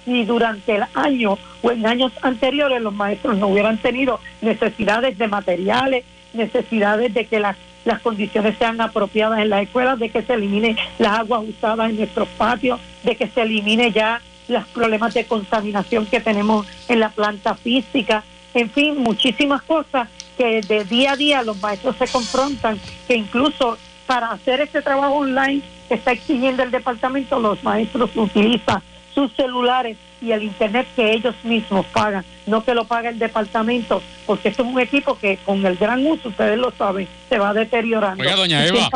si 0.05 0.25
durante 0.25 0.77
el 0.77 0.85
año 0.95 1.39
o 1.63 1.71
en 1.71 1.87
años 1.87 2.13
anteriores 2.23 2.81
los 2.81 2.95
maestros 2.95 3.37
no 3.39 3.49
hubieran 3.49 3.79
tenido 3.79 4.21
necesidades 4.43 5.17
de 5.17 5.29
materiales, 5.29 6.05
necesidades 6.35 7.15
de 7.15 7.25
que 7.25 7.41
las, 7.41 7.57
las 7.85 8.01
condiciones 8.01 8.57
sean 8.59 8.81
apropiadas 8.81 9.41
en 9.41 9.49
las 9.49 9.63
escuelas, 9.63 9.99
de 9.99 10.11
que 10.11 10.23
se 10.23 10.35
elimine 10.35 10.77
las 10.99 11.21
aguas 11.21 11.45
usadas 11.49 11.91
en 11.91 11.97
nuestros 11.97 12.29
patios, 12.29 12.81
de 13.03 13.17
que 13.17 13.29
se 13.29 13.43
elimine 13.43 13.93
ya 13.93 14.21
los 14.49 14.67
problemas 14.69 15.15
de 15.15 15.27
contaminación 15.27 16.07
que 16.07 16.21
tenemos 16.21 16.67
en 16.89 17.01
la 17.01 17.11
planta 17.11 17.55
física, 17.55 18.25
en 18.55 18.71
fin, 18.71 18.99
muchísimas 18.99 19.63
cosas 19.63 20.09
que 20.37 20.63
de 20.63 20.85
día 20.85 21.13
a 21.13 21.17
día 21.17 21.43
los 21.43 21.61
maestros 21.61 21.97
se 21.97 22.09
confrontan, 22.09 22.81
que 23.07 23.15
incluso 23.15 23.77
para 24.07 24.31
hacer 24.31 24.61
este 24.61 24.81
trabajo 24.81 25.15
online 25.15 25.63
que 25.89 25.95
está 25.95 26.13
exigiendo 26.13 26.63
el 26.63 26.71
departamento, 26.71 27.39
los 27.39 27.63
maestros 27.63 28.11
utilizan 28.15 28.83
sus 29.15 29.33
celulares 29.35 29.97
y 30.21 30.33
el 30.33 30.43
internet 30.43 30.87
que 30.97 31.13
ellos 31.13 31.35
mismos 31.45 31.87
pagan, 31.87 32.25
no 32.47 32.65
que 32.65 32.75
lo 32.75 32.85
paga 32.85 33.11
el 33.11 33.19
departamento, 33.19 34.03
porque 34.27 34.49
esto 34.49 34.63
es 34.63 34.69
un 34.69 34.81
equipo 34.81 35.17
que 35.19 35.39
con 35.45 35.65
el 35.65 35.77
gran 35.77 36.05
uso, 36.07 36.29
ustedes 36.29 36.59
lo 36.59 36.73
saben, 36.73 37.07
se 37.29 37.39
va 37.39 37.53
deteriorando. 37.53 38.23
Oiga, 38.23 38.37
doña 38.37 38.67
Eva, 38.67 38.89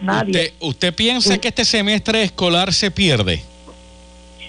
Nadie. 0.00 0.30
¿usted, 0.30 0.52
¿usted 0.60 0.94
piensa 0.94 1.38
que 1.38 1.48
este 1.48 1.64
semestre 1.64 2.22
escolar 2.22 2.72
se 2.72 2.90
pierde? 2.90 3.53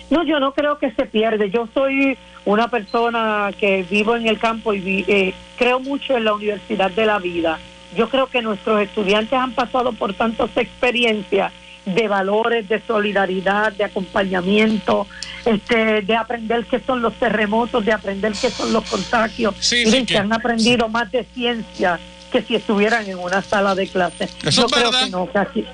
No, 0.09 0.23
yo 0.23 0.39
no 0.39 0.53
creo 0.53 0.77
que 0.77 0.91
se 0.91 1.05
pierde. 1.05 1.49
Yo 1.49 1.67
soy 1.73 2.17
una 2.45 2.67
persona 2.69 3.51
que 3.59 3.83
vivo 3.89 4.15
en 4.15 4.27
el 4.27 4.37
campo 4.39 4.73
y 4.73 5.03
eh, 5.07 5.33
creo 5.57 5.79
mucho 5.79 6.15
en 6.15 6.25
la 6.25 6.33
universidad 6.33 6.91
de 6.91 7.05
la 7.05 7.19
vida. 7.19 7.59
Yo 7.95 8.09
creo 8.09 8.27
que 8.27 8.41
nuestros 8.41 8.81
estudiantes 8.81 9.33
han 9.33 9.53
pasado 9.53 9.93
por 9.93 10.13
tantas 10.13 10.49
experiencias 10.55 11.51
de 11.85 12.07
valores, 12.07 12.67
de 12.67 12.81
solidaridad, 12.81 13.71
de 13.73 13.83
acompañamiento, 13.83 15.07
este, 15.45 16.01
de 16.01 16.15
aprender 16.15 16.65
qué 16.65 16.79
son 16.79 17.01
los 17.01 17.13
terremotos, 17.13 17.85
de 17.85 17.93
aprender 17.93 18.33
qué 18.33 18.49
son 18.49 18.73
los 18.73 18.83
contagios. 18.89 19.55
Sí, 19.59 19.85
que... 20.05 20.17
han 20.17 20.33
aprendido 20.33 20.89
más 20.89 21.11
de 21.11 21.25
ciencia 21.33 21.99
que 22.31 22.41
si 22.41 22.55
estuvieran 22.55 23.07
en 23.07 23.19
una 23.19 23.41
sala 23.41 23.75
de 23.75 23.87
clase. 23.87 24.27
Yo 24.49 24.65
creo 24.67 24.91
que 24.91 25.09
no, 25.09 25.31
que 25.31 25.37
aquí, 25.37 25.65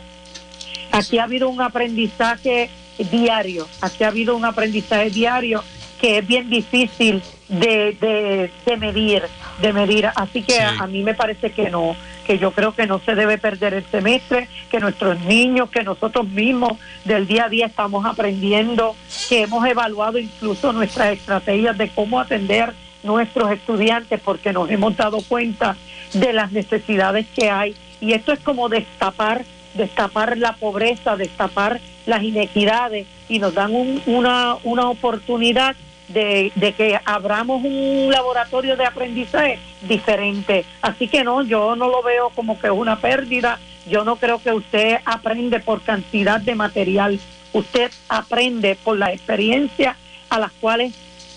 aquí 0.91 1.17
ha 1.17 1.23
habido 1.23 1.49
un 1.49 1.61
aprendizaje 1.61 2.69
diario. 3.09 3.67
Aquí 3.81 4.03
ha 4.03 4.09
habido 4.09 4.35
un 4.35 4.45
aprendizaje 4.45 5.09
diario 5.09 5.63
que 5.99 6.17
es 6.17 6.27
bien 6.27 6.49
difícil 6.49 7.21
de, 7.47 8.49
de, 8.65 8.77
medir, 8.77 9.23
de 9.61 9.73
medir. 9.73 10.09
Así 10.15 10.41
que 10.41 10.59
a, 10.59 10.87
mí 10.87 11.03
me 11.03 11.13
parece 11.13 11.51
que 11.51 11.69
no, 11.69 11.95
que 12.25 12.39
yo 12.39 12.51
creo 12.51 12.73
que 12.73 12.87
no 12.87 12.99
se 12.99 13.13
debe 13.13 13.37
perder 13.37 13.75
el 13.75 13.85
semestre, 13.85 14.47
que 14.71 14.79
nuestros 14.79 15.19
niños, 15.21 15.69
que 15.69 15.83
nosotros 15.83 16.27
mismos 16.27 16.79
del 17.05 17.27
día 17.27 17.45
a 17.45 17.49
día 17.49 17.67
estamos 17.67 18.03
aprendiendo, 18.05 18.95
que 19.29 19.43
hemos 19.43 19.63
evaluado 19.67 20.17
incluso 20.17 20.73
nuestras 20.73 21.13
estrategias 21.13 21.77
de 21.77 21.89
cómo 21.89 22.19
atender 22.19 22.73
nuestros 23.03 23.51
estudiantes, 23.51 24.19
porque 24.21 24.53
nos 24.53 24.69
hemos 24.71 24.97
dado 24.97 25.19
cuenta 25.21 25.75
de 26.13 26.33
las 26.33 26.51
necesidades 26.51 27.27
que 27.35 27.49
hay. 27.49 27.75
Y 27.99 28.13
esto 28.13 28.31
es 28.31 28.39
como 28.39 28.69
destapar, 28.69 29.45
destapar 29.73 30.37
la 30.37 30.53
pobreza, 30.53 31.15
destapar 31.15 31.79
las 32.05 32.23
inequidades 32.23 33.07
y 33.29 33.39
nos 33.39 33.53
dan 33.53 33.71
una, 34.05 34.57
una 34.63 34.89
oportunidad 34.89 35.75
de, 36.13 36.73
que 36.75 36.99
abramos 37.05 37.63
un 37.63 38.09
laboratorio 38.11 38.75
de 38.75 38.85
aprendizaje 38.85 39.59
diferente. 39.81 40.65
Así 40.81 41.07
que 41.07 41.23
no, 41.23 41.43
yo 41.43 41.75
no 41.75 41.87
lo 41.87 42.01
veo 42.03 42.29
como 42.29 42.59
que 42.59 42.67
es 42.67 42.73
una 42.73 42.99
pérdida. 42.99 43.59
Yo 43.87 44.03
no 44.03 44.17
creo 44.17 44.39
que 44.39 44.51
usted 44.51 44.97
aprende 45.05 45.59
por 45.59 45.81
cantidad 45.81 46.39
de 46.39 46.55
material. 46.55 47.19
Usted 47.53 47.91
aprende 48.09 48.77
por 48.83 48.97
la 48.97 49.11
experiencia 49.11 49.95
a 50.29 50.39
las 50.39 50.51
cuales 50.53 50.93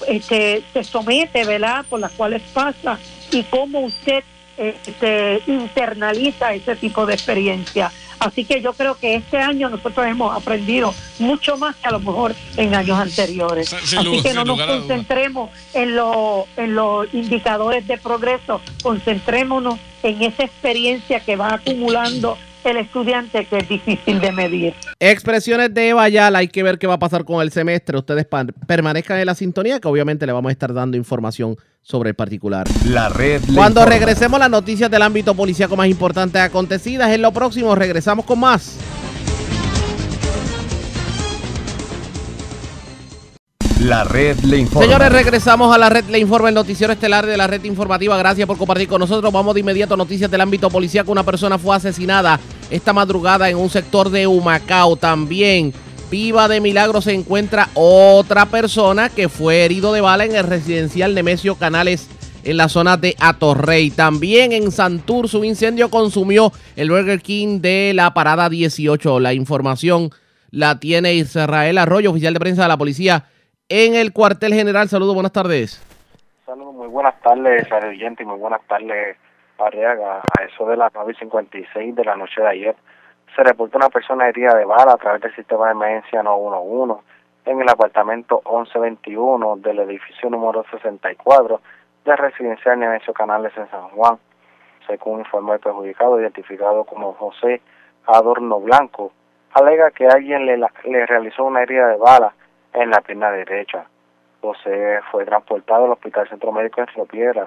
este, 0.08 0.62
se 0.72 0.84
somete, 0.84 1.44
¿verdad? 1.44 1.84
Por 1.88 2.00
las 2.00 2.12
cuales 2.12 2.42
pasa 2.52 2.98
y 3.30 3.42
cómo 3.44 3.80
usted 3.80 4.22
este, 4.56 5.42
internaliza 5.46 6.54
ese 6.54 6.76
tipo 6.76 7.06
de 7.06 7.14
experiencia. 7.14 7.90
Así 8.18 8.44
que 8.44 8.60
yo 8.60 8.72
creo 8.72 8.94
que 8.96 9.16
este 9.16 9.38
año 9.38 9.68
nosotros 9.68 10.06
hemos 10.06 10.36
aprendido 10.36 10.94
mucho 11.18 11.56
más 11.56 11.76
que 11.76 11.88
a 11.88 11.92
lo 11.92 12.00
mejor 12.00 12.34
en 12.56 12.74
años 12.74 12.98
anteriores. 12.98 13.72
Así 13.72 14.22
que 14.22 14.32
no 14.32 14.44
nos 14.44 14.60
concentremos 14.60 15.50
en, 15.72 15.96
lo, 15.96 16.46
en 16.56 16.74
los 16.74 17.12
indicadores 17.12 17.86
de 17.86 17.98
progreso, 17.98 18.60
concentrémonos 18.82 19.78
en 20.02 20.22
esa 20.22 20.44
experiencia 20.44 21.20
que 21.20 21.36
va 21.36 21.54
acumulando 21.54 22.38
el 22.64 22.78
estudiante 22.78 23.44
que 23.46 23.58
es 23.58 23.68
difícil 23.68 24.20
de 24.20 24.32
medir. 24.32 24.74
Expresiones 24.98 25.72
de 25.72 25.90
Eva 25.90 26.08
Yala, 26.08 26.38
hay 26.38 26.48
que 26.48 26.62
ver 26.62 26.78
qué 26.78 26.86
va 26.86 26.94
a 26.94 26.98
pasar 26.98 27.24
con 27.24 27.42
el 27.42 27.50
semestre. 27.50 27.98
Ustedes 27.98 28.26
permanezcan 28.66 29.18
en 29.18 29.26
la 29.26 29.34
sintonía, 29.34 29.80
que 29.80 29.88
obviamente 29.88 30.26
le 30.26 30.32
vamos 30.32 30.50
a 30.50 30.52
estar 30.52 30.72
dando 30.72 30.96
información 30.96 31.56
sobre 31.82 32.10
el 32.10 32.16
particular. 32.16 32.66
La 32.86 33.08
red. 33.08 33.42
Cuando 33.54 33.84
regresemos 33.84 34.38
las 34.40 34.50
noticias 34.50 34.90
del 34.90 35.02
ámbito 35.02 35.34
policíaco 35.34 35.76
más 35.76 35.88
importantes 35.88 36.40
acontecidas, 36.40 37.10
en 37.10 37.22
lo 37.22 37.32
próximo 37.32 37.74
regresamos 37.74 38.24
con 38.24 38.40
más. 38.40 38.78
La 43.84 44.02
red 44.02 44.38
le 44.38 44.56
informa. 44.56 44.86
Señores, 44.86 45.12
regresamos 45.12 45.74
a 45.74 45.76
la 45.76 45.90
red 45.90 46.06
le 46.06 46.18
informa, 46.18 46.48
el 46.48 46.54
noticiero 46.54 46.90
estelar 46.90 47.26
de 47.26 47.36
la 47.36 47.46
red 47.46 47.62
informativa. 47.64 48.16
Gracias 48.16 48.46
por 48.46 48.56
compartir 48.56 48.88
con 48.88 48.98
nosotros. 48.98 49.30
Vamos 49.30 49.52
de 49.52 49.60
inmediato 49.60 49.94
noticias 49.94 50.30
del 50.30 50.40
ámbito 50.40 50.70
policíaco. 50.70 51.12
Una 51.12 51.22
persona 51.22 51.58
fue 51.58 51.76
asesinada 51.76 52.40
esta 52.70 52.94
madrugada 52.94 53.50
en 53.50 53.58
un 53.58 53.68
sector 53.68 54.08
de 54.08 54.26
Humacao. 54.26 54.96
También 54.96 55.74
viva 56.10 56.48
de 56.48 56.62
milagro 56.62 57.02
se 57.02 57.12
encuentra 57.12 57.68
otra 57.74 58.46
persona 58.46 59.10
que 59.10 59.28
fue 59.28 59.66
herido 59.66 59.92
de 59.92 60.00
bala 60.00 60.24
en 60.24 60.34
el 60.34 60.44
residencial 60.44 61.14
Nemesio 61.14 61.56
Canales 61.56 62.08
en 62.42 62.56
la 62.56 62.70
zona 62.70 62.96
de 62.96 63.14
Atorrey. 63.18 63.90
También 63.90 64.52
en 64.52 64.72
Santurce 64.72 65.36
un 65.36 65.44
incendio 65.44 65.90
consumió 65.90 66.54
el 66.76 66.90
Burger 66.90 67.20
King 67.20 67.60
de 67.60 67.92
la 67.94 68.14
parada 68.14 68.48
18. 68.48 69.20
La 69.20 69.34
información 69.34 70.10
la 70.50 70.80
tiene 70.80 71.16
Israel 71.16 71.76
Arroyo, 71.76 72.12
oficial 72.12 72.32
de 72.32 72.40
prensa 72.40 72.62
de 72.62 72.68
la 72.68 72.78
policía 72.78 73.26
en 73.68 73.94
el 73.94 74.12
cuartel 74.12 74.54
general. 74.54 74.88
Saludos, 74.88 75.14
buenas 75.14 75.32
tardes. 75.32 75.82
Saludos, 76.44 76.74
muy 76.74 76.88
buenas 76.88 77.18
tardes, 77.20 77.66
oyente, 77.72 78.22
y 78.22 78.26
muy 78.26 78.38
buenas 78.38 78.62
tardes, 78.66 79.16
Arriaga. 79.58 80.18
A 80.18 80.44
eso 80.44 80.66
de 80.66 80.76
las 80.76 80.92
9.56 80.92 81.94
de 81.94 82.04
la 82.04 82.16
noche 82.16 82.40
de 82.40 82.48
ayer 82.48 82.76
se 83.34 83.42
reportó 83.42 83.78
una 83.78 83.88
persona 83.88 84.28
herida 84.28 84.54
de 84.54 84.64
bala 84.64 84.92
a 84.92 84.96
través 84.96 85.22
del 85.22 85.34
sistema 85.34 85.66
de 85.66 85.72
emergencia 85.72 86.22
911 86.22 87.02
en 87.46 87.60
el 87.60 87.68
apartamento 87.68 88.42
1121 88.44 89.56
del 89.56 89.80
edificio 89.80 90.30
número 90.30 90.64
64 90.70 91.60
de 92.04 92.16
residencial 92.16 92.78
Nemesio 92.78 93.12
Canales 93.12 93.52
en 93.56 93.68
San 93.70 93.88
Juan. 93.90 94.18
Según 94.86 95.20
informó 95.20 95.54
el 95.54 95.60
perjudicado, 95.60 96.20
identificado 96.20 96.84
como 96.84 97.14
José 97.14 97.62
Adorno 98.06 98.60
Blanco, 98.60 99.12
alega 99.52 99.90
que 99.90 100.06
alguien 100.06 100.46
le, 100.46 100.58
le 100.58 101.06
realizó 101.06 101.44
una 101.44 101.62
herida 101.62 101.88
de 101.88 101.96
bala 101.96 102.34
en 102.74 102.90
la 102.90 103.00
pierna 103.00 103.30
derecha. 103.30 103.86
José 104.40 105.00
fue 105.10 105.24
transportado 105.24 105.86
al 105.86 105.92
Hospital 105.92 106.28
Centro 106.28 106.52
Médico 106.52 106.82
en 106.82 107.08
Río 107.08 107.46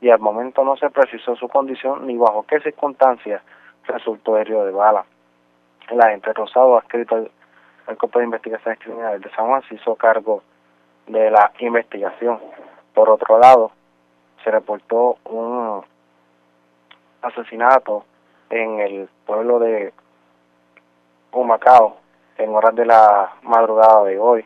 y 0.00 0.10
al 0.10 0.18
momento 0.18 0.64
no 0.64 0.76
se 0.76 0.90
precisó 0.90 1.36
su 1.36 1.48
condición 1.48 2.06
ni 2.06 2.16
bajo 2.16 2.44
qué 2.44 2.58
circunstancias 2.60 3.40
resultó 3.86 4.36
herido 4.36 4.64
de 4.64 4.72
bala. 4.72 5.04
El 5.88 6.00
agente 6.00 6.32
Rosado, 6.32 6.76
adscrito 6.76 7.14
al, 7.14 7.30
al 7.86 7.96
Cuerpo 7.96 8.18
de 8.18 8.24
Investigaciones 8.24 8.80
Criminales 8.80 9.20
de 9.20 9.30
San 9.30 9.46
Juan, 9.46 9.62
se 9.68 9.76
hizo 9.76 9.94
cargo 9.94 10.42
de 11.06 11.30
la 11.30 11.52
investigación. 11.60 12.40
Por 12.94 13.08
otro 13.10 13.38
lado, 13.38 13.70
se 14.42 14.50
reportó 14.50 15.18
un 15.24 15.84
asesinato 17.22 18.04
en 18.50 18.80
el 18.80 19.08
pueblo 19.24 19.58
de 19.60 19.92
Humacao 21.32 21.96
en 22.38 22.54
horas 22.54 22.74
de 22.74 22.86
la 22.86 23.32
madrugada 23.42 24.04
de 24.04 24.18
hoy. 24.18 24.44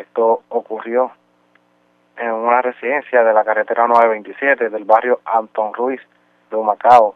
Esto 0.00 0.44
ocurrió 0.48 1.10
en 2.16 2.32
una 2.32 2.62
residencia 2.62 3.22
de 3.22 3.34
la 3.34 3.44
carretera 3.44 3.86
927 3.86 4.70
del 4.70 4.84
barrio 4.84 5.20
Anton 5.26 5.74
Ruiz 5.74 6.00
de 6.50 6.56
Humacao. 6.56 7.14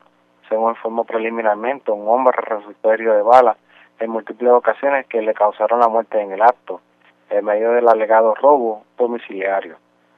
Según 0.51 0.73
informó 0.73 1.05
preliminarmente, 1.05 1.91
un 1.91 2.07
hombre 2.07 2.37
resultó 2.43 2.93
herido 2.93 3.15
de 3.15 3.23
bala 3.23 3.57
en 3.99 4.11
múltiples 4.11 4.53
ocasiones 4.53 5.07
que 5.07 5.23
le 5.23 5.33
causaron 5.33 5.81
la 5.81 5.89
muerte 5.89 6.21
en 6.21 6.33
el 6.33 6.43
acto, 6.43 6.83
en 7.31 7.47
medio 7.47 7.71
del 7.71 7.89
alegado 7.89 8.35
robo 8.35 8.85
domiciliario. 8.99 9.77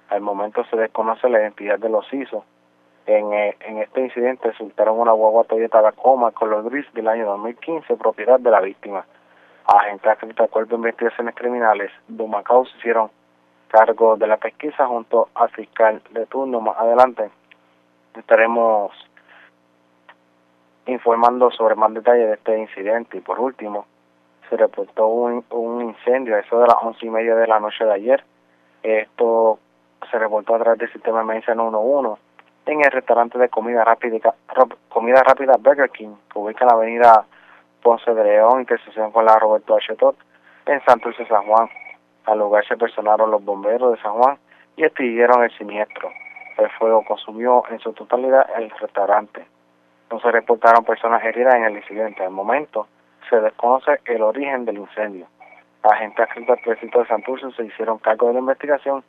Al 0.09 0.23
momento 0.23 0.65
se 0.65 0.77
desconoce 0.77 1.29
la 1.29 1.39
identidad 1.39 1.79
de 1.79 1.89
los 1.89 2.13
ISO. 2.13 2.45
En, 3.07 3.33
eh, 3.33 3.57
en 3.61 3.79
este 3.79 4.01
incidente 4.01 4.51
resultaron 4.51 4.99
una 4.99 5.13
guagua 5.13 5.45
Toyota 5.45 5.83
Tacoma 5.83 6.33
color 6.33 6.69
gris 6.69 6.93
del 6.95 7.07
año 7.07 7.27
2015, 7.27 7.95
propiedad 7.95 8.41
de 8.41 8.51
la 8.51 8.61
víctima. 8.61 9.07
Agentes 9.67 10.07
adscritos 10.07 10.45
al 10.45 10.51
Cuerpo 10.51 10.71
de 10.71 10.77
Investigaciones 10.77 11.35
Criminales 11.35 11.91
de 12.09 12.23
Humacao 12.23 12.65
se 12.67 12.77
hicieron 12.79 13.11
cargo 13.69 14.17
de 14.17 14.27
la 14.27 14.37
pesquisa 14.37 14.87
junto 14.87 15.29
al 15.35 15.51
fiscal 15.51 16.01
de 16.11 16.27
turno. 16.27 16.61
Más 16.61 16.79
adelante 16.79 17.31
estaremos 18.15 18.93
informando 20.87 21.51
sobre 21.51 21.75
más 21.75 21.93
detalles 21.93 22.29
de 22.29 22.35
este 22.35 22.59
incidente. 22.59 23.19
Y 23.19 23.21
por 23.21 23.41
último, 23.41 23.87
se 24.49 24.57
reportó 24.57 25.09
un, 25.09 25.45
un 25.51 25.83
incendio, 25.83 26.37
eso 26.39 26.61
de 26.61 26.69
las 26.69 26.77
once 26.81 27.05
y 27.05 27.11
media 27.11 27.35
de 27.35 27.47
la 27.47 27.59
noche 27.59 27.85
de 27.85 27.93
ayer. 27.93 28.25
Esto 28.83 29.59
se 30.11 30.19
reportó 30.19 30.55
a 30.55 30.61
través 30.61 30.79
del 30.79 30.93
sistema 30.93 31.19
de 31.19 31.25
emergencia 31.25 31.55
111 31.55 32.21
en 32.67 32.85
el 32.85 32.91
restaurante 32.91 33.39
de 33.39 33.49
comida 33.49 33.85
rápida, 33.85 34.35
comida 34.89 35.23
rápida 35.23 35.57
Burger 35.59 35.91
King, 35.91 36.15
que 36.33 36.39
ubica 36.39 36.65
en 36.65 36.69
la 36.69 36.75
avenida 36.75 37.25
Ponce 37.87 38.13
de 38.13 38.25
León, 38.25 38.59
intersección 38.59 39.13
con 39.13 39.25
la 39.25 39.39
Roberto 39.39 39.77
H. 39.77 39.95
en 40.67 40.85
Santurce, 40.85 41.25
San 41.27 41.45
Juan. 41.45 41.69
Al 42.25 42.37
lugar 42.37 42.67
se 42.67 42.77
personaron 42.77 43.31
los 43.31 43.45
bomberos 43.45 43.93
de 43.93 44.03
San 44.03 44.15
Juan 44.15 44.39
y 44.77 44.83
extinguieron 44.83 45.45
el 45.45 45.57
siniestro. 45.57 46.11
El 46.59 46.69
fuego 46.71 47.05
consumió 47.05 47.63
en 47.71 47.79
su 47.79 47.93
totalidad 47.93 48.45
el 48.59 48.71
restaurante. 48.71 49.47
No 50.11 50.19
se 50.19 50.33
reportaron 50.33 50.85
personas 50.85 51.23
heridas 51.23 51.55
en 51.55 51.63
el 51.63 51.77
incidente. 51.77 52.25
Al 52.25 52.33
momento 52.33 52.89
se 53.31 53.37
desconoce 53.37 54.01
el 54.07 54.21
origen 54.21 54.65
del 54.65 54.79
incendio. 54.79 55.29
Agentes 55.85 56.19
adscritos 56.19 56.59
al 56.59 56.65
precinto 56.65 56.99
de 56.99 57.07
Santurce 57.07 57.53
se 57.53 57.67
hicieron 57.67 57.99
cargo 57.99 58.27
de 58.27 58.33
la 58.33 58.41
investigación. 58.41 59.05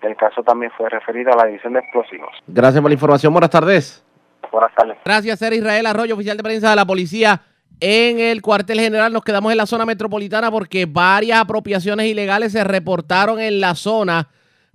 El 0.00 0.16
caso 0.16 0.42
también 0.42 0.72
fue 0.74 0.88
referido 0.88 1.34
a 1.34 1.36
la 1.36 1.44
división 1.44 1.74
de 1.74 1.80
explosivos. 1.80 2.30
Gracias 2.46 2.80
por 2.80 2.90
la 2.90 2.94
información. 2.94 3.34
Buenas 3.34 3.50
tardes. 3.50 4.02
Buenas 4.50 4.74
tardes. 4.74 4.96
Gracias, 5.04 5.38
ser 5.38 5.52
Israel 5.52 5.84
Arroyo, 5.84 6.14
oficial 6.14 6.38
de 6.38 6.42
prensa 6.42 6.70
de 6.70 6.76
la 6.76 6.86
policía 6.86 7.42
en 7.80 8.20
el 8.20 8.42
cuartel 8.42 8.80
general. 8.80 9.12
Nos 9.12 9.22
quedamos 9.22 9.52
en 9.52 9.58
la 9.58 9.66
zona 9.66 9.86
metropolitana 9.86 10.50
porque 10.50 10.86
varias 10.86 11.40
apropiaciones 11.40 12.06
ilegales 12.06 12.52
se 12.52 12.64
reportaron 12.64 13.40
en 13.40 13.60
la 13.60 13.74
zona. 13.74 14.28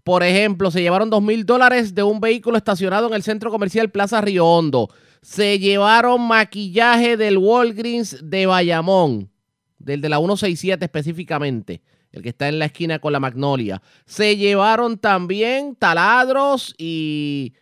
Por 0.03 0.23
ejemplo, 0.23 0.71
se 0.71 0.81
llevaron 0.81 1.09
dos 1.09 1.21
mil 1.21 1.45
dólares 1.45 1.93
de 1.93 2.03
un 2.03 2.19
vehículo 2.19 2.57
estacionado 2.57 3.07
en 3.07 3.13
el 3.13 3.23
centro 3.23 3.51
comercial 3.51 3.91
Plaza 3.91 4.21
Río 4.21 4.45
Hondo. 4.47 4.89
Se 5.21 5.59
llevaron 5.59 6.21
maquillaje 6.27 7.17
del 7.17 7.37
Walgreens 7.37 8.17
de 8.23 8.47
Bayamón, 8.47 9.29
del 9.77 10.01
de 10.01 10.09
la 10.09 10.17
167 10.17 10.83
específicamente, 10.83 11.83
el 12.11 12.23
que 12.23 12.29
está 12.29 12.47
en 12.47 12.57
la 12.57 12.65
esquina 12.65 12.97
con 12.97 13.13
la 13.13 13.19
Magnolia. 13.19 13.81
Se 14.05 14.35
llevaron 14.35 14.97
también 14.97 15.75
taladros 15.75 16.73
y 16.79 17.53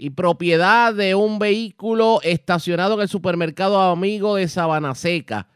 y 0.00 0.08
propiedad 0.08 0.94
de 0.94 1.14
un 1.14 1.38
vehículo 1.38 2.20
estacionado 2.22 2.94
en 2.94 3.02
el 3.02 3.08
supermercado 3.08 3.78
amigo 3.78 4.36
de 4.36 4.48
Sabana 4.48 4.94
Seca. 4.94 5.48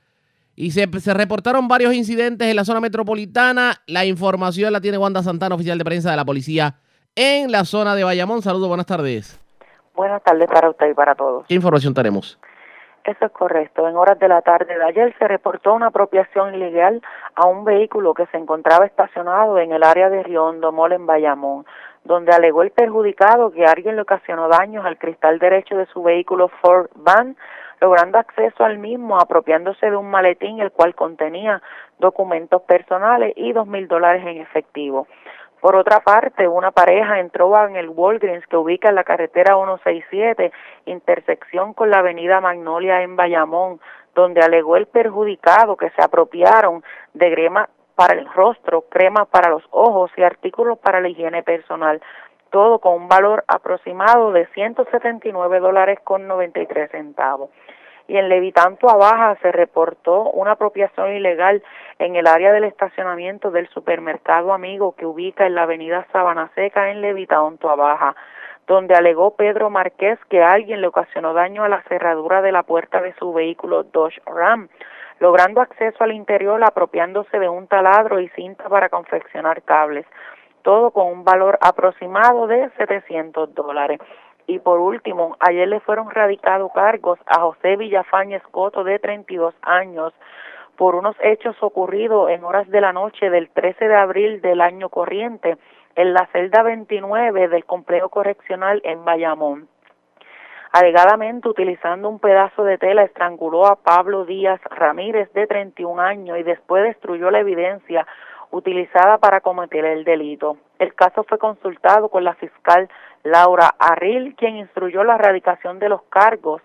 Y 0.54 0.72
se, 0.72 0.86
se, 1.00 1.14
reportaron 1.14 1.66
varios 1.66 1.94
incidentes 1.94 2.46
en 2.46 2.54
la 2.54 2.66
zona 2.66 2.80
metropolitana. 2.80 3.76
La 3.86 4.04
información 4.04 4.70
la 4.70 4.82
tiene 4.82 4.98
Wanda 4.98 5.22
Santana, 5.22 5.54
oficial 5.54 5.78
de 5.78 5.84
prensa 5.86 6.10
de 6.10 6.18
la 6.18 6.26
policía 6.26 6.74
en 7.16 7.50
la 7.50 7.64
zona 7.64 7.94
de 7.94 8.04
Bayamón. 8.04 8.42
Saludos, 8.42 8.68
buenas 8.68 8.84
tardes. 8.84 9.40
Buenas 9.94 10.22
tardes 10.22 10.46
para 10.46 10.68
usted 10.68 10.90
y 10.90 10.94
para 10.94 11.14
todos. 11.14 11.46
¿Qué 11.46 11.54
información 11.54 11.94
tenemos? 11.94 12.38
Eso 13.04 13.24
es 13.24 13.32
correcto. 13.32 13.88
En 13.88 13.96
horas 13.96 14.18
de 14.18 14.28
la 14.28 14.42
tarde 14.42 14.76
de 14.76 14.84
ayer 14.84 15.14
se 15.18 15.26
reportó 15.26 15.72
una 15.72 15.86
apropiación 15.86 16.54
ilegal 16.54 17.00
a 17.34 17.46
un 17.46 17.64
vehículo 17.64 18.12
que 18.12 18.26
se 18.26 18.36
encontraba 18.36 18.84
estacionado 18.84 19.58
en 19.58 19.72
el 19.72 19.82
área 19.82 20.10
de 20.10 20.22
Riondo 20.22 20.70
Mall 20.70 20.92
en 20.92 21.06
Bayamón 21.06 21.64
donde 22.04 22.32
alegó 22.32 22.62
el 22.62 22.70
perjudicado 22.70 23.50
que 23.50 23.64
alguien 23.64 23.96
le 23.96 24.02
ocasionó 24.02 24.48
daños 24.48 24.84
al 24.84 24.98
cristal 24.98 25.38
derecho 25.38 25.76
de 25.76 25.86
su 25.86 26.02
vehículo 26.02 26.48
Ford 26.60 26.88
Van, 26.94 27.36
logrando 27.80 28.18
acceso 28.18 28.64
al 28.64 28.78
mismo 28.78 29.18
apropiándose 29.18 29.90
de 29.90 29.96
un 29.96 30.10
maletín 30.10 30.60
el 30.60 30.70
cual 30.70 30.94
contenía 30.94 31.62
documentos 31.98 32.62
personales 32.62 33.32
y 33.36 33.52
dos 33.52 33.66
mil 33.66 33.88
dólares 33.88 34.22
en 34.26 34.40
efectivo. 34.40 35.06
Por 35.60 35.76
otra 35.76 36.00
parte, 36.00 36.46
una 36.46 36.72
pareja 36.72 37.20
entró 37.20 37.58
en 37.66 37.76
el 37.76 37.88
Walgreens 37.88 38.46
que 38.48 38.56
ubica 38.58 38.90
en 38.90 38.96
la 38.96 39.04
carretera 39.04 39.54
167, 39.54 40.52
intersección 40.84 41.72
con 41.72 41.88
la 41.88 42.00
avenida 42.00 42.42
Magnolia 42.42 43.00
en 43.00 43.16
Bayamón, 43.16 43.80
donde 44.14 44.42
alegó 44.42 44.76
el 44.76 44.84
perjudicado 44.86 45.78
que 45.78 45.88
se 45.90 46.02
apropiaron 46.02 46.84
de 47.14 47.30
grema, 47.30 47.70
para 47.94 48.14
el 48.14 48.26
rostro, 48.26 48.82
crema 48.82 49.24
para 49.24 49.50
los 49.50 49.62
ojos 49.70 50.10
y 50.16 50.22
artículos 50.22 50.78
para 50.78 51.00
la 51.00 51.08
higiene 51.08 51.42
personal, 51.42 52.00
todo 52.50 52.78
con 52.78 52.94
un 52.94 53.08
valor 53.08 53.44
aproximado 53.48 54.32
de 54.32 54.46
179 54.54 55.60
dólares 55.60 55.98
con 56.04 56.28
93 56.28 56.90
centavos. 56.90 57.50
Y 58.06 58.16
en 58.18 58.28
Levitanto 58.28 58.90
a 58.90 58.96
Baja 58.96 59.36
se 59.40 59.50
reportó 59.50 60.30
una 60.30 60.52
apropiación 60.52 61.14
ilegal 61.14 61.62
en 61.98 62.16
el 62.16 62.26
área 62.26 62.52
del 62.52 62.64
estacionamiento 62.64 63.50
del 63.50 63.68
supermercado 63.68 64.52
Amigo 64.52 64.94
que 64.94 65.06
ubica 65.06 65.46
en 65.46 65.54
la 65.54 65.62
avenida 65.62 66.06
Sabana 66.12 66.50
Seca 66.54 66.90
en 66.90 67.00
Levitanto 67.00 67.70
a 67.70 67.76
Baja, 67.76 68.14
donde 68.66 68.94
alegó 68.94 69.36
Pedro 69.36 69.70
Márquez 69.70 70.18
que 70.28 70.42
alguien 70.42 70.80
le 70.80 70.86
ocasionó 70.86 71.32
daño 71.32 71.64
a 71.64 71.68
la 71.68 71.82
cerradura 71.88 72.42
de 72.42 72.52
la 72.52 72.62
puerta 72.62 73.00
de 73.00 73.14
su 73.14 73.32
vehículo 73.32 73.84
Dodge 73.84 74.20
Ram 74.26 74.68
logrando 75.24 75.62
acceso 75.62 76.04
al 76.04 76.12
interior 76.12 76.62
apropiándose 76.62 77.38
de 77.38 77.48
un 77.48 77.66
taladro 77.66 78.20
y 78.20 78.28
cinta 78.36 78.68
para 78.68 78.90
confeccionar 78.90 79.62
cables, 79.62 80.04
todo 80.60 80.90
con 80.90 81.06
un 81.06 81.24
valor 81.24 81.56
aproximado 81.62 82.46
de 82.46 82.68
700 82.76 83.54
dólares. 83.54 84.00
Y 84.46 84.58
por 84.58 84.80
último, 84.80 85.34
ayer 85.40 85.66
le 85.66 85.80
fueron 85.80 86.10
radicados 86.10 86.70
cargos 86.74 87.18
a 87.24 87.40
José 87.40 87.76
Villafañez 87.76 88.42
Coto, 88.50 88.84
de 88.84 88.98
32 88.98 89.54
años, 89.62 90.12
por 90.76 90.94
unos 90.94 91.16
hechos 91.22 91.56
ocurridos 91.62 92.28
en 92.28 92.44
horas 92.44 92.68
de 92.68 92.82
la 92.82 92.92
noche 92.92 93.30
del 93.30 93.48
13 93.48 93.88
de 93.88 93.96
abril 93.96 94.42
del 94.42 94.60
año 94.60 94.90
corriente 94.90 95.56
en 95.94 96.12
la 96.12 96.28
celda 96.32 96.62
29 96.62 97.48
del 97.48 97.64
complejo 97.64 98.10
correccional 98.10 98.82
en 98.84 99.06
Bayamón. 99.06 99.68
Alegadamente, 100.74 101.48
utilizando 101.48 102.08
un 102.08 102.18
pedazo 102.18 102.64
de 102.64 102.78
tela, 102.78 103.04
estranguló 103.04 103.64
a 103.66 103.76
Pablo 103.76 104.24
Díaz 104.24 104.60
Ramírez, 104.64 105.32
de 105.32 105.46
31 105.46 106.02
años, 106.02 106.36
y 106.36 106.42
después 106.42 106.82
destruyó 106.82 107.30
la 107.30 107.38
evidencia 107.38 108.04
utilizada 108.50 109.18
para 109.18 109.40
cometer 109.40 109.84
el 109.84 110.02
delito. 110.02 110.56
El 110.80 110.92
caso 110.96 111.22
fue 111.28 111.38
consultado 111.38 112.08
con 112.08 112.24
la 112.24 112.34
fiscal 112.34 112.88
Laura 113.22 113.72
Arril, 113.78 114.34
quien 114.34 114.56
instruyó 114.56 115.04
la 115.04 115.14
erradicación 115.14 115.78
de 115.78 115.90
los 115.90 116.02
cargos, 116.10 116.60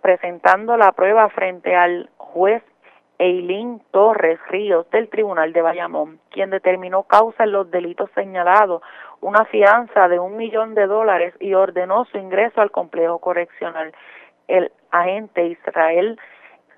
presentando 0.00 0.76
la 0.76 0.92
prueba 0.92 1.28
frente 1.30 1.74
al 1.74 2.08
juez 2.18 2.62
Eileen 3.20 3.82
Torres 3.90 4.40
Ríos 4.48 4.88
del 4.90 5.10
Tribunal 5.10 5.52
de 5.52 5.60
Bayamón, 5.60 6.20
quien 6.30 6.48
determinó 6.48 7.02
causa 7.02 7.44
en 7.44 7.52
los 7.52 7.70
delitos 7.70 8.08
señalados 8.14 8.80
una 9.20 9.44
fianza 9.44 10.08
de 10.08 10.18
un 10.18 10.38
millón 10.38 10.74
de 10.74 10.86
dólares 10.86 11.34
y 11.38 11.52
ordenó 11.52 12.06
su 12.06 12.16
ingreso 12.16 12.62
al 12.62 12.70
complejo 12.70 13.18
correccional. 13.18 13.92
El 14.48 14.72
agente 14.90 15.48
Israel 15.48 16.18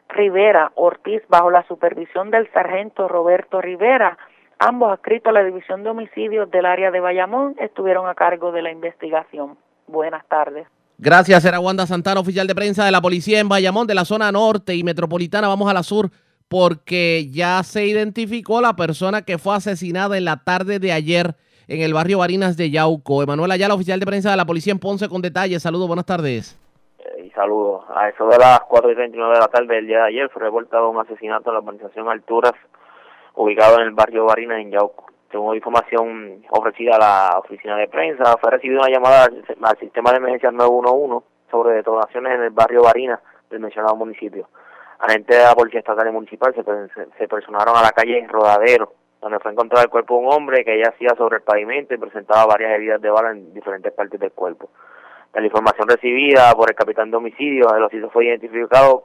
Rivera 0.09 0.73
Ortiz 0.75 1.23
bajo 1.29 1.53
la 1.53 1.65
supervisión 1.69 2.33
del 2.33 2.51
sargento 2.53 3.07
Roberto 3.07 3.61
Rivera. 3.61 4.19
Ambos 4.59 4.93
adscritos 4.93 5.31
a 5.31 5.33
la 5.33 5.45
División 5.45 5.85
de 5.85 5.91
Homicidios 5.91 6.51
del 6.51 6.67
área 6.67 6.91
de 6.91 6.99
Bayamón 6.99 7.55
estuvieron 7.61 8.09
a 8.09 8.17
cargo 8.17 8.51
de 8.51 8.63
la 8.63 8.73
investigación. 8.73 9.57
Buenas 9.87 10.27
tardes. 10.27 10.67
Gracias, 10.99 11.45
era 11.45 11.61
Wanda 11.61 11.87
Santana, 11.87 12.21
oficial 12.21 12.49
de 12.49 12.55
prensa 12.55 12.85
de 12.85 12.91
la 12.91 13.01
policía 13.01 13.39
en 13.39 13.49
Bayamón, 13.49 13.87
de 13.87 13.95
la 13.95 14.05
zona 14.05 14.31
norte 14.33 14.75
y 14.75 14.83
metropolitana. 14.83 15.47
Vamos 15.47 15.71
a 15.71 15.75
la 15.75 15.83
sur 15.85 16.11
porque 16.53 17.31
ya 17.33 17.63
se 17.63 17.87
identificó 17.87 18.61
la 18.61 18.77
persona 18.77 19.23
que 19.23 19.39
fue 19.39 19.57
asesinada 19.57 20.19
en 20.19 20.27
la 20.27 20.45
tarde 20.45 20.79
de 20.79 20.93
ayer 20.93 21.35
en 21.67 21.81
el 21.81 21.95
barrio 21.95 22.19
Barinas 22.19 22.59
de 22.59 22.71
Yauco. 22.71 23.23
Emanuel 23.23 23.51
Ayala, 23.53 23.73
oficial 23.73 23.99
de 23.99 24.05
prensa 24.05 24.33
de 24.33 24.37
la 24.37 24.45
policía 24.45 24.71
en 24.71 24.79
Ponce, 24.79 25.09
con 25.09 25.23
detalles. 25.23 25.63
Saludos, 25.63 25.87
buenas 25.87 26.05
tardes. 26.05 26.61
Eh, 26.99 27.25
y 27.25 27.31
saludos. 27.31 27.85
A 27.97 28.11
eso 28.11 28.27
de 28.27 28.37
las 28.37 28.61
4 28.69 28.91
y 28.91 28.95
39 28.95 29.33
de 29.33 29.41
la 29.41 29.49
tarde 29.49 29.77
del 29.77 29.87
día 29.87 30.01
de 30.01 30.09
ayer 30.09 30.29
fue 30.29 30.43
reportado 30.43 30.91
un 30.91 31.01
asesinato 31.01 31.49
en 31.49 31.55
la 31.55 31.61
organización 31.61 32.11
Alturas, 32.11 32.53
ubicado 33.35 33.81
en 33.81 33.87
el 33.87 33.93
barrio 33.93 34.27
Barinas 34.27 34.61
en 34.61 34.73
Yauco. 34.73 35.07
Según 35.31 35.57
información 35.57 36.45
ofrecida 36.51 36.97
a 36.97 36.99
la 36.99 37.39
oficina 37.39 37.79
de 37.79 37.89
prensa, 37.89 38.37
fue 38.39 38.51
recibida 38.51 38.81
una 38.81 38.91
llamada 38.91 39.25
al, 39.25 39.79
sistema 39.79 40.11
de 40.11 40.19
emergencias 40.19 40.53
911 40.53 41.27
sobre 41.51 41.77
detonaciones 41.77 42.35
en 42.35 42.43
el 42.43 42.51
barrio 42.51 42.83
Barinas 42.83 43.21
del 43.49 43.61
mencionado 43.61 43.97
municipio. 43.97 44.49
Agentes 45.03 45.37
de 45.37 45.43
la 45.43 45.55
Policía 45.55 45.81
Estatal 45.81 46.09
y 46.09 46.13
Municipal 46.13 46.55
se, 46.55 46.63
se 47.19 47.29
personaron 47.29 47.77
a 47.77 47.83
la 47.83 47.91
calle 47.91 48.21
en 48.21 48.29
Rodadero, 48.29 48.93
donde 49.21 49.41
fue 49.41 49.51
encontrado 49.51 49.85
el 49.85 49.91
cuerpo 49.91 50.15
de 50.15 50.27
un 50.27 50.33
hombre 50.33 50.65
que 50.65 50.79
yacía 50.79 51.11
sobre 51.17 51.39
el 51.39 51.43
pavimento 51.43 51.93
y 51.93 51.99
presentaba 51.99 52.47
varias 52.47 52.71
heridas 52.71 53.03
de 53.03 53.11
bala 53.11 53.33
en 53.33 53.53
diferentes 53.53 53.93
partes 53.93 54.21
del 54.21 54.31
cuerpo. 54.31 54.71
De 55.35 55.41
la 55.41 55.47
información 55.47 55.89
recibida 55.89 56.53
por 56.55 56.71
el 56.71 56.77
capitán 56.77 57.11
de 57.11 57.17
homicidio, 57.17 57.75
el 57.75 57.83
occiso 57.83 58.11
fue 58.11 58.27
identificado 58.27 59.05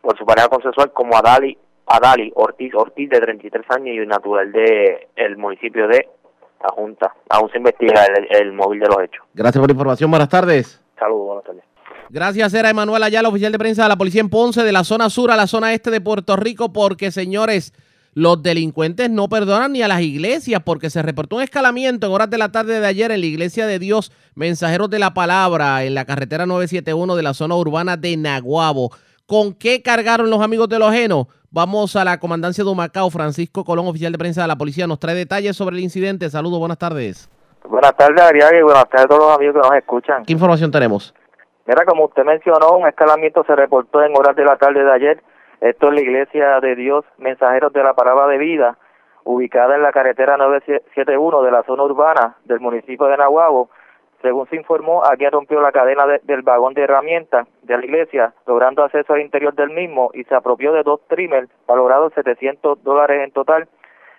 por 0.00 0.16
su 0.16 0.24
pareja 0.24 0.48
consensual 0.48 0.92
como 0.92 1.16
Adali, 1.16 1.58
Adali 1.86 2.32
Ortiz 2.36 2.72
Ortiz, 2.72 3.10
de 3.10 3.20
33 3.20 3.64
años 3.70 3.96
y 3.96 4.06
natural 4.06 4.52
de 4.52 5.08
el 5.16 5.36
municipio 5.36 5.88
de 5.88 6.08
La 6.62 6.68
Junta. 6.68 7.12
Aún 7.30 7.50
se 7.50 7.58
investiga 7.58 8.04
el, 8.30 8.52
móvil 8.52 8.78
de 8.78 8.86
los 8.86 9.02
hechos. 9.02 9.24
Gracias 9.34 9.60
por 9.60 9.68
la 9.68 9.72
información. 9.72 10.10
Buenas 10.10 10.28
tardes. 10.28 10.80
Saludos, 10.96 11.26
buenas 11.26 11.44
tardes. 11.44 11.64
Gracias, 12.10 12.54
era 12.54 12.70
Emanuel 12.70 13.02
Ayala, 13.02 13.28
oficial 13.28 13.52
de 13.52 13.58
prensa 13.58 13.84
de 13.84 13.88
la 13.88 13.96
Policía 13.96 14.20
en 14.20 14.28
Ponce, 14.28 14.62
de 14.62 14.72
la 14.72 14.84
zona 14.84 15.10
sur 15.10 15.30
a 15.30 15.36
la 15.36 15.46
zona 15.46 15.72
este 15.72 15.90
de 15.90 16.00
Puerto 16.00 16.36
Rico, 16.36 16.72
porque, 16.72 17.10
señores, 17.10 17.72
los 18.14 18.42
delincuentes 18.42 19.10
no 19.10 19.28
perdonan 19.28 19.72
ni 19.72 19.82
a 19.82 19.88
las 19.88 20.00
iglesias 20.00 20.62
porque 20.64 20.88
se 20.88 21.02
reportó 21.02 21.36
un 21.36 21.42
escalamiento 21.42 22.06
en 22.06 22.12
horas 22.12 22.30
de 22.30 22.38
la 22.38 22.52
tarde 22.52 22.78
de 22.78 22.86
ayer 22.86 23.10
en 23.10 23.20
la 23.20 23.26
iglesia 23.26 23.66
de 23.66 23.80
Dios, 23.80 24.12
Mensajeros 24.36 24.88
de 24.88 25.00
la 25.00 25.14
Palabra, 25.14 25.82
en 25.82 25.94
la 25.94 26.04
carretera 26.04 26.46
971 26.46 27.16
de 27.16 27.22
la 27.22 27.34
zona 27.34 27.56
urbana 27.56 27.96
de 27.96 28.16
Naguabo. 28.16 28.90
¿Con 29.26 29.54
qué 29.54 29.82
cargaron 29.82 30.30
los 30.30 30.42
amigos 30.42 30.68
de 30.68 30.78
los 30.78 30.90
ajenos? 30.90 31.26
Vamos 31.50 31.96
a 31.96 32.04
la 32.04 32.20
comandancia 32.20 32.62
de 32.62 32.70
Humacao. 32.70 33.10
Francisco 33.10 33.64
Colón, 33.64 33.88
oficial 33.88 34.12
de 34.12 34.18
prensa 34.18 34.42
de 34.42 34.48
la 34.48 34.56
policía, 34.56 34.86
nos 34.86 35.00
trae 35.00 35.14
detalles 35.14 35.56
sobre 35.56 35.76
el 35.76 35.82
incidente. 35.82 36.28
Saludos, 36.30 36.58
buenas 36.58 36.78
tardes. 36.78 37.28
Buenas 37.68 37.96
tardes, 37.96 38.20
Ariaga, 38.20 38.58
y 38.58 38.62
buenas 38.62 38.88
tardes 38.88 39.06
a 39.06 39.08
todos 39.08 39.22
los 39.22 39.36
amigos 39.36 39.54
que 39.54 39.68
nos 39.68 39.78
escuchan. 39.78 40.24
¿Qué 40.24 40.32
información 40.32 40.70
tenemos? 40.70 41.14
Mira, 41.66 41.84
como 41.84 42.04
usted 42.04 42.24
mencionó, 42.24 42.76
un 42.76 42.86
escalamiento 42.86 43.44
se 43.44 43.56
reportó 43.56 44.02
en 44.02 44.16
horas 44.16 44.36
de 44.36 44.44
la 44.44 44.56
tarde 44.56 44.84
de 44.84 44.92
ayer 44.92 45.22
esto 45.64 45.88
es 45.88 45.94
la 45.94 46.00
Iglesia 46.02 46.60
de 46.60 46.76
Dios, 46.76 47.06
Mensajeros 47.16 47.72
de 47.72 47.82
la 47.82 47.94
Palabra 47.94 48.26
de 48.26 48.36
Vida, 48.36 48.76
ubicada 49.24 49.76
en 49.76 49.82
la 49.82 49.92
carretera 49.92 50.36
971 50.36 51.42
de 51.42 51.50
la 51.50 51.62
zona 51.62 51.84
urbana 51.84 52.36
del 52.44 52.60
municipio 52.60 53.06
de 53.06 53.16
Nahuabo. 53.16 53.70
Según 54.20 54.46
se 54.48 54.56
informó, 54.56 55.02
alguien 55.04 55.32
rompió 55.32 55.62
la 55.62 55.72
cadena 55.72 56.04
del 56.22 56.42
vagón 56.42 56.74
de 56.74 56.82
herramientas 56.82 57.48
de 57.62 57.78
la 57.78 57.84
iglesia, 57.84 58.34
logrando 58.46 58.84
acceso 58.84 59.14
al 59.14 59.22
interior 59.22 59.54
del 59.54 59.70
mismo 59.70 60.10
y 60.12 60.24
se 60.24 60.34
apropió 60.34 60.70
de 60.74 60.82
dos 60.82 61.00
trimers 61.08 61.48
valorados 61.66 62.12
700 62.12 62.82
dólares 62.82 63.22
en 63.24 63.30
total. 63.30 63.66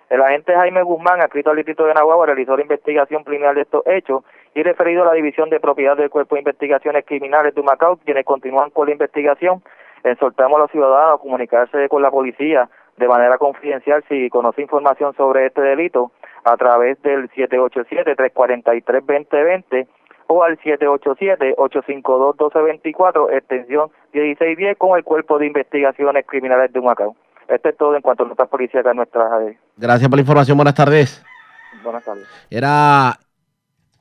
El 0.09 0.21
agente 0.21 0.53
Jaime 0.53 0.83
Guzmán, 0.83 1.21
adscrito 1.21 1.49
al 1.49 1.57
distrito 1.57 1.85
de 1.85 1.93
Nahuabo, 1.93 2.25
realizó 2.25 2.55
la 2.55 2.61
investigación 2.61 3.23
preliminar 3.23 3.55
de 3.55 3.61
estos 3.61 3.85
hechos 3.87 4.23
y 4.53 4.61
referido 4.63 5.03
a 5.03 5.07
la 5.07 5.13
División 5.13 5.49
de 5.49 5.59
Propiedad 5.59 5.97
del 5.97 6.09
Cuerpo 6.09 6.35
de 6.35 6.41
Investigaciones 6.41 7.05
Criminales 7.05 7.55
de 7.55 7.61
Humacao, 7.61 7.97
quienes 7.97 8.25
continúan 8.25 8.69
con 8.69 8.87
la 8.87 8.93
investigación 8.93 9.61
exhortamos 10.03 10.57
a 10.57 10.61
los 10.61 10.71
ciudadanos 10.71 11.15
a 11.15 11.21
comunicarse 11.21 11.89
con 11.89 12.01
la 12.01 12.11
policía 12.11 12.69
de 12.97 13.07
manera 13.07 13.37
confidencial 13.37 14.03
si 14.07 14.29
conoce 14.29 14.61
información 14.61 15.13
sobre 15.15 15.47
este 15.47 15.61
delito 15.61 16.11
a 16.43 16.57
través 16.57 17.01
del 17.01 17.29
787-343-2020 17.31 19.87
o 20.27 20.43
al 20.43 20.59
787-852-1224, 20.59 23.33
extensión 23.33 23.89
1610, 24.13 24.77
con 24.77 24.95
el 24.97 25.03
Cuerpo 25.03 25.39
de 25.39 25.47
Investigaciones 25.47 26.25
Criminales 26.25 26.71
de 26.71 26.79
Humacao. 26.79 27.15
Esto 27.47 27.69
es 27.69 27.77
todo 27.77 27.95
en 27.95 28.01
cuanto 28.01 28.23
a 28.23 28.25
nuestras 28.25 28.49
policías 28.49 28.83
de 28.83 28.93
nuestras... 28.93 29.29
Gracias 29.77 30.09
por 30.09 30.17
la 30.17 30.21
información. 30.21 30.57
Buenas 30.57 30.75
tardes. 30.75 31.23
Buenas 31.83 32.03
tardes. 32.03 32.25
Era 32.49 33.19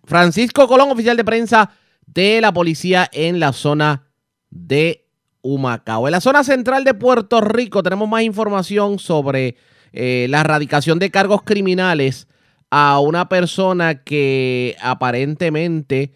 Francisco 0.05 0.67
Colón, 0.67 0.91
oficial 0.91 1.17
de 1.17 1.25
prensa 1.25 1.71
de 2.07 2.41
la 2.41 2.53
policía 2.53 3.09
en 3.13 3.41
la 3.41 3.53
zona 3.53 4.07
de 4.51 5.07
Humacao. 5.43 6.07
En 6.07 6.13
la 6.13 6.21
zona 6.21 6.45
central 6.45 6.85
de 6.85 6.95
Puerto 6.95 7.41
Rico 7.41 7.83
tenemos 7.83 8.09
más 8.09 8.23
información 8.23 8.99
sobre 8.99 9.57
eh, 9.93 10.27
la 10.31 10.41
erradicación 10.41 10.99
de 10.99 11.11
cargos 11.11 11.43
criminales 11.43 12.29
a 12.71 12.99
una 12.99 13.29
persona 13.29 14.03
que 14.03 14.77
aparentemente 14.83 16.13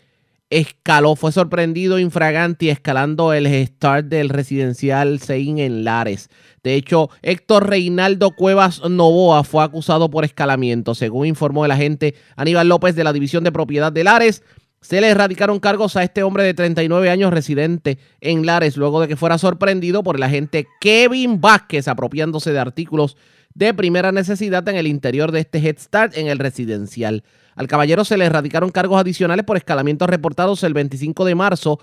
escaló, 0.51 1.15
fue 1.15 1.33
sorprendido 1.33 1.99
infraganti 1.99 2.71
escalando 2.71 3.33
el 3.33 3.47
start 3.67 4.07
del 4.07 4.29
residencial 4.29 5.21
Sein 5.21 5.59
en 5.59 5.85
Lares. 5.85 6.31
De 6.63 6.75
hecho, 6.75 7.11
Héctor 7.23 7.69
Reinaldo 7.69 8.31
Cuevas 8.33 8.83
Novoa 8.89 9.45
fue 9.45 9.63
acusado 9.63 10.11
por 10.11 10.25
escalamiento, 10.25 10.95
según 10.95 11.27
informó 11.27 11.65
el 11.65 11.71
agente 11.71 12.15
Aníbal 12.37 12.69
López 12.69 12.97
de 12.97 13.05
la 13.05 13.13
División 13.13 13.45
de 13.45 13.53
Propiedad 13.53 13.93
de 13.93 14.05
Lares. 14.05 14.43
Se 14.81 15.01
le 15.01 15.09
erradicaron 15.09 15.59
cargos 15.59 15.97
a 15.97 16.05
este 16.05 16.23
hombre 16.23 16.45
de 16.45 16.55
39 16.55 17.11
años 17.11 17.33
residente 17.33 17.99
en 18.21 18.47
Lares 18.47 18.77
luego 18.77 19.01
de 19.01 19.09
que 19.09 19.17
fuera 19.17 19.37
sorprendido 19.37 20.03
por 20.03 20.17
el 20.17 20.23
agente 20.23 20.69
Kevin 20.81 21.41
Vázquez 21.41 21.89
apropiándose 21.89 22.53
de 22.53 22.61
artículos 22.61 23.17
de 23.55 23.75
primera 23.75 24.13
necesidad 24.13 24.67
en 24.69 24.77
el 24.77 24.87
interior 24.87 25.33
de 25.33 25.41
este 25.41 25.59
Head 25.59 25.79
Start 25.79 26.17
en 26.17 26.29
el 26.29 26.39
residencial. 26.39 27.25
Al 27.59 27.67
caballero 27.67 28.05
se 28.05 28.17
le 28.17 28.25
erradicaron 28.25 28.71
cargos 28.71 29.01
adicionales 29.01 29.45
por 29.45 29.57
escalamientos 29.57 30.09
reportados 30.09 30.63
el 30.63 30.75
25 30.75 31.25
de 31.25 31.35
marzo, 31.35 31.81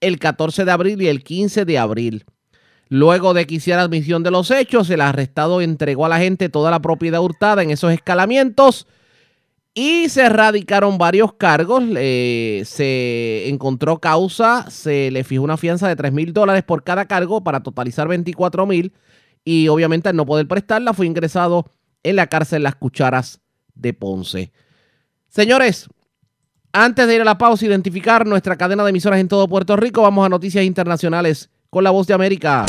el 0.00 0.18
14 0.18 0.64
de 0.64 0.70
abril 0.70 1.02
y 1.02 1.08
el 1.08 1.22
15 1.22 1.66
de 1.66 1.78
abril. 1.78 2.24
Luego 2.88 3.34
de 3.34 3.46
que 3.46 3.56
hiciera 3.56 3.82
admisión 3.82 4.22
de 4.22 4.30
los 4.30 4.50
hechos, 4.50 4.88
el 4.88 5.02
arrestado 5.02 5.60
entregó 5.60 6.06
a 6.06 6.08
la 6.08 6.18
gente 6.18 6.48
toda 6.48 6.70
la 6.70 6.80
propiedad 6.80 7.20
hurtada 7.20 7.62
en 7.62 7.70
esos 7.70 7.92
escalamientos 7.92 8.86
y 9.74 10.08
se 10.08 10.22
erradicaron 10.22 10.96
varios 10.96 11.34
cargos. 11.34 11.84
se 11.84 13.50
encontró 13.50 13.98
causa, 14.00 14.70
se 14.70 15.10
le 15.10 15.24
fijó 15.24 15.44
una 15.44 15.58
fianza 15.58 15.88
de 15.88 15.96
3 15.96 16.10
mil 16.10 16.32
dólares 16.32 16.62
por 16.62 16.84
cada 16.84 17.04
cargo 17.04 17.44
para 17.44 17.62
totalizar 17.62 18.08
24 18.08 18.64
mil. 18.64 18.94
Y 19.44 19.68
obviamente 19.68 20.08
al 20.08 20.16
no 20.16 20.24
poder 20.24 20.48
prestarla 20.48 20.94
fue 20.94 21.04
ingresado 21.04 21.70
en 22.02 22.16
la 22.16 22.28
cárcel 22.28 22.62
Las 22.62 22.76
Cucharas 22.76 23.42
de 23.74 23.92
Ponce. 23.92 24.52
Señores, 25.38 25.88
antes 26.72 27.06
de 27.06 27.14
ir 27.14 27.20
a 27.20 27.24
la 27.24 27.38
pausa, 27.38 27.64
identificar 27.64 28.26
nuestra 28.26 28.56
cadena 28.56 28.82
de 28.82 28.90
emisoras 28.90 29.20
en 29.20 29.28
todo 29.28 29.46
Puerto 29.46 29.76
Rico, 29.76 30.02
vamos 30.02 30.26
a 30.26 30.28
noticias 30.28 30.64
internacionales 30.64 31.48
con 31.70 31.84
la 31.84 31.90
voz 31.90 32.08
de 32.08 32.14
América. 32.14 32.66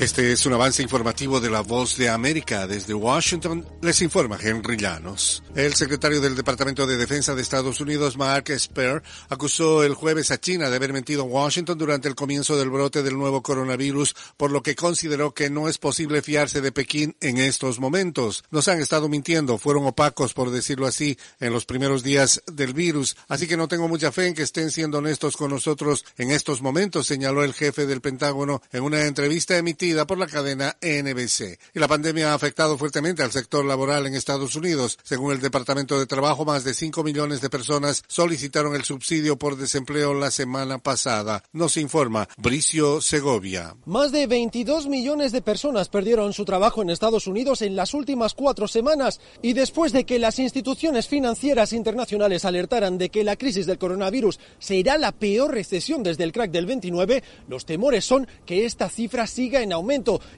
Este 0.00 0.30
es 0.30 0.46
un 0.46 0.52
avance 0.52 0.80
informativo 0.80 1.40
de 1.40 1.50
la 1.50 1.60
Voz 1.60 1.96
de 1.96 2.08
América. 2.08 2.68
Desde 2.68 2.94
Washington 2.94 3.66
les 3.82 4.00
informa 4.00 4.38
Henry 4.40 4.76
Llanos. 4.76 5.42
El 5.56 5.74
secretario 5.74 6.20
del 6.20 6.36
Departamento 6.36 6.86
de 6.86 6.96
Defensa 6.96 7.34
de 7.34 7.42
Estados 7.42 7.80
Unidos, 7.80 8.16
Mark 8.16 8.44
Esper, 8.48 9.02
acusó 9.28 9.82
el 9.82 9.94
jueves 9.94 10.30
a 10.30 10.38
China 10.38 10.70
de 10.70 10.76
haber 10.76 10.92
mentido 10.92 11.24
en 11.24 11.32
Washington 11.32 11.76
durante 11.76 12.06
el 12.06 12.14
comienzo 12.14 12.56
del 12.56 12.70
brote 12.70 13.02
del 13.02 13.18
nuevo 13.18 13.42
coronavirus, 13.42 14.14
por 14.36 14.52
lo 14.52 14.62
que 14.62 14.76
consideró 14.76 15.34
que 15.34 15.50
no 15.50 15.68
es 15.68 15.78
posible 15.78 16.22
fiarse 16.22 16.60
de 16.60 16.70
Pekín 16.70 17.16
en 17.20 17.38
estos 17.38 17.80
momentos. 17.80 18.44
Nos 18.52 18.68
han 18.68 18.80
estado 18.80 19.08
mintiendo, 19.08 19.58
fueron 19.58 19.84
opacos, 19.84 20.32
por 20.32 20.52
decirlo 20.52 20.86
así, 20.86 21.18
en 21.40 21.52
los 21.52 21.64
primeros 21.64 22.04
días 22.04 22.40
del 22.46 22.72
virus, 22.72 23.16
así 23.26 23.48
que 23.48 23.56
no 23.56 23.66
tengo 23.66 23.88
mucha 23.88 24.12
fe 24.12 24.28
en 24.28 24.34
que 24.34 24.42
estén 24.42 24.70
siendo 24.70 24.98
honestos 24.98 25.36
con 25.36 25.50
nosotros 25.50 26.04
en 26.18 26.30
estos 26.30 26.62
momentos, 26.62 27.08
señaló 27.08 27.42
el 27.42 27.52
jefe 27.52 27.84
del 27.84 28.00
Pentágono 28.00 28.62
en 28.70 28.84
una 28.84 29.04
entrevista 29.04 29.56
emitida 29.56 29.87
transmitida 29.88 30.06
por 30.06 30.18
la 30.18 30.26
cadena 30.26 30.76
NBC. 30.82 31.58
Y 31.74 31.78
la 31.78 31.88
pandemia 31.88 32.32
ha 32.32 32.34
afectado 32.34 32.76
fuertemente 32.76 33.22
al 33.22 33.32
sector 33.32 33.64
laboral 33.64 34.06
en 34.06 34.14
Estados 34.14 34.54
Unidos. 34.56 34.98
Según 35.02 35.32
el 35.32 35.40
Departamento 35.40 35.98
de 35.98 36.06
Trabajo, 36.06 36.44
más 36.44 36.64
de 36.64 36.74
5 36.74 37.02
millones 37.02 37.40
de 37.40 37.50
personas 37.50 38.02
solicitaron 38.08 38.74
el 38.74 38.84
subsidio 38.84 39.38
por 39.38 39.56
desempleo 39.56 40.14
la 40.14 40.30
semana 40.30 40.78
pasada. 40.78 41.42
Nos 41.52 41.76
informa 41.76 42.28
Bricio 42.36 43.00
Segovia. 43.00 43.76
Más 43.86 44.12
de 44.12 44.26
22 44.26 44.88
millones 44.88 45.32
de 45.32 45.42
personas 45.42 45.88
perdieron 45.88 46.32
su 46.32 46.44
trabajo 46.44 46.82
en 46.82 46.90
Estados 46.90 47.26
Unidos 47.26 47.62
en 47.62 47.76
las 47.76 47.94
últimas 47.94 48.34
cuatro 48.34 48.68
semanas 48.68 49.20
y 49.42 49.52
después 49.52 49.92
de 49.92 50.04
que 50.04 50.18
las 50.18 50.38
instituciones 50.38 51.08
financieras 51.08 51.72
internacionales 51.72 52.44
alertaran 52.44 52.98
de 52.98 53.08
que 53.08 53.24
la 53.24 53.36
crisis 53.36 53.66
del 53.66 53.78
coronavirus 53.78 54.38
será 54.58 54.98
la 54.98 55.12
peor 55.12 55.52
recesión 55.52 56.02
desde 56.02 56.24
el 56.24 56.32
crack 56.32 56.50
del 56.50 56.66
29, 56.66 57.22
los 57.48 57.64
temores 57.64 58.04
son 58.04 58.26
que 58.44 58.64
esta 58.64 58.88
cifra 58.88 59.26
siga 59.26 59.62
en 59.62 59.72
aumento 59.72 59.77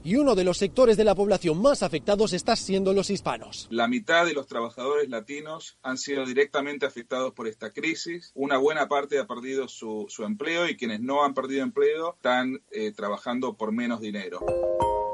y 0.03 0.15
uno 0.15 0.35
de 0.35 0.43
los 0.43 0.57
sectores 0.57 0.97
de 0.97 1.03
la 1.03 1.15
población 1.15 1.61
más 1.61 1.83
afectados 1.83 2.33
está 2.33 2.55
siendo 2.55 2.93
los 2.93 3.09
hispanos. 3.09 3.67
La 3.69 3.87
mitad 3.87 4.25
de 4.25 4.33
los 4.33 4.47
trabajadores 4.47 5.09
latinos 5.09 5.77
han 5.83 5.97
sido 5.97 6.25
directamente 6.25 6.85
afectados 6.85 7.33
por 7.33 7.47
esta 7.47 7.71
crisis. 7.71 8.31
Una 8.35 8.57
buena 8.57 8.87
parte 8.87 9.19
ha 9.19 9.27
perdido 9.27 9.67
su, 9.67 10.05
su 10.09 10.23
empleo 10.23 10.67
y 10.67 10.77
quienes 10.77 11.01
no 11.01 11.23
han 11.23 11.33
perdido 11.33 11.63
empleo 11.63 12.15
están 12.15 12.61
eh, 12.71 12.91
trabajando 12.91 13.53
por 13.53 13.71
menos 13.71 14.01
dinero. 14.01 14.39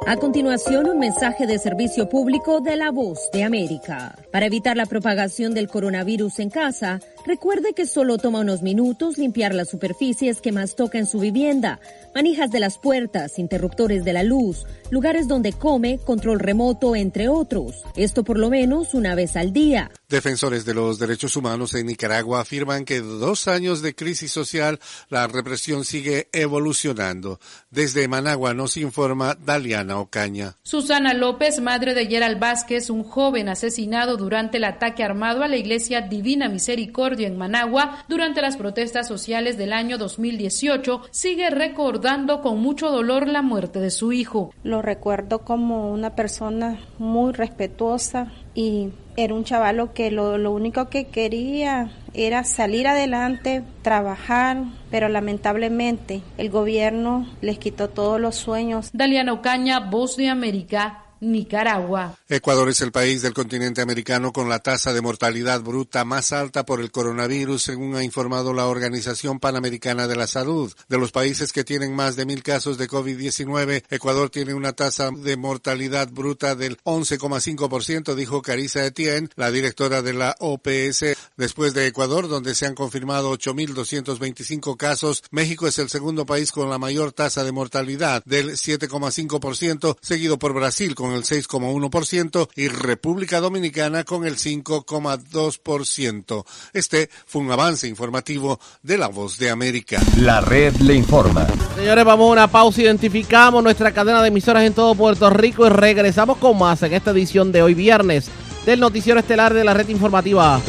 A 0.07 0.15
continuación, 0.15 0.87
un 0.87 0.99
mensaje 0.99 1.45
de 1.45 1.59
servicio 1.59 2.07
público 2.07 2.61
de 2.61 2.77
la 2.77 2.91
voz 2.91 3.19
de 3.33 3.43
América. 3.43 4.15
Para 4.31 4.45
evitar 4.45 4.77
la 4.77 4.85
propagación 4.85 5.53
del 5.53 5.67
coronavirus 5.67 6.39
en 6.39 6.49
casa, 6.49 7.01
recuerde 7.27 7.73
que 7.73 7.85
solo 7.85 8.17
toma 8.17 8.39
unos 8.39 8.61
minutos 8.61 9.17
limpiar 9.17 9.53
las 9.53 9.69
superficies 9.69 10.39
que 10.41 10.53
más 10.53 10.75
toca 10.75 10.97
en 10.97 11.05
su 11.05 11.19
vivienda, 11.19 11.79
manijas 12.15 12.49
de 12.51 12.61
las 12.61 12.77
puertas, 12.77 13.37
interruptores 13.37 14.05
de 14.05 14.13
la 14.13 14.23
luz, 14.23 14.65
lugares 14.89 15.27
donde 15.27 15.51
come, 15.51 15.99
control 15.99 16.39
remoto, 16.39 16.95
entre 16.95 17.27
otros. 17.27 17.83
Esto 17.95 18.23
por 18.23 18.39
lo 18.39 18.49
menos 18.49 18.93
una 18.93 19.13
vez 19.13 19.35
al 19.35 19.51
día. 19.51 19.91
Defensores 20.07 20.63
de 20.63 20.73
los 20.73 20.99
derechos 20.99 21.35
humanos 21.35 21.73
en 21.73 21.87
Nicaragua 21.87 22.39
afirman 22.39 22.85
que 22.85 23.01
dos 23.01 23.49
años 23.49 23.81
de 23.81 23.93
crisis 23.93 24.31
social, 24.31 24.79
la 25.09 25.27
represión 25.27 25.83
sigue 25.83 26.29
evolucionando. 26.31 27.41
Desde 27.69 28.07
Managua 28.07 28.53
nos 28.53 28.77
informa 28.77 29.35
Daliana 29.35 29.99
Ocaña. 29.99 30.55
Susana 30.63 31.13
López, 31.13 31.59
madre 31.59 31.93
de 31.93 32.05
Gerald 32.05 32.39
Vázquez, 32.39 32.89
un 32.89 33.03
joven 33.03 33.49
asesinado 33.49 34.15
durante 34.15 34.57
el 34.57 34.63
ataque 34.63 35.03
armado 35.03 35.43
a 35.43 35.49
la 35.49 35.57
iglesia 35.57 35.99
Divina 35.99 36.47
Misericordia 36.47 37.16
en 37.25 37.37
Managua 37.37 38.03
durante 38.07 38.41
las 38.41 38.57
protestas 38.57 39.07
sociales 39.07 39.57
del 39.57 39.73
año 39.73 39.97
2018, 39.97 41.01
sigue 41.11 41.49
recordando 41.49 42.41
con 42.41 42.59
mucho 42.59 42.89
dolor 42.89 43.27
la 43.27 43.41
muerte 43.41 43.79
de 43.79 43.91
su 43.91 44.11
hijo. 44.11 44.53
Lo 44.63 44.81
recuerdo 44.81 45.39
como 45.39 45.91
una 45.91 46.15
persona 46.15 46.79
muy 46.99 47.33
respetuosa 47.33 48.31
y 48.53 48.89
era 49.15 49.33
un 49.33 49.43
chavalo 49.43 49.93
que 49.93 50.11
lo, 50.11 50.37
lo, 50.37 50.51
único 50.51 50.89
que 50.89 51.07
quería 51.07 51.89
era 52.13 52.43
salir 52.43 52.87
adelante, 52.87 53.63
trabajar, 53.81 54.63
pero 54.91 55.09
lamentablemente 55.09 56.21
el 56.37 56.49
gobierno 56.49 57.27
les 57.41 57.57
quitó 57.57 57.89
todos 57.89 58.19
los 58.19 58.35
sueños. 58.35 58.89
Daliana 58.93 59.33
Ocaña, 59.33 59.79
Voz 59.79 60.17
de 60.17 60.29
América, 60.29 61.06
Nicaragua. 61.21 62.17
Ecuador 62.29 62.69
es 62.69 62.81
el 62.81 62.91
país 62.91 63.21
del 63.21 63.33
continente 63.33 63.81
americano 63.81 64.31
con 64.31 64.49
la 64.49 64.59
tasa 64.59 64.93
de 64.93 65.01
mortalidad 65.01 65.61
bruta 65.61 66.05
más 66.05 66.31
alta 66.31 66.65
por 66.65 66.81
el 66.81 66.91
coronavirus, 66.91 67.61
según 67.61 67.95
ha 67.95 68.03
informado 68.03 68.53
la 68.53 68.67
Organización 68.67 69.39
Panamericana 69.39 70.07
de 70.07 70.15
la 70.15 70.27
Salud. 70.27 70.73
De 70.89 70.97
los 70.97 71.11
países 71.11 71.53
que 71.53 71.63
tienen 71.63 71.95
más 71.95 72.15
de 72.15 72.25
mil 72.25 72.43
casos 72.43 72.77
de 72.77 72.87
COVID-19, 72.87 73.83
Ecuador 73.89 74.29
tiene 74.29 74.53
una 74.53 74.73
tasa 74.73 75.09
de 75.11 75.37
mortalidad 75.37 76.09
bruta 76.09 76.55
del 76.55 76.77
11,5%, 76.83 78.15
dijo 78.15 78.41
Carissa 78.41 78.85
Etienne, 78.85 79.29
la 79.35 79.51
directora 79.51 80.01
de 80.01 80.13
la 80.13 80.35
OPS. 80.39 81.17
Después 81.37 81.73
de 81.73 81.87
Ecuador, 81.87 82.27
donde 82.27 82.55
se 82.55 82.65
han 82.65 82.75
confirmado 82.75 83.31
8.225 83.33 84.77
casos, 84.77 85.23
México 85.31 85.67
es 85.67 85.79
el 85.79 85.89
segundo 85.89 86.25
país 86.25 86.51
con 86.51 86.69
la 86.69 86.77
mayor 86.77 87.11
tasa 87.11 87.43
de 87.43 87.51
mortalidad 87.51 88.23
del 88.25 88.51
7,5%, 88.51 89.97
seguido 90.01 90.37
por 90.39 90.53
Brasil 90.53 90.95
con 90.95 91.06
el 91.13 91.23
6,1% 91.23 92.49
y 92.55 92.67
República 92.67 93.39
Dominicana 93.39 94.03
con 94.03 94.25
el 94.25 94.37
5,2%. 94.37 96.45
Este 96.73 97.09
fue 97.25 97.41
un 97.41 97.51
avance 97.51 97.87
informativo 97.87 98.59
de 98.83 98.97
La 98.97 99.07
Voz 99.07 99.37
de 99.37 99.49
América. 99.49 100.01
La 100.17 100.41
red 100.41 100.75
le 100.77 100.95
informa. 100.95 101.47
Señores, 101.75 102.05
vamos 102.05 102.29
a 102.29 102.33
una 102.33 102.47
pausa. 102.47 102.81
Identificamos 102.81 103.63
nuestra 103.63 103.91
cadena 103.91 104.21
de 104.21 104.29
emisoras 104.29 104.63
en 104.63 104.73
todo 104.73 104.95
Puerto 104.95 105.29
Rico 105.29 105.65
y 105.65 105.69
regresamos 105.69 106.37
con 106.37 106.57
más 106.57 106.81
en 106.83 106.93
esta 106.93 107.11
edición 107.11 107.51
de 107.51 107.61
hoy 107.61 107.73
viernes 107.73 108.29
del 108.65 108.79
Noticiero 108.79 109.19
Estelar 109.19 109.53
de 109.53 109.63
la 109.63 109.73
Red 109.73 109.89
Informativa. 109.89 110.61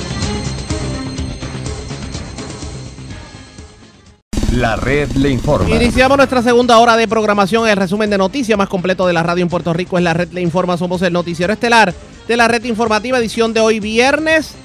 La 4.58 4.74
red 4.74 5.12
le 5.12 5.30
informa. 5.30 5.70
Iniciamos 5.70 6.16
nuestra 6.16 6.42
segunda 6.42 6.78
hora 6.78 6.96
de 6.96 7.06
programación. 7.06 7.68
El 7.68 7.76
resumen 7.76 8.10
de 8.10 8.18
noticias 8.18 8.58
más 8.58 8.68
completo 8.68 9.06
de 9.06 9.12
la 9.12 9.22
radio 9.22 9.44
en 9.44 9.48
Puerto 9.48 9.72
Rico 9.72 9.98
es 9.98 10.02
la 10.02 10.14
red 10.14 10.32
le 10.32 10.40
informa. 10.40 10.76
Somos 10.76 11.00
el 11.02 11.12
noticiero 11.12 11.52
estelar 11.52 11.94
de 12.26 12.36
la 12.36 12.48
red 12.48 12.64
informativa, 12.64 13.20
edición 13.20 13.54
de 13.54 13.60
hoy 13.60 13.78
viernes 13.78 14.56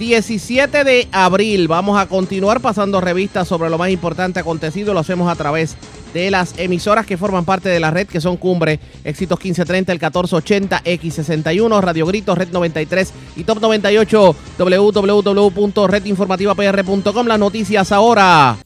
17 0.00 0.82
de 0.82 1.06
abril. 1.12 1.68
Vamos 1.68 2.00
a 2.00 2.06
continuar 2.06 2.58
pasando 2.58 3.00
revistas 3.00 3.46
sobre 3.46 3.70
lo 3.70 3.78
más 3.78 3.90
importante 3.90 4.40
acontecido. 4.40 4.92
Lo 4.92 4.98
hacemos 4.98 5.30
a 5.30 5.36
través 5.36 5.76
de 6.12 6.32
las 6.32 6.58
emisoras 6.58 7.06
que 7.06 7.16
forman 7.16 7.44
parte 7.44 7.68
de 7.68 7.78
la 7.78 7.92
red, 7.92 8.08
que 8.08 8.20
son 8.20 8.38
Cumbre, 8.38 8.80
Éxitos 9.04 9.38
1530, 9.38 9.92
el 9.92 9.98
1480, 9.98 10.82
X61, 10.82 11.80
Radio 11.80 12.06
Gritos, 12.06 12.36
Red 12.36 12.48
93 12.50 13.12
y 13.36 13.44
Top 13.44 13.60
98, 13.60 14.34
www.redinformativapr.com. 14.58 17.26
Las 17.28 17.38
noticias 17.38 17.92
ahora. 17.92 18.58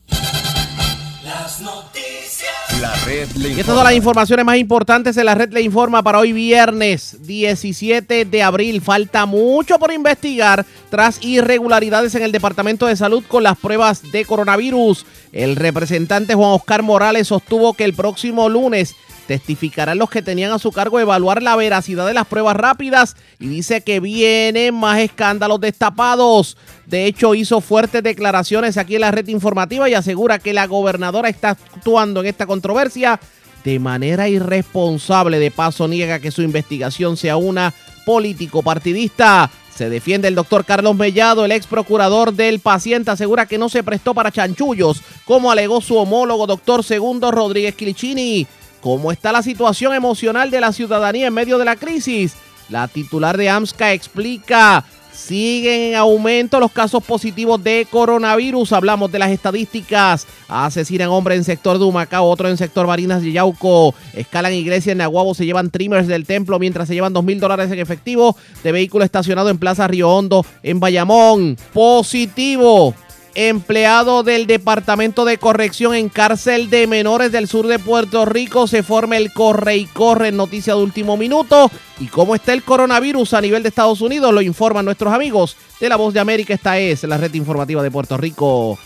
La 2.83 2.93
red 3.07 3.31
le 3.37 3.51
Y 3.51 3.61
estas 3.61 3.77
son 3.77 3.85
las 3.85 3.95
informaciones 3.95 4.45
más 4.45 4.57
importantes 4.57 5.17
en 5.17 5.27
la 5.27 5.37
red 5.37 5.53
le 5.53 5.63
informa 5.63 6.03
para 6.03 6.19
hoy 6.19 6.33
viernes 6.33 7.17
17 7.21 8.25
de 8.25 8.43
abril. 8.43 8.81
Falta 8.81 9.25
mucho 9.25 9.79
por 9.79 9.93
investigar 9.93 10.67
tras 10.91 11.23
irregularidades 11.23 12.13
en 12.17 12.25
el 12.25 12.33
Departamento 12.33 12.89
de 12.89 12.97
Salud 12.97 13.23
con 13.29 13.45
las 13.45 13.57
pruebas 13.57 14.11
de 14.11 14.25
coronavirus. 14.25 15.07
El 15.31 15.55
representante 15.55 16.35
Juan 16.35 16.51
Oscar 16.51 16.83
Morales 16.83 17.29
sostuvo 17.29 17.73
que 17.75 17.85
el 17.85 17.95
próximo 17.95 18.49
lunes 18.49 18.97
testificarán 19.27 19.99
los 19.99 20.11
que 20.11 20.23
tenían 20.23 20.53
a 20.53 20.59
su 20.59 20.73
cargo 20.73 21.01
evaluar 21.01 21.43
la 21.43 21.57
veracidad 21.57 22.07
de 22.07 22.15
las 22.15 22.27
pruebas 22.27 22.57
rápidas 22.57 23.17
y 23.39 23.49
dice 23.49 23.83
que 23.83 24.01
vienen 24.01 24.75
más 24.75 24.99
escándalos 25.01 25.61
destapados. 25.61 26.57
De 26.87 27.07
hecho, 27.07 27.35
hizo 27.35 27.61
fuertes 27.61 28.03
declaraciones 28.03 28.77
aquí 28.77 28.97
en 28.97 29.03
la 29.03 29.11
red 29.11 29.29
informativa 29.29 29.89
y 29.89 29.95
asegura 29.95 30.39
que 30.39 30.53
la 30.53 30.67
gobernadora 30.67 31.29
está 31.29 31.51
actuando 31.51 32.21
en 32.21 32.27
esta 32.27 32.47
controversia 32.47 33.21
de 33.65 33.79
manera 33.79 34.29
irresponsable. 34.29 35.39
De 35.39 35.51
paso, 35.51 35.89
niega 35.89 36.19
que 36.19 36.31
su 36.31 36.43
investigación 36.43 37.17
sea 37.17 37.37
una 37.37 37.73
político 38.05 38.63
partidista. 38.63 39.51
Se 39.75 39.89
defiende 39.89 40.29
el 40.29 40.35
doctor 40.35 40.65
Carlos 40.65 40.97
Mellado, 40.97 41.45
el 41.45 41.53
ex 41.53 41.67
procurador 41.67 42.35
del 42.35 42.61
paciente, 42.61 43.11
asegura 43.11 43.47
que 43.47 43.59
no 43.59 43.69
se 43.69 43.83
prestó 43.83 44.13
para 44.13 44.31
chanchullos, 44.31 45.01
como 45.25 45.51
alegó 45.51 45.81
su 45.81 45.97
homólogo 45.97 46.47
doctor 46.47 46.85
Segundo 46.85 47.31
Rodríguez 47.31 47.75
Quilichini. 47.75 48.47
¿Cómo 48.83 49.13
está 49.13 49.31
la 49.31 49.45
situación 49.45 49.95
emocional 49.95 50.51
de 50.51 50.61
la 50.61 50.73
ciudadanía 50.73 51.29
en 51.29 51.35
medio 51.35 51.57
de 51.57 51.65
la 51.65 51.77
crisis? 51.77 52.35
La 52.69 52.89
titular 52.89 53.37
de 53.37 53.49
AMSCA 53.49 53.93
explica, 53.93 54.85
siguen 55.13 55.93
en 55.93 55.95
aumento 55.95 56.59
los 56.59 56.73
casos 56.73 57.01
positivos 57.05 57.63
de 57.63 57.87
coronavirus. 57.89 58.73
Hablamos 58.73 59.13
de 59.13 59.21
las 59.21 59.31
estadísticas. 59.31 60.27
Asesinan 60.49 61.11
hombre 61.11 61.37
en 61.37 61.45
sector 61.45 61.79
de 61.79 61.85
Humacao, 61.85 62.25
otro 62.25 62.49
en 62.49 62.57
sector 62.57 62.89
Barinas 62.89 63.23
de 63.23 63.31
Yauco. 63.31 63.95
Escalan 64.15 64.53
iglesia 64.53 64.91
en 64.91 64.99
Nahuabo, 64.99 65.37
se 65.37 65.47
llevan 65.47 65.71
trimmers 65.71 66.09
del 66.09 66.27
templo 66.27 66.59
mientras 66.59 66.89
se 66.89 66.95
llevan 66.95 67.13
dos 67.13 67.23
mil 67.23 67.39
dólares 67.39 67.71
en 67.71 67.79
efectivo 67.79 68.37
de 68.65 68.73
vehículo 68.73 69.05
estacionado 69.05 69.49
en 69.49 69.59
Plaza 69.59 69.87
Río 69.87 70.11
Hondo 70.11 70.45
en 70.65 70.81
Bayamón. 70.81 71.57
Positivo 71.73 72.97
empleado 73.35 74.23
del 74.23 74.47
Departamento 74.47 75.25
de 75.25 75.39
Corrección 75.39 75.95
en 75.95 76.09
cárcel 76.09 76.71
de 76.71 76.87
menores 76.87 77.33
del 77.33 77.49
sur 77.49 77.67
de 77.67 77.79
Puerto 77.79 78.25
Rico. 78.25 78.67
Se 78.67 78.83
forma 78.83 79.17
el 79.17 79.33
corre 79.33 79.77
y 79.77 79.87
corre, 79.87 80.33
noticia 80.33 80.75
de 80.75 80.83
último 80.83 81.17
minuto. 81.17 81.71
Y 82.01 82.07
cómo 82.07 82.35
está 82.35 82.53
el 82.53 82.63
coronavirus 82.63 83.35
a 83.35 83.41
nivel 83.41 83.63
de 83.63 83.69
Estados 83.69 84.01
Unidos, 84.01 84.33
lo 84.33 84.43
informan 84.43 84.85
nuestros 84.85 85.13
amigos 85.13 85.57
de 85.81 85.89
La 85.89 85.97
Voz 85.97 86.15
de 86.15 86.21
América. 86.21 86.55
Esta 86.55 86.79
es 86.79 87.03
la 87.05 87.17
red 87.17 87.33
informativa 87.35 87.83
de 87.83 87.91
Puerto 87.91 88.17
Rico. 88.17 88.79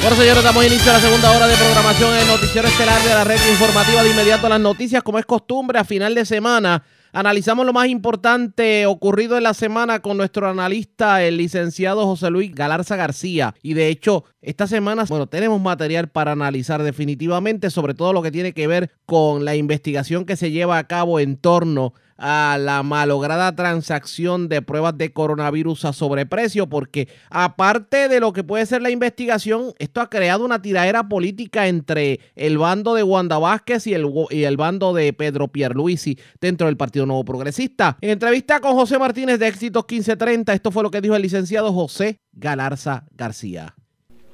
Bueno, 0.00 0.16
señores, 0.16 0.44
damos 0.44 0.64
inicio 0.64 0.90
a 0.90 0.94
la 0.94 1.00
segunda 1.00 1.30
hora 1.32 1.46
de 1.46 1.56
programación 1.56 2.14
en 2.14 2.26
Noticiero 2.26 2.68
Estelar 2.68 3.02
de 3.02 3.10
la 3.10 3.24
red 3.24 3.40
informativa. 3.50 4.02
De 4.02 4.10
inmediato 4.10 4.48
las 4.48 4.60
noticias, 4.60 5.02
como 5.02 5.18
es 5.18 5.26
costumbre, 5.26 5.78
a 5.78 5.84
final 5.84 6.14
de 6.14 6.24
semana 6.24 6.82
Analizamos 7.16 7.64
lo 7.64 7.72
más 7.72 7.88
importante 7.88 8.84
ocurrido 8.84 9.38
en 9.38 9.44
la 9.44 9.54
semana 9.54 10.00
con 10.00 10.18
nuestro 10.18 10.50
analista, 10.50 11.24
el 11.24 11.38
licenciado 11.38 12.04
José 12.04 12.28
Luis 12.28 12.54
Galarza 12.54 12.94
García. 12.94 13.54
Y 13.62 13.72
de 13.72 13.88
hecho, 13.88 14.24
esta 14.42 14.66
semana, 14.66 15.06
bueno, 15.08 15.26
tenemos 15.26 15.58
material 15.58 16.08
para 16.08 16.32
analizar 16.32 16.82
definitivamente, 16.82 17.70
sobre 17.70 17.94
todo 17.94 18.12
lo 18.12 18.20
que 18.20 18.30
tiene 18.30 18.52
que 18.52 18.66
ver 18.66 18.90
con 19.06 19.46
la 19.46 19.56
investigación 19.56 20.26
que 20.26 20.36
se 20.36 20.50
lleva 20.50 20.76
a 20.76 20.86
cabo 20.86 21.18
en 21.18 21.38
torno 21.38 21.94
a 22.18 22.56
la 22.60 22.82
malograda 22.82 23.54
transacción 23.54 24.48
de 24.48 24.62
pruebas 24.62 24.96
de 24.96 25.12
coronavirus 25.12 25.84
a 25.84 25.92
sobreprecio, 25.92 26.66
porque 26.66 27.08
aparte 27.30 28.08
de 28.08 28.20
lo 28.20 28.32
que 28.32 28.44
puede 28.44 28.66
ser 28.66 28.82
la 28.82 28.90
investigación, 28.90 29.72
esto 29.78 30.00
ha 30.00 30.08
creado 30.08 30.44
una 30.44 30.62
tiradera 30.62 31.08
política 31.08 31.68
entre 31.68 32.20
el 32.34 32.58
bando 32.58 32.94
de 32.94 33.02
Wanda 33.02 33.38
Vázquez 33.38 33.86
y 33.86 33.94
el, 33.94 34.06
y 34.30 34.44
el 34.44 34.56
bando 34.56 34.94
de 34.94 35.12
Pedro 35.12 35.48
Pierluisi 35.48 36.18
dentro 36.40 36.66
del 36.66 36.76
Partido 36.76 37.06
Nuevo 37.06 37.24
Progresista. 37.24 37.96
En 38.00 38.10
entrevista 38.10 38.60
con 38.60 38.74
José 38.74 38.98
Martínez 38.98 39.38
de 39.38 39.48
Éxitos 39.48 39.84
1530, 39.88 40.52
esto 40.52 40.70
fue 40.70 40.82
lo 40.82 40.90
que 40.90 41.00
dijo 41.00 41.14
el 41.14 41.22
licenciado 41.22 41.72
José 41.72 42.20
Galarza 42.32 43.04
García. 43.16 43.74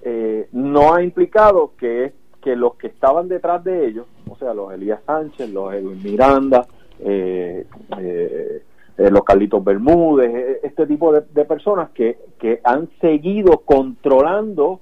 Eh, 0.04 0.48
no 0.52 0.94
ha 0.94 1.02
implicado 1.02 1.74
que, 1.78 2.12
que 2.42 2.56
los 2.56 2.74
que 2.76 2.88
estaban 2.88 3.28
detrás 3.28 3.62
de 3.62 3.86
ellos, 3.86 4.06
o 4.28 4.36
sea, 4.36 4.52
los 4.52 4.72
Elías 4.72 5.00
Sánchez, 5.06 5.50
los 5.50 5.72
Edwin 5.72 6.02
Miranda, 6.02 6.66
eh, 7.04 7.66
eh, 7.98 8.62
eh, 8.98 9.10
los 9.10 9.24
Carlitos 9.24 9.64
Bermúdez, 9.64 10.34
eh, 10.34 10.60
este 10.62 10.86
tipo 10.86 11.12
de, 11.12 11.44
personas 11.44 11.90
que, 11.90 12.18
que, 12.38 12.60
han 12.64 12.88
seguido 13.00 13.58
controlando 13.64 14.80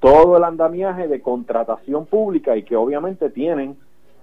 todo 0.00 0.38
el 0.38 0.44
andamiaje 0.44 1.08
de 1.08 1.20
contratación 1.20 2.06
pública 2.06 2.56
y 2.56 2.62
que 2.62 2.74
obviamente 2.74 3.28
tienen 3.28 3.76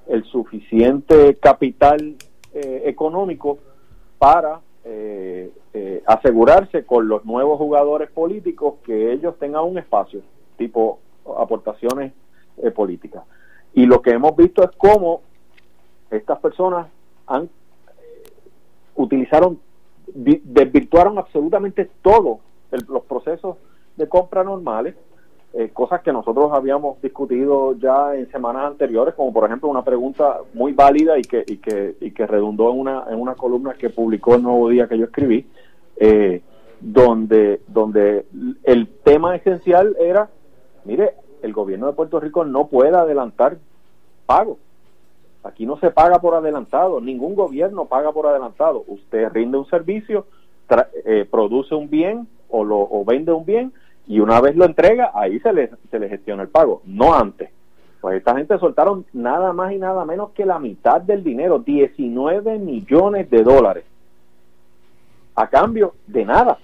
el 0.07 0.23
suficiente 0.23 1.35
capital 1.35 2.15
económico 2.51 3.59
para 4.17 4.59
asegurarse 6.07 6.83
con 6.83 7.07
los 7.07 7.25
nuevos 7.25 7.59
jugadores 7.59 8.09
políticos 8.09 8.77
que 8.83 9.11
ellos 9.11 9.37
tengan 9.37 9.65
un 9.65 9.77
espacio 9.77 10.21
tipo 10.57 10.97
aportaciones 11.37 12.11
políticas. 12.73 13.21
Y 13.75 13.85
lo 13.85 14.01
que 14.01 14.09
hemos 14.09 14.35
visto 14.35 14.63
es 14.63 14.71
cómo 14.77 15.21
estas 16.11 16.39
personas 16.39 16.87
han 17.27 17.49
utilizaron, 18.99 19.59
desvirtuaron 20.13 21.17
absolutamente 21.17 21.89
todos 22.01 22.39
los 22.87 23.03
procesos 23.05 23.55
de 23.95 24.09
compra 24.09 24.43
normales, 24.43 24.95
eh, 25.53 25.69
cosas 25.69 26.01
que 26.01 26.11
nosotros 26.11 26.51
habíamos 26.53 27.01
discutido 27.01 27.73
ya 27.75 28.13
en 28.15 28.29
semanas 28.29 28.65
anteriores, 28.65 29.15
como 29.15 29.33
por 29.33 29.45
ejemplo 29.45 29.69
una 29.69 29.83
pregunta 29.83 30.39
muy 30.53 30.73
válida 30.73 31.17
y 31.17 31.21
que, 31.21 31.43
y 31.47 31.57
que, 31.57 31.95
y 32.01 32.11
que 32.11 32.27
redundó 32.27 32.71
en 32.71 32.79
una, 32.79 33.05
en 33.09 33.19
una 33.19 33.35
columna 33.35 33.73
que 33.73 33.89
publicó 33.89 34.35
el 34.35 34.43
nuevo 34.43 34.69
día 34.69 34.87
que 34.87 34.97
yo 34.97 35.05
escribí, 35.05 35.47
eh, 35.95 36.41
donde, 36.81 37.61
donde 37.67 38.25
el 38.63 38.87
tema 39.03 39.35
esencial 39.35 39.95
era, 39.99 40.29
mire, 40.83 41.13
el 41.41 41.53
gobierno 41.53 41.87
de 41.87 41.93
Puerto 41.93 42.19
Rico 42.19 42.43
no 42.43 42.67
puede 42.67 42.95
adelantar 42.95 43.57
pagos 44.25 44.57
Aquí 45.43 45.65
no 45.65 45.77
se 45.79 45.91
paga 45.91 46.19
por 46.19 46.35
adelantado, 46.35 46.99
ningún 46.99 47.33
gobierno 47.33 47.85
paga 47.85 48.11
por 48.11 48.27
adelantado. 48.27 48.83
Usted 48.87 49.29
rinde 49.29 49.57
un 49.57 49.69
servicio, 49.69 50.25
eh, 51.05 51.27
produce 51.29 51.75
un 51.75 51.89
bien 51.89 52.27
o, 52.49 52.63
lo, 52.63 52.87
vende 53.05 53.31
un 53.31 53.45
bien 53.45 53.73
y 54.05 54.19
una 54.19 54.41
vez 54.41 54.55
lo 54.55 54.65
entrega, 54.65 55.11
ahí 55.13 55.39
se 55.39 55.53
le, 55.53 55.71
se 55.89 55.99
le 55.99 56.09
gestiona 56.09 56.43
el 56.43 56.49
pago, 56.49 56.81
no 56.85 57.13
antes. 57.13 57.51
Pues 58.01 58.17
esta 58.17 58.35
gente 58.35 58.57
soltaron 58.59 59.05
nada 59.13 59.53
más 59.53 59.71
y 59.73 59.77
nada 59.77 60.05
menos 60.05 60.31
que 60.31 60.45
la 60.45 60.59
mitad 60.59 61.01
del 61.01 61.23
dinero, 61.23 61.59
19 61.59 62.57
millones 62.59 63.29
de 63.29 63.43
dólares, 63.43 63.85
a 65.35 65.47
cambio 65.47 65.93
de 66.07 66.25
nada. 66.25 66.57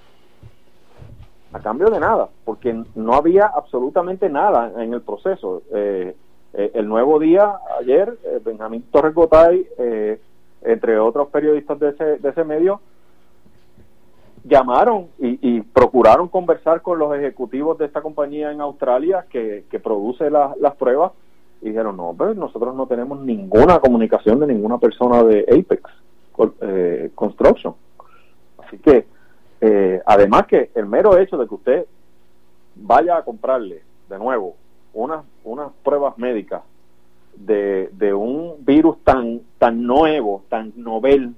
A 1.54 1.60
cambio 1.60 1.90
de 1.90 2.00
nada, 2.02 2.28
porque 2.44 2.84
no 2.96 3.14
había 3.14 3.46
absolutamente 3.46 4.30
nada 4.30 4.74
en 4.84 4.94
el 4.94 5.02
proceso. 5.02 5.62
Eh, 5.74 6.16
eh, 6.58 6.72
el 6.74 6.88
nuevo 6.88 7.20
día, 7.20 7.60
ayer, 7.82 8.18
eh, 8.24 8.40
Benjamín 8.44 8.86
Torres 8.90 9.14
Gotay, 9.14 9.68
eh, 9.78 10.22
entre 10.62 10.98
otros 10.98 11.28
periodistas 11.28 11.78
de 11.80 11.90
ese, 12.24 12.44
medio, 12.46 12.80
llamaron 14.46 15.08
y, 15.20 15.62
procuraron 15.62 16.30
conversar 16.30 16.82
con 16.82 16.98
los 16.98 17.14
ejecutivos 17.14 17.78
de 17.78 17.86
esta 17.86 18.02
compañía 18.02 18.52
en 18.52 18.62
Australia 18.62 19.26
que, 19.30 19.66
produce 19.84 20.30
las 20.30 20.76
pruebas 20.78 21.12
y 21.62 21.70
dijeron, 21.70 21.98
no, 21.98 22.16
pues 22.18 22.38
nosotros 22.38 22.74
no 22.74 22.88
tenemos 22.88 23.20
ninguna 23.20 23.80
comunicación 23.80 24.40
de 24.40 24.48
ninguna 24.48 24.78
persona 24.78 25.24
de 25.24 25.42
Apex 25.42 25.84
Construction. 27.16 27.76
Así 28.66 28.78
que, 28.78 29.06
además 30.06 30.48
que 30.48 30.72
el 30.74 30.86
mero 30.86 31.18
hecho 31.18 31.38
de 31.38 31.48
que 31.48 31.56
usted 31.56 31.86
vaya 32.76 33.18
a 33.18 33.24
comprarle 33.24 33.84
de 34.10 34.18
nuevo 34.18 34.56
unas, 34.96 35.24
unas 35.44 35.72
pruebas 35.84 36.18
médicas 36.18 36.64
de, 37.36 37.90
de 37.94 38.14
un 38.14 38.56
virus 38.60 38.98
tan, 39.04 39.42
tan 39.60 39.84
nuevo, 39.84 40.44
tan 40.50 40.74
novel, 40.76 41.36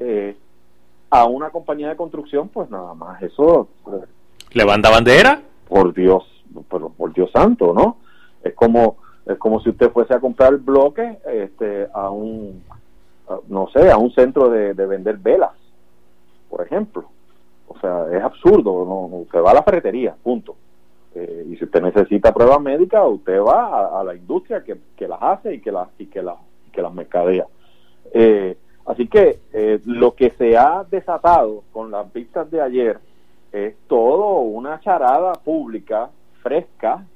eh, 0.00 0.36
a 1.10 1.26
una 1.26 1.50
compañía 1.50 1.90
de 1.90 1.96
construcción, 1.96 2.48
pues 2.48 2.68
nada 2.70 2.94
más, 2.94 3.22
eso... 3.22 3.68
¿Levanta 4.52 4.90
bandera? 4.90 5.42
Por 5.68 5.94
Dios, 5.94 6.24
por, 6.68 6.90
por 6.92 7.12
Dios 7.12 7.30
santo, 7.30 7.72
¿no? 7.72 7.98
Es 8.42 8.54
como, 8.54 8.96
es 9.26 9.38
como 9.38 9.60
si 9.60 9.70
usted 9.70 9.92
fuese 9.92 10.14
a 10.14 10.20
comprar 10.20 10.56
bloque 10.56 11.18
este, 11.26 11.86
a 11.92 12.10
un, 12.10 12.62
no 13.48 13.68
sé, 13.68 13.90
a 13.90 13.98
un 13.98 14.12
centro 14.12 14.48
de, 14.48 14.74
de 14.74 14.86
vender 14.86 15.18
velas, 15.18 15.52
por 16.48 16.62
ejemplo. 16.62 17.04
O 17.68 17.78
sea, 17.78 18.06
es 18.12 18.22
absurdo, 18.22 18.84
¿no? 18.84 19.18
Usted 19.18 19.42
va 19.42 19.50
a 19.50 19.54
la 19.54 19.62
ferretería, 19.62 20.14
punto. 20.22 20.56
Eh, 21.14 21.46
y 21.48 21.56
si 21.56 21.64
usted 21.64 21.80
necesita 21.80 22.34
pruebas 22.34 22.60
médicas, 22.60 23.02
usted 23.06 23.40
va 23.40 24.00
a, 24.00 24.04
la 24.04 24.14
industria 24.14 24.64
que, 24.64 25.06
las 25.06 25.22
hace 25.22 25.54
y 25.54 25.60
que, 25.60 25.70
las 25.70 25.88
y 25.98 26.06
que, 26.06 26.22
las 26.22 26.36
que 26.72 26.82
las 26.82 26.92
mercadea. 26.92 27.46
Eh, 28.12 28.56
así 28.86 29.06
que 29.06 29.38
eh, 29.52 29.80
lo 29.86 30.14
que 30.14 30.30
se 30.30 30.56
ha 30.56 30.84
desatado 30.90 31.62
con 31.72 31.92
las 31.92 32.12
vistas 32.12 32.50
de 32.50 32.60
ayer 32.60 32.98
es 33.52 33.76
todo 33.86 34.40
una 34.40 34.80
charada 34.80 35.34
pública 35.34 36.10
fresca. 36.42 37.06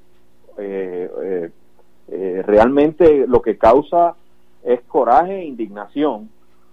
realmente 2.46 3.26
lo 3.26 3.42
que 3.42 3.58
causa 3.58 4.14
es 4.64 4.80
coraje 4.82 5.40
e 5.40 5.44
indignación, 5.44 6.30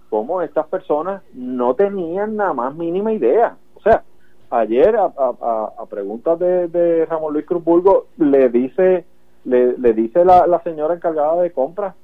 como 0.08 0.42
estas 0.42 0.66
personas 0.66 1.22
no 1.34 1.74
tenían 1.74 2.36
nada 2.36 2.52
más 2.52 2.74
mínima 2.74 3.12
idea. 3.12 3.56
O 3.74 3.80
sea, 3.80 4.02
ayer 4.50 4.96
a, 4.96 5.84
preguntas 5.88 6.38
de, 6.38 7.06
Ramón 7.08 7.32
Luis 7.32 7.46
Cruzburgo 7.46 8.06
le 8.18 8.48
dice 8.48 9.04
le, 9.44 9.78
le 9.78 9.92
dice 9.92 10.24
la, 10.24 10.60
señora 10.64 10.94
encargada 10.94 11.40
de 11.42 11.52
compras 11.52 11.94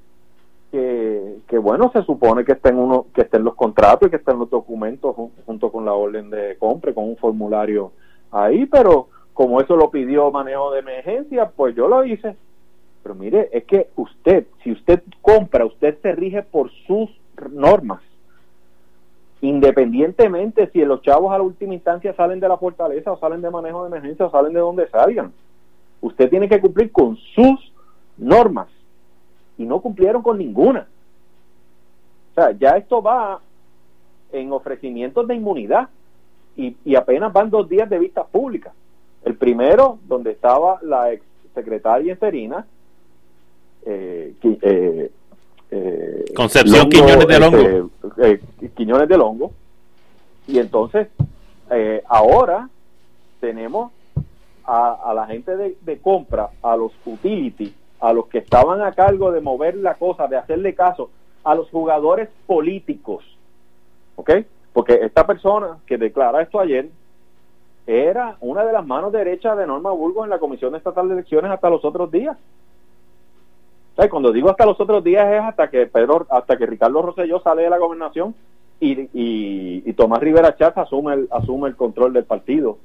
que, 0.71 1.39
que, 1.49 1.59
bueno 1.59 1.91
se 1.93 2.03
supone 2.03 2.45
que 2.45 2.53
estén 2.53 2.77
uno 2.77 3.07
que 3.15 3.23
estén 3.23 3.45
los 3.45 3.55
contratos 3.55 4.07
y 4.07 4.11
que 4.11 4.17
estén 4.17 4.39
los 4.39 4.51
documentos 4.51 5.15
junto 5.47 5.71
con 5.71 5.85
la 5.85 5.93
orden 5.93 6.31
de 6.31 6.57
compra 6.59 6.95
con 6.95 7.05
un 7.05 7.17
formulario 7.17 7.93
ahí 8.31 8.67
pero 8.67 9.09
como 9.35 9.61
eso 9.61 9.77
lo 9.77 9.91
pidió 9.91 10.31
manejo 10.31 10.73
de 10.73 10.81
emergencia 10.81 11.51
pues 11.55 11.75
yo 11.75 11.89
lo 11.89 12.05
hice. 12.05 12.37
Pero 13.03 13.15
mire 13.15 13.49
es 13.53 13.65
que 13.65 13.89
usted 13.97 14.47
si 14.63 14.73
usted 14.73 15.03
compra 15.21 15.65
usted 15.65 15.99
se 16.03 16.13
rige 16.13 16.43
por 16.43 16.71
sus 16.87 17.11
normas 17.51 18.01
independientemente 19.43 20.71
si 20.73 20.85
los 20.85 21.03
chavos 21.03 21.33
a 21.33 21.39
la 21.39 21.45
última 21.45 21.75
instancia 21.75 22.15
salen 22.15 22.41
de 22.41 22.49
la 22.49 22.57
fortaleza 22.57 23.13
o 23.13 23.19
salen 23.19 23.43
de 23.43 23.51
manejo 23.51 23.83
de 23.83 23.89
emergencia 23.89 24.27
o 24.27 24.31
salen 24.31 24.53
de 24.53 24.61
donde 24.61 24.89
salgan. 24.89 25.33
Usted 26.01 26.31
tiene 26.31 26.49
que 26.49 26.61
cumplir 26.61 26.93
con 26.93 27.17
sus 27.17 27.73
normas 28.17 28.69
y 29.59 29.65
no 29.65 29.81
cumplieron 29.81 30.23
con 30.23 30.39
ninguna. 30.39 30.87
O 32.31 32.35
sea, 32.35 32.53
ya 32.53 32.77
esto 32.77 33.03
va 33.03 33.41
en 34.31 34.53
ofrecimientos 34.53 35.27
de 35.27 35.35
inmunidad 35.35 35.89
y, 36.57 36.95
apenas 36.95 37.33
van 37.33 37.51
dos 37.51 37.69
días 37.69 37.91
de 37.91 37.99
vista 37.99 38.25
pública. 38.25 38.73
El 39.25 39.35
primero, 39.37 39.99
donde 40.07 40.31
estaba 40.31 40.79
la 40.83 41.13
ex 41.13 41.25
secretaria 41.53 42.13
interina, 42.13 42.65
eh, 43.85 44.35
eh, 44.43 45.11
eh, 45.75 46.27
Concepción 46.37 46.91
Quiñones 46.91 47.27
de 47.27 47.41
Longo. 47.41 47.91
Este, 48.19 48.33
eh, 48.61 48.71
Quiñones 48.77 49.09
de 49.09 49.17
Longo. 49.17 49.53
Y 50.47 50.59
entonces, 50.59 51.09
eh, 51.71 52.03
ahora 52.09 52.69
tenemos 53.41 53.91
a, 54.65 55.13
la 55.15 55.27
gente 55.27 55.57
de, 55.57 55.99
compra, 56.01 56.51
a 56.63 56.77
los 56.77 56.93
utility, 57.07 57.75
a 58.01 58.13
los 58.13 58.27
que 58.27 58.39
estaban 58.39 58.83
a 58.83 58.93
cargo 58.93 59.33
de 59.33 59.41
mover 59.41 59.77
la 59.77 59.95
cosa, 59.95 60.29
de 60.29 60.37
hacerle 60.37 60.75
caso, 60.75 61.11
a 61.43 61.55
los 61.55 61.71
jugadores 61.71 62.29
políticos. 62.47 63.25
¿Ok? 64.17 64.31
Porque 64.75 65.01
esta 65.03 65.27
persona 65.27 65.79
que 65.87 65.97
declara 65.97 66.43
esto 66.43 66.61
ayer 66.61 66.91
era 67.87 68.37
una 68.41 68.65
de 68.65 68.73
las 68.73 68.87
manos 68.87 69.11
derechas 69.11 69.57
de 69.57 69.67
Norma 69.67 69.91
Burgos 69.91 70.25
en 70.25 70.31
la 70.31 70.39
Comisión 70.39 70.75
Estatal 70.77 71.09
de 71.09 71.15
Elecciones 71.15 71.51
hasta 71.51 71.71
los 71.71 71.85
otros 71.85 72.11
días. 72.11 72.37
¿Sabes? 73.97 74.11
Cuando 74.11 74.33
digo 74.33 74.51
hasta 74.51 74.65
los 74.67 74.81
otros 74.81 75.05
días 75.05 75.31
es 75.33 75.41
hasta 75.43 75.69
que 75.69 75.87
Pedro, 75.87 76.27
hasta 76.31 76.57
que 76.57 76.67
Ricardo 76.67 77.03
Rosselló 77.03 77.41
sale 77.41 77.63
de 77.63 77.71
la 77.71 77.79
gobernación 77.79 78.35
y, 78.81 78.93
y, 79.13 79.83
y 79.85 79.93
Tomás 79.93 80.21
Rivera 80.21 80.57
Chávez 80.57 80.79
asume 80.79 81.15
el, 81.15 81.29
asume 81.31 81.69
el 81.69 81.77
control 81.77 82.13
del 82.13 82.25
partido 82.25 82.79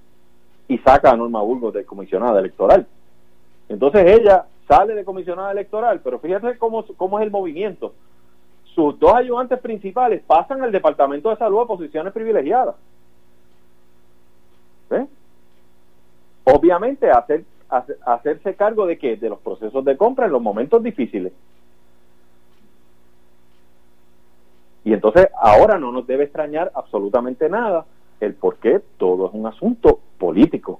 y 0.67 0.77
saca 0.79 1.11
a 1.11 1.15
Norma 1.15 1.41
Burgos 1.41 1.73
de 1.73 1.85
comisionada 1.85 2.39
electoral. 2.39 2.85
Entonces 3.69 4.05
ella 4.19 4.45
sale 4.67 4.95
de 4.95 5.05
comisionada 5.05 5.51
electoral, 5.51 6.01
pero 6.03 6.19
fíjate 6.19 6.57
cómo, 6.57 6.85
cómo 6.97 7.19
es 7.19 7.23
el 7.25 7.31
movimiento. 7.31 7.93
Sus 8.75 8.99
dos 8.99 9.13
ayudantes 9.15 9.59
principales 9.59 10.21
pasan 10.27 10.61
al 10.61 10.71
Departamento 10.71 11.29
de 11.29 11.37
Salud 11.37 11.61
a 11.61 11.65
posiciones 11.65 12.11
privilegiadas. 12.13 12.75
¿Ves? 14.89 15.07
Obviamente 16.43 17.09
hacer- 17.09 17.43
hacerse 17.69 18.55
cargo 18.55 18.85
de 18.85 18.97
que 18.97 19.17
de 19.17 19.29
los 19.29 19.39
procesos 19.39 19.83
de 19.83 19.97
compra 19.97 20.25
en 20.25 20.31
los 20.31 20.41
momentos 20.41 20.81
difíciles. 20.81 21.33
Y 24.83 24.93
entonces 24.93 25.27
ahora 25.39 25.77
no 25.77 25.91
nos 25.91 26.07
debe 26.07 26.23
extrañar 26.23 26.71
absolutamente 26.73 27.49
nada 27.49 27.85
el 28.21 28.35
por 28.35 28.55
qué 28.57 28.81
todo 28.97 29.27
es 29.27 29.33
un 29.33 29.45
asunto 29.45 29.99
político. 30.17 30.79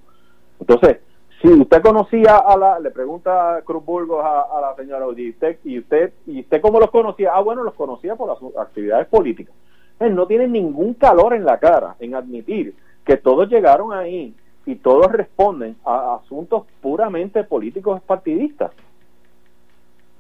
Entonces, 0.60 1.00
si 1.42 1.50
usted 1.50 1.82
conocía 1.82 2.38
a 2.38 2.58
la, 2.58 2.80
le 2.80 2.90
pregunta 2.90 3.62
Cruz 3.64 3.86
Burgos 3.86 4.24
a, 4.24 4.62
la 4.62 4.76
señora 4.76 5.06
¿y 5.16 5.30
usted, 5.30 5.60
y 5.64 5.80
usted, 5.80 6.14
¿y 6.26 6.40
usted 6.40 6.62
cómo 6.62 6.80
los 6.80 6.90
conocía? 6.90 7.32
Ah, 7.34 7.42
bueno, 7.42 7.64
los 7.64 7.76
conocía 7.76 8.16
por 8.16 8.30
las 8.30 8.58
actividades 8.58 9.08
políticas. 9.08 9.54
Él 10.00 10.16
no 10.16 10.26
tiene 10.26 10.48
ningún 10.48 10.94
calor 10.94 11.34
en 11.34 11.46
la 11.46 11.60
cara 11.60 11.96
en 12.00 12.16
admitir 12.16 12.76
que 13.06 13.18
todos 13.18 13.50
llegaron 13.50 13.94
ahí 13.94 14.34
y 14.68 14.76
todos 14.76 15.10
responden 15.12 15.78
a 15.86 16.16
asuntos 16.16 16.66
puramente 16.82 17.44
políticos 17.46 18.02
partidistas. 18.06 18.72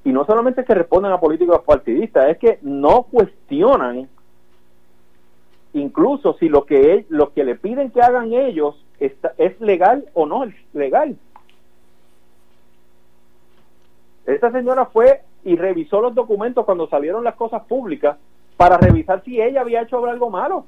Y 0.06 0.14
no 0.14 0.26
solamente 0.26 0.64
que 0.64 0.74
responden 0.74 1.12
a 1.12 1.20
políticos 1.20 1.62
partidistas, 1.66 2.30
es 2.30 2.38
que 2.38 2.60
no 2.62 3.04
cuestionan 3.04 4.08
incluso 5.74 6.34
si 6.40 6.48
lo 6.48 6.66
que 6.66 7.06
lo 7.10 7.34
que 7.34 7.44
le 7.44 7.56
piden 7.56 7.92
que 7.92 8.02
hagan 8.02 8.32
ellos 8.32 8.82
está- 9.00 9.34
es 9.38 9.60
legal 9.60 10.06
o 10.14 10.26
no 10.26 10.46
es 10.46 10.56
legal. 10.74 11.18
Esta 14.26 14.50
señora 14.52 14.86
fue 14.86 15.24
y 15.44 15.58
revisó 15.58 16.00
los 16.00 16.16
documentos 16.16 16.64
cuando 16.64 16.88
salieron 16.88 17.26
las 17.26 17.36
cosas 17.36 17.64
públicas 17.64 18.18
para 18.56 18.78
revisar 18.78 19.22
si 19.26 19.42
ella 19.42 19.60
había 19.60 19.82
hecho 19.82 20.04
algo 20.06 20.30
malo. 20.30 20.66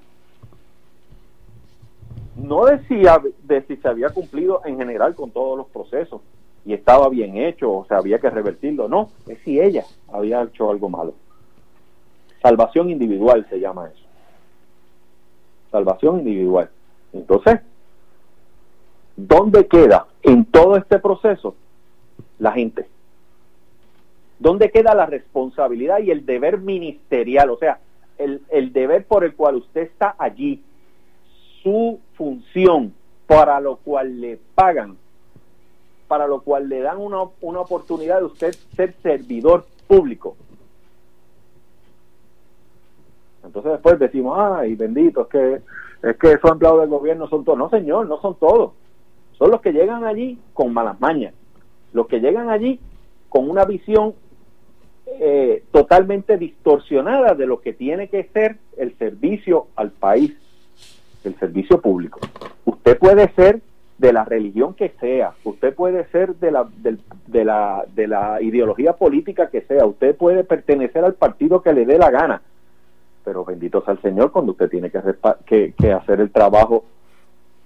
No 2.40 2.66
decía 2.66 3.22
de 3.44 3.62
si 3.64 3.76
se 3.78 3.88
había 3.88 4.10
cumplido 4.10 4.62
en 4.66 4.78
general 4.78 5.14
con 5.14 5.32
todos 5.32 5.58
los 5.58 5.68
procesos 5.68 6.22
y 6.66 6.74
estaba 6.74 7.10
bien 7.10 7.38
hecho 7.38 7.72
o 7.72 7.86
se 7.86 7.94
había 7.94 8.20
que 8.20 8.30
revertirlo. 8.30 8.88
No, 8.88 9.10
es 9.28 9.40
si 9.44 9.60
ella 9.60 9.84
había 10.12 10.44
hecho 10.44 10.70
algo 10.72 10.90
malo. 10.90 11.14
Salvación 12.42 12.90
individual 12.90 13.46
se 13.50 13.60
llama 13.60 13.90
eso. 13.90 14.06
Salvación 15.72 16.20
individual. 16.20 16.70
Entonces, 17.12 17.60
¿dónde 19.16 19.68
queda 19.68 20.08
en 20.24 20.46
todo 20.46 20.78
este 20.78 21.00
proceso 21.00 21.56
la 22.38 22.54
gente? 22.54 22.88
¿Dónde 24.40 24.72
queda 24.72 24.96
la 24.96 25.06
responsabilidad 25.06 26.00
y 26.00 26.12
el 26.12 26.26
deber 26.26 26.60
ministerial? 26.60 27.50
O 27.50 27.58
sea, 27.58 27.80
el, 28.18 28.42
el 28.50 28.72
deber 28.72 29.06
por 29.06 29.26
el 29.26 29.36
cual 29.36 29.56
usted 29.56 29.82
está 29.82 30.16
allí, 30.18 30.64
su 31.62 32.00
función 32.16 32.94
para 33.28 33.60
lo 33.60 33.78
cual 33.78 34.20
le 34.22 34.40
pagan, 34.56 34.98
para 36.08 36.28
lo 36.28 36.42
cual 36.42 36.68
le 36.68 36.82
dan 36.82 36.98
una, 36.98 37.24
una 37.42 37.60
oportunidad 37.60 38.20
de 38.20 38.26
usted 38.26 38.56
ser 38.76 38.96
servidor 39.02 39.66
público. 39.88 40.36
Entonces 43.44 43.72
después 43.74 44.00
decimos, 44.00 44.38
ay, 44.40 44.76
bendito, 44.76 45.22
es 45.22 45.28
que, 45.28 45.62
es 46.08 46.18
que 46.18 46.32
esos 46.34 46.52
empleados 46.52 46.82
del 46.82 46.90
gobierno 46.90 47.28
son 47.28 47.44
todos. 47.44 47.58
No, 47.58 47.70
señor, 47.70 48.08
no 48.08 48.20
son 48.22 48.36
todos. 48.36 48.74
Son 49.38 49.52
los 49.52 49.62
que 49.62 49.72
llegan 49.72 50.04
allí 50.04 50.38
con 50.54 50.74
malas 50.74 51.00
mañas. 51.00 51.34
Los 51.94 52.08
que 52.08 52.20
llegan 52.20 52.50
allí 52.50 52.80
con 53.30 53.50
una 53.50 53.66
visión 53.66 54.14
eh, 55.08 55.64
totalmente 55.72 56.38
distorsionada 56.38 57.34
de 57.34 57.48
lo 57.48 57.62
que 57.62 57.74
tiene 57.74 58.10
que 58.10 58.26
ser 58.26 58.58
el 58.78 58.98
servicio 58.98 59.68
al 59.76 59.92
país, 59.92 60.36
el 61.24 61.38
servicio 61.40 61.82
público. 61.82 62.20
Usted 62.66 62.98
puede 62.98 63.30
ser 63.34 63.62
de 63.98 64.14
la 64.14 64.24
religión 64.24 64.74
que 64.76 64.94
sea, 65.00 65.34
usted 65.44 65.74
puede 65.76 66.06
ser 66.10 66.36
de 66.36 66.52
la, 66.52 66.68
de 67.28 67.44
la, 67.46 67.84
de 67.94 68.08
la 68.08 68.42
ideología 68.42 68.94
política 68.94 69.50
que 69.50 69.62
sea, 69.62 69.86
usted 69.86 70.16
puede 70.16 70.44
pertenecer 70.46 71.04
al 71.04 71.16
partido 71.16 71.62
que 71.62 71.74
le 71.74 71.86
dé 71.86 71.98
la 71.98 72.10
gana, 72.10 72.42
pero 73.26 73.44
bendito 73.44 73.84
sea 73.84 73.96
el 73.96 74.02
Señor 74.02 74.32
cuando 74.32 74.54
usted 74.54 74.70
tiene 74.70 74.90
que, 74.90 75.74
que, 75.78 75.92
hacer 75.92 76.22
el 76.22 76.32
trabajo 76.32 76.86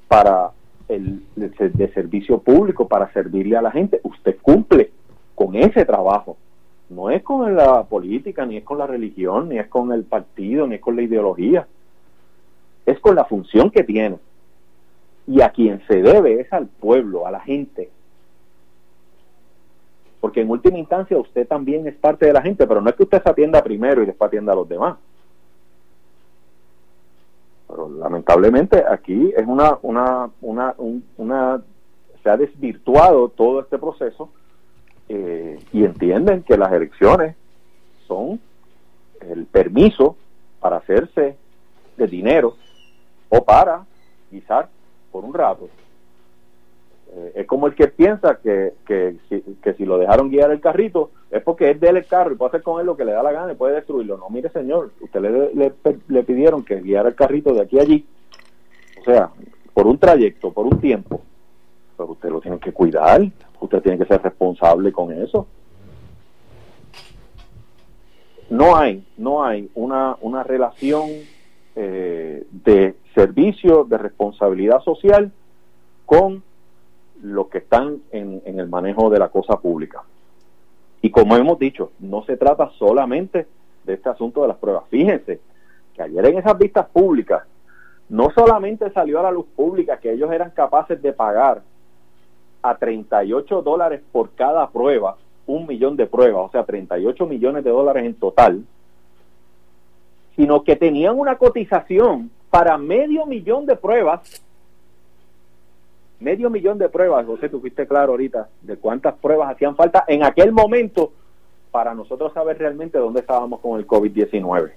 para 0.08 0.50
el, 0.90 1.24
ser- 1.58 1.74
de 1.74 1.94
servicio 1.94 2.40
público, 2.40 2.88
para 2.88 3.14
servirle 3.14 3.56
a 3.56 3.62
la 3.62 3.72
gente, 3.72 4.00
usted 4.04 4.38
cumple 4.42 4.90
con 5.36 5.56
ese 5.56 5.86
trabajo. 5.86 6.38
No 6.90 7.10
es 7.12 7.24
con 7.24 7.56
la 7.56 7.84
política, 7.84 8.46
ni 8.46 8.58
es 8.58 8.64
con 8.64 8.78
la 8.78 8.88
religión, 8.88 9.50
ni 9.50 9.58
es 9.58 9.68
con 9.68 9.92
el 9.94 10.04
partido, 10.04 10.68
ni 10.68 10.76
es 10.76 10.82
con 10.82 10.96
la 10.96 11.02
ideología. 11.04 11.68
Es 12.86 13.00
con 13.00 13.16
la 13.16 13.26
función 13.26 13.70
que 13.72 13.84
tiene. 13.84 14.18
Y 15.28 15.42
a 15.42 15.50
quien 15.50 15.82
se 15.88 16.02
debe 16.02 16.42
es 16.42 16.52
al 16.52 16.68
pueblo, 16.68 17.26
a 17.26 17.32
la 17.32 17.40
gente. 17.40 17.90
Porque 20.20 20.42
en 20.42 20.50
última 20.50 20.78
instancia 20.78 21.18
usted 21.18 21.48
también 21.48 21.88
es 21.88 21.96
parte 21.96 22.26
de 22.26 22.34
la 22.34 22.42
gente, 22.42 22.66
pero 22.68 22.82
no 22.82 22.90
es 22.90 22.96
que 22.96 23.04
usted 23.04 23.22
se 23.24 23.30
atienda 23.30 23.64
primero 23.64 24.02
y 24.02 24.06
después 24.06 24.28
atienda 24.28 24.54
a 24.54 24.56
los 24.56 24.68
demás. 24.68 24.98
Pero 27.68 27.90
lamentablemente 27.90 28.84
aquí 28.88 29.34
es 29.36 29.46
una, 29.48 29.78
una, 29.82 30.30
una, 30.42 30.76
un- 30.78 31.04
una, 31.18 31.62
se 32.22 32.30
ha 32.30 32.38
desvirtuado 32.38 33.30
todo 33.30 33.62
este 33.62 33.78
proceso 33.78 34.30
eh, 35.10 35.60
y 35.72 35.84
entienden 35.84 36.44
que 36.44 36.58
las 36.58 36.72
elecciones 36.72 37.36
son 38.08 38.40
el 39.22 39.46
permiso 39.46 40.16
para 40.60 40.78
hacerse 40.78 41.36
de 41.98 42.08
dinero 42.08 42.56
o 43.36 43.44
para 43.44 43.84
guisar 44.32 44.70
por 45.12 45.26
un 45.26 45.34
rato. 45.34 45.68
Eh, 47.16 47.32
es 47.36 47.48
como 47.48 47.66
el 47.66 47.74
que 47.74 47.88
piensa 47.88 48.38
que, 48.42 48.74
que, 48.86 49.16
si, 49.28 49.42
que 49.62 49.74
si 49.74 49.86
lo 49.86 49.98
dejaron 49.98 50.30
guiar 50.30 50.52
el 50.52 50.62
carrito 50.62 51.10
es 51.32 51.42
porque 51.42 51.72
es 51.72 51.80
de 51.80 51.90
el 51.90 52.06
carro 52.06 52.32
y 52.32 52.36
puede 52.36 52.50
hacer 52.50 52.62
con 52.62 52.80
él 52.80 52.86
lo 52.86 52.96
que 52.96 53.06
le 53.06 53.12
da 53.12 53.24
la 53.24 53.32
gana 53.32 53.52
y 53.52 53.56
puede 53.56 53.76
destruirlo. 53.76 54.18
No, 54.18 54.30
mire 54.30 54.50
señor, 54.50 54.92
usted 55.02 55.20
le, 55.20 55.54
le, 55.56 55.74
le 56.08 56.24
pidieron 56.24 56.64
que 56.64 56.80
guiara 56.80 57.10
el 57.10 57.16
carrito 57.16 57.54
de 57.54 57.62
aquí 57.62 57.80
a 57.80 57.82
allí, 57.82 58.06
o 59.02 59.04
sea, 59.04 59.32
por 59.74 59.88
un 59.88 59.98
trayecto, 59.98 60.52
por 60.52 60.68
un 60.68 60.80
tiempo, 60.80 61.22
pero 61.98 62.12
usted 62.12 62.30
lo 62.30 62.40
tiene 62.40 62.60
que 62.60 62.72
cuidar, 62.72 63.22
usted 63.60 63.82
tiene 63.82 63.98
que 63.98 64.06
ser 64.06 64.22
responsable 64.22 64.92
con 64.92 65.12
eso. 65.12 65.48
No 68.52 68.76
hay, 68.76 69.04
no 69.18 69.44
hay 69.44 69.72
una, 69.74 70.18
una 70.22 70.44
relación 70.44 71.10
eh, 71.76 72.46
de 72.52 72.96
servicio, 73.16 73.84
de 73.84 73.98
responsabilidad 73.98 74.82
social 74.82 75.32
con 76.06 76.44
los 77.22 77.48
que 77.48 77.60
están 77.60 78.00
en, 78.12 78.42
en 78.46 78.60
el 78.60 78.68
manejo 78.68 79.10
de 79.10 79.20
la 79.20 79.30
cosa 79.30 79.58
pública. 79.58 80.04
Y 81.02 81.10
como 81.10 81.36
hemos 81.36 81.60
dicho, 81.60 81.92
no 82.00 82.24
se 82.26 82.38
trata 82.38 82.70
solamente 82.78 83.48
de 83.84 83.94
este 83.94 84.10
asunto 84.10 84.42
de 84.42 84.48
las 84.50 84.58
pruebas. 84.58 84.84
Fíjense 84.90 85.40
que 85.94 86.02
ayer 86.02 86.26
en 86.26 86.38
esas 86.38 86.58
vistas 86.58 86.88
públicas 86.88 87.44
no 88.10 88.30
solamente 88.32 88.92
salió 88.92 89.20
a 89.20 89.24
la 89.24 89.32
luz 89.32 89.46
pública 89.56 89.98
que 89.98 90.12
ellos 90.12 90.32
eran 90.32 90.52
capaces 90.52 91.02
de 91.02 91.14
pagar 91.14 91.62
a 92.62 92.78
38 92.78 93.62
dólares 93.62 94.02
por 94.12 94.32
cada 94.32 94.70
prueba, 94.70 95.18
un 95.46 95.68
millón 95.68 95.98
de 95.98 96.08
pruebas, 96.08 96.46
o 96.48 96.52
sea, 96.52 96.64
38 96.64 97.26
millones 97.26 97.64
de 97.64 97.70
dólares 97.70 98.06
en 98.06 98.14
total, 98.14 98.64
sino 100.36 100.64
que 100.64 100.76
tenían 100.76 101.18
una 101.18 101.38
cotización 101.38 102.32
para 102.50 102.78
medio 102.78 103.26
millón 103.26 103.66
de 103.66 103.76
pruebas 103.76 104.44
medio 106.24 106.50
millón 106.50 106.78
de 106.78 106.90
pruebas, 106.90 107.26
José, 107.26 107.50
tú 107.50 107.60
fuiste 107.60 107.86
claro 107.86 108.14
ahorita 108.14 108.48
de 108.62 108.78
cuántas 108.78 109.14
pruebas 109.16 109.52
hacían 109.52 109.76
falta 109.76 110.06
en 110.08 110.24
aquel 110.24 110.54
momento 110.54 111.12
para 111.70 111.94
nosotros 111.94 112.32
saber 112.34 112.58
realmente 112.58 112.98
dónde 112.98 113.20
estábamos 113.20 113.60
con 113.60 113.78
el 113.78 113.86
COVID-19. 113.86 114.72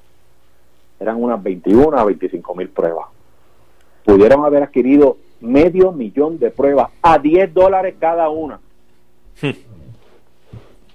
Eran 0.98 1.22
unas 1.22 1.42
21 1.42 1.96
a 1.96 2.04
25 2.04 2.54
mil 2.54 2.68
pruebas. 2.68 3.06
Pudieron 4.04 4.44
haber 4.44 4.64
adquirido 4.64 5.18
medio 5.40 5.92
millón 5.92 6.38
de 6.38 6.50
pruebas 6.50 6.90
a 7.02 7.18
10 7.18 7.54
dólares 7.54 7.94
cada 7.98 8.28
una. 8.28 8.58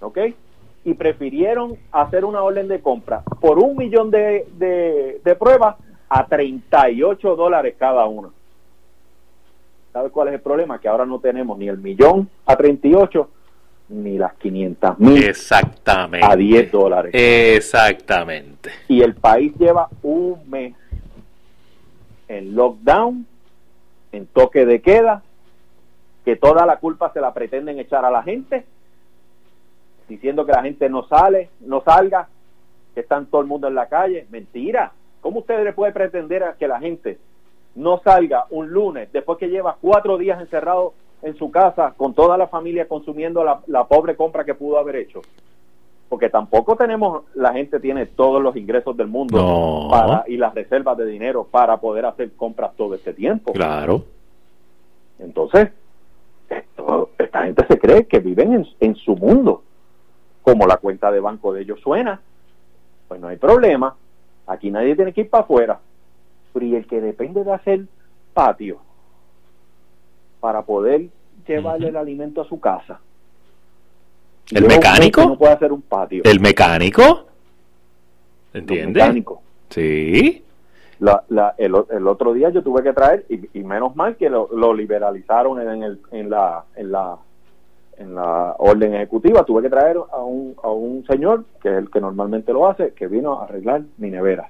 ¿Ok? 0.02 0.18
Y 0.84 0.96
prefirieron 0.96 1.78
hacer 1.92 2.26
una 2.26 2.42
orden 2.42 2.68
de 2.68 2.82
compra 2.82 3.22
por 3.40 3.60
un 3.60 3.78
millón 3.78 4.10
de, 4.10 4.48
de, 4.58 5.22
de 5.24 5.36
pruebas 5.36 5.76
a 6.10 6.26
38 6.26 7.36
dólares 7.36 7.76
cada 7.78 8.06
una. 8.06 8.30
¿Sabe 9.94 10.10
cuál 10.10 10.30
es 10.30 10.36
el 10.36 10.42
problema? 10.42 10.80
Que 10.80 10.88
ahora 10.88 11.06
no 11.06 11.20
tenemos 11.20 11.58
ni 11.58 11.68
el 11.68 11.78
millón 11.78 12.30
a 12.46 12.56
38 12.56 13.30
ni 13.90 14.18
las 14.18 14.34
500 14.36 15.00
mil 15.00 15.24
Exactamente. 15.24 16.26
a 16.26 16.36
10 16.36 16.72
dólares. 16.72 17.12
Exactamente. 17.14 18.72
Y 18.88 19.02
el 19.02 19.16
país 19.16 19.54
lleva 19.58 19.90
un 20.02 20.38
mes 20.50 20.74
en 22.28 22.56
lockdown, 22.56 23.26
en 24.14 24.28
toque 24.28 24.66
de 24.66 24.82
queda, 24.82 25.24
que 26.24 26.38
toda 26.38 26.66
la 26.66 26.78
culpa 26.78 27.12
se 27.12 27.20
la 27.20 27.34
pretenden 27.34 27.80
echar 27.80 28.06
a 28.06 28.12
la 28.12 28.24
gente, 28.24 28.66
diciendo 30.12 30.46
que 30.46 30.52
la 30.52 30.62
gente 30.64 30.90
no 30.90 31.08
sale, 31.08 31.50
no 31.62 31.82
salga, 31.82 32.28
que 32.94 33.00
están 33.02 33.26
todo 33.28 33.42
el 33.42 33.48
mundo 33.48 33.68
en 33.68 33.76
la 33.76 33.88
calle. 33.88 34.28
Mentira. 34.30 34.92
¿Cómo 35.22 35.40
ustedes 35.40 35.64
le 35.64 35.74
puede 35.74 35.92
pretender 35.94 36.44
a 36.44 36.54
que 36.54 36.68
la 36.68 36.80
gente 36.80 37.18
no 37.76 38.00
salga 38.04 38.46
un 38.50 38.70
lunes 38.70 39.12
después 39.14 39.38
que 39.38 39.48
lleva 39.50 39.78
cuatro 39.80 40.18
días 40.18 40.42
encerrado 40.42 40.94
en 41.22 41.36
su 41.38 41.52
casa 41.52 41.94
con 41.96 42.14
toda 42.14 42.38
la 42.38 42.48
familia 42.48 42.88
consumiendo 42.88 43.44
la, 43.44 43.62
la 43.68 43.86
pobre 43.86 44.16
compra 44.16 44.44
que 44.44 44.56
pudo 44.56 44.78
haber 44.78 44.96
hecho? 44.98 45.22
Porque 46.10 46.30
tampoco 46.30 46.76
tenemos, 46.76 47.24
la 47.36 47.54
gente 47.54 47.80
tiene 47.80 48.06
todos 48.08 48.42
los 48.42 48.56
ingresos 48.58 48.98
del 48.98 49.08
mundo 49.08 49.38
No. 49.38 49.88
para, 49.90 50.26
y 50.28 50.36
las 50.36 50.54
reservas 50.54 50.98
de 50.98 51.06
dinero 51.06 51.46
para 51.50 51.78
poder 51.78 52.06
hacer 52.06 52.32
compras 52.34 52.72
todo 52.76 52.96
este 52.96 53.14
tiempo. 53.14 53.54
Claro. 53.54 54.04
Entonces, 55.20 55.70
esto- 56.50 57.12
esta 57.18 57.44
gente 57.44 57.66
se 57.68 57.80
cree 57.80 58.06
que 58.08 58.20
viven 58.20 58.54
en, 58.54 58.68
en 58.82 58.96
su 58.96 59.16
mundo. 59.16 59.64
Como 60.52 60.68
la 60.68 60.76
cuenta 60.76 61.10
de 61.12 61.22
banco 61.22 61.54
de 61.54 61.62
ellos 61.62 61.80
suena, 61.80 62.20
pues 63.08 63.22
no 63.22 63.30
hay 63.30 63.38
problema. 63.38 63.96
Aquí 64.48 64.70
nadie 64.70 64.98
tiene 64.98 65.14
que 65.14 65.22
ir 65.22 65.30
para 65.30 65.46
afuera. 65.46 65.80
Pero 66.52 66.66
y 66.66 66.76
el 66.76 66.86
que 66.88 67.00
depende 67.00 67.46
de 67.46 67.54
hacer 67.54 67.86
patio 68.34 68.80
para 70.42 70.62
poder 70.64 71.08
llevarle 71.48 71.88
el 71.88 71.96
alimento 71.96 72.42
a 72.42 72.46
su 72.46 72.60
casa. 72.60 73.00
¿El 74.52 74.66
mecánico? 74.68 75.22
No 75.22 75.38
puede 75.38 75.54
hacer 75.54 75.72
un 75.72 75.82
patio. 75.84 76.24
¿El 76.26 76.42
mecánico? 76.42 77.28
¿Entiendes? 78.54 79.02
mecánicos. 79.04 79.40
Sí. 79.70 80.44
La, 81.00 81.24
la- 81.30 81.56
el, 81.58 81.74
el 81.92 82.08
otro 82.08 82.34
día 82.34 82.50
yo 82.50 82.62
tuve 82.62 82.84
que 82.84 82.92
traer, 82.92 83.26
y, 83.30 83.58
y 83.58 83.64
menos 83.64 83.96
mal 83.96 84.18
que 84.18 84.30
lo, 84.30 84.50
lo 84.54 84.74
liberalizaron 84.74 85.62
en, 85.62 85.82
el, 85.84 86.02
en, 86.12 86.30
la, 86.30 86.66
en, 86.76 86.92
la, 86.92 87.18
en 87.98 88.16
la 88.16 88.56
orden 88.58 88.96
ejecutiva, 88.96 89.44
tuve 89.44 89.64
que 89.64 89.70
traer 89.70 89.98
a 90.12 90.20
un, 90.20 90.56
a 90.64 90.70
un 90.70 91.06
señor, 91.06 91.46
que 91.62 91.70
es 91.70 91.78
el 91.78 91.92
que 91.92 92.02
normalmente 92.02 92.54
lo 92.54 92.68
hace, 92.68 92.94
que 92.94 93.08
vino 93.08 93.40
a 93.40 93.46
arreglar 93.46 93.84
mi 93.98 94.10
nevera. 94.10 94.50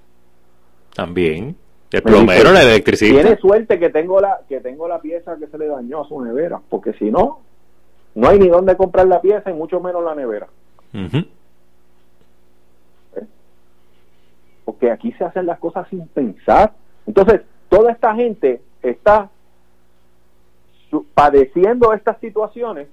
También. 0.96 1.56
El 1.92 2.02
Me 2.04 2.12
plomero, 2.12 2.52
dice, 2.52 2.62
el 2.62 2.70
electricista. 2.70 3.22
Tiene 3.22 3.38
suerte 3.38 3.78
que 3.78 3.90
tengo 3.90 4.22
la 4.22 4.40
que 4.48 4.62
tengo 4.62 4.88
la 4.88 5.02
pieza 5.02 5.36
que 5.38 5.48
se 5.48 5.58
le 5.58 5.68
dañó 5.68 6.02
a 6.02 6.08
su 6.08 6.22
nevera, 6.22 6.62
porque 6.70 6.94
si 6.94 7.12
no, 7.12 7.40
no 8.16 8.30
hay 8.30 8.40
ni 8.40 8.48
dónde 8.48 8.78
comprar 8.78 9.08
la 9.08 9.20
pieza 9.20 9.52
y 9.52 9.54
mucho 9.54 9.82
menos 9.82 10.04
la 10.04 10.16
nevera. 10.16 10.48
Ujú. 10.94 11.26
porque 14.72 14.92
aquí 14.92 15.12
se 15.14 15.26
hacen 15.26 15.46
las 15.46 15.60
cosas 15.60 15.88
sin 15.90 16.08
pensar. 16.08 16.74
Entonces, 17.06 17.42
toda 17.68 17.92
esta 17.92 18.16
gente 18.16 18.62
está 18.82 19.30
padeciendo 21.14 21.94
estas 21.94 22.18
situaciones, 22.20 22.88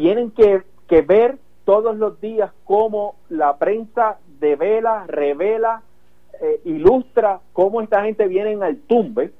tienen 0.00 0.30
que, 0.30 0.64
ver 1.02 1.36
todos 1.66 1.94
los 1.94 2.18
días 2.22 2.50
cómo 2.64 3.16
la 3.28 3.58
prensa 3.58 4.16
devela, 4.40 5.04
revela, 5.06 5.82
eh, 6.40 6.62
ilustra 6.64 7.40
cómo 7.52 7.82
esta 7.82 8.02
gente 8.02 8.26
viene 8.26 8.64
al 8.64 8.78
tumbe, 8.78 9.30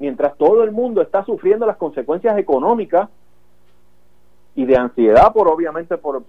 mientras 0.00 0.36
todo 0.36 0.64
el 0.64 0.72
mundo 0.72 1.00
está 1.00 1.24
sufriendo 1.24 1.64
las 1.64 1.76
consecuencias 1.76 2.36
económicas 2.38 3.08
y 4.56 4.64
de 4.64 4.76
ansiedad 4.76 5.32
por 5.32 5.46
obviamente 5.46 5.96
por, 5.96 6.24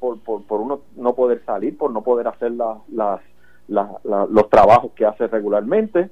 uno 0.50 0.82
no 0.96 1.16
poder 1.16 1.44
salir, 1.44 1.76
por 1.76 1.90
no 1.90 2.04
poder 2.04 2.28
hacer 2.28 2.52
los 2.52 4.50
trabajos 4.52 4.92
que 4.92 5.08
hace 5.08 5.26
regularmente. 5.26 6.12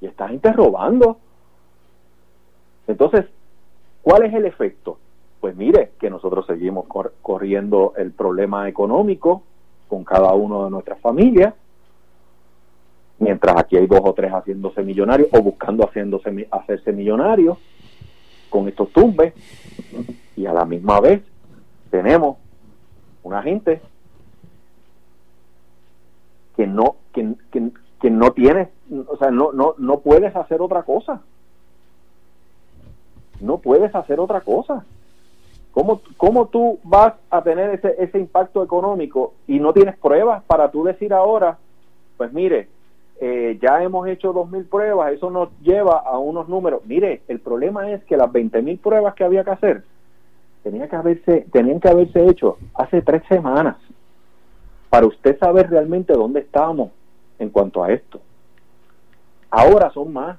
Y 0.00 0.06
esta 0.06 0.28
gente 0.28 0.52
robando. 0.52 1.18
Entonces, 2.86 3.26
¿cuál 4.02 4.24
es 4.24 4.34
el 4.34 4.46
efecto? 4.46 4.98
Pues 5.40 5.54
mire, 5.56 5.92
que 6.00 6.10
nosotros 6.10 6.46
seguimos 6.46 6.86
cor- 6.86 7.14
corriendo 7.22 7.92
el 7.96 8.12
problema 8.12 8.68
económico 8.68 9.42
con 9.88 10.04
cada 10.04 10.32
uno 10.34 10.64
de 10.64 10.70
nuestras 10.70 11.00
familias, 11.00 11.54
mientras 13.18 13.56
aquí 13.56 13.76
hay 13.76 13.86
dos 13.86 14.00
o 14.04 14.12
tres 14.14 14.30
haciéndose 14.32 14.82
millonarios 14.82 15.28
o 15.32 15.40
buscando 15.42 15.84
haciéndose, 15.86 16.48
hacerse 16.50 16.92
millonarios 16.92 17.58
con 18.50 18.68
estos 18.68 18.90
tumbes 18.92 19.34
y 20.36 20.46
a 20.46 20.52
la 20.52 20.64
misma 20.64 21.00
vez 21.00 21.22
tenemos 21.90 22.36
una 23.22 23.42
gente 23.42 23.80
que 26.56 26.66
no 26.66 26.96
que, 27.12 27.34
que, 27.50 27.70
que 28.00 28.10
no 28.10 28.32
tiene 28.32 28.68
o 29.08 29.16
sea 29.16 29.30
no 29.30 29.52
no 29.52 29.74
no 29.78 30.00
puedes 30.00 30.34
hacer 30.34 30.60
otra 30.62 30.82
cosa 30.82 31.20
no 33.40 33.58
puedes 33.58 33.94
hacer 33.94 34.20
otra 34.20 34.40
cosa 34.40 34.84
¿Cómo, 35.72 36.00
¿Cómo 36.16 36.46
tú 36.46 36.80
vas 36.82 37.14
a 37.30 37.42
tener 37.42 37.70
ese, 37.70 37.94
ese 37.98 38.18
impacto 38.18 38.64
económico 38.64 39.34
y 39.46 39.60
no 39.60 39.72
tienes 39.72 39.96
pruebas 39.96 40.42
para 40.44 40.70
tú 40.70 40.82
decir 40.82 41.12
ahora, 41.12 41.58
pues 42.16 42.32
mire, 42.32 42.68
eh, 43.20 43.58
ya 43.62 43.82
hemos 43.82 44.08
hecho 44.08 44.34
2.000 44.34 44.68
pruebas, 44.68 45.12
eso 45.12 45.30
nos 45.30 45.50
lleva 45.60 45.98
a 45.98 46.18
unos 46.18 46.48
números. 46.48 46.82
Mire, 46.86 47.22
el 47.28 47.38
problema 47.38 47.92
es 47.92 48.02
que 48.04 48.16
las 48.16 48.28
20.000 48.28 48.80
pruebas 48.80 49.14
que 49.14 49.24
había 49.24 49.44
que 49.44 49.50
hacer 49.50 49.84
que 50.62 50.96
haberse, 50.96 51.46
tenían 51.52 51.80
que 51.80 51.88
haberse 51.88 52.26
hecho 52.26 52.58
hace 52.74 53.02
tres 53.02 53.22
semanas 53.28 53.76
para 54.90 55.06
usted 55.06 55.38
saber 55.38 55.70
realmente 55.70 56.12
dónde 56.12 56.40
estábamos 56.40 56.90
en 57.38 57.50
cuanto 57.50 57.82
a 57.82 57.92
esto. 57.92 58.20
Ahora 59.50 59.90
son 59.90 60.12
más. 60.12 60.38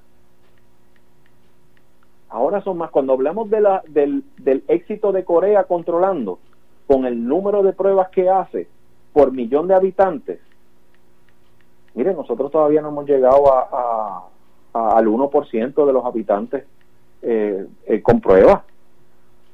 Ahora 2.29 2.61
son 2.61 2.77
más. 2.77 2.91
Cuando 2.91 3.13
hablamos 3.13 3.49
de 3.49 3.61
la, 3.61 3.83
del, 3.87 4.23
del 4.37 4.63
éxito 4.67 5.11
de 5.11 5.23
Corea 5.23 5.63
controlando 5.63 6.39
con 6.87 7.05
el 7.05 7.27
número 7.27 7.63
de 7.63 7.73
pruebas 7.73 8.09
que 8.09 8.29
hace 8.29 8.67
por 9.13 9.31
millón 9.31 9.67
de 9.67 9.75
habitantes, 9.75 10.39
Mire, 11.95 12.13
nosotros 12.13 12.51
todavía 12.51 12.81
no 12.81 12.89
hemos 12.89 13.07
llegado 13.07 13.51
a, 13.51 13.67
a- 13.71 14.23
a- 14.73 14.97
al 14.97 15.07
1% 15.07 15.85
de 15.85 15.91
los 15.93 16.05
habitantes 16.05 16.63
eh, 17.23 17.65
eh, 17.87 18.01
con 18.01 18.21
pruebas. 18.21 18.61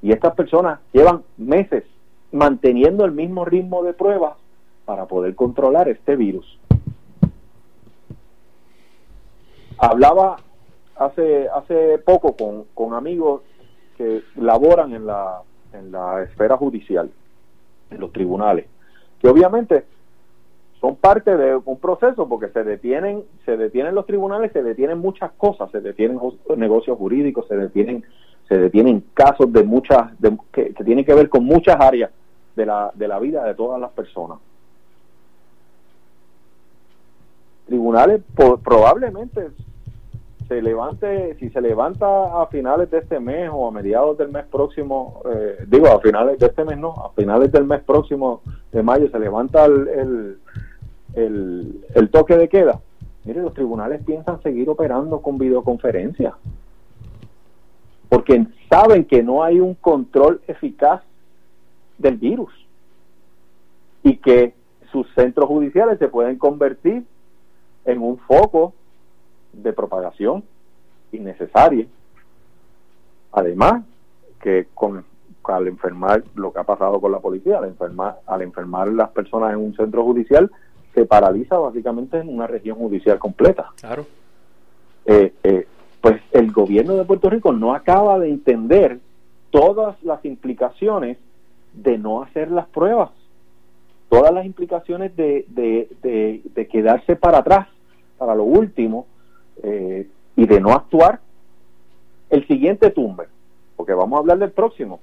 Y 0.01 0.11
estas 0.11 0.35
personas 0.35 0.79
llevan 0.91 1.23
meses 1.37 1.85
manteniendo 2.33 3.05
el 3.05 3.13
mismo 3.13 3.45
ritmo 3.45 3.83
de 3.83 3.93
pruebas 3.93 4.33
para 4.83 5.05
poder 5.05 5.33
controlar 5.33 5.87
este 5.87 6.17
virus. 6.17 6.59
Hablaba 9.77 10.37
hace 10.95 11.47
hace 11.49 11.97
poco 11.99 12.35
con, 12.35 12.65
con 12.73 12.93
amigos 12.93 13.41
que 13.97 14.23
laboran 14.35 14.93
en 14.93 15.05
la, 15.05 15.41
en 15.73 15.91
la 15.91 16.23
esfera 16.23 16.57
judicial, 16.57 17.09
en 17.91 17.99
los 17.99 18.11
tribunales, 18.11 18.65
que 19.19 19.27
obviamente 19.27 19.85
son 20.81 20.95
parte 20.97 21.35
de 21.37 21.55
un 21.55 21.79
proceso 21.79 22.27
porque 22.27 22.49
se 22.49 22.63
detienen 22.63 23.23
se 23.45 23.55
detienen 23.57 23.95
los 23.95 24.05
tribunales 24.05 24.51
se 24.51 24.61
detienen 24.61 24.99
muchas 24.99 25.31
cosas 25.37 25.71
se 25.71 25.79
detienen 25.81 26.19
negocios 26.57 26.97
jurídicos 26.97 27.47
se 27.47 27.55
detienen 27.55 28.03
se 28.49 28.57
detienen 28.57 29.03
casos 29.13 29.51
de 29.51 29.63
muchas 29.63 30.19
de- 30.19 30.37
que, 30.51 30.73
que 30.73 30.83
tienen 30.83 31.05
que 31.05 31.13
ver 31.15 31.29
con 31.29 31.45
muchas 31.45 31.77
áreas 31.79 32.11
de 32.55 32.65
la 32.65 32.91
de 32.93 33.07
la 33.07 33.19
vida 33.19 33.43
de 33.45 33.55
todas 33.55 33.79
las 33.81 33.91
personas. 33.91 34.37
Tribunales 37.65 38.21
po- 38.35 38.57
probablemente 38.57 39.47
se 40.47 40.61
levante 40.61 41.35
si 41.39 41.49
se 41.49 41.61
levanta 41.61 42.41
a 42.41 42.47
finales 42.47 42.91
de 42.91 42.99
este 42.99 43.19
mes 43.19 43.49
o 43.51 43.67
a 43.67 43.71
mediados 43.71 44.17
del 44.17 44.29
mes 44.29 44.45
próximo 44.45 45.21
eh, 45.33 45.65
digo 45.67 45.87
a 45.87 45.99
finales 45.99 46.37
de 46.39 46.45
este 46.45 46.63
mes 46.63 46.77
no 46.77 46.91
a 46.91 47.11
finales 47.11 47.51
del 47.51 47.65
mes 47.65 47.81
próximo 47.83 48.41
de 48.71 48.83
mayo 48.83 49.09
se 49.09 49.19
levanta 49.19 49.65
el, 49.65 50.37
el, 51.15 52.09
toque 52.11 52.37
de 52.37 52.49
queda. 52.49 52.81
Mire 53.23 53.41
los 53.41 53.53
tribunales 53.53 54.03
piensan 54.03 54.41
seguir 54.43 54.69
operando 54.69 55.21
con 55.21 55.37
videoconferencia 55.37 56.35
porque 58.09 58.45
saben 58.69 59.05
que 59.05 59.23
no 59.23 59.43
hay 59.43 59.59
un 59.59 59.73
control 59.73 60.41
eficaz 60.47 61.01
del 61.97 62.17
virus 62.17 62.51
y 64.03 64.17
que 64.17 64.53
sus 64.91 65.07
centros 65.15 65.47
judiciales 65.47 65.97
se 65.97 66.07
pueden 66.07 66.37
convertir 66.37 67.03
en 67.85 68.01
un 68.01 68.17
foco 68.19 68.73
de 69.63 69.73
propagación 69.73 70.43
innecesaria. 71.11 71.85
Además, 73.31 73.83
que 74.41 74.67
con, 74.73 75.03
al 75.43 75.67
enfermar, 75.67 76.23
lo 76.35 76.51
que 76.53 76.59
ha 76.59 76.63
pasado 76.63 76.99
con 77.01 77.11
la 77.11 77.19
policía, 77.19 77.57
al 77.57 77.65
enfermar, 77.65 78.19
al 78.25 78.41
enfermar 78.41 78.87
las 78.87 79.09
personas 79.09 79.53
en 79.53 79.59
un 79.59 79.75
centro 79.75 80.03
judicial, 80.03 80.51
se 80.93 81.05
paraliza 81.05 81.57
básicamente 81.57 82.19
en 82.19 82.29
una 82.29 82.47
región 82.47 82.77
judicial 82.77 83.19
completa. 83.19 83.71
Claro. 83.79 84.05
Eh, 85.05 85.33
eh, 85.43 85.67
pues 86.01 86.21
el 86.31 86.51
gobierno 86.51 86.95
de 86.95 87.03
Puerto 87.03 87.29
Rico 87.29 87.51
no 87.51 87.73
acaba 87.73 88.19
de 88.19 88.29
entender 88.29 88.99
todas 89.49 90.01
las 90.03 90.23
implicaciones 90.23 91.17
de 91.73 91.97
no 91.97 92.23
hacer 92.23 92.51
las 92.51 92.67
pruebas, 92.67 93.11
todas 94.09 94.33
las 94.33 94.45
implicaciones 94.45 95.15
de, 95.15 95.45
de, 95.49 95.89
de, 96.01 96.41
de 96.53 96.67
quedarse 96.67 97.15
para 97.15 97.39
atrás, 97.39 97.67
para 98.17 98.35
lo 98.35 98.43
último, 98.43 99.07
eh, 99.63 100.07
y 100.35 100.45
de 100.45 100.59
no 100.59 100.71
actuar. 100.71 101.19
El 102.29 102.47
siguiente 102.47 102.89
tumbe, 102.89 103.27
porque 103.75 103.93
vamos 103.93 104.17
a 104.17 104.19
hablar 104.21 104.39
del 104.39 104.51
próximo. 104.51 104.99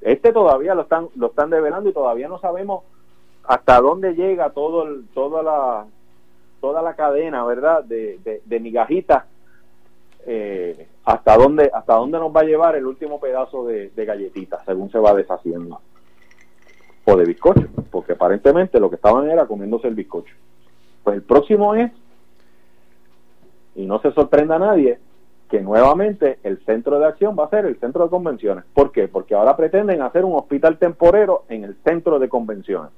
Este 0.00 0.32
todavía 0.32 0.74
lo 0.74 0.82
están 0.82 1.08
lo 1.16 1.28
están 1.28 1.50
develando 1.50 1.88
y 1.88 1.92
todavía 1.92 2.28
no 2.28 2.38
sabemos 2.38 2.84
hasta 3.44 3.80
dónde 3.80 4.14
llega 4.14 4.50
todo 4.50 4.86
toda 5.14 5.42
la 5.42 5.86
toda 6.60 6.82
la 6.82 6.94
cadena, 6.94 7.44
¿verdad? 7.44 7.84
De, 7.84 8.18
de, 8.24 8.42
de 8.44 8.60
migajitas 8.60 9.24
eh, 10.26 10.88
hasta 11.04 11.36
dónde 11.36 11.70
hasta 11.72 11.94
dónde 11.94 12.18
nos 12.18 12.34
va 12.34 12.40
a 12.40 12.44
llevar 12.44 12.74
el 12.74 12.84
último 12.84 13.20
pedazo 13.20 13.64
de, 13.64 13.90
de 13.90 14.04
galletita 14.04 14.60
según 14.66 14.90
se 14.90 14.98
va 14.98 15.14
deshaciendo 15.14 15.80
o 17.04 17.16
de 17.16 17.24
bizcocho 17.24 17.68
porque 17.92 18.14
aparentemente 18.14 18.80
lo 18.80 18.90
que 18.90 18.96
estaban 18.96 19.30
era 19.30 19.46
comiéndose 19.46 19.86
el 19.86 19.94
bizcocho 19.94 20.34
pues 21.04 21.14
el 21.14 21.22
próximo 21.22 21.76
es 21.76 21.92
y 23.76 23.86
no 23.86 24.00
se 24.00 24.12
sorprenda 24.12 24.56
a 24.56 24.60
nadie 24.60 24.98
que 25.48 25.60
nuevamente 25.60 26.38
el 26.42 26.58
centro 26.64 26.98
de 26.98 27.06
acción 27.06 27.36
va 27.38 27.44
a 27.44 27.50
ser 27.50 27.66
el 27.66 27.78
centro 27.78 28.04
de 28.04 28.10
convenciones 28.10 28.64
¿por 28.74 28.90
qué? 28.90 29.06
porque 29.08 29.34
ahora 29.34 29.56
pretenden 29.56 30.02
hacer 30.02 30.24
un 30.24 30.34
hospital 30.34 30.78
temporero 30.78 31.44
en 31.48 31.64
el 31.64 31.76
centro 31.84 32.18
de 32.18 32.28
convenciones 32.28 32.90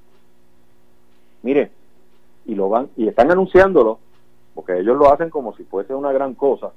mire 1.42 1.70
y 2.46 2.54
lo 2.54 2.68
van 2.68 2.88
y 2.96 3.06
están 3.08 3.30
anunciándolo 3.30 3.98
porque 4.54 4.78
ellos 4.78 4.96
lo 4.96 5.12
hacen 5.12 5.30
como 5.30 5.54
si 5.54 5.64
fuese 5.64 5.94
una 5.94 6.10
gran 6.10 6.34
cosa 6.34 6.72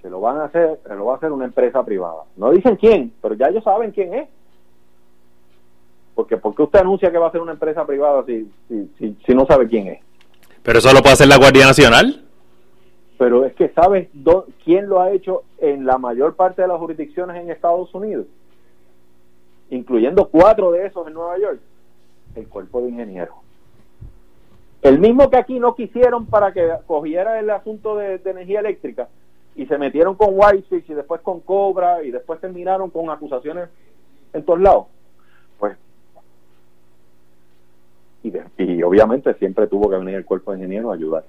que 0.00 0.10
lo 0.10 0.20
van 0.20 0.38
a 0.38 0.44
hacer, 0.44 0.78
lo 0.88 1.06
va 1.06 1.14
a 1.14 1.16
hacer 1.16 1.32
una 1.32 1.44
empresa 1.44 1.84
privada. 1.84 2.22
No 2.36 2.50
dicen 2.52 2.76
quién, 2.76 3.12
pero 3.20 3.34
ya 3.34 3.48
ellos 3.48 3.64
saben 3.64 3.90
quién 3.90 4.14
es. 4.14 4.28
Porque 6.14 6.36
porque 6.36 6.62
usted 6.62 6.78
anuncia 6.78 7.10
que 7.10 7.18
va 7.18 7.28
a 7.28 7.32
ser 7.32 7.40
una 7.40 7.52
empresa 7.52 7.84
privada 7.84 8.24
si, 8.24 8.50
si, 8.68 9.16
si 9.26 9.34
no 9.34 9.44
sabe 9.46 9.66
quién 9.66 9.88
es? 9.88 10.00
Pero 10.62 10.78
eso 10.78 10.92
lo 10.92 11.00
puede 11.00 11.14
hacer 11.14 11.28
la 11.28 11.38
Guardia 11.38 11.66
Nacional. 11.66 12.25
Pero 13.18 13.44
es 13.44 13.54
que 13.54 13.70
sabes 13.70 14.08
quién 14.64 14.88
lo 14.88 15.00
ha 15.00 15.10
hecho 15.10 15.44
en 15.58 15.86
la 15.86 15.98
mayor 15.98 16.36
parte 16.36 16.62
de 16.62 16.68
las 16.68 16.78
jurisdicciones 16.78 17.36
en 17.36 17.50
Estados 17.50 17.94
Unidos, 17.94 18.26
incluyendo 19.70 20.28
cuatro 20.28 20.70
de 20.72 20.86
esos 20.86 21.06
en 21.06 21.14
Nueva 21.14 21.38
York, 21.38 21.60
el 22.34 22.46
cuerpo 22.48 22.82
de 22.82 22.90
ingenieros. 22.90 23.36
El 24.82 25.00
mismo 25.00 25.30
que 25.30 25.38
aquí 25.38 25.58
no 25.58 25.74
quisieron 25.74 26.26
para 26.26 26.52
que 26.52 26.70
cogiera 26.86 27.40
el 27.40 27.50
asunto 27.50 27.96
de, 27.96 28.20
energía 28.24 28.60
eléctrica 28.60 29.08
y 29.54 29.66
se 29.66 29.78
metieron 29.78 30.14
con 30.14 30.28
Whitefish 30.32 30.90
y 30.90 30.94
después 30.94 31.22
con 31.22 31.40
Cobra 31.40 32.02
y 32.02 32.10
después 32.10 32.40
terminaron 32.40 32.90
con 32.90 33.08
acusaciones 33.08 33.70
en 34.34 34.44
todos 34.44 34.60
lados. 34.60 34.86
Pues, 35.58 35.76
y, 38.22 38.30
y 38.58 38.82
obviamente 38.82 39.32
siempre 39.34 39.66
tuvo 39.66 39.88
que 39.88 39.96
venir 39.96 40.16
el 40.16 40.26
cuerpo 40.26 40.52
de 40.52 40.58
ingenieros 40.58 40.90
a 40.90 40.94
ayudar. 40.94 41.24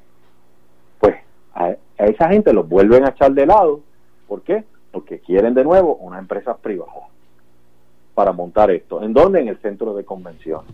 A, 1.57 1.75
esa 1.97 2.29
gente 2.29 2.53
los 2.53 2.69
vuelven 2.69 3.03
a 3.05 3.09
echar 3.09 3.31
de 3.33 3.45
lado. 3.47 3.81
¿Por 4.27 4.43
qué? 4.43 4.63
Porque 4.91 5.19
quieren 5.19 5.53
de 5.55 5.63
nuevo 5.63 5.95
una 5.95 6.19
empresa 6.19 6.55
privada 6.55 6.91
para 8.13 8.31
montar 8.31 8.69
esto. 8.71 9.01
¿En 9.01 9.13
dónde? 9.13 9.41
En 9.41 9.47
el 9.47 9.57
centro 9.57 9.93
de 9.95 10.05
convenciones. 10.05 10.69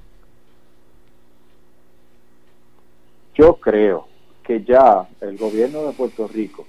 Yo 3.35 3.55
creo 3.55 4.07
que 4.43 4.63
ya 4.63 5.07
el 5.21 5.37
gobierno 5.37 5.83
de 5.83 5.93
Puerto 5.93 6.27
Rico 6.27 6.65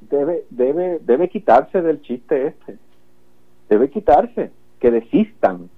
debe 0.00 0.44
debe 0.50 0.98
debe 1.00 1.28
quitarse 1.28 1.82
del 1.82 2.00
chiste 2.02 2.46
este. 2.46 2.78
Debe 3.68 3.90
quitarse, 3.90 4.52
que 4.78 4.90
desistan 4.92 5.68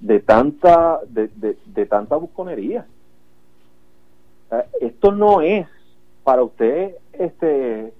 de 0.00 0.20
tanta 0.20 1.00
de, 1.08 1.28
de- 1.34 1.58
de 1.66 1.86
tanta 1.86 2.16
busconería. 2.16 2.86
Eh, 4.52 4.64
Esto 4.82 5.10
no 5.12 5.40
es 5.42 5.66
para 6.24 6.42
usted 6.42 6.96
este 7.12 7.92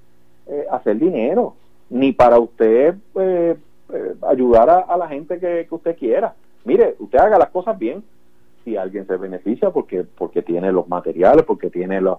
eh, 0.46 0.66
hacer 0.70 0.98
dinero, 0.98 1.54
ni 1.90 2.12
para 2.12 2.38
usted 2.38 2.96
eh, 3.14 3.56
eh, 3.92 4.14
ayudar 4.22 4.70
a, 4.88 4.96
la 4.96 5.08
gente 5.08 5.38
que, 5.38 5.66
usted 5.70 5.96
quiera. 5.96 6.34
Mire, 6.64 6.96
usted 6.98 7.18
haga 7.18 7.38
las 7.38 7.50
cosas 7.50 7.78
bien. 7.78 8.02
Si 8.64 8.76
alguien 8.76 9.06
se 9.06 9.16
beneficia 9.18 9.70
porque 9.70 10.04
porque 10.04 10.42
tiene 10.42 10.72
los 10.72 10.88
materiales, 10.88 11.44
porque 11.44 11.68
tiene 11.68 12.00
la- 12.00 12.18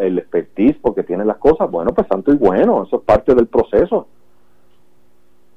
el 0.00 0.18
expertise, 0.18 0.78
porque 0.80 1.02
tiene 1.02 1.24
las 1.26 1.36
cosas, 1.36 1.70
bueno, 1.70 1.92
pues 1.92 2.06
santo 2.08 2.32
y 2.32 2.36
bueno, 2.36 2.84
eso 2.84 2.96
es 2.96 3.02
parte 3.02 3.34
del 3.34 3.46
proceso. 3.46 4.08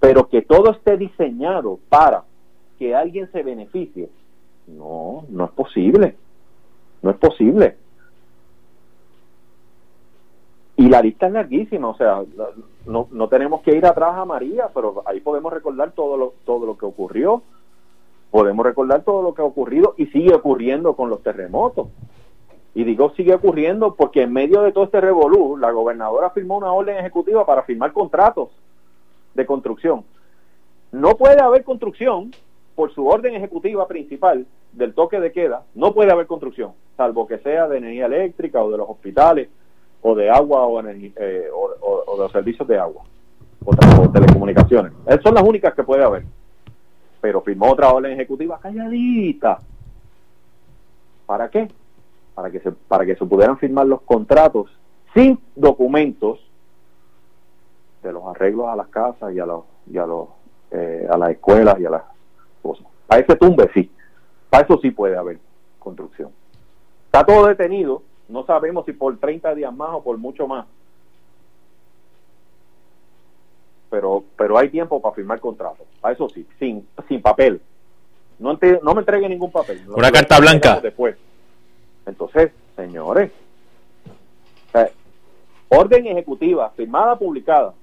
Pero 0.02 0.28
que 0.28 0.42
todo 0.42 0.72
esté 0.72 0.98
diseñado 0.98 1.80
para 1.88 2.26
que 2.78 2.94
alguien 2.94 3.32
se 3.32 3.44
beneficie, 3.44 4.10
no, 4.68 5.24
no 5.30 5.46
es 5.46 5.52
posible. 5.52 6.16
No 7.02 7.12
es 7.12 7.18
posible. 7.18 7.78
Y 10.80 10.88
la 10.88 11.02
lista 11.02 11.28
es 11.28 11.34
larguísima, 11.34 11.90
o 11.90 11.98
sea, 11.98 12.24
no, 12.86 13.10
no 13.12 13.28
tenemos 13.28 13.62
que 13.64 13.76
ir 13.76 13.86
atrás 13.86 14.16
a 14.16 14.24
María, 14.24 14.70
pero 14.74 15.04
ahí 15.06 15.20
podemos 15.20 15.52
recordar 15.52 15.92
todo 15.92 16.16
lo, 16.16 16.36
todo 16.46 16.66
lo 16.66 16.78
que 16.78 16.86
ocurrió, 16.86 17.44
podemos 18.32 18.66
recordar 18.66 19.04
todo 19.04 19.22
lo 19.22 19.34
que 19.34 19.42
ha 19.42 19.46
ocurrido 19.46 19.94
y 19.98 20.06
sigue 20.06 20.34
ocurriendo 20.34 20.96
con 20.96 21.10
los 21.10 21.22
terremotos. 21.22 21.90
Y 22.74 22.86
digo 22.86 23.10
sigue 23.18 23.34
ocurriendo 23.34 23.96
porque 23.96 24.22
en 24.22 24.32
medio 24.32 24.62
de 24.62 24.72
todo 24.72 24.86
este 24.86 25.02
revolú, 25.02 25.58
la 25.58 25.72
gobernadora 25.72 26.30
firmó 26.30 26.56
una 26.56 26.72
orden 26.72 26.96
ejecutiva 26.96 27.46
para 27.46 27.64
firmar 27.64 27.92
contratos 27.92 28.48
de 29.34 29.46
construcción. 29.46 30.06
No 30.94 31.18
puede 31.18 31.42
haber 31.42 31.66
construcción 31.66 32.32
por 32.76 32.94
su 32.94 33.06
orden 33.06 33.36
ejecutiva 33.36 33.86
principal 33.86 34.46
del 34.72 34.94
toque 34.94 35.20
de 35.20 35.34
queda, 35.34 35.64
no 35.76 35.94
puede 35.94 36.14
haber 36.14 36.28
construcción, 36.28 36.72
salvo 36.96 37.28
que 37.28 37.40
sea 37.40 37.68
de 37.68 37.80
energía 37.80 38.06
eléctrica 38.06 38.64
o 38.64 38.72
de 38.72 38.78
los 38.78 38.90
hospitales 38.90 39.50
o 40.02 40.16
de 40.16 40.30
agua 40.30 40.66
o, 40.66 40.82
eh, 40.88 41.48
o, 41.54 41.70
o- 41.82 42.04
o 42.08 42.24
de 42.24 42.30
servicios 42.30 42.68
de 42.68 42.78
agua 42.80 43.04
o, 43.66 43.72
o 43.72 44.10
telecomunicaciones. 44.10 44.94
Esas 45.06 45.22
son 45.24 45.34
las 45.36 45.44
únicas 45.44 45.74
que 45.74 45.84
puede 45.84 46.04
haber. 46.04 46.24
Pero 47.22 47.42
firmó 47.42 47.72
otra 47.72 47.90
orden 47.90 48.14
ejecutiva 48.14 48.60
calladita. 48.60 49.60
¿Para 51.26 51.50
qué? 51.50 51.68
Para 52.34 52.50
que 52.50 52.60
se, 52.62 52.72
para 52.72 53.06
que 53.06 53.16
se 53.16 53.26
pudieran 53.26 53.58
firmar 53.58 53.86
los 53.86 54.02
contratos 54.02 54.72
sin 55.14 55.40
documentos 55.56 56.40
de 58.04 58.14
los 58.14 58.24
arreglos 58.28 58.68
a 58.70 58.76
las 58.76 58.88
casas 58.88 59.34
y 59.34 59.40
a 59.40 59.46
los 59.46 59.64
y 59.92 59.98
a 59.98 60.06
los 60.06 60.30
eh, 60.72 61.08
a 61.10 61.18
las 61.18 61.32
escuelas 61.32 61.78
y 61.80 61.86
a 61.86 61.90
las 61.90 62.04
cosas. 62.62 62.86
A 63.10 63.18
ese 63.20 63.36
tumbe 63.36 63.70
sí. 63.74 63.92
Para 64.50 64.64
eso 64.66 64.80
sí 64.82 64.92
puede 64.92 65.18
haber 65.18 65.40
construcción. 65.80 66.32
Está 67.06 67.26
todo 67.26 67.48
detenido, 67.48 68.04
no 68.30 68.46
sabemos 68.46 68.86
si 68.86 68.94
por 68.94 69.18
30 69.18 69.54
días 69.56 69.74
más 69.76 69.90
o 69.94 70.04
por 70.04 70.18
mucho 70.18 70.48
más. 70.48 70.66
Pero 73.90 74.24
pero 74.38 74.58
hay 74.58 74.70
tiempo 74.70 75.02
para 75.02 75.16
firmar 75.16 75.40
contratos. 75.40 75.86
Para 76.00 76.14
eso 76.14 76.30
sí, 76.30 76.46
sin 76.60 76.88
sin 77.08 77.22
papel. 77.22 77.60
No, 78.38 78.52
ente- 78.58 78.80
no 78.84 78.94
me 78.94 79.00
entregue 79.02 79.28
ningún 79.28 79.52
papel. 79.52 79.82
Una 79.90 80.12
carta 80.12 80.40
blanca. 80.40 80.80
Después. 80.80 81.18
Entonces, 82.06 82.52
señores, 82.76 83.32
orden 85.70 86.08
ejecutiva 86.08 86.70
firmada, 86.72 87.18
publicada 87.18 87.74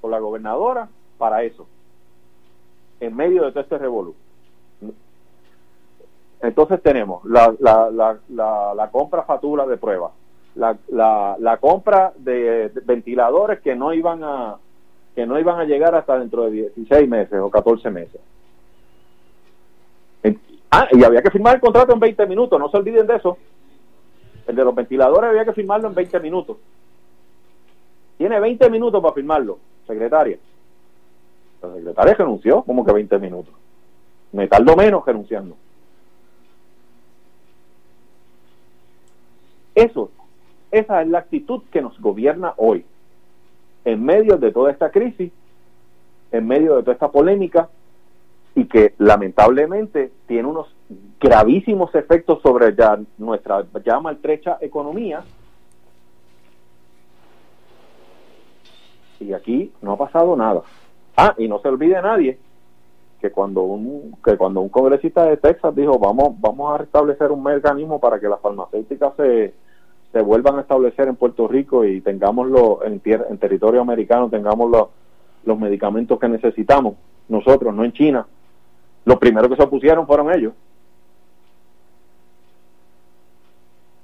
por 0.00 0.10
la 0.10 0.18
gobernadora 0.18 0.88
para 1.18 1.42
eso, 1.42 1.66
en 3.00 3.14
medio 3.16 3.44
de 3.44 3.50
todo 3.52 3.60
este 3.62 3.78
revolú. 3.78 4.14
Entonces 6.42 6.82
tenemos 6.82 7.22
la, 7.24 8.88
compra 8.90 9.22
fatura 9.24 9.66
de 9.66 9.76
pruebas, 9.76 10.12
la, 10.54 11.58
compra 11.60 12.12
de 12.16 12.70
ventiladores 12.84 13.60
que 13.60 13.76
no 13.76 13.92
iban 13.92 14.24
a 14.24 14.56
que 15.14 15.26
no 15.26 15.38
iban 15.38 15.58
a 15.58 15.64
llegar 15.64 15.94
hasta 15.94 16.18
dentro 16.18 16.44
de 16.44 16.70
16 16.74 17.08
meses 17.08 17.38
o 17.40 17.50
14 17.50 17.90
meses. 17.90 18.20
Ah, 20.70 20.86
y 20.92 21.02
había 21.02 21.20
que 21.20 21.32
firmar 21.32 21.56
el 21.56 21.60
contrato 21.60 21.92
en 21.92 21.98
20 21.98 22.26
minutos, 22.26 22.58
no 22.58 22.70
se 22.70 22.76
olviden 22.76 23.06
de 23.06 23.16
eso. 23.16 23.36
El 24.46 24.54
de 24.54 24.64
los 24.64 24.74
ventiladores 24.74 25.30
había 25.30 25.44
que 25.44 25.52
firmarlo 25.52 25.88
en 25.88 25.94
20 25.94 26.20
minutos. 26.20 26.58
Tiene 28.16 28.38
20 28.38 28.70
minutos 28.70 29.02
para 29.02 29.14
firmarlo, 29.14 29.58
secretaria. 29.86 30.38
La 31.60 31.74
secretaria 31.74 32.14
renunció, 32.14 32.62
como 32.62 32.84
que 32.84 32.92
20 32.92 33.18
minutos. 33.18 33.52
Me 34.32 34.46
tardó 34.46 34.76
menos 34.76 35.04
renunciando. 35.04 35.56
Eso, 39.74 40.10
esa 40.70 41.02
es 41.02 41.08
la 41.08 41.18
actitud 41.18 41.62
que 41.72 41.82
nos 41.82 41.98
gobierna 42.00 42.54
hoy. 42.56 42.84
En 43.84 44.04
medio 44.04 44.36
de 44.36 44.52
toda 44.52 44.70
esta 44.70 44.90
crisis, 44.90 45.32
en 46.32 46.46
medio 46.46 46.76
de 46.76 46.82
toda 46.82 46.92
esta 46.94 47.10
polémica, 47.10 47.68
y 48.54 48.64
que 48.64 48.94
lamentablemente 48.98 50.12
tiene 50.26 50.48
unos 50.48 50.74
gravísimos 51.20 51.94
efectos 51.94 52.42
sobre 52.42 52.74
nuestra 53.18 53.64
ya 53.84 54.00
maltrecha 54.00 54.58
economía. 54.60 55.22
Y 59.20 59.32
aquí 59.32 59.72
no 59.82 59.92
ha 59.92 59.96
pasado 59.96 60.36
nada. 60.36 60.62
Ah, 61.16 61.34
y 61.38 61.46
no 61.46 61.60
se 61.60 61.68
olvide 61.68 62.00
nadie 62.02 62.38
que 63.20 63.30
cuando 63.30 63.62
un 63.62 64.16
que 64.24 64.36
cuando 64.36 64.60
un 64.60 64.68
congresista 64.70 65.24
de 65.24 65.36
Texas 65.36 65.74
dijo 65.74 65.98
vamos 65.98 66.40
vamos 66.40 66.74
a 66.74 66.78
restablecer 66.78 67.30
un 67.30 67.42
mecanismo 67.42 68.00
para 68.00 68.18
que 68.18 68.28
las 68.28 68.40
farmacéuticas 68.40 69.14
se, 69.16 69.54
se 70.12 70.20
vuelvan 70.22 70.56
a 70.58 70.62
establecer 70.62 71.08
en 71.08 71.16
Puerto 71.16 71.46
Rico 71.46 71.84
y 71.84 72.00
tengamos 72.00 72.48
los 72.48 72.82
en, 72.84 73.02
tier- 73.02 73.26
en 73.28 73.38
territorio 73.38 73.80
americano 73.80 74.28
tengamos 74.30 74.70
los, 74.70 74.88
los 75.44 75.58
medicamentos 75.58 76.18
que 76.18 76.28
necesitamos 76.28 76.94
nosotros 77.28 77.74
no 77.74 77.84
en 77.84 77.92
China. 77.92 78.26
Los 79.04 79.18
primeros 79.18 79.48
que 79.48 79.56
se 79.56 79.62
opusieron 79.62 80.06
fueron 80.06 80.32
ellos. 80.34 80.52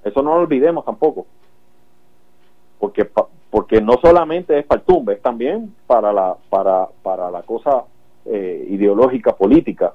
Eso 0.05 0.23
no 0.23 0.35
lo 0.37 0.41
olvidemos 0.43 0.85
tampoco. 0.85 1.27
Porque 2.79 3.11
porque 3.51 3.81
no 3.81 3.95
solamente 4.01 4.59
es 4.59 4.67
para 4.67 4.81
el 4.81 4.87
tumbe 4.87 5.15
es 5.15 5.23
también 5.23 5.75
para 5.87 6.13
la 6.13 6.37
para 6.49 6.89
para 7.03 7.31
la 7.31 7.43
cosa 7.43 7.85
eh, 8.27 8.67
ideológica 8.71 9.35
política 9.37 9.95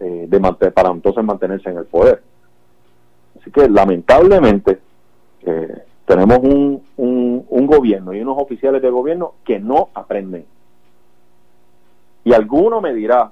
eh, 0.00 0.26
de 0.28 0.70
para 0.70 0.90
entonces 0.90 1.24
mantenerse 1.24 1.70
en 1.70 1.78
el 1.78 1.84
poder. 1.86 2.22
Así 3.40 3.50
que 3.50 3.68
lamentablemente 3.68 4.78
eh, 5.42 5.82
tenemos 6.06 6.38
un, 6.38 6.82
un, 6.96 7.46
un 7.48 7.66
gobierno 7.66 8.12
y 8.12 8.20
unos 8.20 8.36
oficiales 8.38 8.82
de 8.82 8.90
gobierno 8.90 9.34
que 9.44 9.58
no 9.58 9.88
aprenden. 9.94 10.44
Y 12.24 12.32
alguno 12.32 12.80
me 12.80 12.92
dirá 12.92 13.30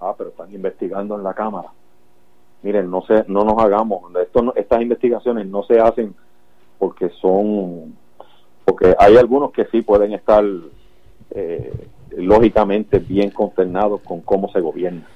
ah 0.00 0.14
pero 0.16 0.30
están 0.30 0.52
investigando 0.52 1.14
en 1.16 1.22
la 1.22 1.34
cámara. 1.34 1.68
Miren 2.62 2.90
no 2.90 3.02
se 3.02 3.24
no 3.28 3.44
nos 3.44 3.58
hagamos 3.62 4.02
esto 4.20 4.42
no- 4.42 4.52
estas 4.54 4.82
investigaciones 4.82 5.46
no 5.46 5.62
se 5.62 5.78
hacen 5.78 6.14
porque 6.78 7.08
son 7.10 7.94
porque 8.64 8.94
hay 8.98 9.16
algunos 9.16 9.52
que 9.52 9.66
sí 9.66 9.82
pueden 9.82 10.12
estar 10.12 10.44
eh, 11.30 11.72
lógicamente 12.10 12.98
bien 12.98 13.30
consternados 13.30 14.00
con 14.02 14.20
cómo 14.20 14.50
se 14.52 14.60
gobierna 14.60 15.06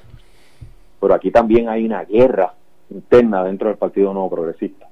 pero 1.01 1.15
aquí 1.15 1.31
también 1.31 1.69
hay 1.69 1.87
una 1.87 2.05
guerra 2.05 2.55
interna 2.91 3.45
dentro 3.45 3.69
del 3.69 3.79
Partido 3.79 4.13
Nuevo 4.13 4.31
Progresista 4.31 4.89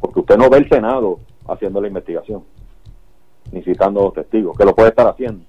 porque 0.00 0.20
usted 0.20 0.36
no 0.36 0.48
ve 0.48 0.58
el 0.58 0.68
Senado 0.68 1.18
haciendo 1.48 1.80
la 1.80 1.88
investigación 1.88 2.44
ni 3.52 3.62
citando 3.62 4.02
los 4.02 4.14
testigos 4.14 4.56
que 4.56 4.64
lo 4.64 4.74
puede 4.74 4.88
estar 4.88 5.06
haciendo 5.06 5.44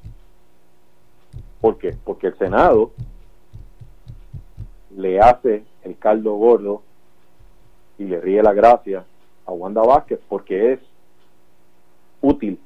¿por 1.61 1.77
qué? 1.77 1.95
porque 2.03 2.27
el 2.27 2.37
Senado 2.37 2.91
le 4.97 5.19
hace 5.19 5.63
el 5.83 5.97
caldo 5.97 6.33
gordo 6.35 6.81
y 7.97 8.05
le 8.05 8.19
ríe 8.19 8.41
la 8.41 8.53
gracia 8.53 9.05
a 9.45 9.51
Wanda 9.51 9.81
Vázquez 9.81 10.19
porque 10.27 10.73
es 10.73 10.79
útil 12.21 12.59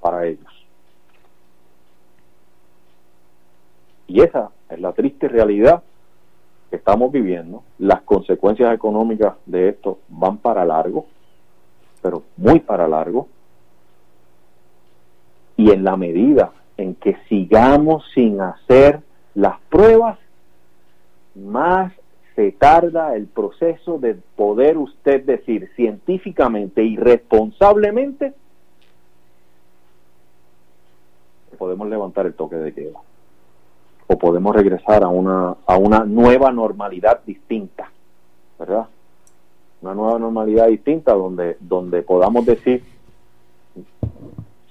para 0.00 0.26
ellos. 0.26 0.61
Y 4.12 4.20
esa 4.20 4.50
es 4.68 4.78
la 4.78 4.92
triste 4.92 5.26
realidad 5.26 5.82
que 6.68 6.76
estamos 6.76 7.10
viviendo. 7.10 7.62
Las 7.78 8.02
consecuencias 8.02 8.74
económicas 8.74 9.36
de 9.46 9.70
esto 9.70 10.00
van 10.10 10.36
para 10.36 10.66
largo, 10.66 11.06
pero 12.02 12.22
muy 12.36 12.60
para 12.60 12.86
largo. 12.86 13.26
Y 15.56 15.70
en 15.70 15.82
la 15.82 15.96
medida 15.96 16.52
en 16.76 16.94
que 16.94 17.16
sigamos 17.30 18.04
sin 18.12 18.38
hacer 18.42 19.00
las 19.34 19.58
pruebas, 19.70 20.18
más 21.34 21.90
se 22.36 22.52
tarda 22.52 23.16
el 23.16 23.28
proceso 23.28 23.98
de 23.98 24.16
poder 24.36 24.76
usted 24.76 25.24
decir 25.24 25.70
científicamente 25.74 26.84
y 26.84 26.98
responsablemente 26.98 28.34
que 31.50 31.56
podemos 31.56 31.88
levantar 31.88 32.26
el 32.26 32.34
toque 32.34 32.56
de 32.56 32.74
queda 32.74 33.00
podemos 34.18 34.54
regresar 34.54 35.02
a 35.02 35.08
una 35.08 35.56
a 35.66 35.76
una 35.76 36.00
nueva 36.04 36.50
normalidad 36.52 37.20
distinta, 37.24 37.90
¿verdad? 38.58 38.86
Una 39.80 39.94
nueva 39.94 40.18
normalidad 40.18 40.68
distinta 40.68 41.12
donde 41.12 41.56
donde 41.60 42.02
podamos 42.02 42.46
decir 42.46 42.84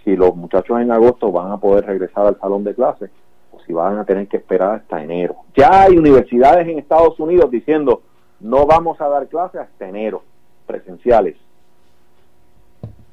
si 0.03 0.15
los 0.15 0.35
muchachos 0.35 0.79
en 0.79 0.91
agosto 0.91 1.31
van 1.31 1.51
a 1.51 1.57
poder 1.57 1.85
regresar 1.85 2.25
al 2.25 2.39
salón 2.39 2.63
de 2.63 2.73
clases 2.73 3.11
o 3.51 3.59
si 3.61 3.73
van 3.73 3.97
a 3.97 4.05
tener 4.05 4.27
que 4.27 4.37
esperar 4.37 4.75
hasta 4.75 5.03
enero. 5.03 5.35
Ya 5.55 5.83
hay 5.83 5.97
universidades 5.97 6.67
en 6.67 6.79
Estados 6.79 7.19
Unidos 7.19 7.51
diciendo 7.51 8.01
no 8.41 8.65
vamos 8.65 8.99
a 8.99 9.07
dar 9.07 9.27
clases 9.27 9.61
hasta 9.61 9.87
enero, 9.87 10.23
presenciales. 10.65 11.35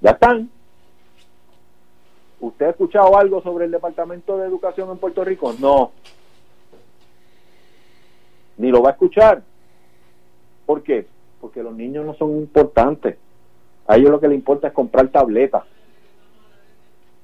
Ya 0.01 0.11
están. 0.11 0.49
¿Usted 2.41 2.67
ha 2.67 2.71
escuchado 2.71 3.19
algo 3.19 3.43
sobre 3.43 3.65
el 3.65 3.71
Departamento 3.71 4.39
de 4.39 4.47
Educación 4.47 4.91
en 4.91 4.99
Puerto 4.99 5.25
Rico? 5.25 5.53
No. 5.61 5.91
Ni 8.59 8.71
lo 8.71 8.83
va 8.83 8.91
a 8.91 8.93
escuchar. 8.93 9.43
¿Por 10.67 10.83
qué? 10.83 11.07
Porque 11.41 11.63
los 11.63 11.75
niños 11.75 12.05
no 12.05 12.15
son 12.15 12.33
importantes. 12.33 13.17
A 13.87 13.97
ellos 13.97 14.11
lo 14.11 14.21
que 14.21 14.29
les 14.29 14.37
importa 14.37 14.69
es 14.69 14.75
comprar 14.75 15.09
tabletas. 15.09 15.65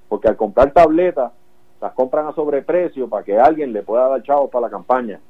Porque 0.09 0.29
al 0.29 0.37
comprar 0.37 0.73
tabletas, 0.73 1.33
las 1.81 1.93
compran 1.93 2.27
a 2.27 2.33
sobreprecio 2.33 3.09
para 3.09 3.25
que 3.25 3.39
alguien 3.39 3.73
le 3.73 3.83
pueda 3.83 4.09
dar 4.09 4.23
chavos 4.23 4.51
para 4.51 4.67
la 4.67 4.71
campaña. 4.71 5.21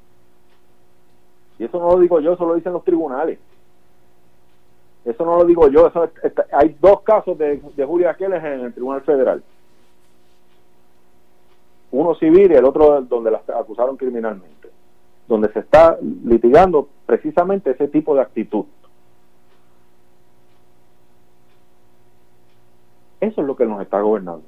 Y 1.59 1.65
eso 1.65 1.79
no 1.79 1.89
lo 1.89 1.99
digo 1.99 2.19
yo, 2.19 2.33
eso 2.33 2.45
lo 2.45 2.55
dicen 2.55 2.73
los 2.73 2.83
tribunales. 2.83 3.39
Eso 5.03 5.25
no 5.25 5.37
lo 5.37 5.45
digo 5.45 5.67
yo, 5.67 5.87
eso 5.87 6.09
hay 6.51 6.75
dos 6.79 7.01
casos 7.01 7.37
de, 7.37 7.61
de 7.75 7.85
Julia 7.85 8.11
Aqueles 8.11 8.43
en 8.43 8.61
el 8.61 8.73
Tribunal 8.73 9.01
Federal. 9.01 9.43
Uno 11.91 12.15
civil 12.15 12.51
y 12.51 12.55
el 12.55 12.65
otro 12.65 13.01
donde 13.01 13.31
las 13.31 13.47
acusaron 13.49 13.97
criminalmente. 13.97 14.54
Donde 15.27 15.51
se 15.51 15.59
está 15.59 15.97
litigando 16.01 16.87
precisamente 17.05 17.71
ese 17.71 17.87
tipo 17.87 18.15
de 18.15 18.21
actitud. 18.21 18.65
Eso 23.19 23.41
es 23.41 23.47
lo 23.47 23.55
que 23.55 23.65
nos 23.65 23.81
está 23.81 24.01
gobernando. 24.01 24.43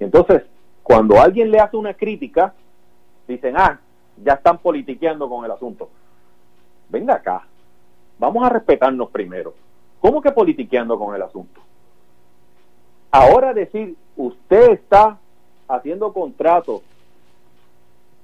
Entonces, 0.00 0.42
cuando 0.82 1.20
alguien 1.20 1.50
le 1.50 1.60
hace 1.60 1.76
una 1.76 1.94
crítica, 1.94 2.54
dicen, 3.28 3.54
ah, 3.56 3.80
ya 4.22 4.34
están 4.34 4.58
politiqueando 4.58 5.28
con 5.28 5.44
el 5.44 5.50
asunto. 5.50 5.90
Venga 6.88 7.14
acá, 7.14 7.46
vamos 8.18 8.44
a 8.44 8.48
respetarnos 8.48 9.10
primero. 9.10 9.54
¿Cómo 10.00 10.20
que 10.20 10.32
politiqueando 10.32 10.98
con 10.98 11.14
el 11.14 11.22
asunto? 11.22 11.60
Ahora 13.10 13.54
decir, 13.54 13.94
usted 14.16 14.70
está 14.70 15.18
haciendo 15.68 16.12
contratos 16.12 16.82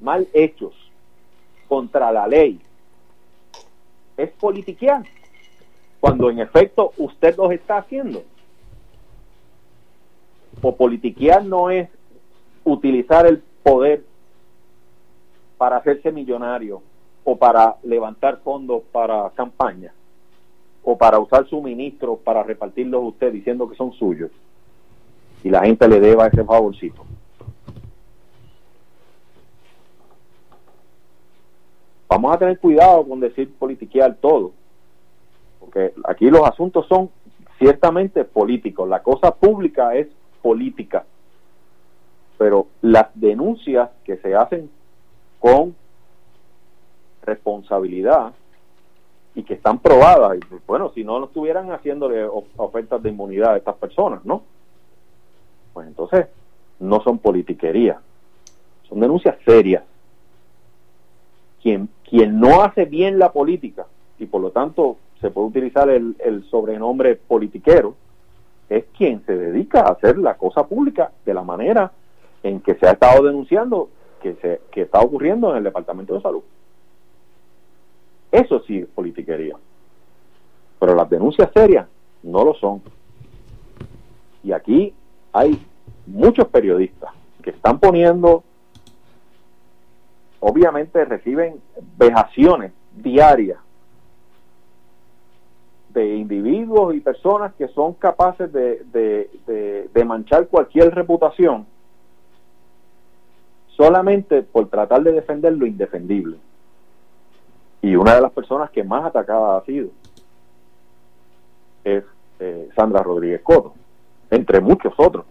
mal 0.01 0.29
hechos 0.33 0.75
contra 1.69 2.11
la 2.12 2.27
ley, 2.27 2.61
es 4.16 4.31
politiquear, 4.31 5.05
cuando 6.01 6.31
en 6.31 6.41
efecto 6.41 6.93
usted 6.97 7.37
los 7.37 7.53
está 7.53 7.79
haciendo. 7.79 8.23
O 10.61 10.75
politiquear 10.75 11.45
no 11.45 11.70
es 11.70 11.89
utilizar 12.65 13.27
el 13.27 13.39
poder 13.62 14.05
para 15.57 15.77
hacerse 15.77 16.11
millonario 16.11 16.83
o 17.25 17.37
para 17.37 17.77
levantar 17.83 18.39
fondos 18.39 18.83
para 18.91 19.31
campaña 19.31 19.93
o 20.83 20.97
para 20.97 21.19
usar 21.19 21.47
suministros 21.47 22.19
para 22.20 22.43
repartirlos 22.43 23.03
usted 23.05 23.33
diciendo 23.33 23.69
que 23.69 23.77
son 23.77 23.93
suyos 23.93 24.31
y 25.45 25.51
la 25.51 25.65
gente 25.65 25.87
le 25.89 26.01
deba 26.01 26.27
ese 26.27 26.45
favorcito. 26.45 27.05
Vamos 32.20 32.35
a 32.35 32.39
tener 32.40 32.59
cuidado 32.59 33.07
con 33.07 33.20
decir 33.20 33.55
politiquear 33.57 34.16
todo, 34.16 34.51
porque 35.61 35.95
aquí 36.03 36.28
los 36.28 36.43
asuntos 36.43 36.85
son 36.89 37.11
ciertamente 37.61 38.24
políticos, 38.24 38.89
la 38.89 39.05
cosa 39.05 39.32
pública 39.32 39.95
es 39.95 40.09
política, 40.43 41.05
pero 42.36 42.66
las 42.82 43.07
denuncias 43.15 43.90
que 44.03 44.16
se 44.16 44.35
hacen 44.35 44.69
con 45.39 45.77
responsabilidad 47.23 48.32
y 49.36 49.45
que 49.45 49.55
están 49.55 49.78
probadas, 49.78 50.39
y 50.39 50.40
bueno, 50.66 50.90
si 50.97 51.05
no, 51.05 51.20
no 51.20 51.27
estuvieran 51.27 51.70
haciéndole 51.70 52.24
of- 52.24 52.47
ofertas 52.57 53.01
de 53.01 53.11
inmunidad 53.11 53.53
a 53.53 53.59
estas 53.59 53.77
personas, 53.77 54.24
¿no? 54.24 54.43
Pues 55.73 55.86
entonces 55.86 56.27
no 56.81 57.01
son 57.05 57.19
politiquería, 57.20 58.01
son 58.89 58.99
denuncias 58.99 59.36
serias. 59.45 59.85
Quien, 61.62 61.89
no 62.40 62.62
hace 62.62 62.85
bien 62.85 63.18
la 63.18 63.32
política 63.32 63.86
y 64.18 64.26
por 64.26 64.40
lo 64.40 64.51
tanto 64.51 64.97
se 65.20 65.30
puede 65.30 65.48
utilizar 65.48 65.90
el, 65.90 66.16
el 66.18 66.44
sobrenombre 66.48 67.16
politiquero, 67.16 67.94
es 68.68 68.85
quien 68.97 69.24
se 69.24 69.36
dedica 69.36 69.80
a 69.80 69.93
hacer 69.93 70.18
la 70.18 70.36
cosa 70.36 70.66
pública 70.66 71.12
de 71.24 71.35
la 71.35 71.43
manera 71.43 71.93
en 72.43 72.60
que 72.60 72.74
se 72.74 72.86
ha 72.86 72.93
estado 72.93 73.24
denunciando 73.24 73.89
que, 74.22 74.35
se, 74.36 74.60
que 74.70 74.82
está 74.82 75.01
ocurriendo 75.01 75.51
en 75.51 75.59
el 75.59 75.64
Departamento 75.64 76.14
de 76.14 76.20
Salud. 76.20 76.43
Eso 78.30 78.60
sí 78.66 78.78
es 78.78 78.86
politiquería. 78.89 79.56
Pero 80.78 80.94
las 80.94 81.09
denuncias 81.09 81.51
serias 81.52 81.86
no 82.22 82.44
lo 82.44 82.55
son. 82.55 82.82
Y 84.44 84.52
aquí 84.52 84.93
hay 85.32 85.60
muchos 86.06 86.47
periodistas 86.48 87.10
que 87.43 87.51
están 87.51 87.78
poniendo, 87.78 88.44
obviamente 90.40 91.05
reciben 91.05 91.60
vejaciones 91.97 92.73
diarias 92.94 93.59
de 95.90 96.16
individuos 96.16 96.94
y 96.94 97.01
personas 97.01 97.55
que 97.55 97.69
son 97.69 97.94
capaces 97.94 98.52
de, 98.52 98.85
de, 98.93 99.89
de, 99.93 100.05
manchar 100.05 100.47
cualquier 100.48 100.94
reputación 100.94 101.66
solamente 103.69 104.43
por 104.43 104.69
tratar 104.69 105.02
de 105.02 105.12
defender 105.12 105.55
lo 105.55 105.66
indefendible. 105.66 106.36
Y 107.81 107.97
una 107.97 108.16
de 108.16 108.20
las 108.20 108.32
personas 108.32 108.70
que 108.70 108.85
más 108.85 109.05
atacada 109.05 109.59
ha 109.59 109.65
sido 109.65 109.90
es 111.85 112.05
eh, 112.40 112.69
Sandra 112.77 113.02
Rodríguez 113.02 113.40
Coto, 113.43 113.74
entre 114.31 114.60
muchos 114.60 114.93
otros 114.97 115.24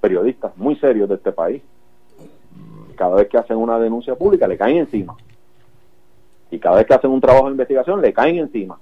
periodistas 0.00 0.56
muy 0.56 0.76
serios 0.76 1.08
de 1.08 1.16
este 1.16 1.32
país. 1.32 1.62
Cada 3.00 3.16
vez 3.16 3.28
que 3.30 3.38
hacen 3.38 3.56
una 3.56 3.78
denuncia 3.78 4.14
pública 4.14 4.46
le 4.46 4.58
caen 4.58 4.76
encima. 4.76 5.16
Y 6.50 6.58
cada 6.58 6.76
vez 6.76 6.86
que 6.86 6.92
hacen 6.92 7.10
un 7.10 7.22
trabajo 7.22 7.46
de 7.46 7.52
investigación 7.52 8.02
le 8.02 8.12
caen 8.12 8.36
encima. 8.36 8.78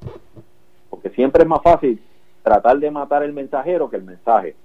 Porque 0.90 1.10
siempre 1.10 1.44
es 1.44 1.48
más 1.48 1.62
fácil 1.62 2.02
tratar 2.42 2.80
de 2.80 2.90
matar 2.90 3.22
el 3.22 3.32
mensajero 3.32 3.88
que 3.88 3.94
el 3.94 4.02
mensaje. 4.02 4.56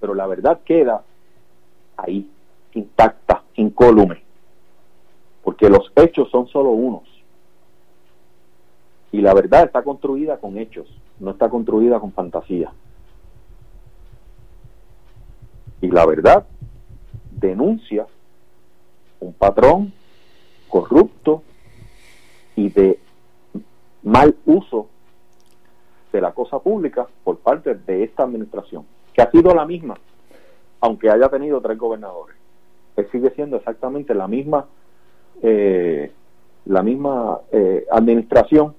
Pero 0.00 0.14
la 0.14 0.26
verdad 0.26 0.60
queda 0.64 1.02
ahí, 1.98 2.26
intacta, 2.72 3.42
incólume. 3.56 4.22
Porque 5.44 5.68
los 5.68 5.92
hechos 5.96 6.30
son 6.30 6.48
solo 6.48 6.70
unos. 6.70 7.02
Y 9.10 9.20
la 9.20 9.34
verdad 9.34 9.64
está 9.64 9.82
construida 9.82 10.38
con 10.38 10.56
hechos, 10.56 10.88
no 11.20 11.32
está 11.32 11.50
construida 11.50 12.00
con 12.00 12.12
fantasía. 12.12 12.72
Y 15.82 15.90
la 15.90 16.06
verdad 16.06 16.46
denuncia 17.42 18.06
un 19.20 19.34
patrón 19.34 19.92
corrupto 20.68 21.42
y 22.56 22.70
de 22.70 22.98
mal 24.02 24.34
uso 24.46 24.88
de 26.12 26.20
la 26.20 26.32
cosa 26.32 26.58
pública 26.58 27.06
por 27.24 27.38
parte 27.38 27.74
de 27.74 28.04
esta 28.04 28.22
administración, 28.22 28.86
que 29.12 29.22
ha 29.22 29.30
sido 29.30 29.54
la 29.54 29.66
misma, 29.66 29.98
aunque 30.80 31.10
haya 31.10 31.28
tenido 31.28 31.60
tres 31.60 31.78
gobernadores. 31.78 32.36
Él 32.96 33.08
sigue 33.10 33.30
siendo 33.30 33.56
exactamente 33.56 34.14
la 34.14 34.28
misma, 34.28 34.66
eh, 35.42 36.12
la 36.66 36.82
misma 36.82 37.40
eh, 37.50 37.86
administración. 37.90 38.74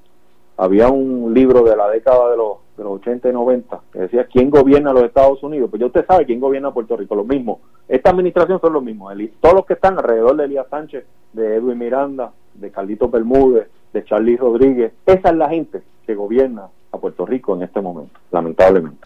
Había 0.58 0.90
un 0.90 1.34
libro 1.34 1.64
de 1.64 1.76
la 1.76 1.90
década 1.90 2.30
de 2.30 2.38
los, 2.38 2.58
de 2.78 2.84
los 2.84 2.94
80 2.94 3.30
y 3.30 3.34
90 3.34 3.82
que 3.92 4.00
decía 4.00 4.26
quién 4.26 4.50
gobierna 4.50 4.94
los 4.94 5.04
Estados 5.04 5.42
Unidos. 5.44 5.70
Pues 5.70 5.80
ya 5.80 5.86
usted 5.88 6.06
sabe 6.08 6.26
quién 6.26 6.40
gobierna 6.40 6.74
Puerto 6.74 6.98
Rico, 6.98 7.16
lo 7.16 7.24
mismo. 7.24 7.62
Esta 7.88 8.10
administración 8.10 8.60
son 8.60 8.74
los 8.74 8.84
mismos. 8.84 9.12
El- 9.14 9.32
todos 9.42 9.56
los 9.56 9.66
que 9.66 9.74
están 9.74 9.98
alrededor 9.98 10.36
de 10.38 10.46
Elías 10.46 10.68
Sánchez, 10.70 11.06
de 11.34 11.56
Edwin 11.56 11.78
Miranda, 11.78 12.32
de 12.56 12.72
Carlito 12.72 13.10
Bermúdez, 13.10 13.68
de 13.94 14.04
Charlie 14.06 14.38
Rodríguez, 14.38 14.94
esa 15.06 15.30
es 15.30 15.36
la 15.36 15.50
gente 15.50 15.82
que 16.06 16.16
gobierna 16.16 16.68
a 16.92 16.98
Puerto 16.98 17.26
Rico 17.26 17.56
en 17.56 17.64
este 17.64 17.80
momento, 17.82 18.20
lamentablemente. 18.32 18.98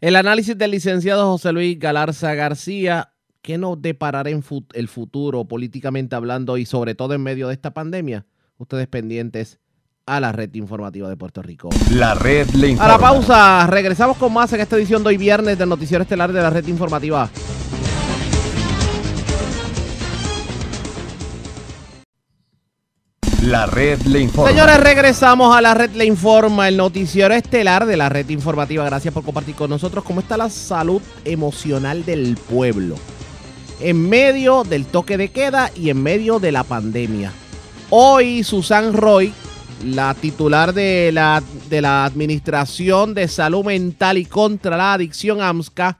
El 0.00 0.16
análisis 0.16 0.56
del 0.56 0.70
licenciado 0.70 1.30
José 1.30 1.52
Luis 1.52 1.78
Galarza 1.78 2.34
García, 2.34 3.12
¿qué 3.42 3.58
nos 3.58 3.80
deparará 3.82 4.30
en 4.30 4.42
el 4.74 4.88
futuro 4.88 5.44
políticamente 5.44 6.16
hablando 6.16 6.56
y 6.56 6.64
sobre 6.64 6.94
todo 6.94 7.12
en 7.14 7.22
medio 7.22 7.48
de 7.48 7.54
esta 7.54 7.72
pandemia? 7.72 8.24
Ustedes 8.56 8.86
pendientes 8.88 9.60
a 10.10 10.20
la 10.20 10.32
red 10.32 10.52
informativa 10.54 11.08
de 11.08 11.16
Puerto 11.16 11.40
Rico. 11.40 11.70
La 11.90 12.14
red 12.14 12.48
le 12.50 12.66
A 12.66 12.70
informa. 12.70 12.92
la 12.92 12.98
pausa, 12.98 13.66
regresamos 13.68 14.16
con 14.16 14.32
más 14.32 14.52
en 14.52 14.60
esta 14.60 14.76
edición 14.76 15.02
de 15.04 15.10
hoy 15.10 15.16
viernes 15.16 15.56
del 15.56 15.68
Noticiero 15.68 16.02
Estelar 16.02 16.32
de 16.32 16.42
la 16.42 16.50
red 16.50 16.66
informativa. 16.66 17.30
La 23.44 23.66
red 23.66 24.00
le 24.02 24.20
informa. 24.20 24.50
Señores, 24.50 24.80
regresamos 24.80 25.56
a 25.56 25.60
la 25.62 25.72
red 25.74 25.90
Le 25.92 26.04
Informa, 26.04 26.68
el 26.68 26.76
noticiero 26.76 27.32
estelar 27.34 27.86
de 27.86 27.96
la 27.96 28.08
red 28.10 28.28
informativa. 28.28 28.84
Gracias 28.84 29.14
por 29.14 29.24
compartir 29.24 29.54
con 29.54 29.70
nosotros 29.70 30.04
cómo 30.04 30.20
está 30.20 30.36
la 30.36 30.50
salud 30.50 31.00
emocional 31.24 32.04
del 32.04 32.36
pueblo. 32.36 32.96
En 33.80 34.08
medio 34.10 34.62
del 34.62 34.84
toque 34.84 35.16
de 35.16 35.30
queda 35.30 35.70
y 35.74 35.88
en 35.88 36.02
medio 36.02 36.38
de 36.38 36.52
la 36.52 36.64
pandemia. 36.64 37.32
Hoy 37.88 38.44
Susan 38.44 38.92
Roy, 38.92 39.32
la 39.84 40.14
titular 40.14 40.72
de 40.72 41.10
la, 41.12 41.42
de 41.68 41.80
la 41.80 42.04
Administración 42.04 43.14
de 43.14 43.28
Salud 43.28 43.64
Mental 43.64 44.18
y 44.18 44.26
contra 44.26 44.76
la 44.76 44.92
Adicción 44.94 45.40
AMSCA, 45.40 45.98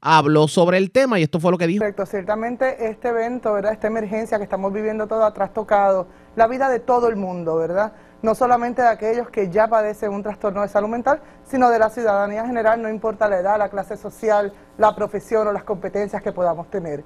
habló 0.00 0.48
sobre 0.48 0.78
el 0.78 0.90
tema 0.90 1.18
y 1.18 1.24
esto 1.24 1.40
fue 1.40 1.50
lo 1.50 1.58
que 1.58 1.66
dijo. 1.66 1.80
Correcto, 1.80 2.06
ciertamente 2.06 2.88
este 2.88 3.08
evento, 3.08 3.52
¿verdad? 3.52 3.72
esta 3.72 3.88
emergencia 3.88 4.38
que 4.38 4.44
estamos 4.44 4.72
viviendo 4.72 5.06
todo 5.06 5.24
ha 5.24 5.34
trastocado 5.34 6.06
la 6.36 6.46
vida 6.46 6.68
de 6.68 6.80
todo 6.80 7.08
el 7.08 7.16
mundo, 7.16 7.56
¿verdad? 7.56 7.92
No 8.22 8.34
solamente 8.34 8.82
de 8.82 8.88
aquellos 8.88 9.28
que 9.28 9.50
ya 9.50 9.68
padecen 9.68 10.12
un 10.12 10.22
trastorno 10.22 10.62
de 10.62 10.68
salud 10.68 10.88
mental, 10.88 11.20
sino 11.44 11.70
de 11.70 11.78
la 11.78 11.90
ciudadanía 11.90 12.46
general, 12.46 12.80
no 12.80 12.88
importa 12.88 13.28
la 13.28 13.38
edad, 13.38 13.58
la 13.58 13.68
clase 13.68 13.96
social, 13.96 14.52
la 14.76 14.94
profesión 14.94 15.46
o 15.46 15.52
las 15.52 15.64
competencias 15.64 16.22
que 16.22 16.32
podamos 16.32 16.70
tener. 16.70 17.04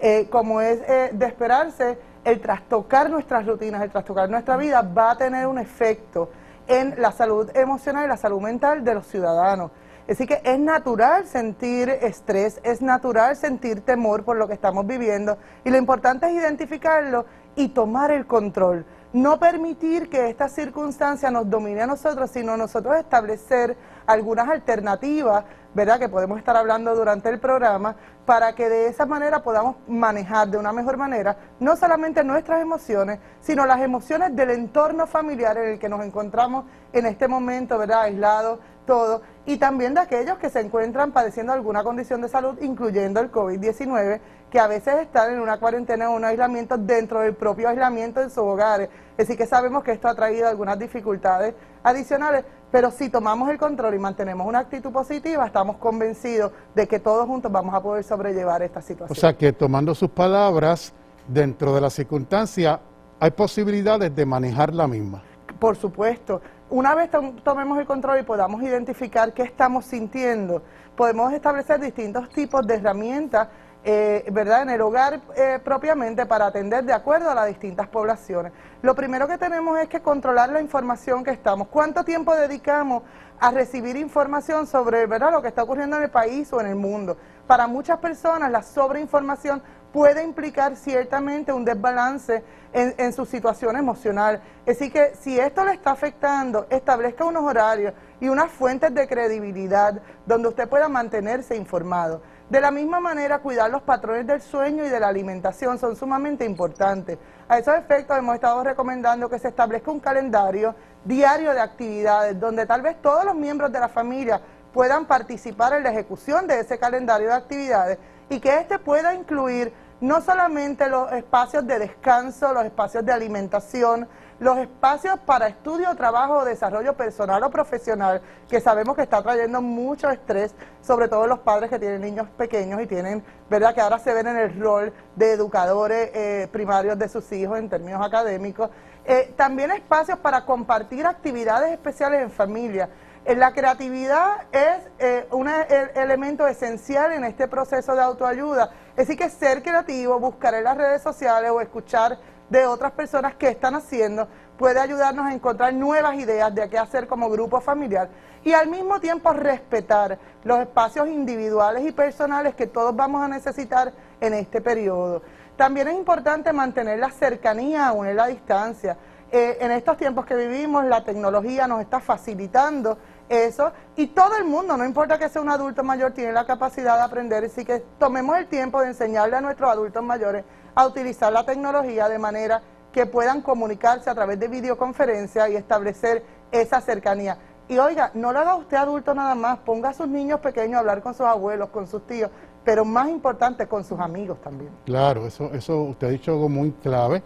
Eh, 0.00 0.28
como 0.30 0.60
es 0.60 0.80
eh, 0.88 1.10
de 1.12 1.26
esperarse, 1.26 1.98
el 2.24 2.40
trastocar 2.40 3.10
nuestras 3.10 3.46
rutinas, 3.46 3.82
el 3.82 3.90
trastocar 3.90 4.28
nuestra 4.28 4.56
vida 4.56 4.82
va 4.82 5.12
a 5.12 5.16
tener 5.16 5.46
un 5.46 5.58
efecto 5.58 6.30
en 6.66 6.94
la 7.00 7.12
salud 7.12 7.50
emocional 7.54 8.06
y 8.06 8.08
la 8.08 8.16
salud 8.16 8.40
mental 8.40 8.84
de 8.84 8.94
los 8.94 9.06
ciudadanos. 9.06 9.70
Así 10.08 10.26
que 10.26 10.40
es 10.44 10.58
natural 10.58 11.26
sentir 11.26 11.88
estrés, 11.88 12.60
es 12.62 12.82
natural 12.82 13.36
sentir 13.36 13.80
temor 13.80 14.22
por 14.24 14.36
lo 14.36 14.46
que 14.46 14.52
estamos 14.54 14.86
viviendo 14.86 15.38
y 15.64 15.70
lo 15.70 15.78
importante 15.78 16.26
es 16.26 16.32
identificarlo 16.32 17.24
y 17.56 17.68
tomar 17.68 18.10
el 18.10 18.26
control. 18.26 18.84
No 19.14 19.38
permitir 19.38 20.10
que 20.10 20.28
esta 20.28 20.48
circunstancia 20.48 21.30
nos 21.30 21.48
domine 21.48 21.82
a 21.82 21.86
nosotros, 21.86 22.30
sino 22.30 22.56
nosotros 22.56 22.96
establecer 22.96 23.76
algunas 24.06 24.48
alternativas, 24.48 25.44
¿verdad? 25.74 25.98
Que 25.98 26.08
podemos 26.08 26.38
estar 26.38 26.56
hablando 26.56 26.94
durante 26.94 27.28
el 27.28 27.38
programa 27.38 27.96
para 28.26 28.54
que 28.54 28.68
de 28.68 28.86
esa 28.86 29.06
manera 29.06 29.42
podamos 29.42 29.76
manejar 29.86 30.48
de 30.48 30.56
una 30.56 30.72
mejor 30.72 30.96
manera 30.96 31.36
no 31.60 31.76
solamente 31.76 32.24
nuestras 32.24 32.62
emociones, 32.62 33.18
sino 33.40 33.66
las 33.66 33.80
emociones 33.80 34.34
del 34.34 34.50
entorno 34.50 35.06
familiar 35.06 35.56
en 35.58 35.72
el 35.72 35.78
que 35.78 35.88
nos 35.88 36.04
encontramos 36.04 36.64
en 36.92 37.06
este 37.06 37.28
momento, 37.28 37.78
¿verdad? 37.78 38.02
Aislados, 38.02 38.60
todo, 38.86 39.22
y 39.46 39.56
también 39.58 39.94
de 39.94 40.00
aquellos 40.00 40.38
que 40.38 40.50
se 40.50 40.60
encuentran 40.60 41.12
padeciendo 41.12 41.52
alguna 41.52 41.82
condición 41.82 42.20
de 42.22 42.28
salud, 42.28 42.58
incluyendo 42.62 43.20
el 43.20 43.30
COVID-19, 43.30 44.20
que 44.50 44.60
a 44.60 44.66
veces 44.66 44.94
están 45.00 45.32
en 45.32 45.40
una 45.40 45.58
cuarentena 45.58 46.10
o 46.10 46.16
un 46.16 46.24
aislamiento 46.24 46.78
dentro 46.78 47.20
del 47.20 47.34
propio 47.34 47.68
aislamiento 47.68 48.20
en 48.22 48.30
sus 48.30 48.38
hogares. 48.38 48.88
Así 49.18 49.36
que 49.36 49.46
sabemos 49.46 49.82
que 49.82 49.92
esto 49.92 50.08
ha 50.08 50.14
traído 50.14 50.48
algunas 50.48 50.78
dificultades 50.78 51.54
adicionales, 51.82 52.44
pero 52.70 52.90
si 52.90 53.08
tomamos 53.08 53.50
el 53.50 53.58
control 53.58 53.94
y 53.94 53.98
mantenemos 53.98 54.46
una 54.46 54.60
actitud 54.60 54.92
positiva, 54.92 55.46
estamos 55.46 55.76
convencidos 55.76 56.52
de 56.74 56.86
que 56.86 56.98
todos 57.00 57.26
juntos 57.26 57.50
vamos 57.50 57.74
a 57.74 57.82
poder 57.82 58.04
sobrellevar 58.04 58.62
esta 58.62 58.78
O 58.78 58.82
situación. 58.82 59.16
sea 59.16 59.36
que 59.36 59.52
tomando 59.52 59.94
sus 59.94 60.10
palabras, 60.10 60.92
dentro 61.28 61.74
de 61.74 61.80
la 61.80 61.90
circunstancia, 61.90 62.80
hay 63.20 63.30
posibilidades 63.30 64.14
de 64.14 64.26
manejar 64.26 64.74
la 64.74 64.86
misma. 64.86 65.22
Por 65.58 65.76
supuesto. 65.76 66.40
Una 66.74 66.92
vez 66.96 67.08
tom- 67.08 67.36
tomemos 67.36 67.78
el 67.78 67.86
control 67.86 68.18
y 68.18 68.22
podamos 68.24 68.60
identificar 68.60 69.32
qué 69.32 69.44
estamos 69.44 69.84
sintiendo, 69.84 70.60
podemos 70.96 71.32
establecer 71.32 71.78
distintos 71.78 72.28
tipos 72.30 72.66
de 72.66 72.74
herramientas, 72.74 73.46
eh, 73.84 74.24
¿verdad?, 74.32 74.62
en 74.62 74.70
el 74.70 74.80
hogar 74.80 75.20
eh, 75.36 75.60
propiamente 75.62 76.26
para 76.26 76.46
atender 76.46 76.82
de 76.82 76.92
acuerdo 76.92 77.30
a 77.30 77.34
las 77.36 77.46
distintas 77.46 77.86
poblaciones. 77.86 78.52
Lo 78.82 78.96
primero 78.96 79.28
que 79.28 79.38
tenemos 79.38 79.78
es 79.78 79.88
que 79.88 80.02
controlar 80.02 80.48
la 80.50 80.60
información 80.60 81.22
que 81.22 81.30
estamos. 81.30 81.68
¿Cuánto 81.68 82.02
tiempo 82.02 82.34
dedicamos 82.34 83.04
a 83.38 83.52
recibir 83.52 83.94
información 83.94 84.66
sobre, 84.66 85.06
¿verdad?, 85.06 85.30
lo 85.30 85.42
que 85.42 85.48
está 85.48 85.62
ocurriendo 85.62 85.96
en 85.98 86.02
el 86.02 86.10
país 86.10 86.52
o 86.52 86.60
en 86.60 86.66
el 86.66 86.74
mundo? 86.74 87.16
Para 87.46 87.68
muchas 87.68 87.98
personas 87.98 88.50
la 88.50 88.64
sobreinformación 88.64 89.62
puede 89.94 90.24
implicar 90.24 90.74
ciertamente 90.74 91.52
un 91.52 91.64
desbalance 91.64 92.42
en, 92.72 93.12
su 93.12 93.24
situación 93.24 93.76
emocional. 93.76 94.42
Así 94.66 94.90
que 94.90 95.14
si 95.20 95.38
esto 95.38 95.64
le 95.64 95.74
está 95.74 95.92
afectando, 95.92 96.66
establezca 96.68 97.24
unos 97.24 97.44
horarios 97.44 97.94
y 98.20 98.28
unas 98.28 98.50
fuentes 98.50 98.92
de 98.92 99.06
credibilidad 99.06 100.02
donde 100.26 100.48
usted 100.48 100.68
pueda 100.68 100.88
mantenerse 100.88 101.54
informado. 101.54 102.22
De 102.50 102.60
la 102.60 102.72
misma 102.72 102.98
manera, 102.98 103.38
cuidar 103.38 103.70
los 103.70 103.82
patrones 103.82 104.26
del 104.26 104.42
sueño 104.42 104.84
y 104.84 104.88
de 104.88 104.98
la 104.98 105.06
alimentación 105.06 105.78
son 105.78 105.94
sumamente 105.94 106.44
importantes. 106.44 107.16
A 107.48 107.60
esos 107.60 107.76
efectos 107.76 108.18
hemos 108.18 108.34
estado 108.34 108.64
recomendando 108.64 109.30
que 109.30 109.38
se 109.38 109.46
establezca 109.46 109.92
un 109.92 110.00
calendario 110.00 110.74
diario 111.04 111.52
de 111.52 111.60
actividades 111.60 112.40
donde 112.40 112.66
tal 112.66 112.82
vez 112.82 113.00
todos 113.00 113.24
los 113.24 113.36
miembros 113.36 113.70
de 113.70 113.78
la 113.78 113.88
familia 113.88 114.40
puedan 114.72 115.06
participar 115.06 115.72
en 115.74 115.84
la 115.84 115.92
ejecución 115.92 116.48
de 116.48 116.58
ese 116.58 116.78
calendario 116.80 117.28
de 117.28 117.34
actividades 117.34 117.98
y 118.28 118.40
que 118.40 118.58
éste 118.58 118.78
pueda 118.78 119.14
incluir 119.14 119.72
no 120.00 120.20
solamente 120.20 120.88
los 120.88 121.10
espacios 121.12 121.66
de 121.66 121.78
descanso, 121.78 122.52
los 122.52 122.64
espacios 122.64 123.04
de 123.04 123.12
alimentación, 123.12 124.08
los 124.40 124.58
espacios 124.58 125.18
para 125.20 125.46
estudio, 125.46 125.94
trabajo, 125.94 126.44
desarrollo 126.44 126.94
personal 126.94 127.42
o 127.42 127.50
profesional, 127.50 128.20
que 128.48 128.60
sabemos 128.60 128.96
que 128.96 129.02
está 129.02 129.22
trayendo 129.22 129.62
mucho 129.62 130.10
estrés, 130.10 130.54
sobre 130.82 131.08
todo 131.08 131.26
los 131.26 131.38
padres 131.38 131.70
que 131.70 131.78
tienen 131.78 132.00
niños 132.00 132.28
pequeños 132.36 132.80
y 132.82 132.86
tienen, 132.86 133.24
¿verdad?, 133.48 133.74
que 133.74 133.80
ahora 133.80 133.98
se 133.98 134.12
ven 134.12 134.26
en 134.26 134.36
el 134.36 134.60
rol 134.60 134.92
de 135.14 135.32
educadores 135.32 136.10
eh, 136.14 136.48
primarios 136.50 136.98
de 136.98 137.08
sus 137.08 137.30
hijos 137.32 137.58
en 137.58 137.68
términos 137.68 138.04
académicos. 138.04 138.70
Eh, 139.04 139.32
también 139.36 139.70
espacios 139.70 140.18
para 140.18 140.44
compartir 140.44 141.06
actividades 141.06 141.72
especiales 141.72 142.22
en 142.22 142.30
familia. 142.30 142.88
Eh, 143.24 143.34
la 143.34 143.52
creatividad 143.52 144.46
es 144.52 145.26
un 145.30 145.48
elemento 145.48 146.46
esencial 146.46 147.12
en 147.12 147.24
este 147.24 147.48
proceso 147.48 147.94
de 147.94 148.02
autoayuda. 148.02 148.70
Decir, 148.96 149.16
que 149.16 149.30
ser 149.30 149.62
creativo, 149.62 150.18
buscar 150.20 150.54
en 150.54 150.64
las 150.64 150.76
redes 150.76 151.02
sociales 151.02 151.50
o 151.50 151.60
escuchar 151.60 152.18
de 152.50 152.66
otras 152.66 152.92
personas 152.92 153.34
que 153.34 153.48
están 153.48 153.74
haciendo 153.74 154.28
puede 154.58 154.78
ayudarnos 154.78 155.26
a 155.26 155.32
encontrar 155.32 155.74
nuevas 155.74 156.14
ideas 156.16 156.54
de 156.54 156.68
qué 156.68 156.78
hacer 156.78 157.08
como 157.08 157.28
grupo 157.28 157.60
familiar 157.60 158.08
y 158.44 158.52
al 158.52 158.68
mismo 158.68 159.00
tiempo 159.00 159.32
respetar 159.32 160.18
los 160.44 160.60
espacios 160.60 161.08
individuales 161.08 161.84
y 161.86 161.92
personales 161.92 162.54
que 162.54 162.66
todos 162.66 162.94
vamos 162.94 163.22
a 163.22 163.28
necesitar 163.28 163.92
en 164.20 164.34
este 164.34 164.60
periodo. 164.60 165.22
También 165.56 165.88
es 165.88 165.94
importante 165.94 166.52
mantener 166.52 166.98
la 166.98 167.10
cercanía 167.10 167.88
aún 167.88 168.06
en 168.06 168.16
la 168.16 168.26
distancia. 168.26 168.96
Eh, 169.32 169.58
en 169.60 169.72
estos 169.72 169.96
tiempos 169.96 170.26
que 170.26 170.36
vivimos, 170.36 170.84
la 170.84 171.02
tecnología 171.02 171.66
nos 171.66 171.80
está 171.80 172.00
facilitando 172.00 172.98
eso 173.28 173.72
y 173.96 174.08
todo 174.08 174.36
el 174.36 174.44
mundo, 174.44 174.76
no 174.76 174.84
importa 174.84 175.18
que 175.18 175.28
sea 175.28 175.42
un 175.42 175.48
adulto 175.48 175.82
mayor, 175.82 176.12
tiene 176.12 176.32
la 176.32 176.46
capacidad 176.46 176.96
de 176.96 177.02
aprender, 177.02 177.44
así 177.44 177.64
que 177.64 177.80
tomemos 177.98 178.36
el 178.38 178.46
tiempo 178.46 178.80
de 178.80 178.88
enseñarle 178.88 179.36
a 179.36 179.40
nuestros 179.40 179.70
adultos 179.70 180.02
mayores 180.02 180.44
a 180.74 180.86
utilizar 180.86 181.32
la 181.32 181.44
tecnología 181.44 182.08
de 182.08 182.18
manera 182.18 182.62
que 182.92 183.06
puedan 183.06 183.42
comunicarse 183.42 184.08
a 184.08 184.14
través 184.14 184.38
de 184.38 184.48
videoconferencia 184.48 185.48
y 185.48 185.56
establecer 185.56 186.22
esa 186.52 186.80
cercanía. 186.80 187.38
Y 187.66 187.78
oiga, 187.78 188.10
no 188.14 188.32
lo 188.32 188.40
haga 188.40 188.56
usted 188.56 188.76
adulto 188.76 189.14
nada 189.14 189.34
más, 189.34 189.58
ponga 189.58 189.88
a 189.88 189.94
sus 189.94 190.06
niños 190.06 190.40
pequeños 190.40 190.76
a 190.76 190.78
hablar 190.80 191.02
con 191.02 191.14
sus 191.14 191.26
abuelos, 191.26 191.70
con 191.70 191.86
sus 191.86 192.06
tíos, 192.06 192.30
pero 192.62 192.84
más 192.84 193.08
importante, 193.08 193.66
con 193.66 193.84
sus 193.84 193.98
amigos 193.98 194.40
también. 194.42 194.70
Claro, 194.84 195.26
eso, 195.26 195.50
eso 195.52 195.80
usted 195.82 196.06
ha 196.08 196.10
dicho 196.10 196.32
algo 196.32 196.48
muy 196.48 196.72
clave, 196.72 197.22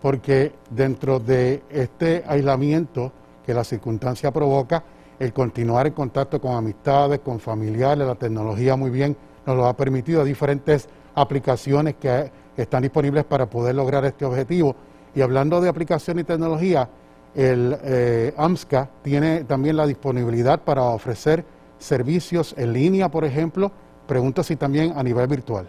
porque 0.00 0.52
dentro 0.70 1.18
de 1.18 1.62
este 1.70 2.22
aislamiento 2.26 3.12
que 3.44 3.54
la 3.54 3.64
circunstancia 3.64 4.30
provoca, 4.30 4.84
el 5.18 5.32
continuar 5.32 5.86
en 5.86 5.92
contacto 5.92 6.40
con 6.40 6.54
amistades, 6.54 7.20
con 7.20 7.40
familiares, 7.40 8.06
la 8.06 8.14
tecnología 8.14 8.76
muy 8.76 8.90
bien 8.90 9.16
nos 9.46 9.56
lo 9.56 9.66
ha 9.66 9.74
permitido, 9.74 10.24
diferentes 10.24 10.88
aplicaciones 11.14 11.96
que 11.96 12.30
están 12.56 12.82
disponibles 12.82 13.24
para 13.24 13.46
poder 13.46 13.74
lograr 13.74 14.04
este 14.04 14.24
objetivo. 14.24 14.76
Y 15.14 15.22
hablando 15.22 15.60
de 15.60 15.68
aplicación 15.68 16.18
y 16.18 16.24
tecnología, 16.24 16.88
el 17.34 17.76
eh, 17.82 18.34
AMSCA 18.36 18.90
tiene 19.02 19.44
también 19.44 19.76
la 19.76 19.86
disponibilidad 19.86 20.60
para 20.60 20.82
ofrecer 20.82 21.44
servicios 21.78 22.54
en 22.58 22.72
línea, 22.72 23.08
por 23.08 23.24
ejemplo. 23.24 23.72
Pregunto 24.06 24.42
si 24.42 24.56
también 24.56 24.92
a 24.96 25.02
nivel 25.02 25.26
virtual. 25.26 25.68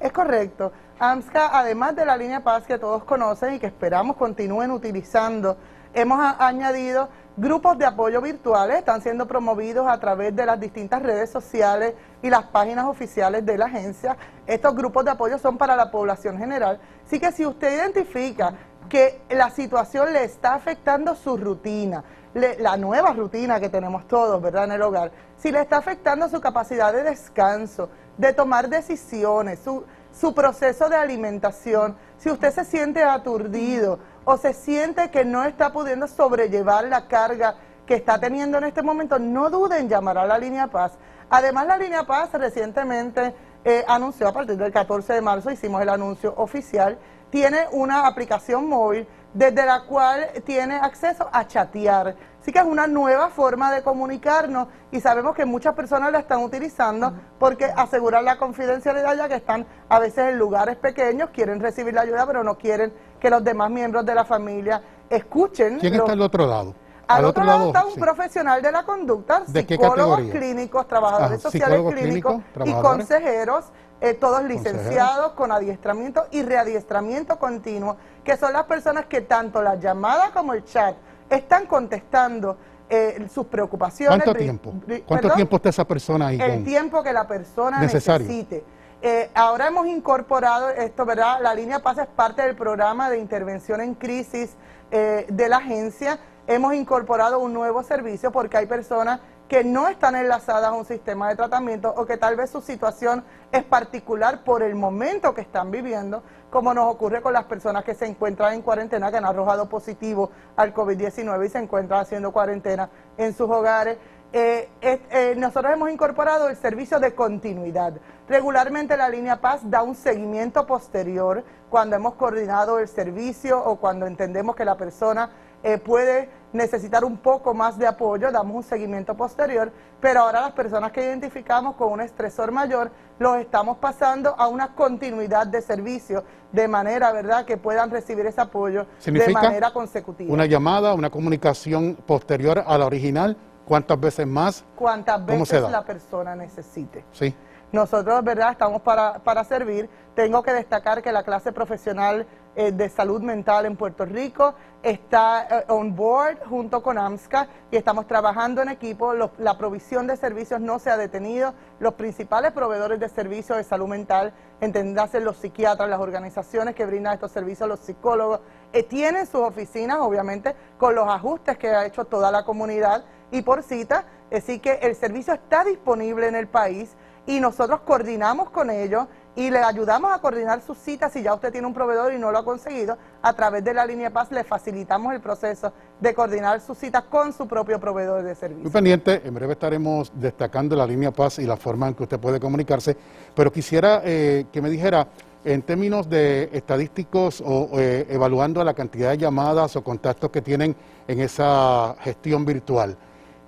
Es 0.00 0.10
correcto. 0.10 0.72
AMSCA, 1.02 1.58
además 1.58 1.96
de 1.96 2.04
la 2.04 2.16
línea 2.16 2.44
Paz 2.44 2.64
que 2.64 2.78
todos 2.78 3.02
conocen 3.02 3.54
y 3.54 3.58
que 3.58 3.66
esperamos 3.66 4.14
continúen 4.16 4.70
utilizando, 4.70 5.56
hemos 5.92 6.20
añadido 6.38 7.08
Grupos 7.34 7.78
de 7.78 7.86
apoyo 7.86 8.20
virtuales 8.20 8.80
están 8.80 9.00
siendo 9.00 9.26
promovidos 9.26 9.88
a 9.88 9.98
través 9.98 10.36
de 10.36 10.44
las 10.44 10.60
distintas 10.60 11.02
redes 11.02 11.30
sociales 11.30 11.94
y 12.20 12.28
las 12.28 12.44
páginas 12.44 12.84
oficiales 12.84 13.46
de 13.46 13.56
la 13.56 13.64
agencia. 13.64 14.18
Estos 14.46 14.74
grupos 14.74 15.06
de 15.06 15.12
apoyo 15.12 15.38
son 15.38 15.56
para 15.56 15.74
la 15.74 15.90
población 15.90 16.36
general. 16.36 16.78
Así 17.06 17.18
que 17.18 17.32
si 17.32 17.46
usted 17.46 17.74
identifica 17.74 18.52
que 18.90 19.22
la 19.30 19.48
situación 19.48 20.12
le 20.12 20.24
está 20.24 20.52
afectando 20.52 21.14
su 21.14 21.38
rutina, 21.38 22.04
la 22.34 22.76
nueva 22.76 23.14
rutina 23.14 23.58
que 23.58 23.70
tenemos 23.70 24.06
todos, 24.06 24.42
¿verdad?, 24.42 24.64
en 24.64 24.72
el 24.72 24.82
hogar, 24.82 25.10
si 25.38 25.50
le 25.50 25.60
está 25.62 25.78
afectando 25.78 26.28
su 26.28 26.38
capacidad 26.38 26.92
de 26.92 27.02
descanso, 27.02 27.88
de 28.18 28.34
tomar 28.34 28.68
decisiones, 28.68 29.60
su, 29.60 29.84
su 30.12 30.34
proceso 30.34 30.88
de 30.88 30.96
alimentación, 30.96 31.96
si 32.18 32.30
usted 32.30 32.52
se 32.52 32.64
siente 32.64 33.02
aturdido, 33.02 33.98
o 34.24 34.36
se 34.36 34.52
siente 34.52 35.10
que 35.10 35.24
no 35.24 35.44
está 35.44 35.72
pudiendo 35.72 36.06
sobrellevar 36.06 36.84
la 36.84 37.08
carga 37.08 37.56
que 37.86 37.94
está 37.94 38.18
teniendo 38.18 38.58
en 38.58 38.64
este 38.64 38.82
momento, 38.82 39.18
no 39.18 39.50
duden 39.50 39.82
en 39.82 39.88
llamar 39.88 40.18
a 40.18 40.26
la 40.26 40.38
línea 40.38 40.68
Paz. 40.68 40.92
Además, 41.28 41.66
la 41.66 41.76
línea 41.76 42.04
Paz 42.04 42.30
recientemente 42.32 43.34
eh, 43.64 43.84
anunció, 43.88 44.28
a 44.28 44.32
partir 44.32 44.56
del 44.56 44.72
14 44.72 45.14
de 45.14 45.20
marzo, 45.20 45.50
hicimos 45.50 45.82
el 45.82 45.88
anuncio 45.88 46.34
oficial, 46.36 46.98
tiene 47.30 47.66
una 47.72 48.06
aplicación 48.06 48.68
móvil 48.68 49.08
desde 49.34 49.64
la 49.66 49.82
cual 49.82 50.28
tiene 50.44 50.76
acceso 50.76 51.28
a 51.32 51.46
chatear. 51.46 52.14
Así 52.40 52.50
que 52.50 52.58
es 52.58 52.64
una 52.64 52.88
nueva 52.88 53.30
forma 53.30 53.70
de 53.72 53.82
comunicarnos 53.82 54.66
y 54.90 55.00
sabemos 55.00 55.36
que 55.36 55.44
muchas 55.44 55.74
personas 55.74 56.10
la 56.10 56.18
están 56.18 56.42
utilizando 56.42 57.12
porque 57.38 57.66
aseguran 57.66 58.24
la 58.24 58.36
confidencialidad 58.36 59.16
ya 59.16 59.28
que 59.28 59.36
están 59.36 59.64
a 59.88 60.00
veces 60.00 60.30
en 60.30 60.38
lugares 60.38 60.76
pequeños, 60.76 61.30
quieren 61.30 61.60
recibir 61.60 61.94
la 61.94 62.00
ayuda 62.00 62.26
pero 62.26 62.42
no 62.42 62.58
quieren 62.58 62.92
que 63.20 63.30
los 63.30 63.44
demás 63.44 63.70
miembros 63.70 64.04
de 64.04 64.14
la 64.14 64.24
familia 64.24 64.82
escuchen. 65.08 65.78
¿Quién 65.78 65.94
está 65.94 66.12
al 66.12 66.20
otro 66.22 66.46
lado? 66.46 66.74
Al, 67.06 67.24
otro, 67.26 67.44
lado, 67.44 67.66
está 67.66 67.84
un 67.84 67.94
profesional 67.94 68.62
de 68.62 68.72
la 68.72 68.84
conducta, 68.84 69.44
psicólogos 69.46 70.20
clínicos, 70.30 70.88
trabajadores 70.88 71.44
ah, 71.44 71.50
sociales 71.50 71.94
clínicos 71.94 72.36
y 72.64 72.72
consejeros, 72.72 73.66
eh, 74.04 74.14
todos 74.14 74.42
licenciados 74.42 75.30
con 75.34 75.52
adiestramiento 75.52 76.26
y 76.32 76.42
readiestramiento 76.42 77.38
continuo, 77.38 77.96
que 78.24 78.36
son 78.36 78.52
las 78.52 78.64
personas 78.64 79.06
que 79.06 79.20
tanto 79.20 79.62
la 79.62 79.76
llamada 79.76 80.32
como 80.32 80.54
el 80.54 80.64
chat 80.64 80.96
están 81.30 81.66
contestando 81.66 82.56
eh, 82.90 83.28
sus 83.32 83.46
preocupaciones. 83.46 84.20
¿Cuánto 84.24 84.36
tiempo? 84.36 84.74
¿Cuánto 85.06 85.30
tiempo 85.34 85.54
está 85.54 85.68
esa 85.68 85.86
persona 85.86 86.26
ahí? 86.26 86.40
El 86.40 86.64
tiempo 86.64 87.00
que 87.04 87.12
la 87.12 87.28
persona 87.28 87.78
necesite. 87.78 88.64
Eh, 89.00 89.30
ahora 89.36 89.68
hemos 89.68 89.86
incorporado 89.86 90.70
esto, 90.70 91.06
¿verdad? 91.06 91.38
La 91.40 91.54
línea 91.54 91.78
Paz 91.78 91.98
es 91.98 92.08
parte 92.08 92.42
del 92.42 92.56
programa 92.56 93.08
de 93.08 93.20
intervención 93.20 93.80
en 93.80 93.94
crisis 93.94 94.56
de 94.90 95.48
la 95.48 95.58
agencia. 95.58 96.18
Hemos 96.48 96.74
incorporado 96.74 97.38
un 97.38 97.52
nuevo 97.54 97.84
servicio 97.84 98.32
porque 98.32 98.56
hay 98.56 98.66
personas 98.66 99.20
que 99.52 99.64
no 99.64 99.86
están 99.86 100.16
enlazadas 100.16 100.70
a 100.70 100.72
un 100.72 100.86
sistema 100.86 101.28
de 101.28 101.36
tratamiento 101.36 101.92
o 101.94 102.06
que 102.06 102.16
tal 102.16 102.36
vez 102.36 102.48
su 102.48 102.62
situación 102.62 103.22
es 103.52 103.62
particular 103.62 104.44
por 104.44 104.62
el 104.62 104.74
momento 104.74 105.34
que 105.34 105.42
están 105.42 105.70
viviendo, 105.70 106.22
como 106.48 106.72
nos 106.72 106.86
ocurre 106.86 107.20
con 107.20 107.34
las 107.34 107.44
personas 107.44 107.84
que 107.84 107.94
se 107.94 108.06
encuentran 108.06 108.54
en 108.54 108.62
cuarentena, 108.62 109.10
que 109.10 109.18
han 109.18 109.26
arrojado 109.26 109.68
positivo 109.68 110.30
al 110.56 110.72
COVID-19 110.72 111.44
y 111.44 111.48
se 111.50 111.58
encuentran 111.58 112.00
haciendo 112.00 112.32
cuarentena 112.32 112.88
en 113.18 113.34
sus 113.34 113.50
hogares. 113.50 113.98
Eh, 114.32 114.70
eh, 114.80 115.34
nosotros 115.36 115.70
hemos 115.70 115.90
incorporado 115.90 116.48
el 116.48 116.56
servicio 116.56 116.98
de 116.98 117.14
continuidad. 117.14 117.92
Regularmente 118.30 118.96
la 118.96 119.10
línea 119.10 119.42
Paz 119.42 119.60
da 119.68 119.82
un 119.82 119.94
seguimiento 119.94 120.66
posterior 120.66 121.44
cuando 121.68 121.94
hemos 121.94 122.14
coordinado 122.14 122.78
el 122.78 122.88
servicio 122.88 123.62
o 123.62 123.76
cuando 123.76 124.06
entendemos 124.06 124.56
que 124.56 124.64
la 124.64 124.78
persona 124.78 125.28
eh, 125.62 125.76
puede 125.76 126.30
necesitar 126.52 127.04
un 127.04 127.16
poco 127.16 127.54
más 127.54 127.78
de 127.78 127.86
apoyo, 127.86 128.30
damos 128.30 128.56
un 128.56 128.62
seguimiento 128.62 129.14
posterior, 129.16 129.72
pero 130.00 130.20
ahora 130.20 130.42
las 130.42 130.52
personas 130.52 130.92
que 130.92 131.02
identificamos 131.02 131.76
con 131.76 131.92
un 131.92 132.00
estresor 132.00 132.52
mayor 132.52 132.90
los 133.18 133.36
estamos 133.38 133.78
pasando 133.78 134.34
a 134.36 134.48
una 134.48 134.74
continuidad 134.74 135.46
de 135.46 135.62
servicio 135.62 136.24
de 136.50 136.68
manera, 136.68 137.12
¿verdad?, 137.12 137.44
que 137.44 137.56
puedan 137.56 137.90
recibir 137.90 138.26
ese 138.26 138.40
apoyo 138.40 138.86
de 139.04 139.28
manera 139.32 139.72
consecutiva. 139.72 140.32
Una 140.32 140.46
llamada, 140.46 140.94
una 140.94 141.10
comunicación 141.10 141.94
posterior 142.06 142.62
a 142.66 142.78
la 142.78 142.86
original 142.86 143.36
¿Cuántas 143.64 143.98
veces 143.98 144.26
más? 144.26 144.64
Cuántas 144.76 145.24
veces 145.24 145.62
la 145.70 145.84
persona 145.84 146.34
necesite. 146.34 147.04
Sí. 147.12 147.34
Nosotros, 147.70 148.22
¿verdad?, 148.22 148.52
estamos 148.52 148.82
para, 148.82 149.20
para 149.20 149.44
servir. 149.44 149.88
Tengo 150.14 150.42
que 150.42 150.52
destacar 150.52 151.00
que 151.00 151.10
la 151.10 151.22
clase 151.22 151.52
profesional 151.52 152.26
eh, 152.54 152.70
de 152.70 152.88
salud 152.90 153.22
mental 153.22 153.64
en 153.64 153.76
Puerto 153.76 154.04
Rico 154.04 154.54
está 154.82 155.46
eh, 155.48 155.64
on 155.68 155.96
board 155.96 156.38
junto 156.46 156.82
con 156.82 156.98
AMSCA 156.98 157.48
y 157.70 157.76
estamos 157.76 158.06
trabajando 158.06 158.60
en 158.60 158.68
equipo. 158.68 159.14
la 159.14 159.56
provisión 159.56 160.06
de 160.06 160.16
servicios 160.16 160.60
no 160.60 160.78
se 160.78 160.90
ha 160.90 160.96
detenido. 160.96 161.54
Los 161.80 161.94
principales 161.94 162.52
proveedores 162.52 163.00
de 163.00 163.08
servicios 163.08 163.56
de 163.56 163.64
salud 163.64 163.88
mental, 163.88 164.34
entendidas 164.60 165.14
los 165.14 165.38
psiquiatras, 165.38 165.88
las 165.88 166.00
organizaciones 166.00 166.74
que 166.74 166.84
brindan 166.84 167.14
estos 167.14 167.32
servicios, 167.32 167.68
los 167.68 167.80
psicólogos, 167.80 168.40
eh, 168.72 168.82
tienen 168.82 169.26
sus 169.26 169.40
oficinas, 169.40 169.98
obviamente, 170.00 170.54
con 170.78 170.94
los 170.94 171.08
ajustes 171.08 171.56
que 171.56 171.68
ha 171.68 171.86
hecho 171.86 172.04
toda 172.04 172.30
la 172.30 172.44
comunidad 172.44 173.04
y 173.30 173.42
por 173.42 173.62
cita. 173.62 174.04
Así 174.30 174.58
que 174.58 174.72
el 174.82 174.94
servicio 174.94 175.32
está 175.32 175.64
disponible 175.64 176.26
en 176.26 176.36
el 176.36 176.48
país 176.48 176.94
y 177.26 177.40
nosotros 177.40 177.80
coordinamos 177.80 178.50
con 178.50 178.70
ellos 178.70 179.06
y 179.34 179.50
le 179.50 179.58
ayudamos 179.58 180.12
a 180.12 180.20
coordinar 180.20 180.60
sus 180.60 180.76
citas 180.78 181.12
si 181.12 181.22
ya 181.22 181.34
usted 181.34 181.50
tiene 181.50 181.66
un 181.66 181.72
proveedor 181.72 182.12
y 182.12 182.18
no 182.18 182.30
lo 182.30 182.38
ha 182.38 182.44
conseguido. 182.44 182.98
A 183.22 183.32
través 183.32 183.64
de 183.64 183.72
la 183.72 183.86
línea 183.86 184.10
Paz 184.10 184.30
le 184.30 184.44
facilitamos 184.44 185.14
el 185.14 185.20
proceso 185.20 185.72
de 186.00 186.14
coordinar 186.14 186.60
sus 186.60 186.76
citas 186.76 187.04
con 187.04 187.32
su 187.32 187.46
propio 187.46 187.80
proveedor 187.80 188.22
de 188.22 188.34
servicios. 188.34 188.64
Muy 188.64 188.72
pendiente, 188.72 189.22
en 189.24 189.34
breve 189.34 189.54
estaremos 189.54 190.12
destacando 190.14 190.76
la 190.76 190.86
línea 190.86 191.10
Paz 191.10 191.38
y 191.38 191.46
la 191.46 191.56
forma 191.56 191.88
en 191.88 191.94
que 191.94 192.02
usted 192.02 192.20
puede 192.20 192.38
comunicarse, 192.38 192.96
pero 193.34 193.50
quisiera 193.50 194.02
eh, 194.04 194.46
que 194.52 194.60
me 194.60 194.68
dijera, 194.68 195.08
en 195.44 195.62
términos 195.62 196.08
de 196.08 196.50
estadísticos 196.52 197.42
o 197.44 197.70
eh, 197.74 198.06
evaluando 198.10 198.62
la 198.62 198.74
cantidad 198.74 199.10
de 199.10 199.18
llamadas 199.18 199.74
o 199.74 199.82
contactos 199.82 200.30
que 200.30 200.40
tienen 200.40 200.76
en 201.08 201.20
esa 201.20 201.96
gestión 202.00 202.44
virtual, 202.44 202.96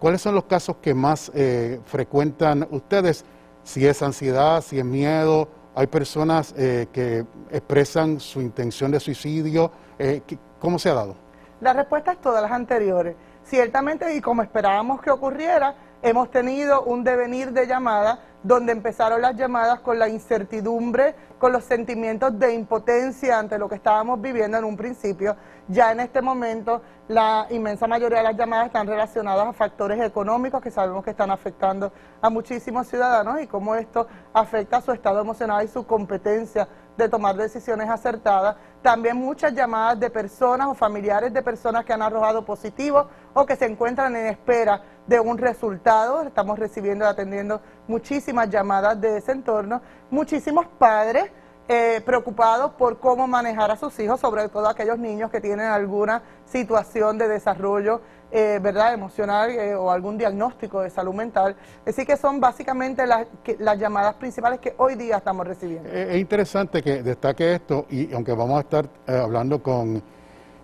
¿cuáles 0.01 0.21
son 0.21 0.35
los 0.35 0.45
casos 0.45 0.77
que 0.83 0.95
más 0.95 1.31
eh, 1.35 1.81
frecuentan 1.85 2.67
ustedes? 2.71 3.25
Si 3.63 3.87
es 3.87 4.03
ansiedad, 4.03 4.61
si 4.63 4.79
es 4.79 4.85
miedo, 4.85 5.49
hay 5.75 5.87
personas 5.87 6.55
eh, 6.57 6.87
que 6.93 7.25
expresan 7.51 8.21
su 8.21 8.41
intención 8.41 8.91
de 8.91 9.01
suicidio. 9.01 9.71
Eh, 9.99 10.23
¿Cómo 10.61 10.79
se 10.79 10.91
ha 10.91 10.95
dado? 10.95 11.17
La 11.61 11.73
respuesta 11.73 12.13
es 12.13 12.21
todas 12.21 12.43
las 12.43 12.53
anteriores. 12.53 13.17
Ciertamente, 13.45 14.15
y 14.15 14.21
como 14.21 14.43
esperábamos 14.43 15.03
que 15.03 15.11
ocurriera, 15.11 15.75
hemos 16.03 16.31
tenido 16.31 16.83
un 16.83 17.05
devenir 17.05 17.53
de 17.53 17.67
llamadas 17.67 18.19
donde 18.45 18.73
empezaron 18.73 19.23
las 19.23 19.35
llamadas 19.37 19.81
con 19.81 19.99
la 19.99 20.07
incertidumbre, 20.07 21.15
con 21.39 21.51
los 21.51 21.65
sentimientos 21.65 22.39
de 22.39 22.53
impotencia 22.53 23.39
ante 23.39 23.59
lo 23.59 23.69
que 23.71 23.75
estábamos 23.75 24.21
viviendo 24.21 24.59
en 24.59 24.65
un 24.65 24.77
principio. 24.77 25.35
Ya 25.67 25.91
en 25.93 26.01
este 26.01 26.21
momento 26.21 26.83
la 27.09 27.47
inmensa 27.51 27.87
mayoría 27.87 28.19
de 28.19 28.25
las 28.25 28.37
llamadas 28.37 28.67
están 28.67 28.87
relacionadas 28.87 29.47
a 29.49 29.53
factores 29.55 29.99
económicos 30.01 30.61
que 30.61 30.71
sabemos 30.71 31.03
que 31.03 31.11
están 31.11 31.31
afectando 31.31 31.91
a 32.21 32.29
muchísimos 32.29 32.87
ciudadanos 32.87 33.41
y 33.41 33.47
cómo 33.47 33.75
esto 33.75 34.07
afecta 34.35 34.83
su 34.83 34.93
estado 34.93 35.21
emocional 35.21 35.65
y 35.65 35.69
su 35.69 35.87
competencia 35.87 36.69
de 36.97 37.09
tomar 37.09 37.37
decisiones 37.37 37.89
acertadas. 37.89 38.57
También 38.83 39.17
muchas 39.17 39.53
llamadas 39.55 39.99
de 39.99 40.11
personas 40.11 40.69
o 40.69 40.75
familiares 40.75 41.33
de 41.33 41.43
personas 41.43 41.85
que 41.85 41.93
han 41.93 42.03
arrojado 42.03 42.45
positivo 42.45 43.09
o 43.33 43.47
que 43.47 43.57
se 43.57 43.67
encuentran 43.67 44.15
en 44.17 44.27
espera 44.27 44.83
de 45.07 45.21
un 45.21 45.39
resultado. 45.39 46.23
Estamos 46.23 46.59
recibiendo 46.59 47.05
y 47.05 47.09
atendiendo 47.09 47.61
muchísimas 47.89 48.49
llamadas 48.49 49.01
de 49.01 49.19
ese 49.19 49.33
entorno. 49.33 49.81
Muchísimos 50.11 50.67
padres 50.79 51.31
eh, 51.67 52.03
preocupados 52.05 52.73
por 52.73 52.99
cómo 52.99 53.27
manejar 53.27 53.71
a 53.71 53.77
sus 53.77 53.99
hijos, 53.99 54.21
sobre 54.21 54.51
todo 54.51 54.69
aquellos 54.69 54.99
niños 54.99 55.31
que 55.31 55.41
tienen 55.41 55.67
alguna 55.67 56.23
situación 56.45 57.17
de 57.17 57.27
desarrollo 57.27 58.03
eh, 58.31 58.59
verdad 58.61 58.93
emocional 58.93 59.51
eh, 59.51 59.75
o 59.75 59.91
algún 59.91 60.19
diagnóstico 60.19 60.83
de 60.83 60.91
salud 60.91 61.15
mental. 61.15 61.57
Así 61.87 62.05
que 62.05 62.19
son 62.19 62.39
básicamente 62.39 63.07
las, 63.07 63.27
las 63.59 63.79
llamadas 63.79 64.17
principales 64.17 64.61
que 64.61 64.75
hoy 64.77 64.97
día 64.97 65.17
estamos 65.17 65.47
recibiendo. 65.47 65.89
Es 65.89 66.17
interesante 66.17 66.83
que 66.83 67.03
destaque 67.03 67.55
esto 67.55 67.87
y 67.89 68.13
aunque 68.13 68.33
vamos 68.33 68.59
a 68.59 68.61
estar 68.61 68.87
hablando 69.07 69.63
con 69.63 70.03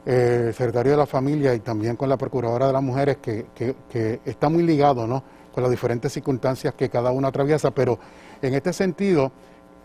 el 0.05 0.53
secretario 0.53 0.93
de 0.93 0.99
la 0.99 1.07
familia 1.07 1.55
y 1.55 1.61
también 1.61 1.97
con 1.97 2.11
la 2.11 2.19
procuradora 2.19 2.67
de 2.67 2.73
las 2.75 2.83
mujeres 2.83 3.17
que, 3.19 3.47
que, 3.55 3.75
que 3.89 4.21
está 4.27 4.51
muy 4.51 4.65
ligado 4.65 5.07
¿no? 5.07 5.23
con 5.55 5.63
las 5.63 5.71
diferentes 5.71 6.13
circunstancias 6.13 6.75
que 6.75 6.91
cada 6.91 7.11
uno 7.11 7.29
atraviesa, 7.29 7.71
pero 7.71 7.99
en 8.43 8.53
este 8.53 8.73
sentido 8.75 9.33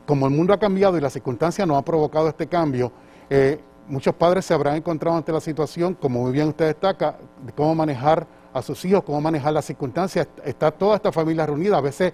como 0.06 0.28
el 0.28 0.34
mundo 0.34 0.54
ha 0.54 0.60
cambiado 0.60 0.98
y 0.98 1.02
las 1.02 1.14
circunstancias 1.14 1.68
no 1.68 1.78
han 1.78 1.84
provocado 1.84 2.30
este 2.30 2.48
cambio, 2.48 2.92
eh, 3.30 3.60
muchos 3.88 4.14
padres 4.16 4.46
se 4.46 4.54
habrán 4.54 4.76
encontrado 4.76 5.18
ante 5.18 5.32
la 5.32 5.40
situación, 5.40 5.94
como 5.96 6.22
muy 6.22 6.32
bien 6.32 6.48
usted 6.48 6.68
destaca, 6.68 7.18
de 7.44 7.52
cómo 7.54 7.76
manejar 7.76 8.26
a 8.54 8.62
sus 8.62 8.84
hijos, 8.86 9.04
cómo 9.04 9.20
manejar 9.22 9.54
las 9.54 9.66
circunstancias. 9.66 10.28
Está 10.44 10.72
toda 10.72 10.96
esta 10.96 11.12
familia 11.12 11.46
reunida. 11.46 11.78
A 11.78 11.82
veces 11.82 12.14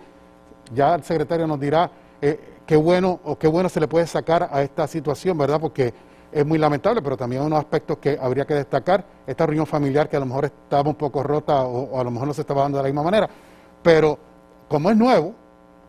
ya 0.74 0.96
el 0.96 1.04
secretario 1.04 1.46
nos 1.48 1.60
dirá 1.60 1.92
eh, 2.22 2.40
qué 2.66 2.76
bueno 2.76 3.20
o 3.24 3.38
qué 3.38 3.48
bueno 3.48 3.70
se 3.70 3.80
le 3.80 3.88
puede 3.88 4.08
sacar 4.08 4.50
a 4.52 4.62
esta 4.62 4.88
situación, 4.88 5.38
¿verdad? 5.38 5.60
Porque 5.60 5.94
es 6.32 6.46
muy 6.46 6.58
lamentable, 6.58 7.02
pero 7.02 7.18
también 7.18 7.42
unos 7.42 7.60
aspectos 7.60 7.98
que 7.98 8.18
habría 8.20 8.46
que 8.46 8.54
destacar. 8.54 9.06
Esta 9.28 9.46
reunión 9.46 9.68
familiar 9.68 10.10
que 10.10 10.16
a 10.16 10.20
lo 10.20 10.26
mejor 10.26 10.46
estaba 10.46 10.90
un 10.90 10.96
poco 10.96 11.22
rota 11.22 11.62
o 11.62 12.00
a 12.00 12.04
lo 12.04 12.12
mejor 12.12 12.28
no 12.28 12.34
se 12.34 12.42
estaba 12.42 12.64
dando 12.64 12.78
de 12.78 12.84
la 12.84 12.90
misma 12.90 13.04
manera. 13.04 13.30
Pero 13.84 14.18
como 14.68 14.90
es 14.90 14.98
nuevo, 14.98 15.36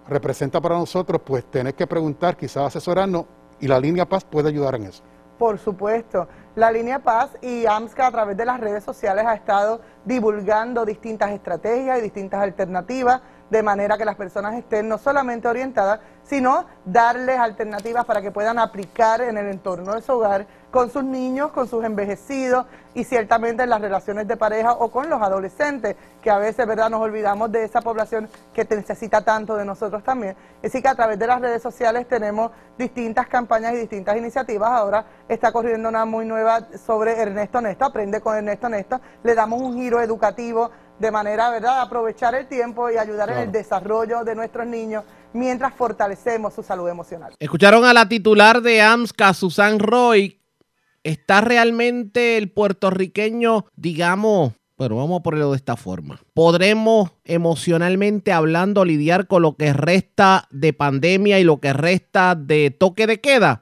representa 0.08 0.60
para 0.60 0.76
nosotros, 0.76 1.20
pues 1.24 1.44
tener 1.44 1.74
que 1.74 1.86
preguntar, 1.86 2.36
quizás 2.36 2.66
asesorarnos, 2.66 3.26
y 3.60 3.68
la 3.68 3.78
línea 3.78 4.08
Paz 4.08 4.24
puede 4.24 4.48
ayudar 4.48 4.74
en 4.74 4.84
eso. 4.84 5.02
Por 5.38 5.58
supuesto. 5.58 6.26
La 6.54 6.70
línea 6.70 6.98
Paz 6.98 7.30
y 7.40 7.64
AMSCA 7.64 8.08
a 8.08 8.10
través 8.10 8.36
de 8.36 8.44
las 8.44 8.60
redes 8.60 8.84
sociales 8.84 9.24
ha 9.26 9.32
estado 9.32 9.80
divulgando 10.04 10.84
distintas 10.84 11.30
estrategias 11.30 11.98
y 11.98 12.02
distintas 12.02 12.42
alternativas 12.42 13.22
de 13.48 13.62
manera 13.62 13.98
que 13.98 14.04
las 14.06 14.16
personas 14.16 14.54
estén 14.54 14.88
no 14.88 14.96
solamente 14.96 15.46
orientadas, 15.46 16.00
sino 16.24 16.64
darles 16.86 17.38
alternativas 17.38 18.06
para 18.06 18.22
que 18.22 18.30
puedan 18.30 18.58
aplicar 18.58 19.20
en 19.20 19.36
el 19.36 19.48
entorno 19.48 19.94
de 19.94 20.00
su 20.00 20.12
hogar 20.12 20.46
con 20.70 20.90
sus 20.90 21.04
niños, 21.04 21.52
con 21.52 21.68
sus 21.68 21.84
envejecidos 21.84 22.64
y 22.94 23.04
ciertamente 23.04 23.62
en 23.62 23.68
las 23.68 23.82
relaciones 23.82 24.26
de 24.26 24.38
pareja 24.38 24.72
o 24.72 24.90
con 24.90 25.10
los 25.10 25.20
adolescentes, 25.20 25.96
que 26.22 26.30
a 26.30 26.38
veces 26.38 26.66
verdad 26.66 26.88
nos 26.88 27.02
olvidamos 27.02 27.52
de 27.52 27.64
esa 27.64 27.82
población 27.82 28.26
que 28.54 28.64
necesita 28.64 29.22
tanto 29.22 29.54
de 29.54 29.66
nosotros 29.66 30.02
también. 30.02 30.34
Así 30.64 30.80
que 30.80 30.88
a 30.88 30.94
través 30.94 31.18
de 31.18 31.26
las 31.26 31.42
redes 31.42 31.60
sociales 31.60 32.08
tenemos 32.08 32.52
distintas 32.78 33.26
campañas 33.26 33.74
y 33.74 33.76
distintas 33.76 34.16
iniciativas. 34.16 34.70
Ahora 34.70 35.04
está 35.28 35.52
corriendo 35.52 35.90
una 35.90 36.06
muy 36.06 36.24
nueva 36.24 36.41
sobre 36.84 37.12
Ernesto 37.20 37.60
Nesto, 37.60 37.84
aprende 37.84 38.20
con 38.20 38.36
Ernesto 38.36 38.68
Nesto. 38.68 39.00
Le 39.24 39.34
damos 39.34 39.60
un 39.60 39.74
giro 39.74 40.00
educativo 40.00 40.70
de 40.98 41.10
manera, 41.10 41.50
¿verdad?, 41.50 41.80
aprovechar 41.80 42.34
el 42.34 42.46
tiempo 42.46 42.90
y 42.90 42.96
ayudar 42.96 43.30
en 43.30 43.38
el 43.38 43.52
desarrollo 43.52 44.24
de 44.24 44.34
nuestros 44.34 44.66
niños 44.66 45.04
mientras 45.32 45.74
fortalecemos 45.74 46.54
su 46.54 46.62
salud 46.62 46.88
emocional. 46.88 47.34
Escucharon 47.38 47.84
a 47.84 47.92
la 47.92 48.08
titular 48.08 48.62
de 48.62 48.82
AMSCA, 48.82 49.34
Susan 49.34 49.78
Roy. 49.78 50.40
¿Está 51.02 51.40
realmente 51.40 52.36
el 52.36 52.52
puertorriqueño, 52.52 53.66
digamos, 53.74 54.52
bueno, 54.78 54.96
vamos 54.96 55.20
a 55.20 55.22
ponerlo 55.22 55.50
de 55.50 55.56
esta 55.56 55.76
forma. 55.76 56.20
¿Podremos 56.34 57.12
emocionalmente 57.24 58.32
hablando 58.32 58.84
lidiar 58.84 59.26
con 59.26 59.42
lo 59.42 59.56
que 59.56 59.72
resta 59.72 60.48
de 60.50 60.72
pandemia 60.72 61.38
y 61.38 61.44
lo 61.44 61.60
que 61.60 61.72
resta 61.72 62.34
de 62.34 62.70
toque 62.70 63.06
de 63.06 63.20
queda? 63.20 63.61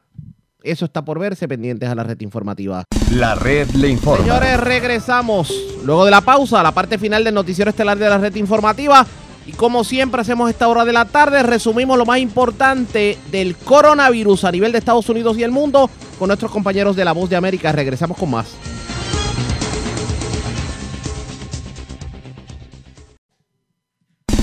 Eso 0.62 0.85
está 0.85 1.05
por 1.05 1.19
verse, 1.19 1.49
pendientes 1.49 1.89
a 1.89 1.95
la 1.95 2.05
red 2.05 2.20
informativa. 2.20 2.85
La 3.12 3.35
red 3.35 3.69
le 3.70 3.89
informa. 3.89 4.24
Señores, 4.24 4.61
regresamos 4.61 5.53
luego 5.85 6.05
de 6.05 6.11
la 6.11 6.20
pausa 6.20 6.61
a 6.61 6.62
la 6.62 6.73
parte 6.73 6.99
final 6.99 7.24
del 7.24 7.35
noticiero 7.35 7.70
estelar 7.70 7.99
de 7.99 8.09
la 8.09 8.19
red 8.19 8.35
informativa. 8.37 9.07
Y 9.47 9.53
como 9.53 9.85
siempre 9.85 10.20
hacemos 10.20 10.51
esta 10.51 10.69
hora 10.69 10.85
de 10.85 10.93
la 10.93 11.07
tarde, 11.07 11.43
resumimos 11.43 11.97
lo 11.99 12.05
más 12.05 12.19
importante 12.19 13.19
del 13.32 13.57
coronavirus 13.57 14.45
a 14.45 14.53
nivel 14.53 14.70
de 14.70 14.78
Estados 14.78 15.09
Unidos 15.09 15.39
y 15.39 15.43
el 15.43 15.51
mundo 15.51 15.91
con 16.19 16.28
nuestros 16.28 16.51
compañeros 16.51 16.95
de 16.95 17.05
La 17.05 17.12
Voz 17.12 17.31
de 17.31 17.37
América. 17.37 17.73
Regresamos 17.73 18.16
con 18.16 18.31
más. 18.31 18.49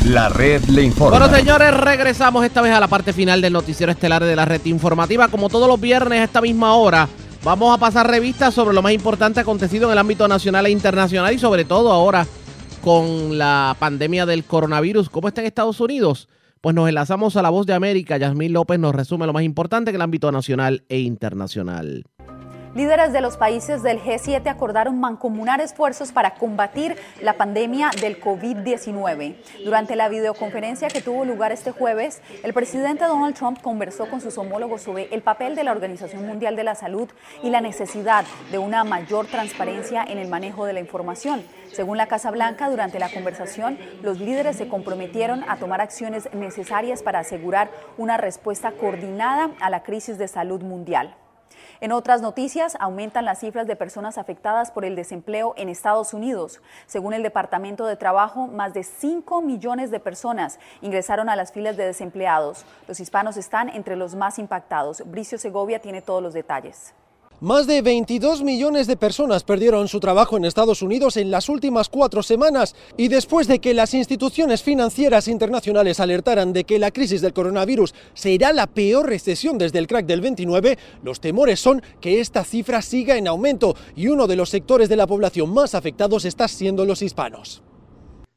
La 0.07 0.29
red 0.29 0.63
le 0.69 0.83
informa. 0.83 1.19
Bueno, 1.19 1.35
señores, 1.35 1.73
regresamos 1.75 2.45
esta 2.45 2.61
vez 2.61 2.71
a 2.71 2.79
la 2.79 2.87
parte 2.87 3.11
final 3.11 3.41
del 3.41 3.51
noticiero 3.51 3.91
estelar 3.91 4.23
de 4.23 4.37
la 4.37 4.45
red 4.45 4.63
informativa. 4.63 5.27
Como 5.27 5.49
todos 5.49 5.67
los 5.67 5.81
viernes 5.81 6.21
a 6.21 6.23
esta 6.23 6.39
misma 6.39 6.75
hora, 6.75 7.09
vamos 7.43 7.75
a 7.75 7.77
pasar 7.77 8.09
revistas 8.09 8.53
sobre 8.53 8.73
lo 8.73 8.81
más 8.81 8.93
importante 8.93 9.41
acontecido 9.41 9.87
en 9.87 9.91
el 9.91 9.97
ámbito 9.97 10.25
nacional 10.29 10.65
e 10.65 10.69
internacional 10.69 11.33
y 11.33 11.39
sobre 11.39 11.65
todo 11.65 11.91
ahora 11.91 12.25
con 12.81 13.37
la 13.37 13.75
pandemia 13.79 14.25
del 14.25 14.45
coronavirus. 14.45 15.09
¿Cómo 15.09 15.27
está 15.27 15.41
en 15.41 15.47
Estados 15.47 15.81
Unidos? 15.81 16.29
Pues 16.61 16.73
nos 16.73 16.87
enlazamos 16.87 17.35
a 17.35 17.41
la 17.41 17.49
voz 17.49 17.65
de 17.65 17.73
América. 17.73 18.15
Yasmín 18.15 18.53
López 18.53 18.79
nos 18.79 18.95
resume 18.95 19.25
lo 19.25 19.33
más 19.33 19.43
importante 19.43 19.89
en 19.89 19.95
el 19.97 20.01
ámbito 20.01 20.31
nacional 20.31 20.85
e 20.87 20.99
internacional. 20.99 22.05
Líderes 22.77 23.11
de 23.11 23.21
los 23.21 23.37
países 23.37 23.81
del 23.81 23.99
G7 23.99 24.47
acordaron 24.49 24.99
mancomunar 24.99 25.61
esfuerzos 25.61 26.11
para 26.11 26.35
combatir 26.35 26.95
la 27.23 27.33
pandemia 27.33 27.89
del 27.99 28.21
COVID-19. 28.21 29.35
Durante 29.65 29.95
la 29.95 30.09
videoconferencia 30.09 30.87
que 30.87 31.01
tuvo 31.01 31.25
lugar 31.25 31.51
este 31.51 31.71
jueves, 31.71 32.21
el 32.43 32.53
presidente 32.53 33.05
Donald 33.05 33.35
Trump 33.35 33.63
conversó 33.63 34.07
con 34.11 34.21
sus 34.21 34.37
homólogos 34.37 34.83
sobre 34.83 35.11
el 35.11 35.23
papel 35.23 35.55
de 35.55 35.63
la 35.63 35.71
Organización 35.71 36.27
Mundial 36.27 36.55
de 36.55 36.65
la 36.65 36.75
Salud 36.75 37.09
y 37.41 37.49
la 37.49 37.61
necesidad 37.61 38.25
de 38.51 38.59
una 38.59 38.83
mayor 38.83 39.25
transparencia 39.25 40.03
en 40.03 40.19
el 40.19 40.27
manejo 40.27 40.65
de 40.65 40.73
la 40.73 40.79
información. 40.79 41.41
Según 41.73 41.97
la 41.97 42.05
Casa 42.05 42.29
Blanca, 42.29 42.69
durante 42.69 42.99
la 42.99 43.09
conversación, 43.09 43.79
los 44.03 44.19
líderes 44.19 44.55
se 44.55 44.67
comprometieron 44.67 45.43
a 45.49 45.57
tomar 45.57 45.81
acciones 45.81 46.29
necesarias 46.31 47.01
para 47.01 47.17
asegurar 47.17 47.71
una 47.97 48.17
respuesta 48.17 48.71
coordinada 48.73 49.49
a 49.61 49.71
la 49.71 49.81
crisis 49.81 50.19
de 50.19 50.27
salud 50.27 50.61
mundial. 50.61 51.15
En 51.79 51.91
otras 51.91 52.21
noticias, 52.21 52.75
aumentan 52.79 53.25
las 53.25 53.39
cifras 53.39 53.67
de 53.67 53.75
personas 53.75 54.17
afectadas 54.17 54.71
por 54.71 54.83
el 54.83 54.95
desempleo 54.95 55.53
en 55.57 55.69
Estados 55.69 56.13
Unidos. 56.13 56.59
Según 56.87 57.13
el 57.13 57.21
Departamento 57.21 57.85
de 57.85 57.95
Trabajo, 57.95 58.47
más 58.47 58.73
de 58.73 58.83
5 58.83 59.41
millones 59.43 59.91
de 59.91 59.99
personas 59.99 60.59
ingresaron 60.81 61.29
a 61.29 61.35
las 61.35 61.51
filas 61.51 61.77
de 61.77 61.85
desempleados. 61.85 62.65
Los 62.87 62.99
hispanos 62.99 63.37
están 63.37 63.69
entre 63.69 63.95
los 63.95 64.15
más 64.15 64.39
impactados. 64.39 65.03
Bricio 65.05 65.37
Segovia 65.37 65.79
tiene 65.79 66.01
todos 66.01 66.23
los 66.23 66.33
detalles. 66.33 66.93
Más 67.39 67.67
de 67.67 67.83
22 67.83 68.41
millones 68.41 68.87
de 68.87 68.97
personas 68.97 69.43
perdieron 69.43 69.87
su 69.87 69.99
trabajo 69.99 70.37
en 70.37 70.45
Estados 70.45 70.81
Unidos 70.81 71.17
en 71.17 71.29
las 71.29 71.49
últimas 71.49 71.87
cuatro 71.87 72.23
semanas 72.23 72.75
y 72.97 73.09
después 73.09 73.47
de 73.47 73.59
que 73.59 73.75
las 73.75 73.93
instituciones 73.93 74.63
financieras 74.63 75.27
internacionales 75.27 75.99
alertaran 75.99 76.51
de 76.51 76.63
que 76.63 76.79
la 76.79 76.89
crisis 76.89 77.21
del 77.21 77.33
coronavirus 77.33 77.93
será 78.15 78.53
la 78.53 78.65
peor 78.65 79.05
recesión 79.05 79.59
desde 79.59 79.77
el 79.77 79.85
crack 79.85 80.07
del 80.07 80.21
29, 80.21 80.79
los 81.03 81.21
temores 81.21 81.59
son 81.59 81.83
que 82.01 82.21
esta 82.21 82.43
cifra 82.43 82.81
siga 82.81 83.17
en 83.17 83.27
aumento 83.27 83.75
y 83.95 84.07
uno 84.07 84.25
de 84.25 84.35
los 84.35 84.49
sectores 84.49 84.89
de 84.89 84.95
la 84.95 85.05
población 85.05 85.53
más 85.53 85.75
afectados 85.75 86.25
está 86.25 86.47
siendo 86.47 86.85
los 86.85 87.03
hispanos. 87.03 87.61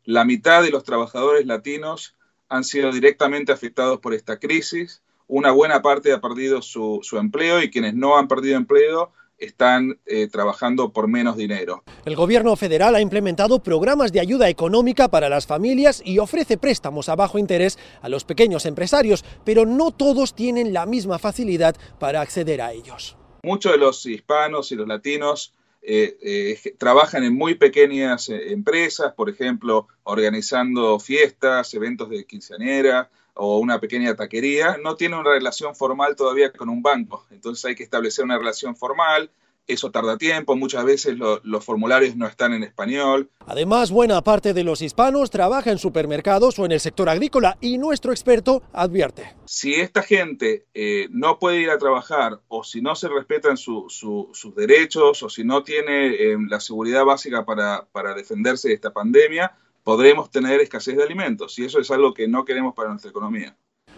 La 0.05 0.27
mitad 0.27 0.63
de 0.63 0.73
los 0.73 0.85
trabajadores 0.85 1.47
latinos 1.47 2.17
han 2.51 2.65
sido 2.65 2.93
directamente 2.93 3.51
afectados 3.51 3.99
por 3.99 4.13
esta 4.13 4.39
crisis 4.39 5.01
una 5.31 5.53
buena 5.53 5.81
parte 5.81 6.13
ha 6.13 6.21
perdido 6.21 6.61
su, 6.61 7.01
su 7.03 7.17
empleo 7.17 7.63
y 7.63 7.71
quienes 7.71 7.95
no 7.95 8.19
han 8.19 8.29
perdido 8.29 8.57
empleo 8.57 9.13
están 9.39 9.99
eh, 10.05 10.29
trabajando 10.29 10.93
por 10.93 11.09
menos 11.09 11.37
dinero. 11.37 11.83
El 12.05 12.15
gobierno 12.15 12.57
federal 12.57 12.95
ha 12.95 13.01
implementado 13.01 13.63
programas 13.63 14.13
de 14.13 14.21
ayuda 14.21 14.51
económica 14.51 15.09
para 15.09 15.31
las 15.31 15.47
familias 15.47 16.03
y 16.05 16.19
ofrece 16.19 16.59
préstamos 16.59 17.09
a 17.09 17.17
bajo 17.17 17.39
interés 17.39 17.79
a 18.03 18.09
los 18.09 18.25
pequeños 18.25 18.67
empresarios, 18.67 19.25
pero 19.45 19.65
no 19.65 19.93
todos 19.93 20.35
tienen 20.35 20.75
la 20.75 20.85
misma 20.85 21.19
facilidad 21.19 21.75
para 21.99 22.21
acceder 22.21 22.61
a 22.61 22.73
ellos. 22.73 23.17
Muchos 23.43 23.73
de 23.73 23.79
los 23.79 24.05
hispanos 24.05 24.73
y 24.73 24.75
los 24.75 24.87
latinos 24.87 25.55
eh, 25.83 26.19
eh, 26.21 26.75
trabajan 26.77 27.25
en 27.25 27.35
muy 27.35 27.55
pequeñas 27.55 28.29
eh, 28.29 28.53
empresas, 28.53 29.15
por 29.15 29.31
ejemplo, 29.31 29.89
organizando 30.03 30.99
fiestas, 30.99 31.73
eventos 31.73 32.11
de 32.11 32.27
quinceañera, 32.27 33.11
o 33.43 33.59
una 33.59 33.81
pequeña 33.81 34.15
taquería, 34.15 34.77
no 34.83 34.97
tiene 34.97 35.17
una 35.17 35.31
relación 35.31 35.75
formal 35.75 36.15
todavía 36.15 36.53
con 36.53 36.69
un 36.69 36.83
banco. 36.83 37.25
Entonces 37.31 37.65
hay 37.65 37.75
que 37.75 37.83
establecer 37.83 38.23
una 38.23 38.37
relación 38.37 38.77
formal, 38.77 39.31
eso 39.67 39.91
tarda 39.91 40.19
tiempo, 40.19 40.57
muchas 40.57 40.85
veces 40.85 41.17
los 41.17 41.65
formularios 41.65 42.17
no 42.17 42.27
están 42.27 42.53
en 42.53 42.65
español. 42.65 43.31
Además, 43.47 43.91
buena 43.91 44.21
parte 44.23 44.53
de 44.53 44.63
los 44.63 44.83
hispanos 44.83 45.31
trabaja 45.31 45.71
en 45.71 45.79
supermercados 45.79 46.59
o 46.59 46.67
en 46.67 46.73
el 46.73 46.81
sector 46.81 47.09
agrícola 47.09 47.57
y 47.63 47.79
nuestro 47.79 48.13
experto 48.13 48.63
advierte. 48.73 49.35
Si 49.47 49.75
esta 49.75 50.03
gente 50.03 50.67
eh, 50.75 51.07
no 51.11 51.39
puede 51.39 51.61
ir 51.61 51.71
a 51.71 51.79
trabajar 51.79 52.41
o 52.49 52.63
si 52.63 52.83
no 52.83 52.95
se 52.95 53.09
respetan 53.09 53.57
sus 53.57 54.53
derechos 54.55 55.23
o 55.23 55.31
si 55.31 55.45
no 55.45 55.63
tiene 55.63 56.09
eh, 56.09 56.37
la 56.49 56.61
seguridad 56.61 57.05
básica 57.07 57.47
para, 57.47 57.87
para 57.93 58.15
defenderse 58.15 58.69
de 58.69 58.75
esta 58.75 58.93
pandemia, 58.93 59.57
podremos 59.83 60.31
tener 60.31 60.61
escasez 60.61 60.97
de 60.97 61.03
alimentos 61.03 61.59
y 61.59 61.65
eso 61.65 61.81
es 61.81 61.91
algo 61.91 62.15
que 62.15 62.29
no 62.29 62.45
queremos 62.45 62.75
para 62.75 62.91
nuestra 62.91 63.11
economía. 63.11 63.57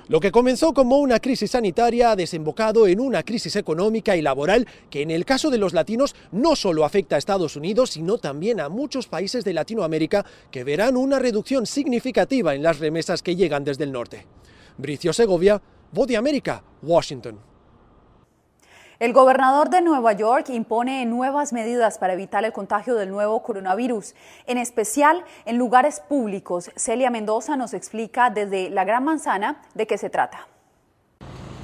Lo 0.08 0.18
que 0.18 0.32
comenzó 0.32 0.74
como 0.74 0.98
una 0.98 1.20
crisis 1.20 1.52
sanitaria 1.52 2.10
ha 2.10 2.16
desembocado 2.16 2.88
en 2.88 2.98
una 2.98 3.22
crisis 3.22 3.54
económica 3.54 4.16
y 4.16 4.22
laboral 4.22 4.66
que 4.90 5.00
en 5.00 5.12
el 5.12 5.24
caso 5.24 5.48
de 5.48 5.58
los 5.58 5.74
latinos 5.74 6.16
no 6.32 6.56
solo 6.56 6.84
afecta 6.84 7.14
a 7.14 7.18
Estados 7.18 7.54
Unidos, 7.54 7.90
sino 7.90 8.18
también 8.18 8.60
a 8.60 8.68
muchos 8.68 9.06
países 9.06 9.44
de 9.44 9.54
Latinoamérica 9.54 10.26
que 10.50 10.64
verán 10.64 10.96
una 10.96 11.20
reducción 11.20 11.66
significativa 11.66 12.54
en 12.54 12.64
las 12.64 12.80
remesas 12.80 13.22
que 13.22 13.36
llegan 13.36 13.64
desde 13.64 13.84
el 13.84 13.92
norte. 13.92 14.26
Bricio 14.76 15.12
Segovia, 15.12 15.62
Voz 15.92 16.08
de 16.08 16.16
América, 16.16 16.64
Washington. 16.82 17.51
El 19.02 19.12
gobernador 19.12 19.68
de 19.68 19.80
Nueva 19.80 20.12
York 20.12 20.48
impone 20.50 21.04
nuevas 21.06 21.52
medidas 21.52 21.98
para 21.98 22.12
evitar 22.12 22.44
el 22.44 22.52
contagio 22.52 22.94
del 22.94 23.10
nuevo 23.10 23.42
coronavirus, 23.42 24.14
en 24.46 24.58
especial 24.58 25.24
en 25.44 25.58
lugares 25.58 25.98
públicos. 25.98 26.70
Celia 26.76 27.10
Mendoza 27.10 27.56
nos 27.56 27.74
explica 27.74 28.30
desde 28.30 28.70
la 28.70 28.84
Gran 28.84 29.02
Manzana 29.02 29.60
de 29.74 29.88
qué 29.88 29.98
se 29.98 30.08
trata. 30.08 30.46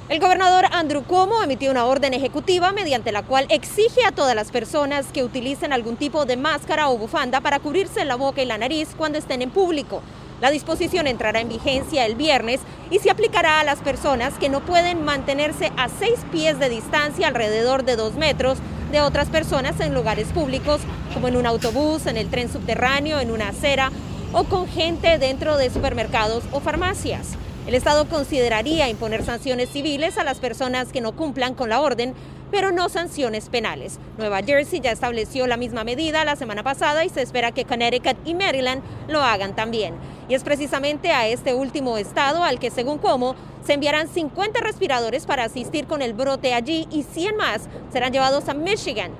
El 0.09 0.19
gobernador 0.19 0.65
Andrew 0.73 1.05
Cuomo 1.05 1.41
emitió 1.41 1.71
una 1.71 1.85
orden 1.85 2.13
ejecutiva 2.13 2.73
mediante 2.73 3.13
la 3.13 3.23
cual 3.23 3.45
exige 3.47 4.05
a 4.05 4.11
todas 4.11 4.35
las 4.35 4.51
personas 4.51 5.05
que 5.13 5.23
utilicen 5.23 5.71
algún 5.71 5.95
tipo 5.95 6.25
de 6.25 6.35
máscara 6.35 6.89
o 6.89 6.97
bufanda 6.97 7.39
para 7.39 7.59
cubrirse 7.59 8.03
la 8.03 8.17
boca 8.17 8.41
y 8.41 8.47
la 8.47 8.57
nariz 8.57 8.89
cuando 8.97 9.17
estén 9.17 9.41
en 9.41 9.51
público. 9.51 10.01
La 10.41 10.51
disposición 10.51 11.05
entrará 11.07 11.41
en 11.41 11.49
vigencia 11.49 12.05
el 12.05 12.15
viernes 12.15 12.61
y 12.89 12.99
se 12.99 13.11
aplicará 13.11 13.59
a 13.59 13.63
las 13.65 13.79
personas 13.79 14.33
que 14.39 14.47
no 14.47 14.61
pueden 14.61 15.03
mantenerse 15.03 15.71
a 15.75 15.89
seis 15.89 16.19
pies 16.31 16.59
de 16.59 16.69
distancia 16.69 17.27
alrededor 17.27 17.83
de 17.83 17.97
dos 17.97 18.15
metros 18.15 18.57
de 18.91 19.01
otras 19.01 19.27
personas 19.27 19.79
en 19.81 19.93
lugares 19.93 20.29
públicos, 20.29 20.81
como 21.13 21.27
en 21.27 21.35
un 21.35 21.45
autobús, 21.45 22.05
en 22.05 22.17
el 22.17 22.29
tren 22.29 22.51
subterráneo, 22.51 23.19
en 23.19 23.31
una 23.31 23.49
acera 23.49 23.91
o 24.31 24.45
con 24.45 24.67
gente 24.67 25.17
dentro 25.17 25.57
de 25.57 25.69
supermercados 25.69 26.43
o 26.51 26.61
farmacias. 26.61 27.35
El 27.67 27.75
Estado 27.75 28.07
consideraría 28.07 28.89
imponer 28.89 29.23
sanciones 29.23 29.69
civiles 29.69 30.17
a 30.17 30.23
las 30.23 30.39
personas 30.39 30.87
que 30.91 31.01
no 31.01 31.11
cumplan 31.11 31.53
con 31.53 31.69
la 31.69 31.81
orden, 31.81 32.15
pero 32.51 32.71
no 32.71 32.89
sanciones 32.89 33.49
penales. 33.49 33.99
Nueva 34.17 34.41
Jersey 34.41 34.79
ya 34.79 34.91
estableció 34.91 35.47
la 35.47 35.57
misma 35.57 35.83
medida 35.83 36.25
la 36.25 36.35
semana 36.35 36.63
pasada 36.63 37.05
y 37.05 37.09
se 37.09 37.21
espera 37.21 37.51
que 37.51 37.65
Connecticut 37.65 38.17
y 38.25 38.33
Maryland 38.33 38.81
lo 39.07 39.21
hagan 39.21 39.55
también. 39.55 39.95
Y 40.27 40.33
es 40.33 40.43
precisamente 40.43 41.11
a 41.11 41.27
este 41.27 41.53
último 41.53 41.97
estado 41.97 42.43
al 42.43 42.59
que, 42.59 42.71
según 42.71 42.97
Como, 42.97 43.35
se 43.65 43.73
enviarán 43.73 44.07
50 44.07 44.59
respiradores 44.61 45.25
para 45.25 45.43
asistir 45.43 45.85
con 45.85 46.01
el 46.01 46.13
brote 46.13 46.53
allí 46.53 46.87
y 46.91 47.03
100 47.03 47.35
más 47.35 47.69
serán 47.91 48.13
llevados 48.13 48.49
a 48.49 48.53
Michigan. 48.53 49.11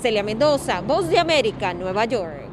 Celia 0.00 0.22
Mendoza, 0.22 0.80
Voz 0.80 1.08
de 1.08 1.18
América, 1.18 1.74
Nueva 1.74 2.04
York 2.04 2.47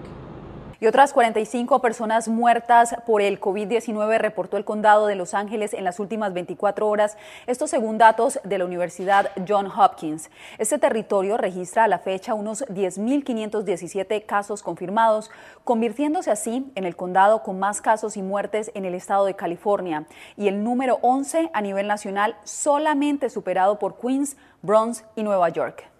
y 0.80 0.88
otras 0.88 1.14
45 1.14 1.82
personas 1.82 2.28
muertas 2.28 2.96
por 3.06 3.22
el 3.22 3.40
COVID-19 3.40 4.18
reportó 4.18 4.58
el 4.58 4.66
condado 4.66 5.08
de 5.08 5.16
Los 5.16 5.34
Ángeles 5.34 5.74
en 5.74 5.84
las 5.84 6.00
últimas 6.00 6.34
24 6.34 6.88
horas, 6.88 7.18
esto 7.48 7.68
según 7.68 7.98
datos 7.98 8.40
de 8.44 8.58
la 8.58 8.66
Universidad 8.66 9.32
John 9.48 9.68
Hopkins. 9.68 10.30
Este 10.58 10.78
territorio 10.78 11.38
registra 11.38 11.86
a 11.86 11.88
la 11.88 12.00
fecha 12.00 12.34
unos 12.34 12.66
10.517 12.68 14.26
casos 14.26 14.64
confirmados, 14.64 15.32
convirtiéndose 15.64 16.32
así 16.32 16.72
en 16.76 16.86
el 16.86 16.96
condado 16.96 17.44
con 17.44 17.60
más 17.60 17.82
casos 17.82 18.18
y 18.18 18.22
muertes 18.22 18.72
en 18.74 18.86
el 18.86 18.96
estado 18.96 19.26
de 19.26 19.36
California 19.36 20.06
y 20.38 20.48
el 20.48 20.64
número 20.64 21.00
11 21.02 21.50
a 21.54 21.62
nivel 21.62 21.88
nacional 21.88 22.36
solamente 22.44 23.30
superado 23.30 23.80
por 23.80 24.00
Queens, 24.00 24.38
Bronx 24.62 25.04
y 25.16 25.24
Nueva 25.24 25.50
York. 25.50 25.95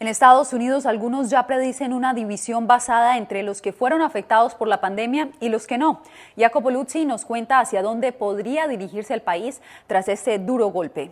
En 0.00 0.06
Estados 0.06 0.52
Unidos, 0.52 0.86
algunos 0.86 1.28
ya 1.28 1.48
predicen 1.48 1.92
una 1.92 2.14
división 2.14 2.68
basada 2.68 3.16
entre 3.18 3.42
los 3.42 3.60
que 3.60 3.72
fueron 3.72 4.00
afectados 4.00 4.54
por 4.54 4.68
la 4.68 4.80
pandemia 4.80 5.30
y 5.40 5.48
los 5.48 5.66
que 5.66 5.76
no. 5.76 6.02
Jacopo 6.36 6.70
Luzzi 6.70 7.04
nos 7.04 7.24
cuenta 7.24 7.58
hacia 7.58 7.82
dónde 7.82 8.12
podría 8.12 8.68
dirigirse 8.68 9.12
el 9.12 9.22
país 9.22 9.60
tras 9.88 10.06
este 10.06 10.38
duro 10.38 10.68
golpe. 10.68 11.10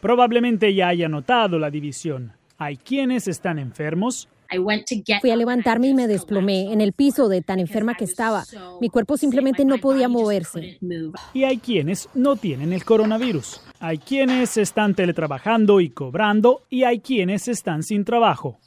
Probablemente 0.00 0.74
ya 0.74 0.88
haya 0.88 1.06
notado 1.10 1.58
la 1.58 1.68
división. 1.68 2.32
Hay 2.56 2.78
quienes 2.78 3.28
están 3.28 3.58
enfermos, 3.58 4.28
Fui 5.20 5.30
a 5.30 5.36
levantarme 5.36 5.88
y 5.88 5.94
me 5.94 6.06
desplomé 6.06 6.72
en 6.72 6.80
el 6.80 6.92
piso 6.92 7.28
de 7.28 7.40
tan 7.40 7.58
enferma 7.58 7.94
que 7.94 8.04
estaba. 8.04 8.44
Mi 8.80 8.90
cuerpo 8.90 9.16
simplemente 9.16 9.64
no 9.64 9.78
podía 9.78 10.08
moverse. 10.08 10.78
Y 11.32 11.44
hay 11.44 11.58
quienes 11.58 12.08
no 12.14 12.36
tienen 12.36 12.72
el 12.74 12.84
coronavirus. 12.84 13.62
Hay 13.84 13.98
quienes 13.98 14.58
están 14.58 14.94
teletrabajando 14.94 15.80
y 15.80 15.90
cobrando 15.90 16.62
y 16.70 16.84
hay 16.84 17.00
quienes 17.00 17.48
están 17.48 17.82
sin 17.82 18.04
trabajo. 18.04 18.60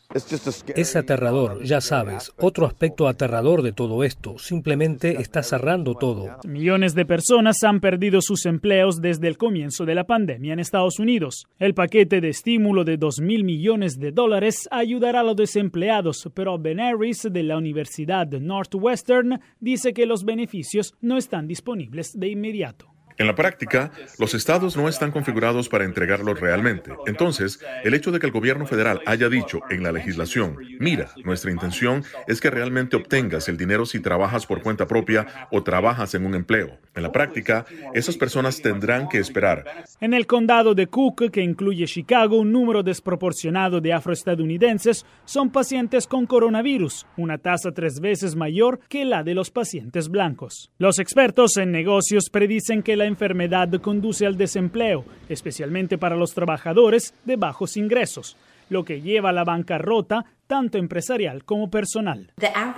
Es 0.76 0.96
aterrador, 0.98 1.64
ya 1.64 1.80
sabes. 1.80 2.34
Otro 2.38 2.66
aspecto 2.66 3.08
aterrador 3.08 3.62
de 3.62 3.72
todo 3.72 4.04
esto, 4.04 4.38
simplemente 4.38 5.22
está 5.22 5.42
cerrando 5.42 5.96
todo. 5.96 6.38
Millones 6.46 6.96
de 6.96 7.06
personas 7.06 7.64
han 7.64 7.80
perdido 7.80 8.20
sus 8.20 8.46
empleos 8.46 9.00
desde 9.02 9.30
el 9.30 9.38
comienzo 9.38 9.86
de 9.86 9.96
la 9.96 10.04
pandemia 10.04 10.52
en 10.52 10.60
Estados 10.60 11.00
Unidos. 11.00 11.46
El 11.60 11.74
paquete 11.74 12.20
de 12.20 12.28
estímulo 12.28 12.84
de 12.84 12.98
2 12.98 13.22
mil 13.22 13.46
millones 13.46 13.98
de 13.98 14.12
dólares 14.12 14.68
ayudará 14.70 15.22
a 15.22 15.24
los 15.24 15.38
desempleados, 15.38 16.30
pero 16.34 16.60
Ben 16.60 16.82
Harris 16.82 17.30
de 17.32 17.44
la 17.44 17.56
Universidad 17.58 18.28
Northwestern 18.28 19.40
dice 19.62 19.94
que 19.94 20.06
los 20.06 20.26
beneficios 20.26 20.94
no 21.00 21.16
están 21.16 21.48
disponibles 21.48 22.20
de 22.20 22.28
inmediato. 22.28 22.95
En 23.18 23.28
la 23.28 23.36
práctica, 23.36 23.92
los 24.20 24.34
estados 24.34 24.76
no 24.76 24.90
están 24.90 25.12
configurados 25.12 25.70
para 25.70 25.86
entregarlos 25.86 26.40
realmente. 26.40 26.92
Entonces, 27.06 27.60
el 27.84 27.94
hecho 27.94 28.12
de 28.12 28.20
que 28.20 28.26
el 28.26 28.34
gobierno 28.34 28.66
federal 28.66 29.02
haya 29.06 29.30
dicho 29.30 29.62
en 29.70 29.84
la 29.84 29.94
legislación, 29.94 30.58
mira, 30.80 31.10
nuestra 31.24 31.52
intención 31.52 32.04
es 32.28 32.42
que 32.42 32.50
realmente 32.50 32.98
obtengas 32.98 33.48
el 33.48 33.58
dinero 33.58 33.86
si 33.86 34.02
trabajas 34.02 34.46
por 34.46 34.62
cuenta 34.62 34.86
propia 34.86 35.48
o 35.52 35.64
trabajas 35.64 36.14
en 36.14 36.26
un 36.26 36.36
empleo. 36.36 36.78
En 36.94 37.04
la 37.04 37.12
práctica, 37.12 37.66
esas 37.94 38.18
personas 38.18 38.62
tendrán 38.62 39.08
que 39.08 39.20
esperar. 39.20 39.66
En 40.02 40.14
el 40.14 40.28
condado 40.28 40.76
de 40.76 40.88
Cook, 40.88 41.32
que 41.32 41.42
incluye 41.42 41.86
Chicago, 41.86 42.40
un 42.40 42.52
número 42.52 42.84
desproporcionado 42.84 43.80
de 43.80 43.94
afroestadounidenses 43.94 45.06
son 45.24 45.52
pacientes 45.52 46.08
con 46.08 46.26
coronavirus, 46.26 47.06
una 47.18 47.38
tasa 47.38 47.72
tres 47.72 48.00
veces 48.00 48.36
mayor 48.36 48.80
que 48.90 49.06
la 49.06 49.24
de 49.24 49.36
los 49.36 49.52
pacientes 49.52 50.10
blancos. 50.10 50.72
Los 50.78 51.00
expertos 51.00 51.58
en 51.58 51.72
negocios 51.72 52.30
predicen 52.30 52.84
que 52.84 52.96
la 52.96 53.05
enfermedad 53.08 53.70
conduce 53.82 54.26
al 54.26 54.38
desempleo, 54.38 55.06
especialmente 55.30 55.98
para 55.98 56.16
los 56.16 56.34
trabajadores 56.34 57.14
de 57.26 57.36
bajos 57.36 57.78
ingresos, 57.78 58.38
lo 58.70 58.84
que 58.84 59.02
lleva 59.02 59.30
a 59.30 59.34
la 59.34 59.44
bancarrota 59.44 60.26
tanto 60.48 60.78
empresarial 60.78 61.44
como 61.44 61.70
personal. 61.70 62.32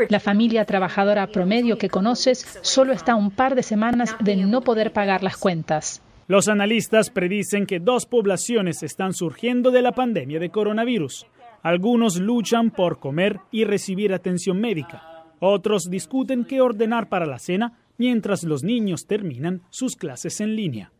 La 0.10 0.20
familia 0.20 0.66
trabajadora 0.66 1.28
promedio 1.28 1.78
que 1.78 1.90
conoces 1.90 2.60
solo 2.62 2.94
está 2.94 3.14
a 3.14 3.16
un 3.16 3.32
par 3.32 3.56
de 3.56 3.64
semanas 3.64 4.16
de 4.20 4.36
no 4.36 4.62
poder 4.62 4.94
pagar 4.94 5.24
las 5.24 5.38
cuentas. 5.38 6.02
Los 6.28 6.50
analistas 6.50 7.10
predicen 7.10 7.66
que 7.66 7.80
dos 7.80 8.06
poblaciones 8.06 8.84
están 8.84 9.14
surgiendo 9.14 9.72
de 9.72 9.82
la 9.82 9.94
pandemia 9.94 10.40
de 10.40 10.50
coronavirus. 10.50 11.26
Algunos 11.64 12.18
luchan 12.18 12.72
por 12.72 13.00
comer 13.00 13.40
y 13.52 13.64
recibir 13.64 14.14
atención 14.14 14.60
médica. 14.60 15.26
Otros 15.40 15.90
discuten 15.90 16.46
qué 16.46 16.62
ordenar 16.62 17.10
para 17.10 17.26
la 17.26 17.40
cena 17.40 17.74
mientras 17.98 18.44
los 18.44 18.64
niños 18.64 19.08
terminan 19.08 19.62
sus 19.70 19.96
clases 19.96 20.42
en 20.42 20.56
línea. 20.56 20.92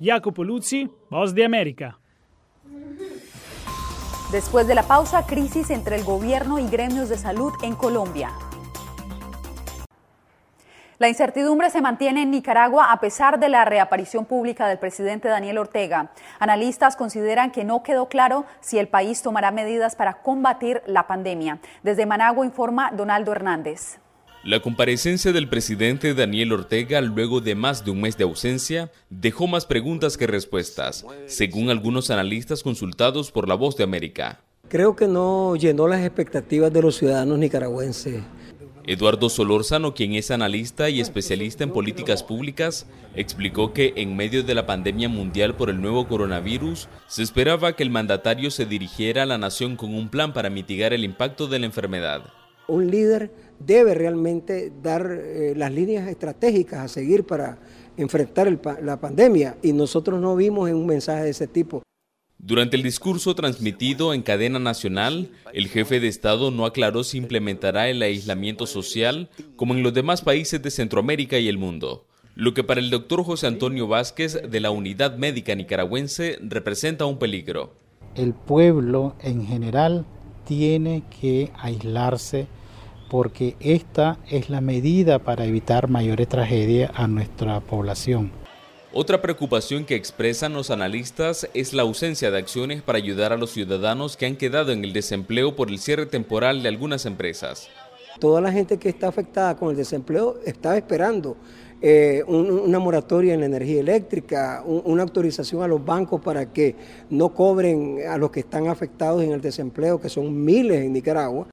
Jacopo 0.00 0.44
Luzzi, 0.44 0.90
Voz 1.10 1.34
de 1.34 1.44
América. 1.44 1.98
Después 4.32 4.66
de 4.66 4.74
la 4.74 4.82
pausa, 4.82 5.24
crisis 5.26 5.70
entre 5.70 5.96
el 5.96 6.04
gobierno 6.04 6.58
y 6.58 6.66
gremios 6.68 7.08
de 7.08 7.16
salud 7.16 7.52
en 7.62 7.74
Colombia. 7.76 8.30
La 10.98 11.08
incertidumbre 11.08 11.68
se 11.68 11.82
mantiene 11.82 12.22
en 12.22 12.30
Nicaragua 12.30 12.90
a 12.90 13.00
pesar 13.00 13.38
de 13.38 13.50
la 13.50 13.66
reaparición 13.66 14.24
pública 14.24 14.66
del 14.66 14.78
presidente 14.78 15.28
Daniel 15.28 15.58
Ortega. 15.58 16.10
Analistas 16.38 16.96
consideran 16.96 17.50
que 17.50 17.64
no 17.64 17.82
quedó 17.82 18.08
claro 18.08 18.46
si 18.60 18.78
el 18.78 18.88
país 18.88 19.20
tomará 19.20 19.50
medidas 19.50 19.94
para 19.94 20.22
combatir 20.22 20.82
la 20.86 21.06
pandemia. 21.06 21.58
Desde 21.82 22.06
Managua 22.06 22.46
informa 22.46 22.90
Donaldo 22.92 23.32
Hernández. 23.32 24.00
La 24.46 24.60
comparecencia 24.60 25.32
del 25.32 25.48
presidente 25.48 26.14
Daniel 26.14 26.52
Ortega 26.52 27.00
luego 27.00 27.40
de 27.40 27.56
más 27.56 27.84
de 27.84 27.90
un 27.90 28.00
mes 28.00 28.16
de 28.16 28.22
ausencia 28.22 28.92
dejó 29.10 29.48
más 29.48 29.66
preguntas 29.66 30.16
que 30.16 30.28
respuestas, 30.28 31.04
según 31.26 31.68
algunos 31.68 32.10
analistas 32.10 32.62
consultados 32.62 33.32
por 33.32 33.48
La 33.48 33.56
Voz 33.56 33.76
de 33.76 33.82
América. 33.82 34.40
Creo 34.68 34.94
que 34.94 35.08
no 35.08 35.56
llenó 35.56 35.88
las 35.88 36.04
expectativas 36.04 36.72
de 36.72 36.80
los 36.80 36.94
ciudadanos 36.94 37.40
nicaragüenses. 37.40 38.22
Eduardo 38.86 39.28
Solórzano, 39.30 39.94
quien 39.94 40.14
es 40.14 40.30
analista 40.30 40.90
y 40.90 41.00
especialista 41.00 41.64
en 41.64 41.72
políticas 41.72 42.22
públicas, 42.22 42.86
explicó 43.16 43.72
que 43.72 43.94
en 43.96 44.14
medio 44.14 44.44
de 44.44 44.54
la 44.54 44.64
pandemia 44.64 45.08
mundial 45.08 45.56
por 45.56 45.70
el 45.70 45.80
nuevo 45.80 46.06
coronavirus, 46.06 46.88
se 47.08 47.24
esperaba 47.24 47.74
que 47.74 47.82
el 47.82 47.90
mandatario 47.90 48.52
se 48.52 48.64
dirigiera 48.64 49.24
a 49.24 49.26
la 49.26 49.38
nación 49.38 49.74
con 49.74 49.92
un 49.92 50.08
plan 50.08 50.32
para 50.32 50.50
mitigar 50.50 50.92
el 50.92 51.02
impacto 51.02 51.48
de 51.48 51.58
la 51.58 51.66
enfermedad. 51.66 52.22
Un 52.68 52.90
líder 52.90 53.30
debe 53.58 53.94
realmente 53.94 54.72
dar 54.82 55.10
eh, 55.10 55.54
las 55.56 55.72
líneas 55.72 56.08
estratégicas 56.08 56.80
a 56.80 56.88
seguir 56.88 57.24
para 57.24 57.58
enfrentar 57.96 58.46
el, 58.46 58.60
la 58.82 59.00
pandemia 59.00 59.56
y 59.62 59.72
nosotros 59.72 60.20
no 60.20 60.36
vimos 60.36 60.68
en 60.68 60.76
un 60.76 60.86
mensaje 60.86 61.24
de 61.24 61.30
ese 61.30 61.46
tipo. 61.46 61.82
Durante 62.38 62.76
el 62.76 62.82
discurso 62.82 63.34
transmitido 63.34 64.12
en 64.12 64.22
cadena 64.22 64.58
nacional, 64.58 65.30
el 65.52 65.68
jefe 65.68 66.00
de 66.00 66.08
Estado 66.08 66.50
no 66.50 66.66
aclaró 66.66 67.02
si 67.02 67.18
implementará 67.18 67.88
el 67.88 68.02
aislamiento 68.02 68.66
social 68.66 69.30
como 69.56 69.74
en 69.74 69.82
los 69.82 69.94
demás 69.94 70.20
países 70.20 70.62
de 70.62 70.70
Centroamérica 70.70 71.38
y 71.38 71.48
el 71.48 71.58
mundo, 71.58 72.06
lo 72.34 72.52
que 72.52 72.62
para 72.62 72.80
el 72.80 72.90
doctor 72.90 73.24
José 73.24 73.46
Antonio 73.46 73.88
Vázquez 73.88 74.40
de 74.48 74.60
la 74.60 74.70
Unidad 74.70 75.16
Médica 75.16 75.54
Nicaragüense 75.54 76.38
representa 76.42 77.06
un 77.06 77.18
peligro. 77.18 77.74
El 78.14 78.34
pueblo 78.34 79.16
en 79.22 79.44
general 79.46 80.04
tiene 80.44 81.02
que 81.20 81.50
aislarse 81.58 82.46
porque 83.10 83.56
esta 83.60 84.18
es 84.30 84.50
la 84.50 84.60
medida 84.60 85.18
para 85.18 85.44
evitar 85.44 85.88
mayores 85.88 86.28
tragedias 86.28 86.90
a 86.94 87.06
nuestra 87.08 87.60
población. 87.60 88.30
Otra 88.92 89.20
preocupación 89.20 89.84
que 89.84 89.94
expresan 89.94 90.54
los 90.54 90.70
analistas 90.70 91.48
es 91.52 91.74
la 91.74 91.82
ausencia 91.82 92.30
de 92.30 92.38
acciones 92.38 92.80
para 92.82 92.96
ayudar 92.96 93.32
a 93.32 93.36
los 93.36 93.50
ciudadanos 93.50 94.16
que 94.16 94.24
han 94.24 94.36
quedado 94.36 94.72
en 94.72 94.84
el 94.84 94.92
desempleo 94.92 95.54
por 95.54 95.68
el 95.68 95.78
cierre 95.78 96.06
temporal 96.06 96.62
de 96.62 96.68
algunas 96.70 97.04
empresas. 97.04 97.68
Toda 98.18 98.40
la 98.40 98.50
gente 98.50 98.78
que 98.78 98.88
está 98.88 99.08
afectada 99.08 99.56
con 99.56 99.68
el 99.68 99.76
desempleo 99.76 100.38
está 100.46 100.76
esperando 100.78 101.36
eh, 101.82 102.24
una 102.26 102.78
moratoria 102.78 103.34
en 103.34 103.40
la 103.40 103.46
energía 103.46 103.80
eléctrica, 103.80 104.62
una 104.64 105.02
autorización 105.02 105.62
a 105.62 105.68
los 105.68 105.84
bancos 105.84 106.22
para 106.22 106.50
que 106.50 106.74
no 107.10 107.34
cobren 107.34 107.98
a 108.08 108.16
los 108.16 108.30
que 108.30 108.40
están 108.40 108.68
afectados 108.68 109.22
en 109.22 109.32
el 109.32 109.42
desempleo, 109.42 110.00
que 110.00 110.08
son 110.08 110.42
miles 110.42 110.82
en 110.82 110.94
Nicaragua. 110.94 111.48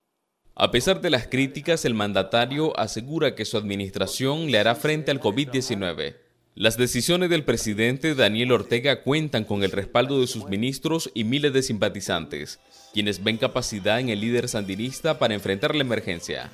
A 0.55 0.69
pesar 0.69 1.01
de 1.01 1.09
las 1.09 1.27
críticas, 1.27 1.83
el 1.83 1.95
mandatario 1.95 2.79
asegura 2.79 3.33
que 3.33 3.43
su 3.43 3.57
administración 3.57 4.51
le 4.51 4.59
hará 4.59 4.75
frente 4.75 5.09
al 5.09 5.19
COVID-19. 5.19 6.15
Las 6.53 6.77
decisiones 6.77 7.31
del 7.31 7.43
presidente 7.43 8.13
Daniel 8.13 8.51
Ortega 8.51 9.01
cuentan 9.01 9.45
con 9.45 9.63
el 9.63 9.71
respaldo 9.71 10.21
de 10.21 10.27
sus 10.27 10.45
ministros 10.45 11.09
y 11.15 11.23
miles 11.23 11.53
de 11.53 11.63
simpatizantes, 11.63 12.59
quienes 12.93 13.23
ven 13.23 13.37
capacidad 13.37 13.99
en 13.99 14.09
el 14.09 14.21
líder 14.21 14.47
sandinista 14.47 15.17
para 15.17 15.33
enfrentar 15.33 15.73
la 15.73 15.81
emergencia. 15.81 16.51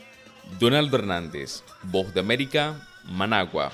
Donaldo 0.61 0.95
Hernández, 0.95 1.63
Voz 1.83 2.13
de 2.13 2.21
América, 2.21 2.87
Managua. 3.03 3.73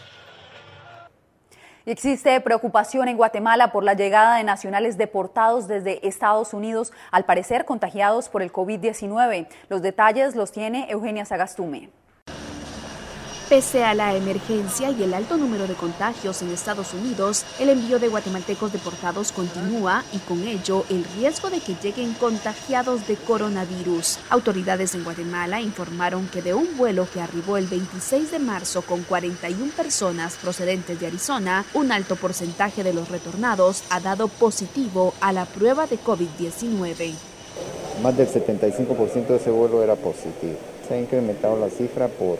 Existe 1.87 2.41
preocupación 2.41 3.07
en 3.09 3.15
Guatemala 3.15 3.71
por 3.71 3.83
la 3.83 3.93
llegada 3.93 4.37
de 4.37 4.43
nacionales 4.43 4.97
deportados 4.97 5.67
desde 5.67 6.07
Estados 6.07 6.51
Unidos, 6.55 6.91
al 7.11 7.25
parecer 7.25 7.63
contagiados 7.63 8.27
por 8.27 8.41
el 8.41 8.51
COVID-19. 8.51 9.47
Los 9.69 9.83
detalles 9.83 10.35
los 10.35 10.51
tiene 10.51 10.89
Eugenia 10.89 11.25
Sagastume. 11.25 11.91
Pese 13.49 13.83
a 13.83 13.93
la 13.93 14.15
emergencia 14.15 14.89
y 14.89 15.03
el 15.03 15.13
alto 15.13 15.37
número 15.37 15.67
de 15.67 15.75
contagios 15.75 16.41
en 16.41 16.49
Estados 16.49 16.95
Unidos, 16.95 17.45
el 17.59 17.69
envío 17.69 17.99
de 17.99 18.07
guatemaltecos 18.07 18.73
deportados 18.73 19.31
continúa 19.31 20.03
y 20.11 20.17
con 20.17 20.41
ello 20.47 20.83
el 20.89 21.05
riesgo 21.15 21.51
de 21.51 21.59
que 21.59 21.75
lleguen 21.75 22.15
contagiados 22.15 23.07
de 23.07 23.15
coronavirus. 23.17 24.17
Autoridades 24.31 24.95
en 24.95 25.03
Guatemala 25.03 25.61
informaron 25.61 26.27
que 26.27 26.41
de 26.41 26.55
un 26.55 26.75
vuelo 26.75 27.07
que 27.13 27.21
arribó 27.21 27.57
el 27.57 27.67
26 27.67 28.31
de 28.31 28.39
marzo 28.39 28.81
con 28.81 29.03
41 29.03 29.71
personas 29.73 30.37
procedentes 30.41 30.99
de 30.99 31.05
Arizona, 31.05 31.65
un 31.75 31.91
alto 31.91 32.15
porcentaje 32.15 32.83
de 32.83 32.95
los 32.95 33.09
retornados 33.09 33.83
ha 33.91 33.99
dado 33.99 34.27
positivo 34.27 35.13
a 35.21 35.31
la 35.31 35.45
prueba 35.45 35.85
de 35.85 35.99
COVID-19. 35.99 37.13
Más 38.01 38.17
del 38.17 38.27
75% 38.27 39.27
de 39.27 39.35
ese 39.35 39.51
vuelo 39.51 39.83
era 39.83 39.95
positivo. 39.95 40.57
Se 40.87 40.95
ha 40.95 40.99
incrementado 40.99 41.59
la 41.59 41.69
cifra 41.69 42.07
por 42.07 42.39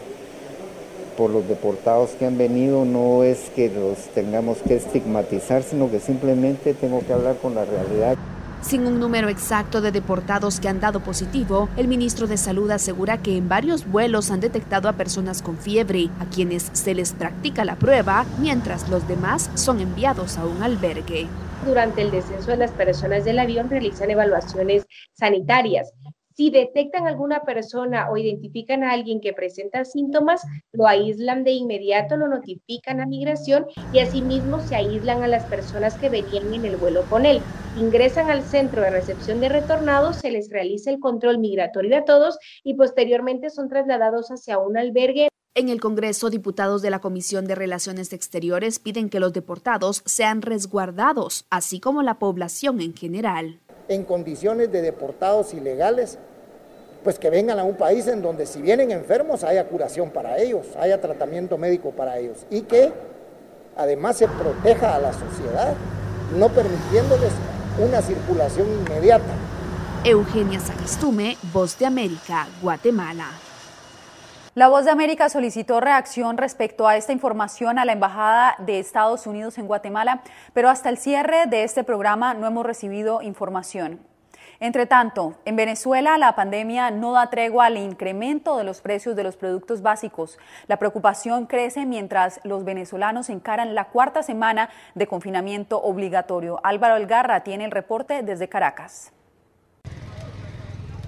por 1.17 1.29
los 1.29 1.47
deportados 1.47 2.11
que 2.11 2.25
han 2.25 2.37
venido 2.37 2.85
no 2.85 3.23
es 3.23 3.49
que 3.55 3.69
los 3.69 3.97
tengamos 4.13 4.57
que 4.59 4.75
estigmatizar, 4.75 5.63
sino 5.63 5.89
que 5.89 5.99
simplemente 5.99 6.73
tengo 6.73 7.05
que 7.05 7.13
hablar 7.13 7.37
con 7.41 7.55
la 7.55 7.65
realidad. 7.65 8.17
Sin 8.61 8.87
un 8.87 8.99
número 8.99 9.29
exacto 9.29 9.79
de 9.79 9.91
deportados 9.91 10.59
que 10.59 10.67
han 10.67 10.79
dado 10.79 10.99
positivo, 10.99 11.69
el 11.77 11.87
ministro 11.87 12.25
de 12.25 12.35
Salud 12.35 12.71
asegura 12.71 13.21
que 13.21 13.37
en 13.37 13.47
varios 13.47 13.85
vuelos 13.85 14.31
han 14.31 14.39
detectado 14.39 14.89
a 14.89 14.93
personas 14.93 15.43
con 15.43 15.57
fiebre, 15.57 16.09
a 16.19 16.25
quienes 16.25 16.71
se 16.73 16.95
les 16.95 17.13
practica 17.13 17.63
la 17.63 17.75
prueba, 17.75 18.25
mientras 18.39 18.89
los 18.89 19.07
demás 19.07 19.51
son 19.53 19.81
enviados 19.81 20.37
a 20.39 20.45
un 20.45 20.63
albergue. 20.63 21.27
Durante 21.63 22.01
el 22.01 22.09
descenso 22.09 22.51
de 22.51 22.57
las 22.57 22.71
personas 22.71 23.23
del 23.23 23.37
avión 23.37 23.69
realizan 23.69 24.09
evaluaciones 24.09 24.87
sanitarias. 25.13 25.91
Si 26.36 26.49
detectan 26.49 27.07
alguna 27.07 27.44
persona 27.44 28.12
o 28.12 28.18
identifican 28.18 28.84
a 28.84 28.91
alguien 28.91 29.22
que 29.22 29.32
presenta 29.32 29.86
síntomas, 29.86 30.41
lo 30.74 30.86
aíslan 30.86 31.45
de 31.45 31.52
inmediato, 31.52 32.18
lo 32.18 32.28
notifican 32.28 32.99
a 32.99 33.06
migración 33.06 33.68
y 33.94 33.99
asimismo 33.99 34.60
se 34.60 34.76
aíslan 34.76 35.24
a 35.24 35.30
las 35.30 35.45
personas 35.45 35.95
que 35.95 36.10
venían 36.10 36.53
en 36.53 36.66
el 36.66 36.76
vuelo 36.76 37.03
con 37.10 37.26
él. 37.26 37.40
Ingresan 37.80 38.30
al 38.30 38.44
centro 38.44 38.82
de 38.82 38.90
recepción 38.90 39.40
de 39.40 39.48
retornados, 39.48 40.18
se 40.18 40.30
les 40.30 40.49
realiza 40.49 40.91
el 40.91 40.99
control 40.99 41.38
migratorio 41.38 41.95
de 41.95 42.02
todos 42.02 42.38
y 42.66 42.74
posteriormente 42.74 43.49
son 43.49 43.70
trasladados 43.70 44.28
hacia 44.28 44.57
un 44.57 44.78
albergue. 44.78 45.30
En 45.53 45.70
el 45.70 45.80
Congreso, 45.80 46.30
diputados 46.30 46.82
de 46.82 46.90
la 46.90 46.99
Comisión 46.99 47.45
de 47.45 47.56
Relaciones 47.56 48.12
Exteriores 48.12 48.80
piden 48.80 49.10
que 49.10 49.22
los 49.22 49.32
deportados 49.32 50.03
sean 50.06 50.41
resguardados, 50.41 51.45
así 51.49 51.80
como 51.80 52.03
la 52.03 52.20
población 52.20 52.82
en 52.82 52.94
general 52.94 53.62
en 53.88 54.03
condiciones 54.03 54.72
de 54.72 54.82
deportados 54.82 55.53
ilegales, 55.53 56.18
pues 57.03 57.20
que 57.20 57.30
vengan 57.30 57.60
a 57.60 57.64
un 57.64 57.76
país 57.76 58.07
en 58.07 58.22
donde 58.22 58.45
si 58.45 58.62
vienen 58.62 58.91
enfermos 58.91 59.44
haya 59.44 59.68
curación 59.68 60.10
para 60.10 60.40
ellos, 60.40 60.66
haya 60.80 60.99
tratamiento 60.99 61.57
médico 61.57 61.91
para 61.91 62.18
ellos 62.18 62.45
y 62.49 62.62
que 62.62 62.91
además 63.76 64.18
se 64.18 64.28
proteja 64.28 64.95
a 64.95 64.99
la 64.99 65.14
sociedad, 65.14 65.76
no 66.36 66.49
permitiéndoles 66.49 67.32
una 67.78 68.02
circulación 68.02 68.68
inmediata. 68.68 69.34
Eugenia 70.03 70.60
Sagistume, 70.60 71.38
Voz 71.53 71.78
de 71.78 71.86
América, 71.86 72.48
Guatemala. 72.62 73.32
La 74.57 74.69
Voz 74.69 74.86
de 74.86 74.91
América 74.91 75.27
solicitó 75.27 75.82
reacción 75.82 76.38
respecto 76.38 76.88
a 76.88 76.95
esta 76.95 77.11
información 77.11 77.77
a 77.77 77.84
la 77.84 77.91
Embajada 77.91 78.56
de 78.60 78.80
Estados 78.80 79.27
Unidos 79.27 79.57
en 79.57 79.68
Guatemala, 79.68 80.22
pero 80.53 80.69
hasta 80.69 80.88
el 80.88 80.98
cierre 80.98 81.45
de 81.48 81.65
este 81.65 81.84
programa 81.84 82.34
no 82.34 82.48
hemos 82.48 82.65
recibido 82.65 83.22
información. 83.22 83.99
Entre 84.61 84.86
tanto, 84.86 85.36
en 85.44 85.57
Venezuela 85.57 86.18
la 86.18 86.36
pandemia 86.36 86.90
no 86.90 87.11
da 87.11 87.30
tregua 87.30 87.65
al 87.65 87.76
incremento 87.76 88.56
de 88.56 88.64
los 88.64 88.80
precios 88.80 89.18
de 89.18 89.26
los 89.26 89.36
productos 89.36 89.82
básicos. 89.82 90.40
La 90.68 90.80
preocupación 90.80 91.48
crece 91.48 91.86
mientras 91.86 92.40
los 92.45 92.64
venezolanos 92.64 93.30
encaran 93.30 93.76
la 93.76 93.90
cuarta 93.90 94.23
semana 94.23 94.69
de 94.94 95.06
confinamiento 95.06 95.84
obligatorio. 95.84 96.61
Álvaro 96.64 96.95
Elgarra 96.95 97.44
tiene 97.44 97.65
el 97.65 97.72
reporte 97.72 98.23
desde 98.23 98.48
Caracas. 98.48 99.11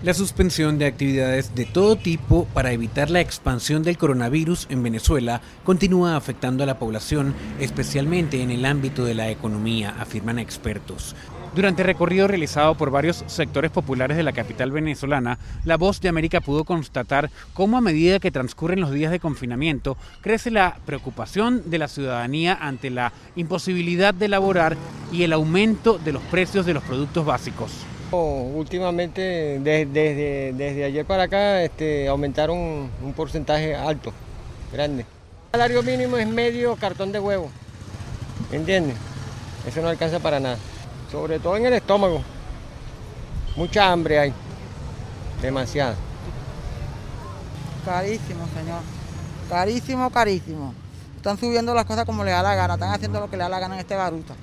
La 0.03 0.13
suspensión 0.13 0.77
de 0.77 0.85
actividades 0.85 1.55
de 1.55 1.65
todo 1.65 1.95
tipo 1.95 2.45
para 2.53 2.71
evitar 2.71 3.09
la 3.09 3.19
expansión 3.19 3.81
del 3.81 3.97
coronavirus 3.97 4.67
en 4.69 4.83
Venezuela 4.83 5.41
continúa 5.63 6.15
afectando 6.15 6.61
a 6.61 6.67
la 6.67 6.77
población, 6.77 7.33
especialmente 7.59 8.43
en 8.43 8.51
el 8.51 8.65
ámbito 8.65 9.05
de 9.05 9.15
la 9.15 9.31
economía, 9.31 9.95
afirman 9.99 10.37
expertos. 10.37 11.15
Durante 11.55 11.81
el 11.81 11.87
recorrido 11.87 12.27
realizado 12.27 12.75
por 12.75 12.91
varios 12.91 13.23
sectores 13.25 13.71
populares 13.71 14.17
de 14.17 14.21
la 14.21 14.33
capital 14.33 14.71
venezolana, 14.71 15.39
la 15.65 15.77
Voz 15.77 15.99
de 15.99 16.09
América 16.09 16.41
pudo 16.41 16.63
constatar 16.63 17.31
cómo 17.55 17.75
a 17.75 17.81
medida 17.81 18.19
que 18.19 18.29
transcurren 18.29 18.81
los 18.81 18.91
días 18.91 19.11
de 19.11 19.19
confinamiento, 19.19 19.97
crece 20.21 20.51
la 20.51 20.77
preocupación 20.85 21.63
de 21.71 21.79
la 21.79 21.87
ciudadanía 21.87 22.53
ante 22.53 22.91
la 22.91 23.13
imposibilidad 23.35 24.13
de 24.13 24.27
laborar 24.27 24.77
y 25.11 25.23
el 25.23 25.33
aumento 25.33 25.97
de 25.97 26.11
los 26.13 26.21
precios 26.23 26.67
de 26.67 26.75
los 26.75 26.83
productos 26.83 27.25
básicos. 27.25 27.86
Últimamente, 28.11 29.59
desde, 29.59 30.53
desde, 30.53 30.85
ayer 30.85 31.05
para 31.05 31.23
acá, 31.23 31.61
este, 31.61 32.07
aumentaron 32.07 32.57
un 32.57 33.13
porcentaje 33.13 33.75
alto, 33.75 34.13
grande. 34.71 35.01
El 35.01 35.59
salario 35.59 35.83
mínimo 35.83 36.17
es 36.17 36.27
medio 36.27 36.75
cartón 36.77 37.11
de 37.11 37.19
huevo, 37.19 37.49
¿entiendes? 38.51 38.95
Eso 39.67 39.81
no 39.81 39.89
alcanza 39.89 40.19
para 40.19 40.39
nada, 40.39 40.57
sobre 41.11 41.39
todo 41.39 41.57
en 41.57 41.65
el 41.65 41.73
estómago. 41.73 42.21
Mucha 43.57 43.91
hambre 43.91 44.19
hay, 44.19 44.33
demasiada. 45.41 45.95
Carísimo, 47.83 48.47
señor. 48.55 48.81
Carísimo, 49.49 50.09
carísimo. 50.11 50.73
Están 51.17 51.37
subiendo 51.37 51.73
las 51.73 51.85
cosas 51.85 52.05
como 52.05 52.23
le 52.23 52.31
da 52.31 52.41
la 52.41 52.55
gana, 52.55 52.75
están 52.75 52.93
haciendo 52.93 53.19
lo 53.19 53.29
que 53.29 53.35
le 53.35 53.43
da 53.43 53.49
la 53.49 53.59
gana 53.59 53.75
en 53.75 53.81
este 53.81 53.95
baruta. 53.95 54.33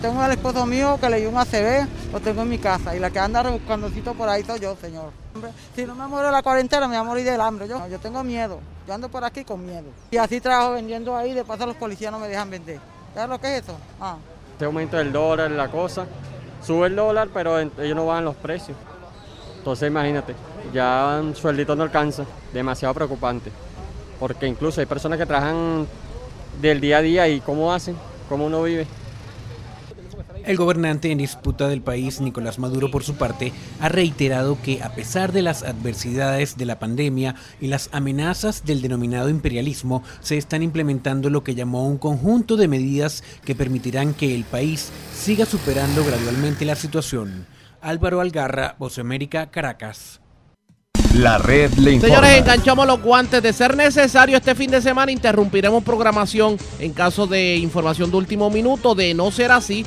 Tengo 0.00 0.22
al 0.22 0.30
esposo 0.30 0.64
mío 0.64 0.96
que 1.00 1.10
le 1.10 1.18
dio 1.18 1.28
un 1.28 1.36
ACB, 1.36 1.88
lo 2.12 2.20
tengo 2.20 2.42
en 2.42 2.48
mi 2.48 2.58
casa 2.58 2.94
y 2.94 3.00
la 3.00 3.10
que 3.10 3.18
anda 3.18 3.42
rebuscandocito 3.42 4.14
por 4.14 4.28
ahí 4.28 4.44
soy 4.44 4.60
yo, 4.60 4.76
señor. 4.76 5.10
Si 5.74 5.84
no 5.84 5.96
me 5.96 6.06
muero 6.06 6.26
de 6.26 6.32
la 6.32 6.42
cuarentena, 6.42 6.86
me 6.86 6.96
voy 6.96 7.04
a 7.04 7.08
morir 7.08 7.24
del 7.24 7.40
hambre. 7.40 7.66
Yo, 7.66 7.84
yo 7.88 7.98
tengo 7.98 8.22
miedo, 8.22 8.60
yo 8.86 8.94
ando 8.94 9.08
por 9.08 9.24
aquí 9.24 9.42
con 9.42 9.66
miedo. 9.66 9.86
Y 10.12 10.18
así 10.18 10.40
trabajo 10.40 10.74
vendiendo 10.74 11.16
ahí, 11.16 11.34
de 11.34 11.44
paso 11.44 11.66
los 11.66 11.74
policías 11.74 12.12
no 12.12 12.20
me 12.20 12.28
dejan 12.28 12.48
vender. 12.48 12.78
¿Sabes 13.12 13.28
lo 13.28 13.40
que 13.40 13.56
es 13.56 13.64
eso? 13.64 13.76
Ah. 14.00 14.18
Este 14.52 14.66
aumento 14.66 14.98
del 14.98 15.12
dólar, 15.12 15.50
la 15.50 15.68
cosa, 15.68 16.06
sube 16.64 16.86
el 16.86 16.94
dólar, 16.94 17.28
pero 17.34 17.58
ellos 17.58 17.96
no 17.96 18.06
bajan 18.06 18.24
los 18.24 18.36
precios. 18.36 18.76
Entonces 19.58 19.88
imagínate, 19.88 20.36
ya 20.72 21.18
un 21.20 21.34
sueldito 21.34 21.74
no 21.74 21.82
alcanza, 21.82 22.24
demasiado 22.52 22.94
preocupante. 22.94 23.50
Porque 24.20 24.46
incluso 24.46 24.80
hay 24.80 24.86
personas 24.86 25.18
que 25.18 25.26
trabajan 25.26 25.88
del 26.60 26.80
día 26.80 26.98
a 26.98 27.02
día 27.02 27.28
y 27.28 27.40
cómo 27.40 27.72
hacen, 27.74 27.96
cómo 28.28 28.46
uno 28.46 28.62
vive. 28.62 28.86
El 30.46 30.56
gobernante 30.56 31.10
en 31.10 31.18
disputa 31.18 31.66
del 31.66 31.82
país, 31.82 32.20
Nicolás 32.20 32.60
Maduro, 32.60 32.88
por 32.88 33.02
su 33.02 33.16
parte, 33.16 33.52
ha 33.80 33.88
reiterado 33.88 34.56
que 34.62 34.80
a 34.80 34.94
pesar 34.94 35.32
de 35.32 35.42
las 35.42 35.64
adversidades 35.64 36.56
de 36.56 36.64
la 36.66 36.78
pandemia 36.78 37.34
y 37.60 37.66
las 37.66 37.88
amenazas 37.90 38.64
del 38.64 38.80
denominado 38.80 39.28
imperialismo, 39.28 40.04
se 40.20 40.36
están 40.36 40.62
implementando 40.62 41.30
lo 41.30 41.42
que 41.42 41.56
llamó 41.56 41.88
un 41.88 41.98
conjunto 41.98 42.56
de 42.56 42.68
medidas 42.68 43.24
que 43.44 43.56
permitirán 43.56 44.14
que 44.14 44.36
el 44.36 44.44
país 44.44 44.92
siga 45.12 45.46
superando 45.46 46.04
gradualmente 46.04 46.64
la 46.64 46.76
situación. 46.76 47.48
Álvaro 47.80 48.20
Algarra, 48.20 48.76
Voz 48.78 49.00
América, 49.00 49.50
Caracas. 49.50 50.20
La 51.12 51.38
red 51.38 51.72
le 51.74 51.94
informa. 51.94 52.14
Señores, 52.14 52.38
enganchamos 52.38 52.86
los 52.86 53.02
guantes. 53.02 53.42
De 53.42 53.52
ser 53.52 53.76
necesario 53.76 54.36
este 54.36 54.54
fin 54.54 54.70
de 54.70 54.80
semana, 54.80 55.10
interrumpiremos 55.10 55.82
programación 55.82 56.56
en 56.78 56.92
caso 56.92 57.26
de 57.26 57.56
información 57.56 58.12
de 58.12 58.16
último 58.16 58.50
minuto. 58.50 58.94
De 58.94 59.14
no 59.14 59.30
ser 59.30 59.50
así, 59.50 59.86